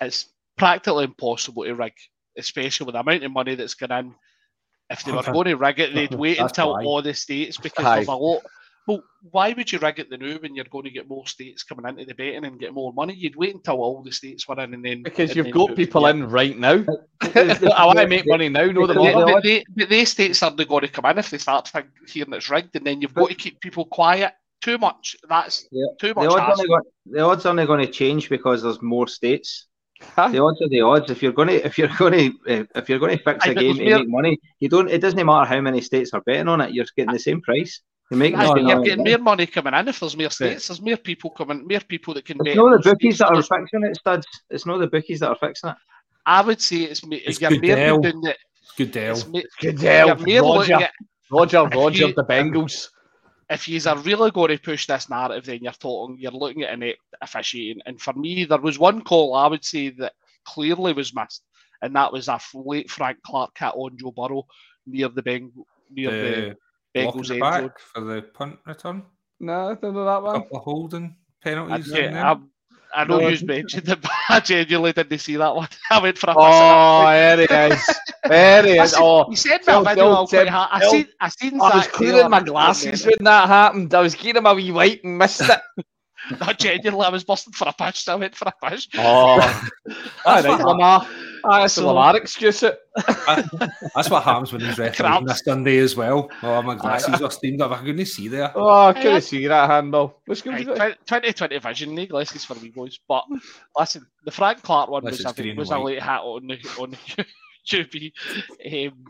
it's 0.00 0.28
practically 0.56 1.04
impossible 1.04 1.64
to 1.64 1.74
rig 1.74 1.92
especially 2.38 2.84
with 2.84 2.92
the 2.94 3.00
amount 3.00 3.24
of 3.24 3.32
money 3.32 3.54
that's 3.54 3.74
gone 3.74 3.92
in. 3.98 4.14
If 4.90 5.04
they 5.04 5.12
were 5.12 5.22
going 5.32 5.46
to 5.46 5.56
rig 5.56 5.80
it, 5.80 5.94
they'd 5.94 6.14
wait 6.18 6.38
until 6.38 6.76
all 6.86 7.02
the 7.02 7.14
states 7.14 7.56
because 7.56 7.84
Aye. 7.84 7.96
there's 7.96 8.08
a 8.08 8.14
lot. 8.14 8.42
Well, 8.86 9.02
why 9.32 9.52
would 9.52 9.72
you 9.72 9.80
rig 9.80 9.98
it 9.98 10.10
the 10.10 10.16
new 10.16 10.36
when 10.38 10.54
you're 10.54 10.64
going 10.70 10.84
to 10.84 10.90
get 10.90 11.08
more 11.08 11.26
states 11.26 11.64
coming 11.64 11.86
into 11.88 12.04
the 12.04 12.14
betting 12.14 12.44
and 12.44 12.58
get 12.60 12.72
more 12.72 12.92
money? 12.92 13.14
You'd 13.14 13.34
wait 13.34 13.54
until 13.54 13.82
all 13.82 14.02
the 14.02 14.12
states 14.12 14.46
were 14.46 14.60
in 14.62 14.74
and 14.74 14.84
then 14.84 15.02
Because 15.02 15.30
and 15.30 15.36
you've 15.36 15.46
then 15.46 15.52
got 15.54 15.68
do 15.70 15.74
people 15.74 16.02
Yeah. 16.02 16.10
in 16.10 16.28
right 16.30 16.56
now. 16.56 16.84
I 17.22 17.84
want 17.84 17.98
to 17.98 18.06
make 18.06 18.28
money 18.28 18.48
now, 18.48 18.66
no 18.66 18.86
the 18.86 18.94
the- 18.94 19.00
But, 19.00 19.26
more. 19.28 19.40
they, 19.42 19.64
but 19.74 19.88
they 19.88 20.04
states 20.04 20.42
are 20.44 20.52
going 20.52 20.82
to 20.82 20.88
come 20.88 21.06
in 21.06 21.18
if 21.18 21.30
they 21.30 21.38
start 21.38 21.66
think, 21.68 21.86
hearing 22.08 22.32
it's 22.32 22.48
rigged, 22.48 22.76
and 22.76 22.86
then 22.86 23.00
you've 23.00 23.14
got 23.14 23.28
to 23.30 23.34
keep 23.34 23.60
people 23.60 23.84
quiet. 23.86 24.32
Too 24.62 24.78
much. 24.78 25.16
That's 25.28 25.66
Yeah. 25.72 25.86
too 26.00 26.08
The 26.08 26.14
much. 26.14 26.28
odds, 26.32 26.62
going, 26.66 26.82
the 27.06 27.20
odds 27.20 27.44
are 27.44 27.50
only 27.50 27.66
going 27.66 27.84
to 27.84 27.92
change 27.92 28.28
because 28.30 28.62
there's 28.62 28.80
more 28.80 29.06
states. 29.08 29.66
Aye. 30.16 30.30
The 30.32 30.42
odds 30.42 30.60
are 30.62 30.68
the 30.68 30.80
odds. 30.82 31.10
If 31.10 31.22
you're 31.22 31.32
going 31.32 31.48
to 31.48 31.64
if 31.66 31.76
you're 31.78 31.88
going 31.98 32.12
to 32.12 32.32
eh, 32.52 32.64
if 32.74 32.88
you're 32.88 32.98
going 32.98 33.16
to 33.18 33.22
fix 33.24 33.46
Aye, 33.46 33.50
a 33.50 33.54
game 33.54 33.76
there's 33.76 33.90
to 33.90 33.98
make 33.98 34.08
money, 34.08 34.38
you 34.60 34.68
don't. 34.68 34.88
It 34.90 35.00
doesn't 35.00 35.24
matter 35.24 35.48
how 35.48 35.60
many 35.60 35.80
states 35.80 36.12
are 36.14 36.20
betting 36.22 36.48
on 36.48 36.60
it. 36.60 36.72
You're 36.72 36.86
getting 36.96 37.12
the 37.12 37.18
same 37.18 37.40
price. 37.42 37.80
You 38.10 38.16
make 38.16 38.34
Aye, 38.34 38.42
the 38.42 38.48
but 38.48 38.56
same 38.58 38.66
you're 38.68 38.82
getting 38.82 38.98
money. 38.98 39.10
more 39.16 39.18
money 39.18 39.46
coming 39.46 39.74
in 39.74 39.88
if 39.88 39.98
there's 40.00 40.16
more 40.16 40.30
states. 40.30 40.68
There's 40.68 40.80
more 40.80 40.96
people 40.96 41.30
coming, 41.30 41.66
more 41.68 41.80
people 41.80 42.14
that 42.14 42.24
can 42.24 42.38
bet. 42.38 42.48
It's 42.48 42.56
not 42.56 42.82
the 42.82 42.90
bookies 42.90 43.16
states. 43.16 43.18
that 43.18 43.26
are 43.26 43.32
There's- 43.34 43.48
fixing 43.48 43.84
it, 43.84 43.96
studs. 43.96 44.26
It's 44.50 44.66
not 44.66 44.78
the 44.78 44.86
bookies 44.86 45.20
that 45.20 45.28
are 45.30 45.36
fixing 45.36 45.70
it. 45.70 45.76
I 46.24 46.40
would 46.42 46.60
say 46.60 46.76
it's, 46.78 47.04
me- 47.04 47.16
It's 47.18 47.40
you're 47.40 47.50
more 47.50 47.60
Goodell. 47.60 47.98
doing 48.00 48.26
it. 48.26 48.36
Good 48.76 48.92
deal. 48.92 49.12
It's 49.12 49.26
me- 49.26 49.44
Goodell, 49.60 50.28
you're 50.28 50.42
Roger, 50.42 50.74
at 50.74 50.90
Roger, 51.30 51.66
If 51.66 51.74
Roger, 51.74 52.06
you- 52.08 52.14
the 52.14 52.24
Bengals. 52.24 52.88
if 53.50 53.68
you 53.68 53.80
are 53.86 53.98
really 53.98 54.30
going 54.30 54.48
to 54.56 54.58
push 54.58 54.86
this 54.86 55.08
narrative, 55.10 55.44
then 55.46 55.60
you're 55.62 55.72
talking, 55.72 56.16
you're 56.18 56.30
looking 56.32 56.62
at 56.62 56.74
an 56.80 56.92
officiating. 57.22 57.82
And 57.86 58.00
for 58.00 58.12
me, 58.12 58.44
there 58.44 58.58
was 58.60 58.78
one 58.78 59.02
call 59.02 59.34
I 59.34 59.46
would 59.48 59.64
say 59.64 59.88
that 59.90 60.12
clearly 60.44 60.92
was 60.92 61.12
missed, 61.14 61.42
and 61.82 61.94
that 61.96 62.12
was 62.12 62.28
a 62.28 62.38
late 62.54 62.88
Frank 62.90 63.18
Clark 63.26 63.56
hit 63.58 63.72
on 63.74 63.96
Joe 63.98 64.12
Burrow 64.12 64.46
near 64.86 65.08
the 65.08 65.22
Beng- 65.22 65.50
near 65.90 66.10
The 66.10 66.16
the 66.16 66.22
block 66.22 66.38
in 66.38 66.56
Bengals 66.96 67.28
the 67.28 67.40
back 67.40 67.60
zone. 67.62 67.70
for 67.76 68.00
the 68.02 68.22
punt 68.22 68.58
return. 68.66 69.02
No, 69.40 69.70
I 69.70 69.74
don't 69.74 69.94
know 69.94 70.04
that 70.04 70.22
one. 70.22 70.40
couple 70.42 70.56
of 70.58 70.62
holding 70.64 71.16
penalties. 71.42 71.90
in 71.90 71.96
yeah, 71.96 72.10
there. 72.12 72.24
I, 72.26 72.36
I 72.94 73.04
know 73.04 73.18
No. 73.18 73.28
you 73.28 73.46
mentioned 73.46 73.88
it, 73.88 74.00
but 74.00 74.10
I 74.30 74.40
genuinely 74.40 74.92
didn't 74.92 75.18
see 75.18 75.36
that 75.36 75.54
one. 75.54 75.68
I 75.90 76.00
went 76.00 76.16
for 76.16 76.30
a 76.30 76.34
Oh, 76.36 77.04
there 77.06 77.36
he 77.36 77.74
is. 77.74 77.86
There 78.24 78.62
he 78.64 78.78
is. 78.78 78.94
Oh, 78.96 79.26
you 79.28 79.36
sent 79.36 79.62
me 79.62 79.66
tell- 79.66 79.84
video. 79.84 80.04
tell 80.04 80.16
I 80.16 80.20
was 80.20 80.30
quite 80.30 80.44
Tim- 80.44 80.52
ha- 80.52 80.68
I 80.72 80.88
seen, 80.90 81.06
I 81.20 81.28
seen 81.28 81.60
I 81.60 81.74
was 81.76 81.84
Zac 81.84 81.92
clearing 81.92 82.16
Taylor 82.16 82.28
my 82.30 82.40
glasses 82.42 83.04
when 83.04 83.14
that 83.24 83.48
happened. 83.48 83.92
I 83.94 84.00
was 84.00 84.14
getting 84.14 84.36
him 84.36 84.46
a 84.46 84.54
wee 84.54 84.72
wipe 84.72 85.00
and 85.04 85.18
missed 85.18 85.42
it. 85.42 85.60
No, 86.40 86.52
genuinely, 86.54 87.06
I 87.06 87.10
was 87.10 87.22
busting 87.22 87.52
for 87.52 87.68
a 87.68 87.72
pitch, 87.72 88.00
so 88.02 88.14
I 88.14 88.16
went 88.16 88.34
for 88.34 88.48
a 88.48 88.70
pitch. 88.70 88.88
Oh, 88.96 89.02
all 89.04 89.38
right, 90.34 90.44
what 90.44 90.60
Lamar. 90.60 91.06
That's 91.48 91.74
So- 91.74 91.86
Lamar 91.86 92.16
excuse 92.16 92.62
it. 92.62 92.78
That's 93.94 94.10
what 94.10 94.22
happens 94.22 94.52
when 94.52 94.60
he's 94.62 94.78
refereeing 94.78 94.94
Cramps. 95.12 95.32
this 95.32 95.42
Sunday 95.44 95.78
as 95.78 95.96
well. 95.96 96.30
Oh, 96.42 96.62
my 96.62 96.74
glasses 96.74 97.20
are 97.22 97.30
steamed 97.30 97.60
up. 97.60 97.70
I 97.72 97.78
couldn't 97.78 98.04
see 98.06 98.28
there. 98.28 98.52
Oh, 98.54 98.86
I 98.88 98.92
couldn't 98.92 99.20
see 99.22 99.46
that 99.46 99.68
handball. 99.70 100.20
Let's 100.26 100.42
go. 100.42 100.50
Right, 100.50 100.64
2020 101.06 101.58
vision, 101.58 101.94
no 101.94 102.06
glasses 102.06 102.44
for 102.44 102.54
me 102.56 102.70
boys. 102.70 102.98
But 103.08 103.24
listen, 103.78 104.06
the 104.24 104.30
Frank 104.30 104.62
Clark 104.62 104.90
one 104.90 105.02
Unless 105.02 105.12
was, 105.12 105.20
it's 105.20 105.40
I 105.40 105.54
was 105.54 105.70
and 105.70 105.80
a 105.80 105.82
late 105.84 106.02
hat 106.02 106.20
on 106.22 106.46
the 106.46 106.58
on 106.80 106.90
the 107.16 107.24
QB. 107.68 108.12
Um, 108.88 109.04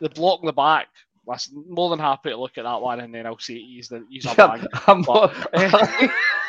the 0.00 0.08
block 0.10 0.40
in 0.42 0.46
the 0.46 0.52
back. 0.52 0.88
Listen, 1.26 1.64
more 1.68 1.90
than 1.90 1.98
happy 1.98 2.30
to 2.30 2.36
look 2.36 2.56
at 2.58 2.64
that 2.64 2.80
one, 2.80 2.98
and 3.00 3.14
then 3.14 3.26
I'll 3.26 3.38
say 3.38 3.54
he's 3.58 3.88
the 3.88 4.04
he's 4.08 4.24
a 4.26 4.34
bang. 4.36 4.66
I'm 4.86 5.02
But- 5.02 5.32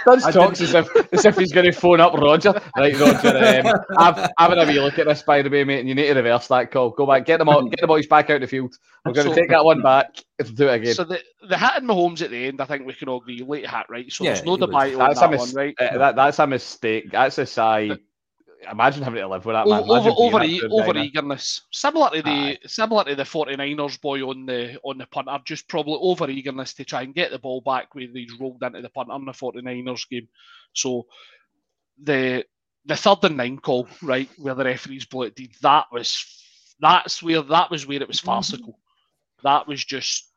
Does 0.05 0.23
I 0.25 0.31
talks 0.31 0.61
as 0.61 0.73
if 0.73 1.13
as 1.13 1.25
if 1.25 1.37
he's 1.37 1.51
going 1.51 1.65
to 1.65 1.71
phone 1.71 1.99
up 1.99 2.13
Roger. 2.13 2.53
Right, 2.77 2.97
Roger. 2.97 3.67
Um, 3.67 3.79
I've 3.97 4.29
having 4.39 4.57
a 4.59 4.65
wee 4.65 4.79
look 4.79 4.97
at 4.97 5.07
this 5.07 5.21
by 5.23 5.41
the 5.41 5.49
way, 5.49 5.63
mate, 5.63 5.81
and 5.81 5.89
you 5.89 5.93
need 5.93 6.07
to 6.07 6.13
reverse 6.13 6.47
that 6.47 6.71
call. 6.71 6.89
Go 6.91 7.05
back, 7.05 7.25
get 7.25 7.37
them 7.37 7.49
out, 7.49 7.69
get 7.69 7.81
the 7.81 7.87
boys 7.87 8.07
back 8.07 8.29
out 8.29 8.41
the 8.41 8.47
field. 8.47 8.73
We're 9.05 9.13
going 9.13 9.27
to 9.29 9.35
take 9.35 9.49
that 9.49 9.63
one 9.65 9.81
back. 9.81 10.23
It'll 10.39 10.55
do 10.55 10.67
it 10.69 10.75
again. 10.75 10.93
So 10.95 11.03
the 11.03 11.19
the 11.47 11.57
hat 11.57 11.81
in 11.81 11.87
Mahomes 11.87 12.21
at 12.21 12.29
the 12.31 12.45
end, 12.47 12.61
I 12.61 12.65
think 12.65 12.85
we 12.85 12.93
can 12.93 13.09
all 13.09 13.21
agree 13.21 13.43
late 13.43 13.65
hat, 13.67 13.87
right? 13.89 14.11
So 14.11 14.23
Yeah, 14.23 14.33
there's 14.33 14.45
no 14.45 14.57
debate 14.57 14.93
on 14.95 14.99
That's 14.99 15.19
a 15.19 15.21
that 15.21 15.31
mis- 15.31 15.39
one, 15.39 15.53
right? 15.53 15.75
uh, 15.79 15.97
that, 15.97 16.15
that's 16.15 16.39
a 16.39 16.47
mistake. 16.47 17.11
That's 17.11 17.37
a 17.37 17.45
sigh. 17.45 17.91
Imagine 18.69 19.03
having 19.03 19.21
to 19.21 19.27
live 19.27 19.45
with 19.45 19.55
that, 19.55 19.67
man. 19.67 19.83
Imagine 19.83 20.11
over, 20.11 20.37
over, 20.37 20.43
e- 20.43 20.61
over 20.69 20.97
eagerness, 20.97 21.61
similar 21.71 22.09
to 22.11 22.21
the 22.21 22.29
Aye. 22.29 22.57
similar 22.65 23.03
to 23.05 23.15
the 23.15 23.23
49ers 23.23 23.99
boy 23.99 24.21
on 24.21 24.45
the 24.45 24.79
on 24.83 24.97
the 24.99 25.07
punter, 25.07 25.39
just 25.45 25.67
probably 25.67 25.97
over 25.99 26.29
eagerness 26.29 26.73
to 26.75 26.85
try 26.85 27.01
and 27.01 27.15
get 27.15 27.31
the 27.31 27.39
ball 27.39 27.61
back 27.61 27.95
where 27.95 28.07
he's 28.13 28.39
rolled 28.39 28.61
into 28.61 28.81
the 28.81 28.89
punter 28.89 29.15
in 29.15 29.25
the 29.25 29.31
49ers 29.31 30.07
game. 30.09 30.27
So 30.73 31.07
the 32.03 32.45
the 32.85 32.95
third 32.95 33.23
and 33.23 33.37
nine 33.37 33.57
call, 33.57 33.87
right, 34.01 34.29
where 34.37 34.55
the 34.55 34.65
referees 34.65 35.05
blew 35.05 35.23
it, 35.23 35.39
that 35.61 35.85
was 35.91 36.23
that's 36.79 37.23
where 37.23 37.41
that 37.41 37.71
was 37.71 37.87
where 37.87 38.01
it 38.01 38.07
was 38.07 38.19
farcical. 38.19 38.77
That 39.43 39.67
was 39.67 39.83
just 39.83 40.31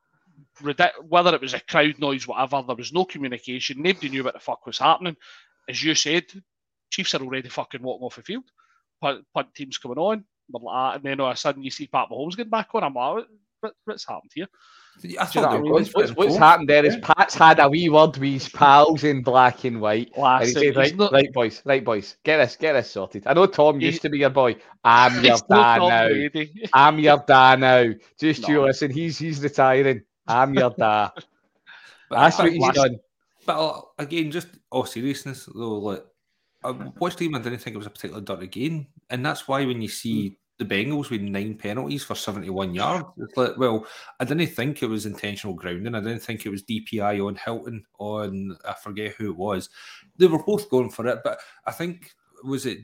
whether 0.60 1.34
it 1.34 1.40
was 1.40 1.54
a 1.54 1.60
crowd 1.60 1.98
noise, 1.98 2.26
whatever. 2.26 2.62
There 2.66 2.76
was 2.76 2.92
no 2.92 3.04
communication. 3.04 3.82
Nobody 3.82 4.08
knew 4.08 4.24
what 4.24 4.34
the 4.34 4.40
fuck 4.40 4.66
was 4.66 4.78
happening. 4.78 5.16
As 5.68 5.82
you 5.82 5.94
said, 5.94 6.24
Chiefs 6.94 7.14
are 7.14 7.22
already 7.22 7.48
fucking 7.48 7.82
walking 7.82 8.04
off 8.06 8.14
the 8.16 8.22
field. 8.22 8.44
Punt, 9.00 9.24
punt 9.34 9.48
team's 9.54 9.78
coming 9.78 9.98
on. 9.98 10.24
Like, 10.52 10.62
ah, 10.68 10.92
and 10.94 11.02
then 11.02 11.18
all 11.20 11.28
of 11.30 11.34
a 11.34 11.36
sudden 11.36 11.62
you 11.64 11.70
see 11.70 11.88
Pat 11.88 12.08
Mahomes 12.10 12.36
getting 12.36 12.50
back 12.50 12.68
on. 12.74 12.84
I'm 12.84 12.94
like, 12.94 13.14
what, 13.14 13.26
what- 13.60 13.74
what's 13.84 14.06
happened 14.06 14.30
here? 14.34 14.46
I 15.02 15.08
you 15.08 15.16
know 15.16 15.24
what 15.24 15.50
I 15.50 15.58
mean? 15.58 15.72
What's, 15.72 15.92
what's, 15.92 16.12
what's 16.12 16.36
happened 16.36 16.68
there 16.68 16.84
is 16.84 16.96
Pat's 16.98 17.34
had 17.34 17.58
a 17.58 17.68
wee 17.68 17.88
word 17.88 18.16
with 18.16 18.32
his 18.34 18.48
pals 18.48 19.02
in 19.02 19.22
black 19.24 19.64
and 19.64 19.80
white. 19.80 20.12
And 20.16 20.44
he 20.46 20.52
said, 20.52 20.76
right, 20.76 20.94
right, 21.10 21.32
boys, 21.32 21.62
right, 21.64 21.84
boys, 21.84 22.16
get 22.22 22.36
this, 22.36 22.54
get 22.54 22.74
this 22.74 22.92
sorted. 22.92 23.26
I 23.26 23.32
know 23.32 23.46
Tom 23.46 23.80
He- 23.80 23.86
used 23.86 24.02
to 24.02 24.08
be 24.08 24.18
your 24.18 24.30
boy. 24.30 24.54
I'm 24.84 25.24
your 25.24 25.38
dad 25.50 25.78
now. 25.78 26.42
I'm 26.72 26.98
your 27.00 27.24
dad 27.26 27.58
now. 27.58 27.92
Just 28.20 28.46
you 28.46 28.62
listen. 28.62 28.92
He's 28.92 29.18
he's 29.18 29.42
retiring. 29.42 30.02
I'm 30.28 30.54
your 30.54 30.70
dad. 30.78 31.10
That's 32.10 32.38
I- 32.38 32.42
what 32.44 32.52
he's 32.52 32.62
last- 32.62 32.74
done. 32.76 32.98
But 33.46 33.58
uh, 33.58 33.80
again, 33.98 34.30
just 34.30 34.48
all 34.70 34.84
seriousness 34.86 35.48
though, 35.52 35.78
like 35.78 36.04
Uh, 36.64 36.74
I 36.80 36.92
watched 36.98 37.18
the 37.18 37.26
game, 37.26 37.34
I 37.34 37.40
didn't 37.40 37.58
think 37.60 37.74
it 37.74 37.78
was 37.78 37.86
a 37.86 37.90
particularly 37.90 38.24
dirty 38.24 38.46
game, 38.46 38.86
and 39.10 39.24
that's 39.24 39.46
why 39.46 39.64
when 39.64 39.82
you 39.82 39.88
see 39.88 40.28
hmm. 40.28 40.34
the 40.58 40.64
Bengals 40.64 41.10
with 41.10 41.20
nine 41.20 41.54
penalties 41.56 42.04
for 42.04 42.14
seventy-one 42.14 42.74
yards, 42.74 43.06
it's 43.18 43.36
like, 43.36 43.56
well, 43.56 43.86
I 44.20 44.24
didn't 44.24 44.46
think 44.48 44.82
it 44.82 44.88
was 44.88 45.06
intentional 45.06 45.54
grounding. 45.54 45.94
I 45.94 46.00
didn't 46.00 46.22
think 46.22 46.44
it 46.44 46.50
was 46.50 46.62
DPI 46.62 47.24
on 47.24 47.36
Hilton 47.36 47.84
on 47.98 48.56
I 48.64 48.74
forget 48.74 49.14
who 49.14 49.30
it 49.30 49.36
was. 49.36 49.68
They 50.16 50.26
were 50.26 50.42
both 50.42 50.70
going 50.70 50.90
for 50.90 51.06
it, 51.06 51.20
but 51.22 51.38
I 51.66 51.72
think 51.72 52.12
was 52.42 52.66
it. 52.66 52.78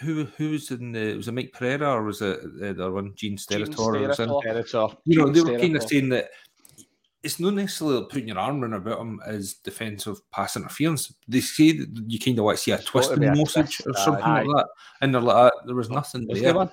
Who 0.00 0.24
who 0.24 0.52
was 0.52 0.70
in 0.70 0.92
the 0.92 1.16
was 1.16 1.28
it 1.28 1.32
Mike 1.32 1.52
Pereira 1.52 1.92
or 1.92 2.04
was 2.04 2.22
it 2.22 2.40
the 2.58 2.70
other 2.70 2.92
one 2.92 3.12
Gene 3.14 3.36
Steratore? 3.36 4.02
in? 4.02 4.10
Steratore. 4.10 4.96
You 5.04 5.18
know, 5.18 5.26
Gene 5.26 5.44
they 5.44 5.52
were 5.52 5.58
kind 5.58 5.76
of 5.76 5.82
saying 5.82 6.08
that 6.08 6.30
it's 7.22 7.38
not 7.38 7.54
necessarily 7.54 8.04
putting 8.06 8.28
your 8.28 8.38
arm 8.38 8.62
around 8.62 8.74
about 8.74 9.00
him 9.00 9.20
as 9.24 9.54
defensive 9.54 10.28
pass 10.30 10.56
interference. 10.56 11.14
They 11.28 11.40
say 11.40 11.72
that 11.72 12.04
you 12.06 12.18
kind 12.18 12.38
of 12.38 12.44
want 12.44 12.58
to 12.58 12.62
see 12.62 12.72
a 12.72 12.76
It's 12.76 12.84
twist 12.84 13.10
got 13.10 13.22
in 13.22 13.32
be 13.32 13.38
message 13.38 13.82
or 13.86 13.94
something 13.94 14.24
like 14.24 14.46
that, 14.46 14.66
and 15.00 15.14
they're 15.14 15.20
like, 15.20 15.52
"Ah, 15.52 15.60
there 15.66 15.76
was 15.76 15.90
nothing 15.90 16.26
there. 16.26 16.70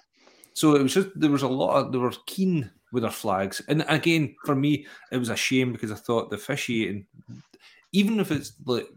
So 0.53 0.75
it 0.75 0.83
was 0.83 0.93
just 0.93 1.09
there 1.15 1.29
was 1.29 1.43
a 1.43 1.47
lot 1.47 1.77
of 1.77 1.91
they 1.91 1.97
were 1.99 2.11
keen 2.25 2.69
with 2.91 3.03
their 3.03 3.11
flags, 3.11 3.61
and 3.67 3.85
again 3.87 4.35
for 4.45 4.55
me 4.55 4.87
it 5.11 5.17
was 5.17 5.29
a 5.29 5.35
shame 5.35 5.71
because 5.71 5.91
I 5.91 5.95
thought 5.95 6.29
the 6.29 6.37
officiating, 6.37 7.05
even 7.91 8.19
if 8.19 8.31
it's 8.31 8.53
like 8.65 8.87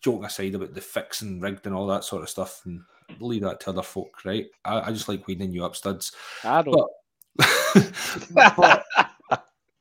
joking 0.00 0.24
aside 0.24 0.54
about 0.54 0.74
the 0.74 0.80
fixing 0.80 1.40
rigged 1.40 1.66
and 1.66 1.74
all 1.74 1.88
that 1.88 2.04
sort 2.04 2.22
of 2.22 2.30
stuff, 2.30 2.62
and 2.64 2.82
leave 3.18 3.42
that 3.42 3.58
to 3.60 3.70
other 3.70 3.82
folk, 3.82 4.24
right? 4.24 4.46
I, 4.64 4.80
I 4.80 4.92
just 4.92 5.08
like 5.08 5.26
winding 5.26 5.52
you 5.52 5.64
up, 5.64 5.74
studs. 5.74 6.12
I 6.44 6.62
don't. 6.62 6.90
But, 7.36 7.92
but, 8.56 8.84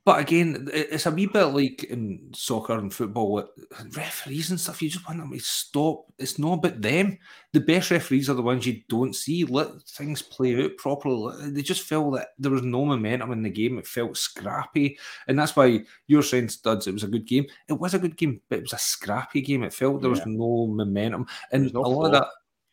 but 0.09 0.21
again, 0.21 0.67
it's 0.73 1.05
a 1.05 1.11
wee 1.11 1.27
bit 1.27 1.43
like 1.43 1.83
in 1.83 2.31
soccer 2.33 2.73
and 2.73 2.91
football, 2.91 3.47
referees 3.95 4.49
and 4.49 4.59
stuff. 4.59 4.81
You 4.81 4.89
just 4.89 5.07
want 5.07 5.19
them 5.19 5.31
to 5.31 5.39
stop. 5.39 6.05
It's 6.17 6.39
not 6.39 6.53
about 6.53 6.81
them. 6.81 7.19
The 7.53 7.59
best 7.59 7.91
referees 7.91 8.27
are 8.27 8.33
the 8.33 8.41
ones 8.41 8.65
you 8.65 8.81
don't 8.89 9.15
see. 9.15 9.43
Let 9.43 9.83
things 9.83 10.23
play 10.23 10.65
out 10.65 10.77
properly. 10.77 11.51
They 11.51 11.61
just 11.61 11.83
felt 11.83 12.15
that 12.15 12.29
there 12.39 12.49
was 12.49 12.63
no 12.63 12.85
momentum 12.85 13.31
in 13.33 13.43
the 13.43 13.51
game. 13.51 13.77
It 13.77 13.85
felt 13.85 14.17
scrappy, 14.17 14.97
and 15.27 15.37
that's 15.37 15.55
why 15.55 15.81
you're 16.07 16.23
saying, 16.23 16.49
studs. 16.49 16.87
It 16.87 16.93
was 16.93 17.03
a 17.03 17.07
good 17.07 17.27
game. 17.27 17.45
It 17.67 17.73
was 17.73 17.93
a 17.93 17.99
good 17.99 18.17
game, 18.17 18.41
but 18.49 18.57
it 18.57 18.63
was 18.63 18.73
a 18.73 18.79
scrappy 18.79 19.41
game. 19.41 19.61
It 19.61 19.75
felt 19.75 20.01
there 20.01 20.09
was 20.09 20.25
no 20.25 20.65
momentum, 20.65 21.27
and 21.51 21.65
was 21.65 21.73
no 21.75 21.81
a 21.81 21.87
lot 21.87 22.05
of 22.07 22.11
that. 22.13 22.27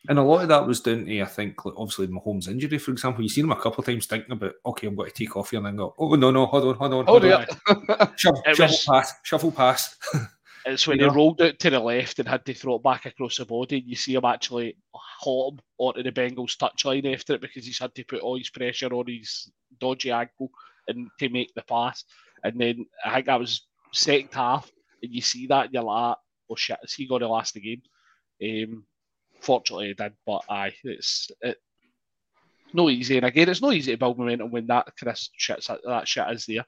And 0.08 0.18
a 0.18 0.22
lot 0.22 0.42
of 0.42 0.48
that 0.48 0.66
was 0.66 0.80
down 0.80 1.04
to, 1.06 1.20
I 1.20 1.24
think, 1.26 1.64
like, 1.64 1.74
obviously 1.76 2.06
Mahomes' 2.08 2.48
injury, 2.48 2.78
for 2.78 2.90
example. 2.92 3.22
You've 3.22 3.32
seen 3.32 3.44
him 3.44 3.52
a 3.52 3.56
couple 3.60 3.80
of 3.80 3.86
times 3.86 4.06
thinking 4.06 4.32
about, 4.32 4.52
okay, 4.64 4.86
I'm 4.86 4.94
going 4.94 5.10
to 5.10 5.14
take 5.16 5.36
off 5.36 5.50
here, 5.50 5.58
and 5.58 5.66
then 5.66 5.76
go, 5.76 5.94
oh, 5.98 6.14
no, 6.14 6.30
no, 6.30 6.46
hold 6.46 6.64
on, 6.64 6.74
hold 6.76 6.92
on, 6.94 7.04
Oh 7.08 7.18
hold 7.18 7.24
on. 7.24 8.12
Shuffle, 8.16 8.42
It 8.46 8.56
shuffle 8.56 8.66
was- 8.66 8.84
pass, 8.86 9.14
shuffle 9.22 9.52
pass. 9.52 9.96
It's 10.64 10.86
when 10.86 10.98
You 10.98 11.04
he 11.04 11.08
know? 11.10 11.14
rolled 11.16 11.40
out 11.42 11.58
to 11.58 11.70
the 11.70 11.80
left 11.80 12.18
and 12.18 12.28
had 12.28 12.44
to 12.46 12.54
throw 12.54 12.76
it 12.76 12.82
back 12.82 13.06
across 13.06 13.36
the 13.38 13.44
body. 13.44 13.78
And 13.78 13.86
you 13.88 13.96
see 13.96 14.14
him 14.14 14.24
actually 14.24 14.76
him 15.24 15.58
onto 15.78 16.02
the 16.02 16.12
Bengals 16.12 16.56
touchline 16.56 17.12
after 17.12 17.34
it 17.34 17.40
because 17.40 17.64
he's 17.66 17.78
had 17.78 17.94
to 17.94 18.04
put 18.04 18.20
all 18.20 18.36
his 18.38 18.50
pressure 18.50 18.92
on 18.92 19.06
his 19.06 19.50
dodgy 19.80 20.10
ankle 20.10 20.50
and 20.88 21.08
to 21.18 21.28
make 21.28 21.52
the 21.54 21.62
pass. 21.62 22.04
And 22.44 22.60
then 22.60 22.86
I 23.04 23.14
think 23.14 23.26
that 23.26 23.40
was 23.40 23.66
second 23.92 24.28
half, 24.32 24.70
and 25.02 25.12
you 25.12 25.20
see 25.20 25.46
that 25.48 25.66
and 25.66 25.74
you're 25.74 25.82
like, 25.82 26.16
oh 26.50 26.54
shit, 26.56 26.78
is 26.84 26.94
he 26.94 27.08
going 27.08 27.22
to 27.22 27.28
last 27.28 27.54
the 27.54 27.60
game? 27.60 27.82
Um, 28.72 28.84
fortunately, 29.40 29.88
he 29.88 29.94
did, 29.94 30.12
but 30.26 30.42
aye, 30.48 30.74
it's 30.84 31.30
it. 31.40 31.58
no 32.72 32.88
easy. 32.90 33.16
And 33.16 33.26
again, 33.26 33.48
it's 33.48 33.62
no 33.62 33.72
easy 33.72 33.92
to 33.92 33.98
build 33.98 34.18
momentum 34.18 34.50
when 34.50 34.66
that 34.68 34.88
kind 34.96 35.10
of 35.10 35.18
shit 35.36 35.66
that 35.84 36.08
shit 36.08 36.30
is 36.30 36.46
there. 36.46 36.64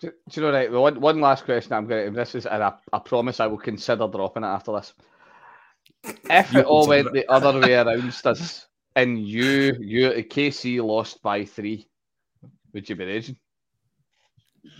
Do, 0.00 0.10
do 0.30 0.40
you 0.40 0.46
know 0.46 0.52
right? 0.52 0.70
One, 0.70 1.00
one 1.00 1.20
last 1.20 1.44
question 1.44 1.72
I'm 1.72 1.86
going 1.86 2.12
to. 2.12 2.16
This 2.16 2.34
is, 2.34 2.46
and 2.46 2.62
I, 2.62 2.72
I 2.92 2.98
promise 2.98 3.38
I 3.38 3.46
will 3.46 3.58
consider 3.58 4.08
dropping 4.08 4.42
it 4.42 4.46
after 4.46 4.72
this. 4.72 4.94
If 6.04 6.54
it 6.56 6.64
all 6.64 6.88
went 6.88 7.12
the 7.12 7.30
other 7.30 7.60
way 7.60 7.74
around, 7.74 8.12
studs, 8.12 8.66
and 8.96 9.24
you, 9.24 9.76
you, 9.78 10.10
KC 10.10 10.84
lost 10.84 11.22
by 11.22 11.44
three, 11.44 11.88
would 12.72 12.88
you 12.88 12.96
be 12.96 13.04
raging? 13.04 13.36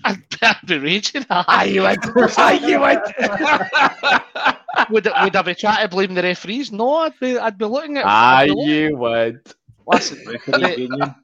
I'd, 0.05 0.23
I'd 0.43 0.57
be 0.67 0.79
raging. 0.79 1.25
Aye, 1.31 1.65
you 1.65 1.83
would. 1.83 1.99
Aye, 2.39 2.61
you 2.67 2.81
would. 2.81 4.57
would, 4.91 5.07
it, 5.07 5.13
would 5.23 5.37
I 5.37 5.43
be 5.43 5.55
trying 5.55 5.83
to 5.83 5.89
blame 5.89 6.15
the 6.15 6.23
referees? 6.23 6.73
No, 6.73 6.95
I'd 6.95 7.19
be, 7.21 7.39
I'd 7.39 7.59
be 7.59 7.65
looking 7.65 7.99
at. 7.99 8.07
Aye, 8.07 8.51
you 8.55 8.97
would. 8.97 9.41
Listen, 9.87 10.19
the, 10.25 11.15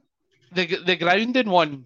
the, 0.51 0.65
the 0.85 0.95
grounding 0.95 1.49
one 1.49 1.85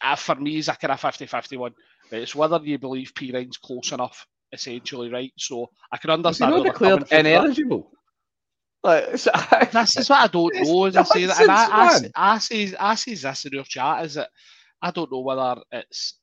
uh, 0.00 0.16
for 0.16 0.34
me 0.34 0.58
is 0.58 0.68
a 0.68 0.74
kind 0.74 0.92
of 0.92 1.00
50 1.00 1.26
51. 1.26 1.72
It's 2.12 2.34
whether 2.34 2.60
you 2.62 2.78
believe 2.78 3.14
Perine's 3.14 3.56
close 3.56 3.92
enough, 3.92 4.26
essentially, 4.52 5.10
right? 5.10 5.32
So 5.38 5.70
I 5.90 5.96
can 5.96 6.10
understand. 6.10 6.52
You 6.52 6.58
know, 6.58 6.64
declared 6.64 7.10
ineligible. 7.10 7.90
Like, 8.82 9.18
so 9.18 9.30
I, 9.34 9.68
this 9.72 9.96
is 9.96 10.08
what 10.08 10.20
I 10.20 10.26
don't 10.28 10.54
know. 10.54 10.84
As 10.84 10.96
I 10.96 11.02
say 11.02 11.26
that, 11.26 11.40
and 11.40 11.50
I, 11.50 11.66
I, 11.66 12.10
I, 12.14 12.38
say, 12.38 12.74
I 12.78 12.94
say 12.94 13.14
this 13.14 13.44
in 13.44 13.52
your 13.52 13.64
chat 13.64 14.04
is 14.04 14.14
that 14.14 14.30
I 14.80 14.90
don't 14.90 15.10
know 15.10 15.20
whether 15.20 15.60
it's. 15.72 16.14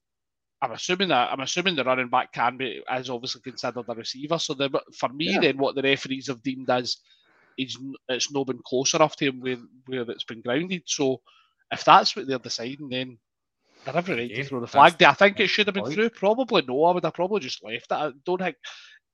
I'm 0.64 0.72
assuming 0.72 1.10
that 1.10 1.30
I'm 1.30 1.42
assuming 1.42 1.76
the 1.76 1.84
running 1.84 2.08
back 2.08 2.32
can 2.32 2.56
be 2.56 2.82
is 2.96 3.10
obviously 3.10 3.42
considered 3.42 3.84
a 3.86 3.94
receiver. 3.94 4.40
So 4.40 4.54
the, 4.54 4.70
for 4.98 5.10
me, 5.10 5.34
yeah. 5.34 5.42
then 5.42 5.58
what 5.58 5.76
the 5.76 5.82
referees 5.82 6.28
have 6.28 6.42
deemed 6.42 6.70
as 6.70 6.98
is 7.58 7.78
it's 8.08 8.32
not 8.32 8.48
been 8.48 8.62
close 8.66 8.94
enough 8.94 9.18
to 9.18 9.26
him 9.26 9.42
where 9.42 9.58
where 9.88 10.10
it's 10.10 10.24
been 10.24 10.42
grounded. 10.42 10.84
So 10.86 11.20
if 11.70 11.84
that's 11.84 12.16
what 12.16 12.28
they're 12.28 12.40
deciding, 12.40 12.88
then 12.88 13.18
they're 13.84 13.98
every 13.98 14.16
right 14.16 14.30
to 14.34 14.44
throw 14.46 14.62
the 14.62 14.68
flag. 14.68 15.04
I 15.04 15.12
think 15.12 15.42
it 15.42 15.48
should 15.48 15.68
have 15.68 15.74
been 15.74 15.84
point. 15.84 15.96
through. 15.96 16.10
Probably 16.12 16.64
no. 16.66 16.86
I 16.86 16.94
would 16.94 17.04
have 17.04 17.14
probably 17.14 17.42
just 17.42 17.62
left 17.62 17.92
it. 17.92 17.96
I 17.96 18.12
don't 18.26 18.40
think 18.40 18.56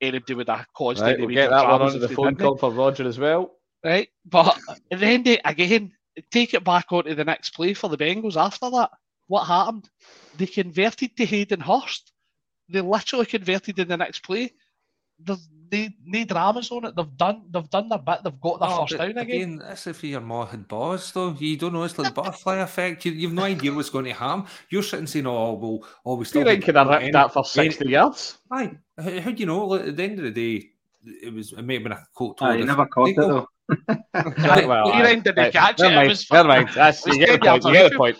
anybody 0.00 0.34
would 0.34 0.48
have 0.48 0.66
caused 0.72 1.02
right, 1.02 1.14
any 1.14 1.26
we'll 1.26 1.34
get 1.34 1.50
that 1.50 1.68
one 1.68 1.82
onto 1.82 1.98
the 1.98 2.08
phone 2.08 2.36
call 2.36 2.56
for 2.58 2.70
Roger 2.70 3.08
as 3.08 3.18
well. 3.18 3.56
Right, 3.84 4.08
but 4.24 4.56
then 4.90 5.24
they, 5.24 5.40
again 5.44 5.90
take 6.30 6.54
it 6.54 6.62
back 6.62 6.92
onto 6.92 7.14
the 7.14 7.24
next 7.24 7.50
play 7.50 7.74
for 7.74 7.88
the 7.88 7.96
Bengals. 7.96 8.36
After 8.36 8.70
that, 8.70 8.90
what 9.30 9.44
happened? 9.46 9.88
They 10.36 10.46
converted 10.46 11.16
to 11.16 11.24
Hayden 11.24 11.60
Hurst. 11.60 12.10
They 12.68 12.80
literally 12.80 13.26
converted 13.26 13.78
in 13.78 13.86
the 13.86 13.96
next 13.96 14.24
play. 14.24 14.52
There's 15.20 15.48
no, 15.70 15.86
no 16.04 16.24
dramas 16.24 16.70
on 16.72 16.86
it. 16.86 16.96
They've 16.96 17.16
done 17.16 17.42
they've 17.48 17.70
done 17.70 17.88
their 17.88 18.00
bit. 18.00 18.24
They've 18.24 18.40
got 18.40 18.58
their 18.58 18.68
oh, 18.70 18.86
first 18.86 18.98
down 18.98 19.10
again. 19.10 19.20
Again, 19.20 19.58
that's 19.58 19.86
if 19.86 20.02
you're 20.02 20.20
Mohammed 20.20 20.66
Boss 20.66 21.12
though. 21.12 21.36
You 21.38 21.56
don't 21.56 21.72
know 21.72 21.84
it's 21.84 21.96
like 21.96 22.12
butterfly 22.12 22.56
effect. 22.56 23.04
You, 23.04 23.12
you've 23.12 23.32
no 23.32 23.44
idea 23.44 23.72
what's 23.72 23.90
going 23.90 24.06
to 24.06 24.12
happen. 24.12 24.46
You're 24.68 24.82
sitting 24.82 25.06
saying, 25.06 25.28
"Oh, 25.28 25.52
well, 25.52 25.88
oh, 26.04 26.16
we 26.16 26.24
still." 26.24 26.40
You 26.40 26.46
think 26.46 26.64
could 26.64 26.74
have 26.74 26.88
ripped 26.88 27.12
that 27.12 27.32
for 27.32 27.44
sixty 27.44 27.88
yards? 27.88 28.38
Aye. 28.50 28.72
How, 28.98 29.20
how, 29.20 29.30
do 29.30 29.36
you 29.36 29.46
know? 29.46 29.74
At 29.74 29.96
the 29.96 30.02
end 30.02 30.18
of 30.18 30.24
the 30.24 30.32
day, 30.32 30.70
it 31.22 31.32
was 31.32 31.52
it 31.52 31.62
may 31.62 31.74
have 31.74 31.84
been 31.84 31.92
a 31.92 32.04
coat. 32.16 32.38
Aye, 32.40 32.56
you 32.56 32.64
never 32.64 32.86
caught 32.86 33.10
it 33.10 33.16
though. 33.16 33.46
well, 34.66 34.96
you 34.96 35.04
didn't 35.04 35.52
catch 35.52 35.78
it. 35.78 35.82
Never 35.84 35.94
mind. 35.94 36.26
Never 36.32 36.48
mind. 36.48 36.68
That's, 36.74 37.06
you 37.06 37.18
get 37.24 37.40
the 37.40 37.46
point. 37.46 37.64
You 37.64 37.72
get 37.72 37.92
the 37.92 37.96
point. 37.96 38.18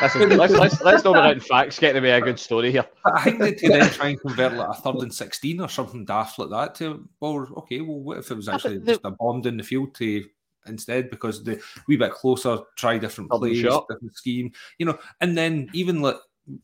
Listen, 0.00 0.36
let's, 0.36 0.52
let's, 0.52 0.80
let's 0.80 1.04
not 1.04 1.24
be 1.24 1.32
in 1.32 1.40
facts 1.40 1.78
getting 1.78 1.96
to 1.96 2.00
be 2.00 2.10
a 2.10 2.20
good 2.20 2.38
story 2.38 2.70
here. 2.70 2.86
I 3.04 3.22
think 3.24 3.38
that 3.40 3.58
to 3.58 3.68
then 3.68 3.90
try 3.90 4.08
and 4.08 4.20
convert 4.20 4.54
like 4.54 4.68
a 4.68 4.74
third 4.74 4.96
and 4.96 5.14
16 5.14 5.60
or 5.60 5.68
something 5.68 6.04
daft 6.04 6.38
like 6.38 6.50
that 6.50 6.74
to, 6.76 7.08
well, 7.20 7.48
okay, 7.58 7.80
well, 7.80 7.98
what 7.98 8.18
if 8.18 8.30
it 8.30 8.36
was 8.36 8.48
actually 8.48 8.78
just 8.80 9.00
a 9.04 9.10
bomb 9.10 9.46
in 9.46 9.56
the 9.56 9.62
field 9.62 9.94
to 9.96 10.24
instead 10.66 11.10
because 11.10 11.42
the 11.42 11.60
wee 11.88 11.96
bit 11.96 12.12
closer, 12.12 12.58
try 12.76 12.98
different 12.98 13.30
plays, 13.30 13.62
different 13.62 14.14
scheme, 14.14 14.52
you 14.78 14.86
know, 14.86 14.98
and 15.20 15.36
then 15.36 15.68
even 15.72 16.00
like, 16.00 16.16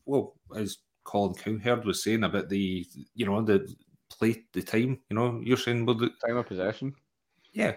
well, 0.05 0.35
as 0.55 0.77
Colin 1.03 1.33
Cowherd 1.33 1.85
was 1.85 2.03
saying 2.03 2.23
about 2.23 2.49
the, 2.49 2.85
you 3.15 3.25
know, 3.25 3.41
the 3.41 3.73
play, 4.09 4.43
the 4.53 4.61
time, 4.61 4.99
you 5.09 5.15
know, 5.15 5.41
you're 5.43 5.57
saying, 5.57 5.85
well, 5.85 5.95
the 5.95 6.11
time 6.25 6.37
of 6.37 6.47
possession. 6.47 6.93
Yeah, 7.53 7.75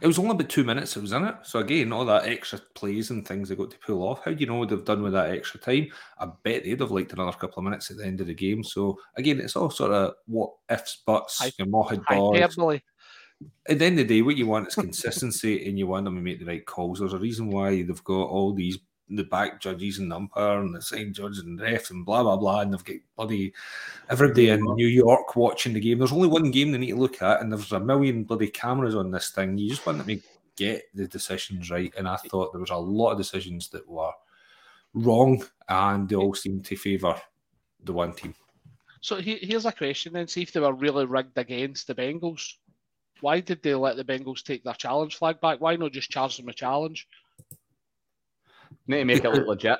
it 0.00 0.06
was 0.06 0.18
only 0.18 0.30
about 0.30 0.48
two 0.48 0.64
minutes 0.64 0.96
it 0.96 1.02
was 1.02 1.12
in 1.12 1.24
it. 1.24 1.34
So 1.42 1.58
again, 1.58 1.92
all 1.92 2.04
that 2.06 2.24
extra 2.24 2.58
plays 2.74 3.10
and 3.10 3.26
things 3.26 3.48
they 3.48 3.56
got 3.56 3.70
to 3.70 3.78
pull 3.78 4.02
off. 4.02 4.24
How 4.24 4.32
do 4.32 4.38
you 4.38 4.46
know 4.46 4.56
what 4.56 4.70
they've 4.70 4.84
done 4.84 5.02
with 5.02 5.12
that 5.12 5.30
extra 5.30 5.60
time? 5.60 5.88
I 6.18 6.28
bet 6.42 6.64
they'd 6.64 6.80
have 6.80 6.90
liked 6.90 7.12
another 7.12 7.32
couple 7.32 7.58
of 7.58 7.64
minutes 7.64 7.90
at 7.90 7.98
the 7.98 8.06
end 8.06 8.20
of 8.20 8.26
the 8.26 8.34
game. 8.34 8.64
So 8.64 8.98
again, 9.16 9.40
it's 9.40 9.56
all 9.56 9.70
sort 9.70 9.92
of 9.92 10.14
what 10.26 10.52
ifs, 10.70 11.02
buts, 11.06 11.42
I, 11.42 11.50
Mohid 11.64 12.02
balls. 12.06 12.38
At 13.68 13.78
the 13.78 13.84
end 13.86 13.98
of 13.98 14.06
the 14.08 14.14
day, 14.16 14.22
what 14.22 14.36
you 14.36 14.46
want 14.46 14.68
is 14.68 14.74
consistency 14.74 15.66
and 15.66 15.78
you 15.78 15.86
want 15.86 16.04
them 16.04 16.14
to 16.16 16.20
make 16.20 16.38
the 16.38 16.46
right 16.46 16.64
calls. 16.64 16.98
There's 16.98 17.14
a 17.14 17.18
reason 17.18 17.50
why 17.50 17.82
they've 17.82 18.04
got 18.04 18.28
all 18.28 18.52
these 18.52 18.78
the 19.10 19.24
back 19.24 19.60
judges 19.60 19.98
and 19.98 20.10
the 20.10 20.16
umpire 20.16 20.60
and 20.60 20.74
the 20.74 20.80
sign 20.80 21.12
judge 21.12 21.38
and 21.38 21.58
the 21.58 21.64
ref 21.64 21.90
and 21.90 22.06
blah 22.06 22.22
blah 22.22 22.36
blah, 22.36 22.60
and 22.60 22.72
they've 22.72 22.84
got 22.84 22.96
bloody 23.16 23.52
everybody 24.08 24.48
in 24.48 24.60
New 24.60 24.86
York 24.86 25.36
watching 25.36 25.72
the 25.72 25.80
game. 25.80 25.98
There's 25.98 26.12
only 26.12 26.28
one 26.28 26.50
game 26.50 26.70
they 26.70 26.78
need 26.78 26.92
to 26.92 26.96
look 26.96 27.20
at, 27.22 27.40
and 27.40 27.52
there's 27.52 27.72
a 27.72 27.80
million 27.80 28.24
bloody 28.24 28.48
cameras 28.48 28.94
on 28.94 29.10
this 29.10 29.30
thing. 29.30 29.58
You 29.58 29.68
just 29.68 29.84
want 29.86 30.06
to 30.06 30.20
get 30.56 30.84
the 30.94 31.08
decisions 31.08 31.70
right, 31.70 31.92
and 31.98 32.08
I 32.08 32.16
thought 32.16 32.52
there 32.52 32.60
was 32.60 32.70
a 32.70 32.76
lot 32.76 33.12
of 33.12 33.18
decisions 33.18 33.68
that 33.70 33.88
were 33.88 34.12
wrong, 34.94 35.44
and 35.68 36.08
they 36.08 36.16
all 36.16 36.34
seem 36.34 36.60
to 36.62 36.76
favour 36.76 37.20
the 37.84 37.92
one 37.92 38.12
team. 38.12 38.34
So 39.00 39.16
here's 39.16 39.66
a 39.66 39.72
question 39.72 40.12
then: 40.12 40.28
See 40.28 40.42
if 40.42 40.52
they 40.52 40.60
were 40.60 40.74
really 40.74 41.06
rigged 41.06 41.38
against 41.38 41.86
the 41.86 41.94
Bengals. 41.94 42.54
Why 43.22 43.40
did 43.40 43.62
they 43.62 43.74
let 43.74 43.96
the 43.96 44.04
Bengals 44.04 44.42
take 44.42 44.64
their 44.64 44.74
challenge 44.74 45.16
flag 45.16 45.40
back? 45.40 45.60
Why 45.60 45.76
not 45.76 45.92
just 45.92 46.10
charge 46.10 46.36
them 46.36 46.48
a 46.48 46.54
challenge? 46.54 47.06
Need 48.86 48.98
to 48.98 49.04
make 49.04 49.24
it 49.24 49.30
look 49.30 49.46
legit. 49.46 49.78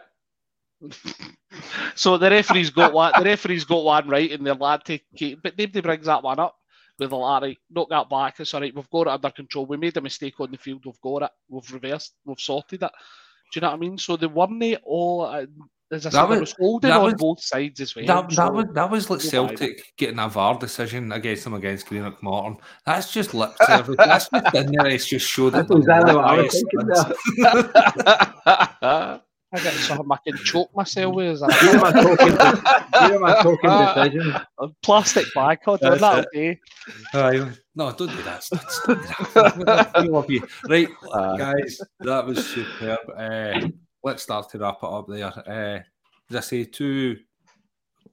so 1.94 2.16
the 2.16 2.30
referee's 2.30 2.70
got 2.70 2.92
one. 2.92 3.12
The 3.16 3.24
referee's 3.24 3.64
got 3.64 3.84
one 3.84 4.08
right, 4.08 4.30
and 4.30 4.46
the 4.46 4.54
lad 4.54 4.84
take, 4.84 5.04
but 5.42 5.58
nobody 5.58 5.80
brings 5.80 6.06
that 6.06 6.22
one 6.22 6.38
up 6.38 6.56
with 6.98 7.10
the 7.10 7.16
Larry. 7.16 7.58
Knock 7.70 7.88
that 7.90 8.08
back. 8.08 8.40
It's 8.40 8.54
all 8.54 8.60
right. 8.60 8.74
We've 8.74 8.90
got 8.90 9.02
it 9.02 9.08
under 9.08 9.30
control. 9.30 9.66
We 9.66 9.76
made 9.76 9.96
a 9.96 10.00
mistake 10.00 10.38
on 10.40 10.50
the 10.50 10.58
field. 10.58 10.84
We've 10.84 11.00
got 11.00 11.22
it. 11.22 11.30
We've 11.48 11.72
reversed. 11.72 12.14
We've 12.24 12.38
sorted 12.38 12.82
it. 12.82 12.90
Do 13.52 13.58
you 13.58 13.60
know 13.62 13.68
what 13.68 13.76
I 13.76 13.78
mean? 13.78 13.98
So 13.98 14.16
the 14.16 14.28
one 14.28 14.58
they 14.58 14.76
all. 14.76 15.22
Uh, 15.22 15.46
As 15.92 16.06
I 16.06 16.10
said, 16.10 16.24
was, 16.24 16.40
was 16.40 16.54
holding 16.58 16.92
on 16.92 17.02
was, 17.02 17.14
both 17.14 17.42
sides 17.42 17.80
as 17.80 17.96
well. 17.96 18.06
That, 18.06 18.30
so, 18.30 18.42
that 18.42 18.54
was 18.54 18.66
that 18.74 18.90
was 18.90 19.10
like 19.10 19.20
Celtic 19.20 19.92
getting 19.96 20.20
a 20.20 20.28
VAR 20.28 20.56
decision 20.56 21.10
against 21.10 21.42
them 21.44 21.54
against 21.54 21.86
Greenock 21.86 22.22
Morton. 22.22 22.58
That's 22.86 23.12
just 23.12 23.34
lip 23.34 23.50
service. 23.66 23.96
That's 23.98 24.28
just 24.28 24.54
in 24.54 24.72
there. 24.72 24.86
It's 24.86 25.06
just 25.06 25.28
showed 25.28 25.50
that. 25.54 25.66
That's 25.66 25.80
exactly 25.80 26.14
what 26.14 26.24
I 26.24 26.42
was 26.42 26.52
thinking. 28.86 29.20
I 29.52 29.58
got 29.64 29.72
something 29.72 30.06
I 30.08 30.16
can 30.24 30.36
choke 30.44 30.70
myself 30.76 31.12
with. 31.12 31.26
Is 31.26 31.40
that? 31.40 31.60
You're 31.60 31.80
my 31.80 31.90
token, 31.90 33.10
you're 33.10 33.18
my 33.18 33.42
token 33.42 33.70
decision. 34.12 34.40
A 34.58 34.68
plastic 34.82 35.26
bag, 35.34 35.58
God, 35.66 35.80
that 35.80 36.26
okay. 36.28 36.60
Uh, 37.12 37.50
no, 37.74 37.90
don't 37.90 38.10
do 38.10 38.22
that. 38.22 38.46
Don't 38.48 39.56
do 39.56 39.64
that. 39.64 40.50
right, 40.68 40.88
uh, 41.12 41.36
guys, 41.36 41.80
that 41.98 42.24
was 42.24 42.46
superb. 42.46 43.00
Uh, 43.16 43.68
let's 44.02 44.22
start 44.22 44.48
to 44.50 44.58
wrap 44.58 44.78
it 44.82 44.86
up 44.86 45.06
there. 45.08 45.26
Uh, 45.26 45.82
as 46.30 46.36
I 46.36 46.40
say, 46.40 46.64
two 46.64 47.18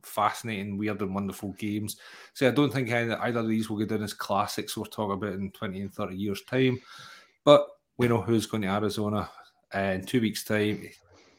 fascinating, 0.03 0.77
weird, 0.77 1.01
and 1.01 1.13
wonderful 1.13 1.53
games. 1.53 1.97
So 2.33 2.47
I 2.47 2.51
don't 2.51 2.71
think 2.71 2.91
either 2.91 3.39
of 3.39 3.47
these 3.47 3.69
will 3.69 3.77
go 3.77 3.85
down 3.85 4.03
as 4.03 4.13
classics 4.13 4.75
we'll 4.75 4.85
talk 4.85 5.11
about 5.11 5.33
in 5.33 5.51
20 5.51 5.81
and 5.81 5.93
30 5.93 6.15
years' 6.15 6.43
time. 6.43 6.79
But 7.43 7.67
we 7.97 8.07
know 8.07 8.21
who's 8.21 8.45
going 8.45 8.63
to 8.63 8.69
Arizona 8.69 9.29
uh, 9.73 9.79
in 9.79 10.05
two 10.05 10.21
weeks' 10.21 10.43
time 10.43 10.87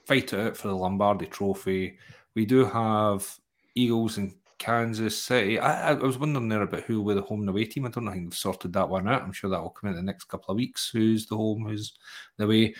fight 0.08 0.32
it 0.32 0.40
out 0.40 0.56
for 0.56 0.68
the 0.68 0.76
Lombardi 0.76 1.26
Trophy. 1.26 1.98
We 2.34 2.46
do 2.46 2.64
have 2.64 3.38
Eagles 3.74 4.16
and 4.16 4.34
Kansas 4.58 5.22
City. 5.22 5.58
I, 5.58 5.90
I, 5.90 5.92
was 5.92 6.16
wondering 6.16 6.48
there 6.48 6.62
about 6.62 6.84
who 6.84 7.02
were 7.02 7.14
the 7.14 7.20
home 7.20 7.40
and 7.40 7.50
away 7.50 7.66
team. 7.66 7.84
I 7.84 7.90
don't 7.90 8.06
know 8.06 8.12
think 8.12 8.24
they've 8.24 8.38
sorted 8.38 8.72
that 8.72 8.88
one 8.88 9.06
out. 9.06 9.22
I'm 9.22 9.32
sure 9.32 9.50
that 9.50 9.60
will 9.60 9.68
come 9.68 9.90
in 9.90 9.96
the 9.96 10.02
next 10.02 10.24
couple 10.24 10.52
of 10.52 10.56
weeks. 10.56 10.88
Who's 10.88 11.26
the 11.26 11.36
home? 11.36 11.66
Who's 11.66 11.92
the 12.38 12.44
away? 12.44 12.74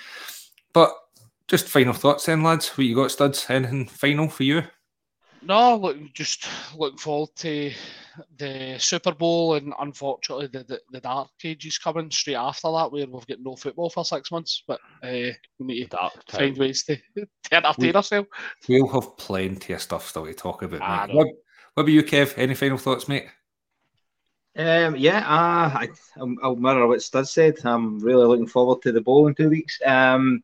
But 0.73 0.91
just 1.49 1.67
final 1.67 1.95
thoughts 1.95 2.27
then, 2.27 2.43
lads. 2.43 2.69
What 2.69 2.87
you 2.87 2.95
got, 2.95 3.11
studs? 3.11 3.47
Anything 3.49 3.87
final 3.87 4.29
for 4.29 4.45
you? 4.45 4.63
No, 5.41 5.77
look, 5.77 5.97
just 6.15 6.47
looking 6.77 6.99
forward 6.99 7.31
to 7.37 7.73
the 8.37 8.77
Super 8.79 9.13
Bowl, 9.13 9.55
and 9.55 9.73
unfortunately, 9.79 10.49
the, 10.49 10.65
the, 10.65 10.81
the 10.91 11.01
Dark 11.01 11.31
Ages 11.45 11.79
coming 11.79 12.11
straight 12.11 12.35
after 12.35 12.71
that, 12.73 12.91
where 12.91 13.07
we've 13.07 13.27
got 13.27 13.41
no 13.41 13.57
football 13.57 13.89
for 13.89 14.05
six 14.05 14.31
months. 14.31 14.63
But 14.67 14.81
uh, 15.03 15.33
we 15.59 15.67
need 15.67 15.85
to 15.85 15.97
Dark 15.97 16.13
find 16.29 16.55
time. 16.55 16.61
ways 16.61 16.85
to, 16.85 16.97
to 17.17 17.27
entertain 17.53 17.87
we, 17.87 17.95
ourselves. 17.95 18.29
We'll 18.69 18.89
have 18.89 19.17
plenty 19.17 19.73
of 19.73 19.81
stuff 19.81 20.09
still 20.09 20.27
to 20.27 20.35
talk 20.35 20.63
about. 20.63 20.83
Ah, 20.83 21.07
mate. 21.07 21.17
What, 21.17 21.27
what 21.75 21.83
about 21.83 21.93
you, 21.93 22.03
Kev? 22.03 22.35
Any 22.37 22.55
final 22.55 22.79
thoughts, 22.79 23.09
mate? 23.09 23.27
Um, 24.57 24.97
yeah, 24.97 25.19
uh, 25.19 25.79
I, 25.79 25.89
I'll 26.43 26.57
mirror 26.57 26.89
what 26.89 27.01
Stud 27.01 27.29
said. 27.29 27.59
I'm 27.65 28.01
really 28.01 28.27
looking 28.27 28.49
forward 28.49 28.83
to 28.83 28.91
the 28.91 29.01
bowl 29.01 29.29
in 29.29 29.35
two 29.37 29.51
weeks. 29.51 29.79
Um, 29.87 30.43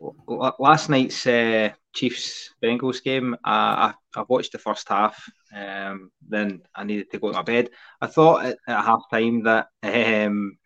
last 0.00 0.88
night's 0.88 1.26
uh, 1.26 1.70
Chiefs 1.94 2.50
Bengals 2.62 3.02
game, 3.02 3.36
I, 3.44 3.94
I 4.14 4.24
watched 4.28 4.52
the 4.52 4.58
first 4.58 4.88
half. 4.88 5.22
Um, 5.54 6.10
then 6.26 6.62
I 6.74 6.84
needed 6.84 7.10
to 7.10 7.18
go 7.18 7.28
to 7.28 7.38
my 7.38 7.42
bed. 7.42 7.70
I 8.00 8.06
thought 8.06 8.44
at, 8.44 8.58
at 8.66 8.84
half 8.84 9.02
time 9.10 9.42
that 9.44 9.68
um, 9.82 10.58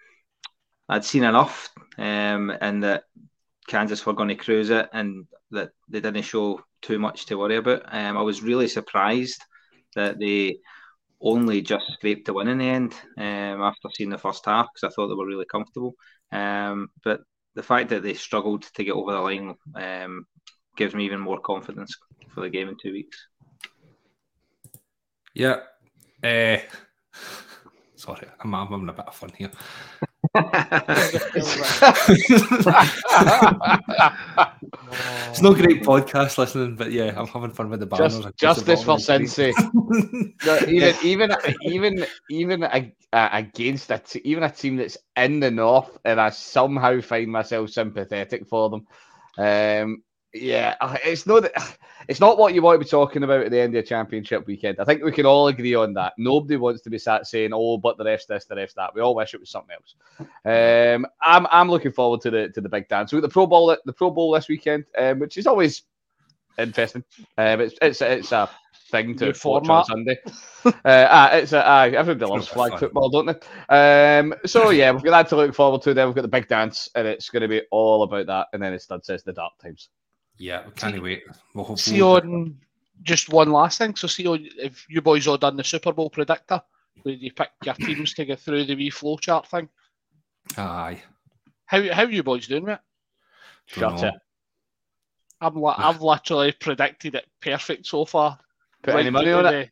I'd 0.89 1.05
seen 1.05 1.25
enough 1.25 1.71
um, 1.99 2.53
and 2.61 2.83
that 2.83 3.05
Kansas 3.69 4.05
were 4.05 4.13
going 4.13 4.29
to 4.29 4.35
cruise 4.35 4.71
it 4.71 4.89
and 4.93 5.27
that 5.51 5.71
they 5.89 6.01
didn't 6.01 6.23
show 6.23 6.61
too 6.83 6.99
much 6.99 7.27
to 7.27 7.39
worry 7.39 7.57
about. 7.57 7.83
Um, 7.93 8.17
I 8.17 8.23
was 8.23 8.43
really 8.43 8.69
surprised 8.69 9.43
that 9.95 10.19
they 10.19 10.59
only 11.21 11.63
just 11.63 11.87
scraped 11.93 12.27
the 12.27 12.33
win 12.33 12.49
in 12.49 12.59
the 12.59 12.65
end 12.65 12.95
um, 13.17 13.63
after 13.63 13.89
seeing 13.95 14.11
the 14.11 14.19
first 14.19 14.45
half 14.45 14.67
because 14.75 14.91
I 14.91 14.95
thought 14.95 15.09
they 15.09 15.15
were 15.15 15.27
really 15.27 15.47
comfortable. 15.47 15.95
Um, 16.33 16.89
but 17.05 17.21
the 17.55 17.63
fact 17.63 17.91
that 17.91 18.03
they 18.03 18.15
struggled 18.15 18.63
to 18.63 18.85
get 18.85 18.95
over 18.95 19.13
the 19.13 19.21
line 19.21 19.55
um, 19.75 20.27
gives 20.77 20.95
me 20.95 21.05
even 21.05 21.21
more 21.21 21.41
confidence 21.41 21.97
for 22.35 22.41
the 22.41 22.51
game 22.51 22.69
in 22.69 22.77
two 22.81 22.93
weeks. 22.93 23.27
Yeah. 25.35 25.61
Uh, 26.23 26.59
sorry, 27.97 28.29
I'm, 28.41 28.55
I'm 28.55 28.69
having 28.69 28.89
a 28.89 28.93
bit 28.93 29.07
of 29.07 29.15
fun 29.15 29.33
here. 29.37 29.51
It's 35.33 35.43
no 35.43 35.53
great 35.53 35.83
podcast 35.83 36.39
listening, 36.39 36.77
but 36.77 36.93
yeah, 36.93 37.13
I'm 37.17 37.27
having 37.27 37.51
fun 37.51 37.71
with 37.71 37.81
the 37.81 37.87
banners. 37.87 38.21
Just, 38.21 38.37
justice 38.37 38.85
for 38.85 38.97
Cincy. 38.99 39.53
even, 40.69 40.95
even, 41.03 41.35
even, 41.63 42.07
even 42.31 42.63
against 43.13 43.91
a 43.91 43.99
t- 43.99 44.23
even 44.25 44.45
a 44.45 44.51
team 44.51 44.77
that's 44.77 44.97
in 45.17 45.41
the 45.41 45.51
north, 45.51 45.99
and 46.05 46.21
I 46.21 46.31
somehow 46.31 47.01
find 47.01 47.31
myself 47.31 47.71
sympathetic 47.71 48.47
for 48.47 48.71
them. 48.71 48.87
Um, 49.39 50.03
yeah, 50.35 50.77
uh, 50.81 50.97
it's 51.05 51.27
not 51.27 51.51
it's 52.09 52.21
not 52.21 52.39
what 52.39 52.55
you 52.55 52.63
want 52.63 52.81
to 52.81 52.85
be 52.85 52.89
talking 52.89 53.23
about 53.23 53.45
at 53.45 53.51
the 53.51 53.61
end 53.61 53.75
of 53.77 53.85
the 53.85 53.89
championship 53.89 54.47
weekend. 54.47 54.81
I 54.81 54.85
think 54.85 55.03
we 55.03 55.13
can 55.13 55.27
all 55.27 55.49
agree 55.49 55.75
on 55.75 55.95
that. 55.95 56.15
Nobody 56.17 56.57
wants 56.57 56.83
to 56.83 56.91
be 56.91 56.99
sat 56.99 57.27
saying, 57.27 57.51
"Oh, 57.53 57.77
but 57.79 57.99
the 57.99 58.05
rest 58.05 58.29
this, 58.29 58.47
the 58.47 58.57
rest 58.57 58.77
that." 58.77 58.95
We 58.95 59.03
all 59.03 59.15
wish 59.15 59.35
it 59.35 59.41
was 59.41 59.51
something 59.51 59.77
else. 59.77 59.95
Um, 60.45 61.07
I'm 61.21 61.47
I'm 61.51 61.71
looking 61.71 61.93
forward 61.93 62.21
to 62.23 62.31
the 62.31 62.49
to 62.51 62.61
the 62.61 62.69
big 62.69 62.89
dance. 62.89 63.11
So 63.11 63.21
the 63.21 63.29
Pro 63.29 63.47
Bowl 63.47 63.77
the 63.85 63.93
Pro 63.93 64.11
Bowl 64.11 64.33
this 64.33 64.49
weekend, 64.49 64.85
um, 64.97 65.19
which 65.19 65.37
is 65.37 65.47
always 65.47 65.83
interesting. 66.59 67.05
Um, 67.37 67.61
it's 67.61 67.75
it's 67.83 68.01
it's 68.01 68.33
a 68.33 68.49
thing 68.93 69.17
to 69.17 69.35
watch 69.45 69.69
on 69.69 69.85
Sunday. 69.85 70.19
uh, 70.65 70.73
ah, 70.85 71.33
it's 71.33 71.53
a, 71.53 71.69
uh, 71.69 71.91
everybody 71.95 72.31
loves 72.31 72.49
flag 72.49 72.71
fun. 72.71 72.79
football, 72.79 73.11
don't 73.11 73.27
they? 73.27 74.19
Um, 74.19 74.35
so 74.47 74.71
yeah, 74.71 74.93
we've 74.93 75.03
got 75.03 75.11
that 75.11 75.29
to 75.29 75.37
look 75.37 75.55
forward 75.55 75.83
to. 75.83 75.95
Then 75.95 76.07
we've 76.07 76.15
got 76.15 76.23
the 76.23 76.29
big 76.29 76.49
dance, 76.49 76.89
and 76.95 77.07
it's 77.07 77.29
going 77.29 77.43
to 77.43 77.49
be 77.49 77.63
all 77.71 78.03
about 78.03 78.27
that. 78.27 78.47
And 78.53 78.63
then 78.63 78.73
it 78.73 78.83
starts 78.83 79.09
says 79.09 79.25
the 79.25 79.33
dark 79.33 79.59
times. 79.61 79.89
Yeah, 80.39 80.65
we 80.67 80.73
can't 80.73 80.95
see, 80.95 81.01
wait. 81.01 81.23
We'll 81.55 81.77
see 81.77 82.03
on 82.03 82.59
just 83.03 83.33
one 83.33 83.51
last 83.51 83.79
thing. 83.79 83.95
So 83.97 84.09
see 84.09 84.27
on 84.27 84.49
if 84.59 84.87
you 84.89 85.01
boys 85.01 85.27
all 85.27 85.39
done 85.39 85.57
the 85.57 85.65
Super 85.65 85.93
Bowl 85.93 86.11
predictor, 86.11 86.63
where 87.03 87.15
you 87.15 87.33
pick 87.33 87.51
your 87.65 87.75
teams 87.75 88.15
to 88.15 88.25
get 88.25 88.41
through 88.41 88.65
the 88.65 88.75
wee 88.75 88.91
flowchart 88.91 89.47
thing. 89.47 89.69
Aye. 90.57 91.03
How 91.67 91.93
how 91.93 92.03
you 92.05 92.23
boys 92.23 92.47
doing 92.47 92.69
it? 92.69 92.81
Shut 93.67 94.03
it. 94.03 94.15
I'm 95.41 95.57
li- 95.57 95.75
I've 95.77 96.01
literally 96.03 96.53
predicted 96.53 97.15
it 97.17 97.27
perfect 97.41 97.87
so 97.87 98.05
far. 98.05 98.39
Put 98.83 98.95
right 98.95 99.01
any 99.01 99.11
money 99.11 99.33
on 99.33 99.47
it? 99.47 99.71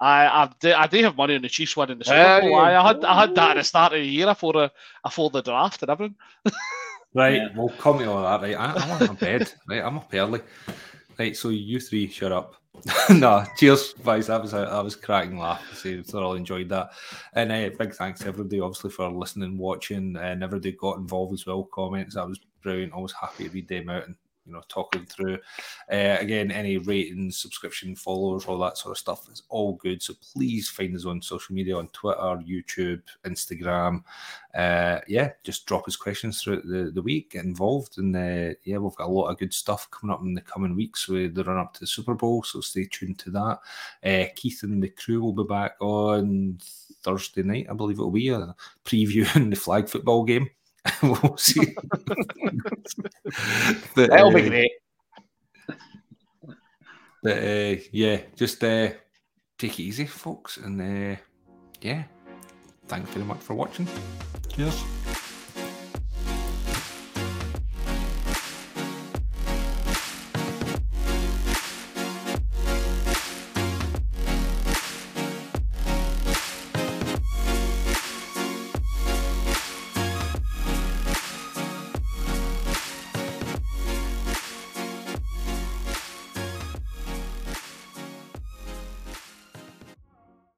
I 0.00 0.26
I 0.26 0.50
do, 0.60 0.72
I 0.72 0.86
do 0.86 1.02
have 1.02 1.16
money 1.16 1.34
on 1.34 1.42
the 1.42 1.48
Chiefs 1.48 1.76
winning 1.76 1.98
the 1.98 2.04
Super 2.04 2.16
Bowl. 2.40 2.54
I, 2.54 2.74
I 2.76 2.86
had 2.86 3.04
I 3.04 3.20
had 3.20 3.34
that 3.34 3.50
at 3.50 3.56
the 3.56 3.64
start 3.64 3.92
of 3.92 4.00
the 4.00 4.06
year 4.06 4.26
before 4.26 4.52
the, 4.52 4.58
uh, 4.58 4.68
before 5.04 5.30
the 5.30 5.42
draft 5.42 5.82
and 5.82 5.90
everything. 5.90 6.16
Right, 7.14 7.34
yeah. 7.36 7.48
we'll 7.56 7.70
come 7.70 7.98
to 7.98 8.10
all 8.10 8.22
that. 8.22 8.42
Right, 8.42 8.56
I, 8.58 9.00
am 9.00 9.08
on 9.10 9.16
bed. 9.16 9.52
Right, 9.68 9.82
I'm 9.82 9.98
up 9.98 10.10
early. 10.12 10.40
Right, 11.18 11.36
so 11.36 11.48
you 11.48 11.80
three, 11.80 12.08
shut 12.08 12.32
up. 12.32 12.54
no, 13.10 13.44
cheers, 13.56 13.94
guys. 14.04 14.28
That 14.28 14.42
was 14.42 14.52
a, 14.52 14.58
that 14.58 14.84
was 14.84 14.94
cracking 14.94 15.38
laugh. 15.38 15.64
So 15.74 15.90
I 15.90 16.02
thoroughly 16.02 16.38
enjoyed 16.38 16.68
that, 16.68 16.90
and 17.34 17.50
uh, 17.50 17.70
big 17.76 17.94
thanks 17.94 18.20
to 18.20 18.28
everybody, 18.28 18.60
obviously, 18.60 18.90
for 18.90 19.10
listening, 19.10 19.58
watching, 19.58 20.16
and 20.16 20.44
everybody 20.44 20.72
got 20.72 20.98
involved 20.98 21.34
as 21.34 21.46
well. 21.46 21.64
Comments, 21.64 22.14
that 22.14 22.28
was 22.28 22.40
brilliant. 22.62 22.92
Always 22.92 23.12
happy 23.12 23.44
to 23.44 23.50
read 23.50 23.68
them 23.68 23.88
out 23.88 24.06
and 24.06 24.14
you 24.48 24.54
know 24.54 24.62
talking 24.68 25.06
through. 25.06 25.38
Uh, 25.92 26.16
again, 26.18 26.50
any 26.50 26.78
ratings, 26.78 27.38
subscription, 27.38 27.94
followers, 27.94 28.46
all 28.46 28.58
that 28.58 28.78
sort 28.78 28.92
of 28.92 28.98
stuff 28.98 29.28
is 29.30 29.42
all 29.48 29.74
good. 29.74 30.02
So 30.02 30.14
please 30.32 30.68
find 30.68 30.96
us 30.96 31.04
on 31.04 31.22
social 31.22 31.54
media 31.54 31.76
on 31.76 31.88
Twitter, 31.88 32.18
YouTube, 32.18 33.02
Instagram. 33.24 34.02
Uh, 34.54 35.00
yeah, 35.06 35.30
just 35.44 35.66
drop 35.66 35.86
us 35.86 35.94
questions 35.94 36.42
throughout 36.42 36.66
the, 36.66 36.90
the 36.92 37.02
week. 37.02 37.32
Get 37.32 37.44
involved, 37.44 37.98
and 37.98 38.16
uh, 38.16 38.54
yeah, 38.64 38.78
we've 38.78 38.96
got 38.96 39.08
a 39.08 39.12
lot 39.12 39.28
of 39.28 39.38
good 39.38 39.54
stuff 39.54 39.88
coming 39.90 40.12
up 40.12 40.22
in 40.22 40.34
the 40.34 40.40
coming 40.40 40.74
weeks 40.74 41.06
with 41.06 41.34
the 41.34 41.44
run 41.44 41.58
up 41.58 41.74
to 41.74 41.80
the 41.80 41.86
Super 41.86 42.14
Bowl. 42.14 42.42
So 42.42 42.60
stay 42.60 42.88
tuned 42.90 43.18
to 43.20 43.30
that. 43.30 43.58
Uh, 44.02 44.30
Keith 44.34 44.62
and 44.62 44.82
the 44.82 44.88
crew 44.88 45.20
will 45.20 45.32
be 45.32 45.44
back 45.44 45.76
on 45.80 46.58
Thursday 47.02 47.42
night, 47.42 47.66
I 47.70 47.74
believe 47.74 47.98
it'll 47.98 48.10
be 48.10 48.28
a 48.28 48.54
previewing 48.84 49.50
the 49.50 49.56
flag 49.56 49.88
football 49.88 50.24
game. 50.24 50.48
We'll 51.02 51.36
see. 51.36 51.74
but, 53.94 54.10
That'll 54.10 54.28
uh, 54.28 54.34
be 54.34 54.48
great. 54.48 54.72
But 57.22 57.38
uh, 57.38 57.76
yeah, 57.92 58.20
just 58.36 58.62
uh, 58.62 58.90
take 59.58 59.78
it 59.78 59.82
easy, 59.82 60.06
folks, 60.06 60.56
and 60.56 60.80
uh, 60.80 61.16
yeah, 61.80 62.04
thanks 62.86 63.10
very 63.10 63.24
much 63.24 63.40
for 63.40 63.54
watching. 63.54 63.88
Cheers. 64.48 65.27